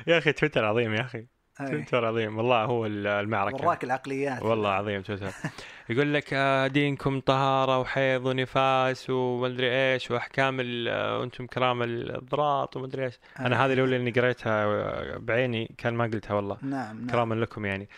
يا 0.07 0.19
أخي 0.19 0.33
تويتر 0.33 0.65
عظيم 0.65 0.95
يا 0.95 1.09
أي. 1.15 1.27
تويتر 1.69 2.05
عظيم. 2.05 2.39
والله 2.39 2.65
هو 2.65 2.87
ال- 2.87 3.07
المعركة. 3.07 3.67
وراك 3.67 3.85
العقليات. 3.85 4.43
والله 4.43 4.69
عظيم 4.69 5.03
تويتر. 5.03 5.31
يقول 5.91 6.15
لك 6.15 6.29
آه، 6.33 6.67
دينكم 6.67 7.21
طهارة 7.21 7.79
وحيض 7.79 8.27
ونفاس 8.27 9.11
ومدري 9.11 9.71
إيش 9.73 10.11
وأحكام 10.11 10.59
آه، 10.89 11.19
وأنتم 11.19 11.47
كرام 11.47 11.83
الضراط 11.83 12.77
ومدري 12.77 13.05
إيش. 13.05 13.19
أنا 13.41 13.67
هذه 13.67 13.73
الأولى 13.73 13.97
اللي 13.97 14.11
قريتها 14.11 14.65
آه، 14.65 15.17
بعيني 15.17 15.75
كان 15.79 15.95
ما 15.95 16.05
قلتها 16.05 16.35
والله. 16.35 16.57
نعم 16.63 16.97
نعم. 17.01 17.07
كراما 17.11 17.35
لكم 17.35 17.65
يعني. 17.67 17.89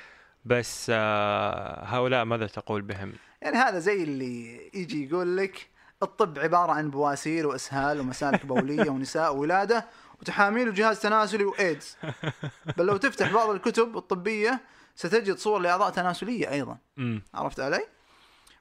بس 0.44 0.86
آه، 0.90 1.84
هؤلاء 1.84 2.24
ماذا 2.24 2.46
تقول 2.46 2.82
بهم؟ 2.82 3.12
يعني 3.42 3.56
هذا 3.56 3.78
زي 3.78 4.02
اللي 4.02 4.70
يجي 4.74 5.08
يقول 5.08 5.36
لك 5.36 5.68
الطب 6.02 6.38
عبارة 6.38 6.72
عن 6.72 6.90
بواسير 6.90 7.46
وإسهال 7.46 8.00
ومسالك 8.00 8.46
بولية 8.46 8.90
ونساء 8.90 9.36
وولادة 9.36 9.86
وتحاميل 10.20 10.68
وجهاز 10.68 11.00
تناسلي 11.00 11.44
وإيدز. 11.44 11.96
بل 12.76 12.86
لو 12.86 12.96
تفتح 12.96 13.32
بعض 13.32 13.50
الكتب 13.50 13.96
الطبية 13.96 14.60
ستجد 14.96 15.36
صور 15.36 15.58
لأعضاء 15.60 15.90
تناسلية 15.90 16.50
أيضا. 16.50 16.78
امم 16.98 17.22
عرفت 17.34 17.60
علي؟ 17.60 17.86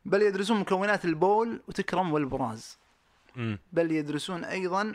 بل 0.05 0.21
يدرسون 0.21 0.59
مكونات 0.59 1.05
البول 1.05 1.61
وتكرم 1.67 2.13
والبراز. 2.13 2.77
بل 3.73 3.91
يدرسون 3.91 4.43
أيضا 4.43 4.93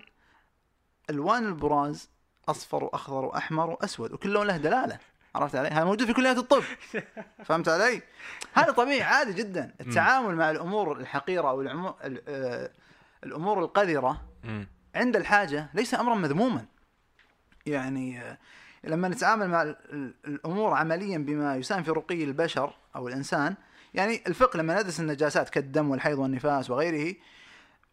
ألوان 1.11 1.47
البراز 1.47 2.11
أصفر 2.49 2.85
وأخضر 2.85 3.25
وأحمر 3.25 3.71
وأسود 3.71 4.13
وكل 4.13 4.31
لون 4.31 4.47
له 4.47 4.57
دلالة. 4.57 4.99
عرفت 5.39 5.57
علي؟ 5.57 5.69
هذا 5.69 5.85
موجود 5.85 6.07
في 6.07 6.13
كليات 6.13 6.37
الطب 6.39 6.63
فهمت 7.47 7.69
علي؟ 7.69 8.03
هذا 8.55 8.73
طبيعي 8.73 9.03
عادي 9.03 9.33
جدا 9.33 9.75
التعامل 9.81 10.37
مع 10.37 10.51
الأمور 10.51 10.97
الحقيرة 11.01 11.49
أو 11.49 11.61
العمو... 11.61 11.95
ال- 12.05 12.23
آه، 12.29 12.71
الأمور 13.25 13.59
القذرة 13.65 14.21
امم 14.45 14.67
عند 14.95 15.17
الحاجة 15.17 15.67
ليس 15.75 15.95
أمرا 15.95 16.15
مذموما 16.15 16.65
يعني 17.67 18.21
آه، 18.21 18.39
لما 18.85 19.09
نتعامل 19.09 19.49
مع 19.49 19.63
ال- 19.63 19.77
ال- 19.93 20.15
الأمور 20.27 20.75
عمليا 20.75 21.19
بما 21.19 21.57
يساهم 21.57 21.83
في 21.83 21.91
رقي 21.91 22.25
البشر 22.25 22.75
أو 22.97 23.09
الإنسان 23.09 23.55
يعني 23.95 24.23
الفقه 24.27 24.57
لما 24.57 24.81
ندرس 24.81 25.01
النجاسات 25.01 25.49
كالدم 25.51 25.91
والحيض 25.91 26.19
والنفاس 26.19 26.71
وغيره 26.71 27.15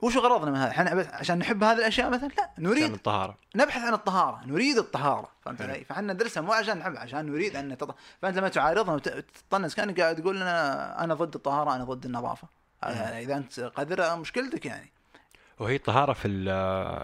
وش 0.01 0.17
غرضنا 0.17 0.51
من 0.51 0.57
هذا؟ 0.57 0.71
إحنا 0.71 0.95
بس 0.95 1.07
عشان 1.07 1.37
نحب 1.39 1.63
هذه 1.63 1.77
الأشياء 1.77 2.09
مثلا؟ 2.09 2.27
لا 2.27 2.43
عشان 2.51 2.63
نريد 2.63 2.93
الطهارة 2.93 3.37
نبحث 3.55 3.83
عن 3.83 3.93
الطهارة، 3.93 4.41
نريد 4.45 4.77
الطهارة، 4.77 5.29
فهمت 5.41 5.61
حلو. 5.61 5.71
علي؟ 5.73 5.83
فإحنا 5.83 6.13
ندرسها 6.13 6.41
مو 6.41 6.53
عشان 6.53 6.77
نحبها 6.77 7.01
عشان 7.01 7.25
نريد 7.25 7.55
أن 7.55 7.69
نتطهر، 7.69 7.95
فأنت 8.21 8.37
لما 8.37 8.49
تعارضنا 8.49 8.93
وتطنز 8.93 9.73
كأنك 9.73 10.01
قاعد 10.01 10.15
تقول 10.15 10.35
لنا 10.35 11.03
أنا 11.03 11.13
ضد 11.13 11.35
الطهارة 11.35 11.75
أنا 11.75 11.83
ضد 11.83 12.05
النظافة. 12.05 12.47
هذا 12.83 13.17
إذا 13.17 13.37
أنت 13.37 13.59
قذر 13.59 14.17
مشكلتك 14.19 14.65
يعني. 14.65 14.91
وهي 15.59 15.75
الطهارة 15.75 16.13
في 16.13 16.21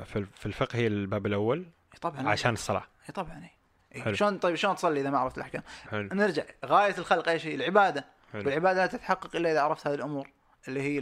في 0.05 0.19
ال- 0.19 0.27
في 0.35 0.45
الفقه 0.45 0.77
هي 0.77 0.87
الباب 0.87 1.25
الأول 1.25 1.59
إي 1.93 1.99
طبعا 2.01 2.29
عشان 2.29 2.53
الصلاة 2.53 2.83
إي 3.09 3.13
طبعا. 3.13 3.47
إي. 3.95 4.15
شلون 4.15 4.37
طيب 4.37 4.55
شلون 4.55 4.75
تصلي 4.75 5.01
إذا 5.01 5.09
ما 5.09 5.19
عرفت 5.19 5.37
الأحكام؟ 5.37 5.63
حلو 5.89 6.09
نرجع 6.13 6.43
غاية 6.65 6.97
الخلق 6.97 7.29
إيش 7.29 7.45
هي؟ 7.45 7.55
العبادة. 7.55 8.05
حلو 8.33 8.43
والعبادة 8.45 8.81
لا 8.81 8.87
تتحقق 8.87 9.35
إلا 9.35 9.51
إذا 9.51 9.61
عرفت 9.61 9.87
هذه 9.87 9.95
الأمور 9.95 10.29
اللي 10.67 10.81
هي 10.81 10.99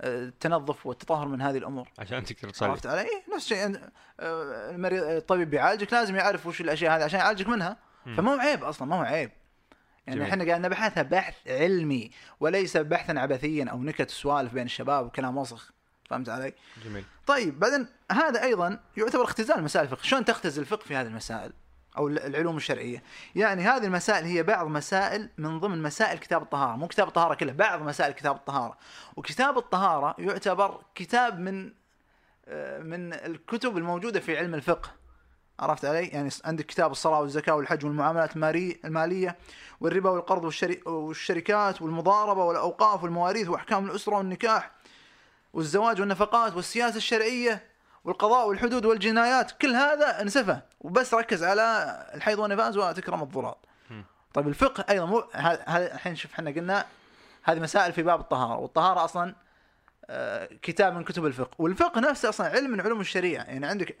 التنظف 0.00 0.86
والتطهر 0.86 1.28
من 1.28 1.42
هذه 1.42 1.58
الأمور. 1.58 1.88
عشان 1.98 2.24
تقدر 2.24 2.50
تصلي 2.50 2.68
عرفت 2.68 2.86
علي؟ 2.86 3.08
نفس 3.34 3.52
الشيء 3.52 3.80
المريض 4.20 5.02
الطبيب 5.02 5.50
بيعالجك 5.50 5.92
لازم 5.92 6.16
يعرف 6.16 6.46
وش 6.46 6.60
الأشياء 6.60 6.96
هذه 6.96 7.04
عشان 7.04 7.20
يعالجك 7.20 7.48
منها. 7.48 7.76
فما 8.16 8.34
هو 8.34 8.38
عيب 8.38 8.64
أصلا 8.64 8.88
ما 8.88 8.96
هو 8.96 9.02
عيب 9.02 9.30
يعني. 10.06 10.22
إحنا 10.22 10.44
قاعد 10.44 10.60
نبحثها 10.60 11.02
بحث 11.02 11.34
علمي 11.46 12.10
وليس 12.40 12.76
بحثا 12.76 13.12
عبثيا 13.12 13.64
أو 13.70 13.82
نكت 13.82 14.10
وسوالف 14.10 14.54
بين 14.54 14.66
الشباب 14.66 15.06
وكلام 15.06 15.36
وسخ 15.36 15.70
فهمت 16.10 16.28
علي؟ 16.28 16.52
جميل 16.84 17.04
طيب 17.26 17.58
بعدين 17.58 17.86
هذا 18.12 18.42
أيضا 18.42 18.80
يعتبر 18.96 19.24
اختزال 19.24 19.62
مسائل 19.62 19.84
الفقه، 19.84 20.02
شلون 20.02 20.24
تختزل 20.24 20.62
الفقه 20.62 20.82
في 20.82 20.96
هذه 20.96 21.06
المسائل؟ 21.06 21.52
أو 21.96 22.08
ال- 22.08 22.18
العلوم 22.18 22.56
الشرعية. 22.56 23.02
يعني 23.34 23.62
هذه 23.62 23.84
المسائل 23.84 24.24
هي 24.24 24.42
بعض 24.42 24.66
مسائل 24.66 25.28
من 25.38 25.60
ضمن 25.60 25.82
مسائل 25.82 26.18
كتاب 26.18 26.42
الطهارة، 26.42 26.76
مو 26.76 26.88
كتاب 26.88 27.08
الطهارة 27.08 27.34
كله، 27.34 27.52
بعض 27.52 27.82
مسائل 27.82 28.12
كتاب 28.12 28.36
الطهارة. 28.36 28.76
وكتاب 29.16 29.58
الطهارة 29.58 30.14
يعتبر 30.18 30.80
كتاب 30.94 31.38
من 31.38 31.72
آه، 32.48 32.78
من 32.78 33.12
الكتب 33.12 33.76
الموجودة 33.76 34.20
في 34.20 34.38
علم 34.38 34.54
الفقه. 34.54 34.90
عرفت 35.60 35.84
علي؟ 35.84 36.06
يعني 36.06 36.30
عندك 36.44 36.66
كتاب 36.66 36.90
الصلاة 36.90 37.20
والزكاة 37.20 37.54
والحج 37.54 37.84
والمعاملات 37.84 38.36
المالي- 38.36 38.80
المالية 38.84 39.36
والربا 39.80 40.10
والقرض 40.10 40.52
والشركات 40.86 41.82
والمضاربة 41.82 42.44
والأوقاف 42.44 43.02
والمواريث 43.02 43.48
وأحكام 43.48 43.86
الأسرة 43.86 44.16
والنكاح 44.16 44.70
والزواج 45.52 46.00
والنفقات 46.00 46.56
والسياسة 46.56 46.96
الشرعية 46.96 47.69
والقضاء 48.04 48.48
والحدود 48.48 48.84
والجنايات 48.84 49.50
كل 49.50 49.74
هذا 49.74 50.22
انسفه. 50.22 50.62
وبس 50.80 51.14
ركز 51.14 51.44
على 51.44 51.96
الحيض 52.14 52.38
والنفاس 52.38 52.76
وتكرم 52.76 53.22
الضرار. 53.22 53.58
مم. 53.90 54.04
طيب 54.34 54.48
الفقه 54.48 54.84
أيضا 54.90 55.06
مو 55.06 55.24
الحين 55.68 56.16
شوف 56.16 56.32
إحنا 56.32 56.50
قلنا 56.50 56.84
هذه 57.42 57.60
مسائل 57.60 57.92
في 57.92 58.02
باب 58.02 58.20
الطهارة 58.20 58.58
والطهارة 58.58 59.04
أصلا 59.04 59.34
آه، 60.10 60.48
كتاب 60.62 60.94
من 60.94 61.04
كتب 61.04 61.26
الفقه. 61.26 61.54
والفقه 61.58 62.00
نفسه 62.00 62.28
أصلا 62.28 62.46
علم 62.46 62.70
من 62.70 62.80
علوم 62.80 63.00
الشريعة. 63.00 63.44
يعني 63.44 63.66
عندك 63.66 63.96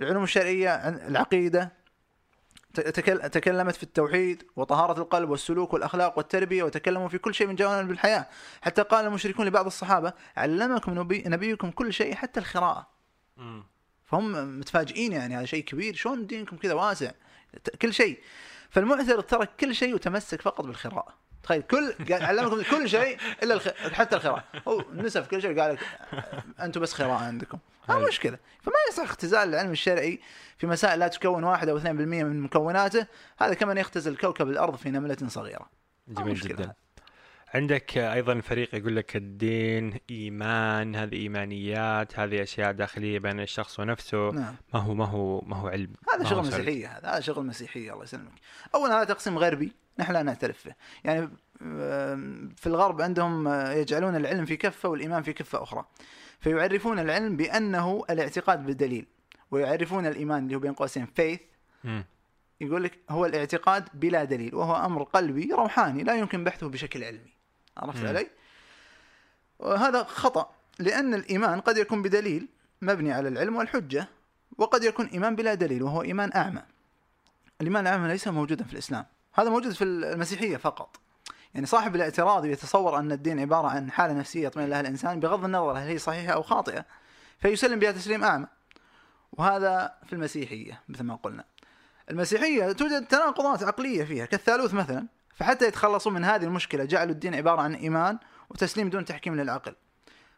العلوم 0.00 0.22
الشرعية 0.22 0.88
العقيدة 0.88 1.80
تكلمت 3.32 3.76
في 3.76 3.82
التوحيد 3.82 4.42
وطهارة 4.56 5.00
القلب 5.00 5.30
والسلوك 5.30 5.72
والأخلاق 5.72 6.18
والتربية 6.18 6.62
وتكلموا 6.62 7.08
في 7.08 7.18
كل 7.18 7.34
شيء 7.34 7.46
من 7.46 7.56
جوانب 7.56 7.90
الحياة. 7.90 8.26
حتى 8.62 8.82
قال 8.82 9.06
المشركون 9.06 9.46
لبعض 9.46 9.66
الصحابة 9.66 10.12
علمكم 10.36 10.98
نبي 10.98 11.24
نبيكم 11.26 11.70
كل 11.70 11.92
شيء 11.92 12.14
حتى 12.14 12.40
القراءة. 12.40 12.99
مم. 13.40 13.64
فهم 14.04 14.58
متفاجئين 14.58 15.12
يعني 15.12 15.36
هذا 15.36 15.44
شيء 15.44 15.64
كبير. 15.64 15.94
شلون 15.94 16.26
دينكم 16.26 16.56
كذا 16.56 16.74
واسع؟ 16.74 17.10
كل 17.82 17.94
شيء. 17.94 18.20
فالمعترض 18.70 19.22
ترك 19.22 19.50
كل 19.60 19.74
شيء 19.74 19.94
وتمسك 19.94 20.42
فقط 20.42 20.64
بالقراءة 20.64 21.14
تخيل 21.42 21.62
كل 21.62 21.92
قال 22.12 22.22
علمكم 22.22 22.62
كل 22.62 22.88
شيء 22.88 23.18
إلا 23.42 23.54
الخ... 23.54 23.68
حتى 23.68 24.16
القراءة 24.16 24.44
هو 24.68 24.84
نسف 24.94 25.26
كل 25.28 25.42
شيء 25.42 25.56
وقال 25.58 25.74
لك 25.74 25.80
أنتم 26.60 26.80
بس 26.80 26.94
قراءة 27.02 27.24
عندكم. 27.24 27.58
ما 27.88 27.94
هل- 27.96 28.08
مشكلة. 28.08 28.38
فما 28.62 28.74
يصح 28.90 29.02
اختزال 29.02 29.48
العلم 29.48 29.70
الشرعي 29.70 30.20
في 30.58 30.66
مسائل 30.66 30.98
لا 30.98 31.08
تكون 31.08 31.44
واحد 31.44 31.68
أو 31.68 31.80
2% 31.80 31.84
من 31.86 32.40
مكوناته. 32.40 33.06
هذا 33.40 33.54
كمن 33.54 33.78
يختزل 33.78 34.16
كوكب 34.16 34.48
الأرض 34.48 34.76
في 34.76 34.90
نملة 34.90 35.16
صغيرة. 35.26 35.70
ما 36.06 36.22
جميل 36.22 36.34
جدا. 36.34 36.74
عندك 37.54 37.98
أيضا 37.98 38.40
فريق 38.40 38.74
يقول 38.74 38.96
لك 38.96 39.16
الدين 39.16 39.94
إيمان 40.10 40.96
هذه 40.96 41.14
إيمانيات 41.14 42.18
هذه 42.18 42.42
أشياء 42.42 42.72
داخلية 42.72 43.18
بين 43.18 43.40
الشخص 43.40 43.80
ونفسه. 43.80 44.30
نعم. 44.30 44.54
ما 44.74 44.80
هو 44.80 44.94
ما 44.94 45.04
هو 45.04 45.40
ما 45.40 45.56
هو 45.56 45.68
علم 45.68 45.92
هذا 46.14 46.24
شغل. 46.24 46.40
مسيحية 46.40 46.88
هذا 46.88 47.08
هذا 47.08 47.20
شغل 47.20 47.46
مسيحية 47.46 47.92
الله 47.92 48.04
يسلمك. 48.04 48.32
أولا 48.74 48.96
هذا 48.96 49.04
تقسيم 49.04 49.38
غربي 49.38 49.72
نحن 49.98 50.12
لا 50.12 50.22
نعترف 50.22 50.66
به. 50.66 50.74
يعني 51.04 51.28
في 52.56 52.66
الغرب 52.66 53.02
عندهم 53.02 53.48
آه، 53.48 53.72
يجعلون 53.72 54.16
العلم 54.16 54.44
في 54.44 54.56
كفة 54.56 54.88
والإيمان 54.88 55.22
في 55.22 55.32
كفة 55.32 55.62
أخرى. 55.62 55.84
فيعرفون 56.40 56.98
العلم 56.98 57.36
بأنه 57.36 58.04
الاعتقاد 58.10 58.66
بالدليل 58.66 59.06
ويعرفون 59.50 60.06
الإيمان 60.06 60.44
اللي 60.44 60.54
هو 60.54 60.60
بين 60.60 60.72
قوسين 60.72 61.06
faith. 61.06 61.40
مم. 61.84 62.04
يقول 62.60 62.84
لك 62.84 62.98
هو 63.10 63.26
الاعتقاد 63.26 63.88
بلا 63.94 64.24
دليل 64.24 64.54
وهو 64.54 64.86
أمر 64.86 65.02
قلبي 65.02 65.52
روحاني 65.52 66.02
لا 66.02 66.14
يمكن 66.14 66.44
بحثه 66.44 66.68
بشكل 66.68 67.04
علمي. 67.04 67.39
عرفت. 67.80 68.04
علي؟ 68.04 68.30
وهذا 69.58 70.02
خطأ 70.04 70.50
لأن 70.78 71.14
الإيمان 71.14 71.60
قد 71.60 71.76
يكون 71.76 72.02
بدليل 72.02 72.48
مبني 72.82 73.12
على 73.12 73.28
العلم 73.28 73.56
والحجة 73.56 74.08
وقد 74.58 74.84
يكون 74.84 75.06
إيمان 75.06 75.36
بلا 75.36 75.54
دليل 75.54 75.82
وهو 75.82 76.02
إيمان 76.02 76.32
أعمى. 76.34 76.62
الإيمان 77.60 77.86
الأعمى 77.86 78.08
ليس 78.08 78.28
موجودا 78.28 78.64
في 78.64 78.72
الإسلام. 78.72 79.06
هذا 79.34 79.50
موجود 79.50 79.72
في 79.72 79.84
المسيحية 79.84 80.56
فقط. 80.56 80.96
يعني 81.54 81.66
صاحب 81.66 81.96
الاعتراض 81.96 82.44
يتصور 82.44 82.98
أن 82.98 83.12
الدين 83.12 83.40
عبارة 83.40 83.68
عن 83.68 83.90
حالة 83.90 84.14
نفسية 84.14 84.46
يطمئن 84.46 84.68
لها 84.68 84.80
الإنسان 84.80 85.20
بغض 85.20 85.44
النظر 85.44 85.72
هل 85.72 85.88
هي 85.88 85.98
صحيحة 85.98 86.32
أو 86.32 86.42
خاطئة 86.42 86.84
فيسلم 87.38 87.78
بها 87.78 87.92
تسليم 87.92 88.24
أعمى. 88.24 88.46
وهذا 89.32 89.94
في 90.06 90.12
المسيحية 90.12 90.80
مثل 90.88 91.04
ما 91.04 91.14
قلنا. 91.14 91.44
المسيحية 92.10 92.72
توجد 92.72 93.06
تناقضات 93.06 93.62
عقلية 93.62 94.04
فيها 94.04 94.26
كالثالوث 94.26 94.74
مثلا. 94.74 95.06
فحتى 95.40 95.66
يتخلصوا 95.66 96.12
من 96.12 96.24
هذه 96.24 96.44
المشكلة 96.44 96.84
جعلوا 96.84 97.12
الدين 97.12 97.34
عبارة 97.34 97.60
عن 97.60 97.74
إيمان 97.74 98.18
وتسليم 98.50 98.90
دون 98.90 99.04
تحكيم 99.04 99.36
للعقل 99.36 99.74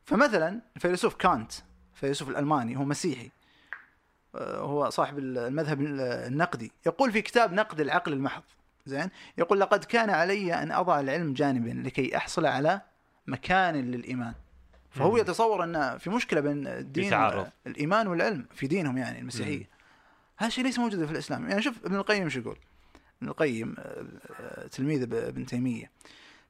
فمثلا 0.05 0.61
الفيلسوف 0.77 1.15
كانت 1.15 1.53
الفيلسوف 1.95 2.29
الألماني 2.29 2.77
هو 2.77 2.85
مسيحي 2.85 3.31
آه، 4.35 4.57
هو 4.57 4.91
صاحب 4.91 5.19
المذهب 5.19 5.81
النقدي 5.81 6.73
يقول 6.87 7.13
في 7.13 7.23
كتاب 7.23 7.53
نقد 7.53 7.81
العقل 7.81 8.13
المحض 8.13 8.43
زين 8.87 9.09
يقول 9.39 9.61
لقد 9.61 9.85
كان 9.85 10.11
علي 10.11 10.55
أن 10.55 10.73
أضع 10.73 11.01
العلم 11.01 11.33
جانبا 11.33 11.89
لكي 11.89 12.17
أحصل 12.17 12.47
على 12.47 12.81
مكان 13.27 13.75
للإيمان 13.75 14.35
فهو 14.91 15.11
مم. 15.13 15.17
يتصور 15.17 15.65
أن 15.65 15.99
في 15.99 16.11
مشكلة 16.11 16.41
بين 16.41 16.67
الدين 16.67 17.11
تعارض. 17.11 17.49
الإيمان 17.67 18.07
والعلم 18.07 18.47
في 18.55 18.67
دينهم 18.67 18.99
يعني 18.99 19.19
المسيحية 19.19 19.59
مم. 19.59 19.67
هذا 20.37 20.49
الشيء 20.49 20.65
ليس 20.65 20.79
موجود 20.79 21.05
في 21.05 21.13
الإسلام 21.13 21.49
يعني 21.49 21.63
شوف 21.63 21.85
ابن 21.85 21.97
القيم 21.97 22.29
شو 22.29 22.41
يقول 22.41 22.59
ابن 23.23 23.31
القيم 23.31 23.75
آه، 23.79 24.05
آه، 24.41 24.67
تلميذ 24.67 25.03
ابن 25.03 25.47
تيمية. 25.47 25.91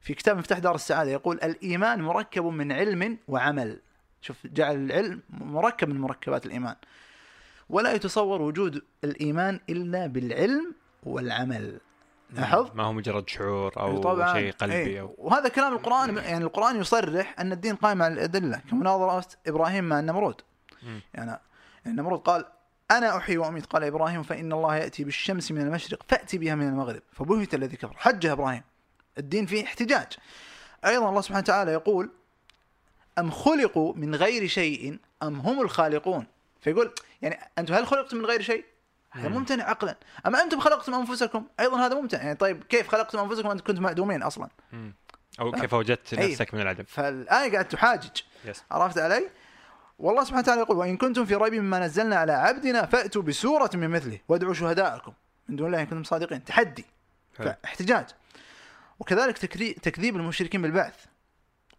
في 0.01 0.13
كتاب 0.13 0.37
مفتاح 0.37 0.59
دار 0.59 0.75
السعادة 0.75 1.11
يقول 1.11 1.35
الإيمان 1.35 2.01
مركب 2.01 2.45
من 2.45 2.71
علم 2.71 3.17
وعمل. 3.27 3.79
شوف 4.21 4.47
جعل 4.47 4.75
العلم 4.75 5.21
مركب 5.29 5.89
من 5.89 6.01
مركبات 6.01 6.45
الإيمان. 6.45 6.75
ولا 7.69 7.93
يتصور 7.93 8.41
وجود 8.41 8.81
الإيمان 9.03 9.59
إلا 9.69 10.07
بالعلم 10.07 10.75
والعمل. 11.03 11.79
لاحظ؟ 12.29 12.69
ما 12.73 12.83
هو 12.83 12.93
مجرد 12.93 13.29
شعور 13.29 13.73
أو 13.77 14.01
طبعا. 14.01 14.33
شيء 14.33 14.51
قلبي 14.51 14.75
إيه. 14.75 15.01
أو 15.01 15.15
وهذا 15.17 15.49
كلام 15.49 15.73
القرآن 15.73 16.17
يعني 16.17 16.43
القرآن 16.43 16.79
يصرح 16.79 17.35
أن 17.39 17.51
الدين 17.51 17.75
قائم 17.75 18.01
على 18.01 18.13
الأدلة 18.13 18.61
كمناظرة 18.69 19.25
إبراهيم 19.47 19.83
مع 19.83 19.99
النمرود. 19.99 20.41
يعني 21.13 21.39
النمرود 21.87 22.19
قال 22.19 22.45
أنا 22.91 23.17
أحيي 23.17 23.37
وأميت. 23.37 23.65
قال 23.65 23.83
إبراهيم 23.83 24.23
فإن 24.23 24.53
الله 24.53 24.75
يأتي 24.75 25.03
بالشمس 25.03 25.51
من 25.51 25.61
المشرق 25.61 26.03
فأتي 26.07 26.37
بها 26.37 26.55
من 26.55 26.67
المغرب. 26.67 27.01
فبهت 27.11 27.53
الذي 27.53 27.77
كفر. 27.77 27.93
حجه 27.97 28.31
إبراهيم. 28.31 28.63
الدين 29.17 29.45
فيه 29.45 29.63
احتجاج. 29.63 30.07
أيضا 30.85 31.09
الله 31.09 31.21
سبحانه 31.21 31.39
وتعالى 31.39 31.71
يقول 31.71 32.09
أم 33.19 33.31
خلقوا 33.31 33.93
من 33.95 34.15
غير 34.15 34.47
شيء 34.47 34.99
أم 35.23 35.39
هم 35.39 35.61
الخالقون؟ 35.61 36.25
فيقول 36.61 36.93
يعني 37.21 37.39
أنتم 37.57 37.73
هل 37.73 37.87
خلقتم 37.87 38.17
من 38.17 38.25
غير 38.25 38.41
شيء؟ 38.41 38.65
هذا 39.11 39.29
مم. 39.29 39.35
ممتنع 39.35 39.63
عقلا. 39.63 39.95
أما 40.27 40.43
أنتم 40.43 40.59
خلقتم 40.59 40.93
أنفسكم؟ 40.93 41.45
أيضا 41.59 41.85
هذا 41.85 41.95
ممتنع. 41.95 42.23
يعني 42.23 42.35
طيب 42.35 42.63
كيف 42.63 42.87
خلقتم 42.87 43.19
أنفسكم 43.19 43.47
وأنتم 43.47 43.63
كنتم 43.63 43.83
معدومين 43.83 44.23
أصلا. 44.23 44.49
أو 45.39 45.51
كيف 45.51 45.73
وجدت. 45.73 46.13
نفسك 46.13 46.53
من 46.53 46.61
العدم؟ 46.61 46.83
فالآية 46.83 47.51
قاعد 47.51 47.67
تحاجج. 47.67 48.21
يس 48.45 48.63
عرفت 48.71 48.97
علي؟ 48.97 49.29
والله 49.99 50.23
سبحانه 50.23 50.41
وتعالى 50.41 50.61
يقول 50.61 50.77
وإن 50.77 50.97
كنتم 50.97 51.25
في 51.25 51.35
ريب 51.35 51.53
مما 51.53 51.79
نزلنا 51.79 52.15
على 52.15 52.31
عبدنا 52.31 52.85
فأتوا 52.85 53.21
بسورة 53.21 53.69
من 53.73 53.89
مثله 53.89 54.19
وادعوا 54.27 54.53
شهداءكم 54.53 55.13
من 55.49 55.55
دون 55.55 55.67
الله 55.67 55.81
إن 55.81 55.85
كنتم 55.85 56.03
صادقين. 56.03 56.43
تحدي 56.45 56.85
حلو. 57.37 57.53
فاحتجاج. 57.63 58.05
وكذلك 58.99 59.37
تكذيب 59.77 60.15
المشركين 60.15 60.61
بالبعث. 60.61 61.05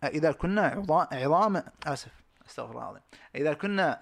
إذا 0.05 0.32
كنا 0.32 0.69
عظا- 0.69 1.15
عظاما 1.15 1.65
آسف 1.86 2.11
أستغفر 2.49 2.70
الله 2.70 2.82
العظيم. 2.82 3.03
إذا 3.35 3.53
كنا 3.53 4.01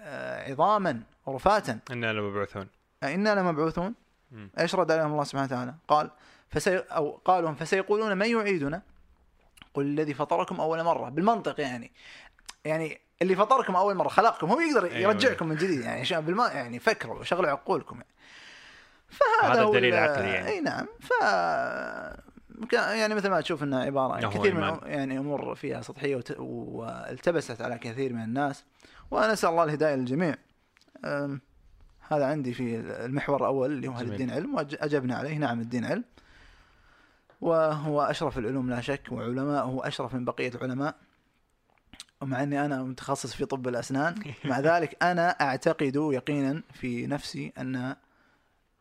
آه، 0.00 0.50
عظاما 0.50 1.02
ورفاتا 1.26 1.78
إنا 1.90 2.12
لمبعوثون. 2.12 2.68
أئنا 3.02 3.34
لمبعوثون. 3.34 3.94
مم. 4.30 4.50
إيش 4.58 4.74
رد 4.74 4.90
عليهم 4.90 5.12
الله 5.12 5.24
سبحانه 5.24 5.46
وتعالى؟ 5.46 5.74
قال 5.88 6.10
فسي 6.50 6.78
أو 6.78 7.20
قالوا 7.24 7.52
فسيقولون 7.52 8.18
من 8.18 8.26
يعيدنا؟ 8.26 8.82
قل 9.74 9.82
الذي 9.82 10.14
فطركم 10.14 10.60
أول 10.60 10.82
مرة. 10.82 11.08
بالمنطق 11.08 11.60
يعني. 11.60 11.92
يعني 12.64 13.00
اللي 13.22 13.36
فطركم 13.36 13.76
أول 13.76 13.94
مرة 13.94 14.08
خلقكم 14.08 14.46
هو 14.50 14.60
يقدر 14.60 14.84
أيوة. 14.84 14.96
يرجعكم 15.12 15.46
من 15.48 15.56
جديد 15.56 15.80
يعني 15.80 16.20
بالما 16.20 16.48
يعني 16.48 16.78
فكروا 16.78 17.24
شغلوا 17.24 17.50
عقولكم 17.50 17.94
يعني. 17.96 18.08
فهذا 19.08 19.54
هذا 19.54 19.62
هو 19.62 19.72
دليل 19.72 19.94
ال- 19.94 19.98
عقلي 19.98 20.28
يعني. 20.30 20.48
إي 20.48 20.60
نعم 20.60 20.86
ف 21.00 21.10
يعني 22.72 23.14
مثل 23.14 23.30
ما 23.30 23.40
تشوف 23.40 23.62
انها 23.62 23.84
عبارة 23.84 24.12
عن 24.14 24.30
كثير 24.30 24.54
من. 24.54 24.78
يعني 24.84 25.18
أمور 25.18 25.54
فيها 25.54 25.82
سطحية 25.82 26.16
وت- 26.16 26.36
والتبست 26.38 27.62
على 27.62 27.78
كثير 27.78 28.12
من 28.12 28.22
الناس 28.22 28.64
وأنا 29.10 29.32
اسال 29.32 29.50
الله 29.50 29.64
الهداية 29.64 29.94
للجميع 29.94 30.34
أم، 31.04 31.40
هذا 32.08 32.26
عندي 32.26 32.54
في 32.54 32.76
المحور 32.76 33.40
الأول 33.40 33.72
اللي 33.72 33.88
هو 33.88 33.92
هل. 33.92 34.12
الدين 34.12 34.30
علم 34.30 34.54
واجبنا 34.54 35.16
عليه 35.16 35.38
نعم 35.38 35.60
الدين 35.60 35.84
علم 35.84 36.04
وهو 37.40 38.02
أشرف 38.02 38.38
العلوم 38.38 38.70
لا 38.70 38.80
شك 38.80 39.02
وعلماءه 39.10 39.80
أشرف 39.84 40.14
من 40.14 40.24
بقية 40.24 40.48
العلماء 40.54 40.94
ومع 42.22 42.42
إني 42.42 42.64
أنا 42.64 42.82
متخصص 42.82 43.34
في 43.34 43.44
طب 43.44 43.68
الأسنان 43.68 44.14
مع 44.44 44.60
ذلك 44.60 44.96
أنا 45.02 45.30
أعتقد 45.30 45.96
يقينا 45.96 46.62
في 46.72 47.06
نفسي 47.06 47.52
أن 47.58 47.96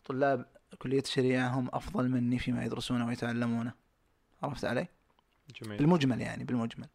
طلاب 0.05 0.45
كلية 0.79 1.01
الشريعة 1.01 1.47
هم 1.47 1.69
أفضل 1.73 2.09
مني 2.09 2.39
فيما 2.39 2.65
يدرسونه 2.65 3.07
ويتعلمونه. 3.07 3.71
عرفت 4.43 4.65
علي؟ 4.65 4.87
جميل. 5.61 5.77
بالمجمل 5.77 6.21
يعني 6.21 6.43
بالمجمل. 6.43 6.87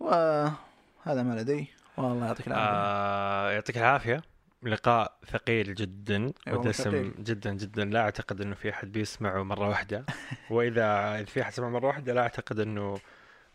وهذا 0.00 1.22
ما 1.22 1.40
لدي. 1.40 1.66
والله 1.96 2.26
يعطيك 2.26 2.46
العافية. 2.46 2.76
آه 2.76 3.50
يعطيك 3.50 3.78
العافية. 3.78 4.22
لقاء 4.62 5.18
ثقيل 5.26 5.74
جدا 5.74 6.32
ودسم 6.48 6.90
ثقيل. 6.90 7.14
جدا 7.18 7.52
جدا. 7.52 7.84
لا 7.84 8.00
أعتقد 8.00 8.40
إنه 8.40 8.54
في 8.54 8.70
أحد 8.70 8.92
بيسمعه 8.92 9.42
مرة 9.42 9.68
واحدة. 9.68 10.04
وإذا 10.50 11.24
في 11.24 11.42
أحد 11.42 11.52
سمع 11.52 11.68
مرة 11.68 11.86
واحدة 11.86 12.12
لا 12.12 12.20
أعتقد 12.20 12.60
إنه 12.60 12.98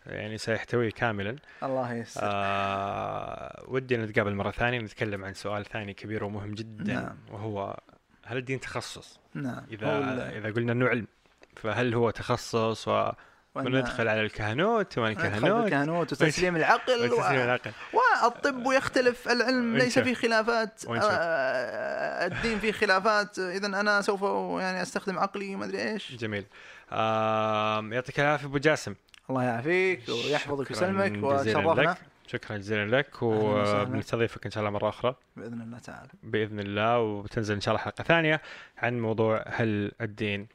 يعني 0.08 0.38
سيحتويه 0.38 0.92
كاملا 0.92 1.36
الله 1.64 1.94
ييسر 1.94 2.22
آه 2.24 3.64
ودي 3.68 3.98
نتقابل 3.98 4.36
مرة 4.36 4.52
ثانية 4.52 4.80
نتكلم 4.80 5.26
عن 5.26 5.34
سؤال 5.34 5.66
ثاني 5.66 5.94
كبير 5.94 6.24
ومهم 6.24 6.54
جدا 6.54 6.94
نعم. 6.94 7.18
وهو 7.32 7.80
هل 8.26 8.38
الدين 8.38 8.60
تخصص؟ 8.60 9.20
نعم 9.34 9.64
إذا 9.72 10.32
إذا 10.38 10.52
قلنا 10.52 10.72
إنه 10.72 10.88
علم 10.88 11.08
فهل 11.56 11.94
هو 11.94 12.10
تخصص 12.10 12.88
و... 12.88 13.12
وندخل 13.56 14.08
على 14.08 14.22
الكهنوت 14.22 14.98
وما 14.98 15.10
الكهنوت 15.10 15.62
بالكهنوت 15.64 16.14
وتسليم 16.14 16.56
العقل 16.56 17.12
وتسليم. 17.12 17.42
العقل 17.42 17.72
والطب 17.94 18.72
يختلف 18.72 19.30
العلم 19.30 19.78
ليس. 19.78 20.00
فيه 20.00 20.14
خلافات. 20.14 20.82
آه، 20.90 22.26
الدين 22.26 22.60
فيه 22.60 22.72
خلافات 22.72 23.40
اذا 23.40 23.68
أنا 23.68 24.02
سوف 24.02 24.22
يعني 24.62 24.82
أستخدم 24.82 25.20
عقلي 25.20 25.56
ما 25.56 25.66
أدري 25.66 25.92
إيش 25.92 26.16
جميل 26.16 26.46
آه 26.92 27.82
يعطيك 27.92 28.20
العافية 28.20 28.46
أبو 28.46 28.58
جاسم 28.58 28.96
الله 29.30 29.44
يعافيك 29.44 30.10
ويحفظك 30.10 30.70
ويسلمك 30.70 31.24
وشرفنا. 31.24 31.96
شكرا 32.28 32.58
جزيلا 32.58 32.98
لك. 32.98 33.22
وبنستضيفك 33.22 34.46
إن 34.46 34.52
شاء 34.52 34.62
الله 34.62 34.72
مرة 34.72 34.90
أخرى. 34.90 35.16
بإذن 35.36 35.62
الله 35.62 35.80
تعالى. 35.80 36.10
بإذن 36.24 36.60
الله 36.60 37.00
وبتنزل 37.00 37.56
إن 37.56 37.62
شاء 37.62 37.74
الله 37.74 37.84
حلقة 37.84 38.04
ثانية 38.04 38.42
عن 38.78 39.00
موضوع 39.00 39.44
هل 39.48 39.92
الدين 40.02 40.48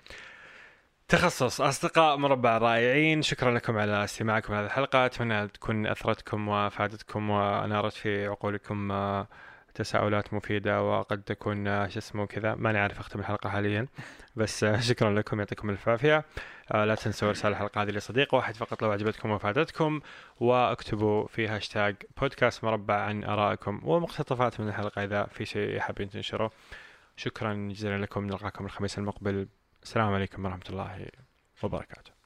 تخصص. 1.09 1.61
أصدقاء 1.61 2.17
مربع 2.17 2.59
رائعين 2.59 3.23
شكرا 3.23 3.51
لكم 3.51 3.79
على 3.79 4.05
استماعكم 4.05 4.55
لهذه 4.55 4.67
الحلقة. 4.67 5.07
أتمنى 5.07 5.49
تكون 5.49 5.87
أثرتكم 5.87 6.49
وأفادتكم 6.49 7.31
وانارت 7.31 7.93
في 7.93 8.27
عقولكم 8.27 8.93
آه، 8.93 9.27
تساؤلات 9.75 10.35
مفيدة 10.35 10.83
وقد 10.83 11.23
تكون 11.23 11.69
آه، 11.69 11.89
شو 11.89 11.99
اسمه 11.99 12.27
كذا. 12.27 12.55
ماني 12.55 12.79
عارف 12.79 13.01
أختم 13.01 13.21
الحلقة 13.21 13.51
حاليا. 13.51 13.87
بس 14.37 14.65
شكرا 14.91 15.11
لكم 15.11 15.39
يعطيكم 15.39 15.71
الف 15.71 15.89
عافية. 15.89 16.25
آه، 16.73 16.85
لا 16.85 16.95
تنسوا 16.95 17.29
إرسال 17.29 17.51
الحلقة 17.51 17.83
هذه 17.83 17.91
لصديق 17.91 18.35
واحد 18.35 18.57
فقط 18.57 18.83
لو 18.83 18.91
عجبتكم 18.91 19.31
وافادتكم 19.31 20.01
واكتبوا 20.41 21.27
في 21.27 21.49
هاشتاج 21.49 21.97
بودكاست 22.21 22.65
مربع 22.65 22.95
عن 22.95 23.25
آرائكم 23.25 23.81
ومقتطفات 23.85 24.61
من 24.61 24.69
الحلقة 24.69 25.05
إذا 25.05 25.25
في 25.25 25.45
شيء 25.45 25.79
حابين 25.79 26.11
تنشره. 26.11 26.51
شكرا 27.17 27.69
جزيلا 27.73 27.99
لكم 27.99 28.27
نلقاكم 28.27 28.65
الخميس 28.65 28.99
المقبل. 28.99 29.49
السلام 29.83 30.15
عليكم 30.15 30.45
ورحمة 30.45 30.65
الله 30.71 31.07
وبركاته. 31.63 32.22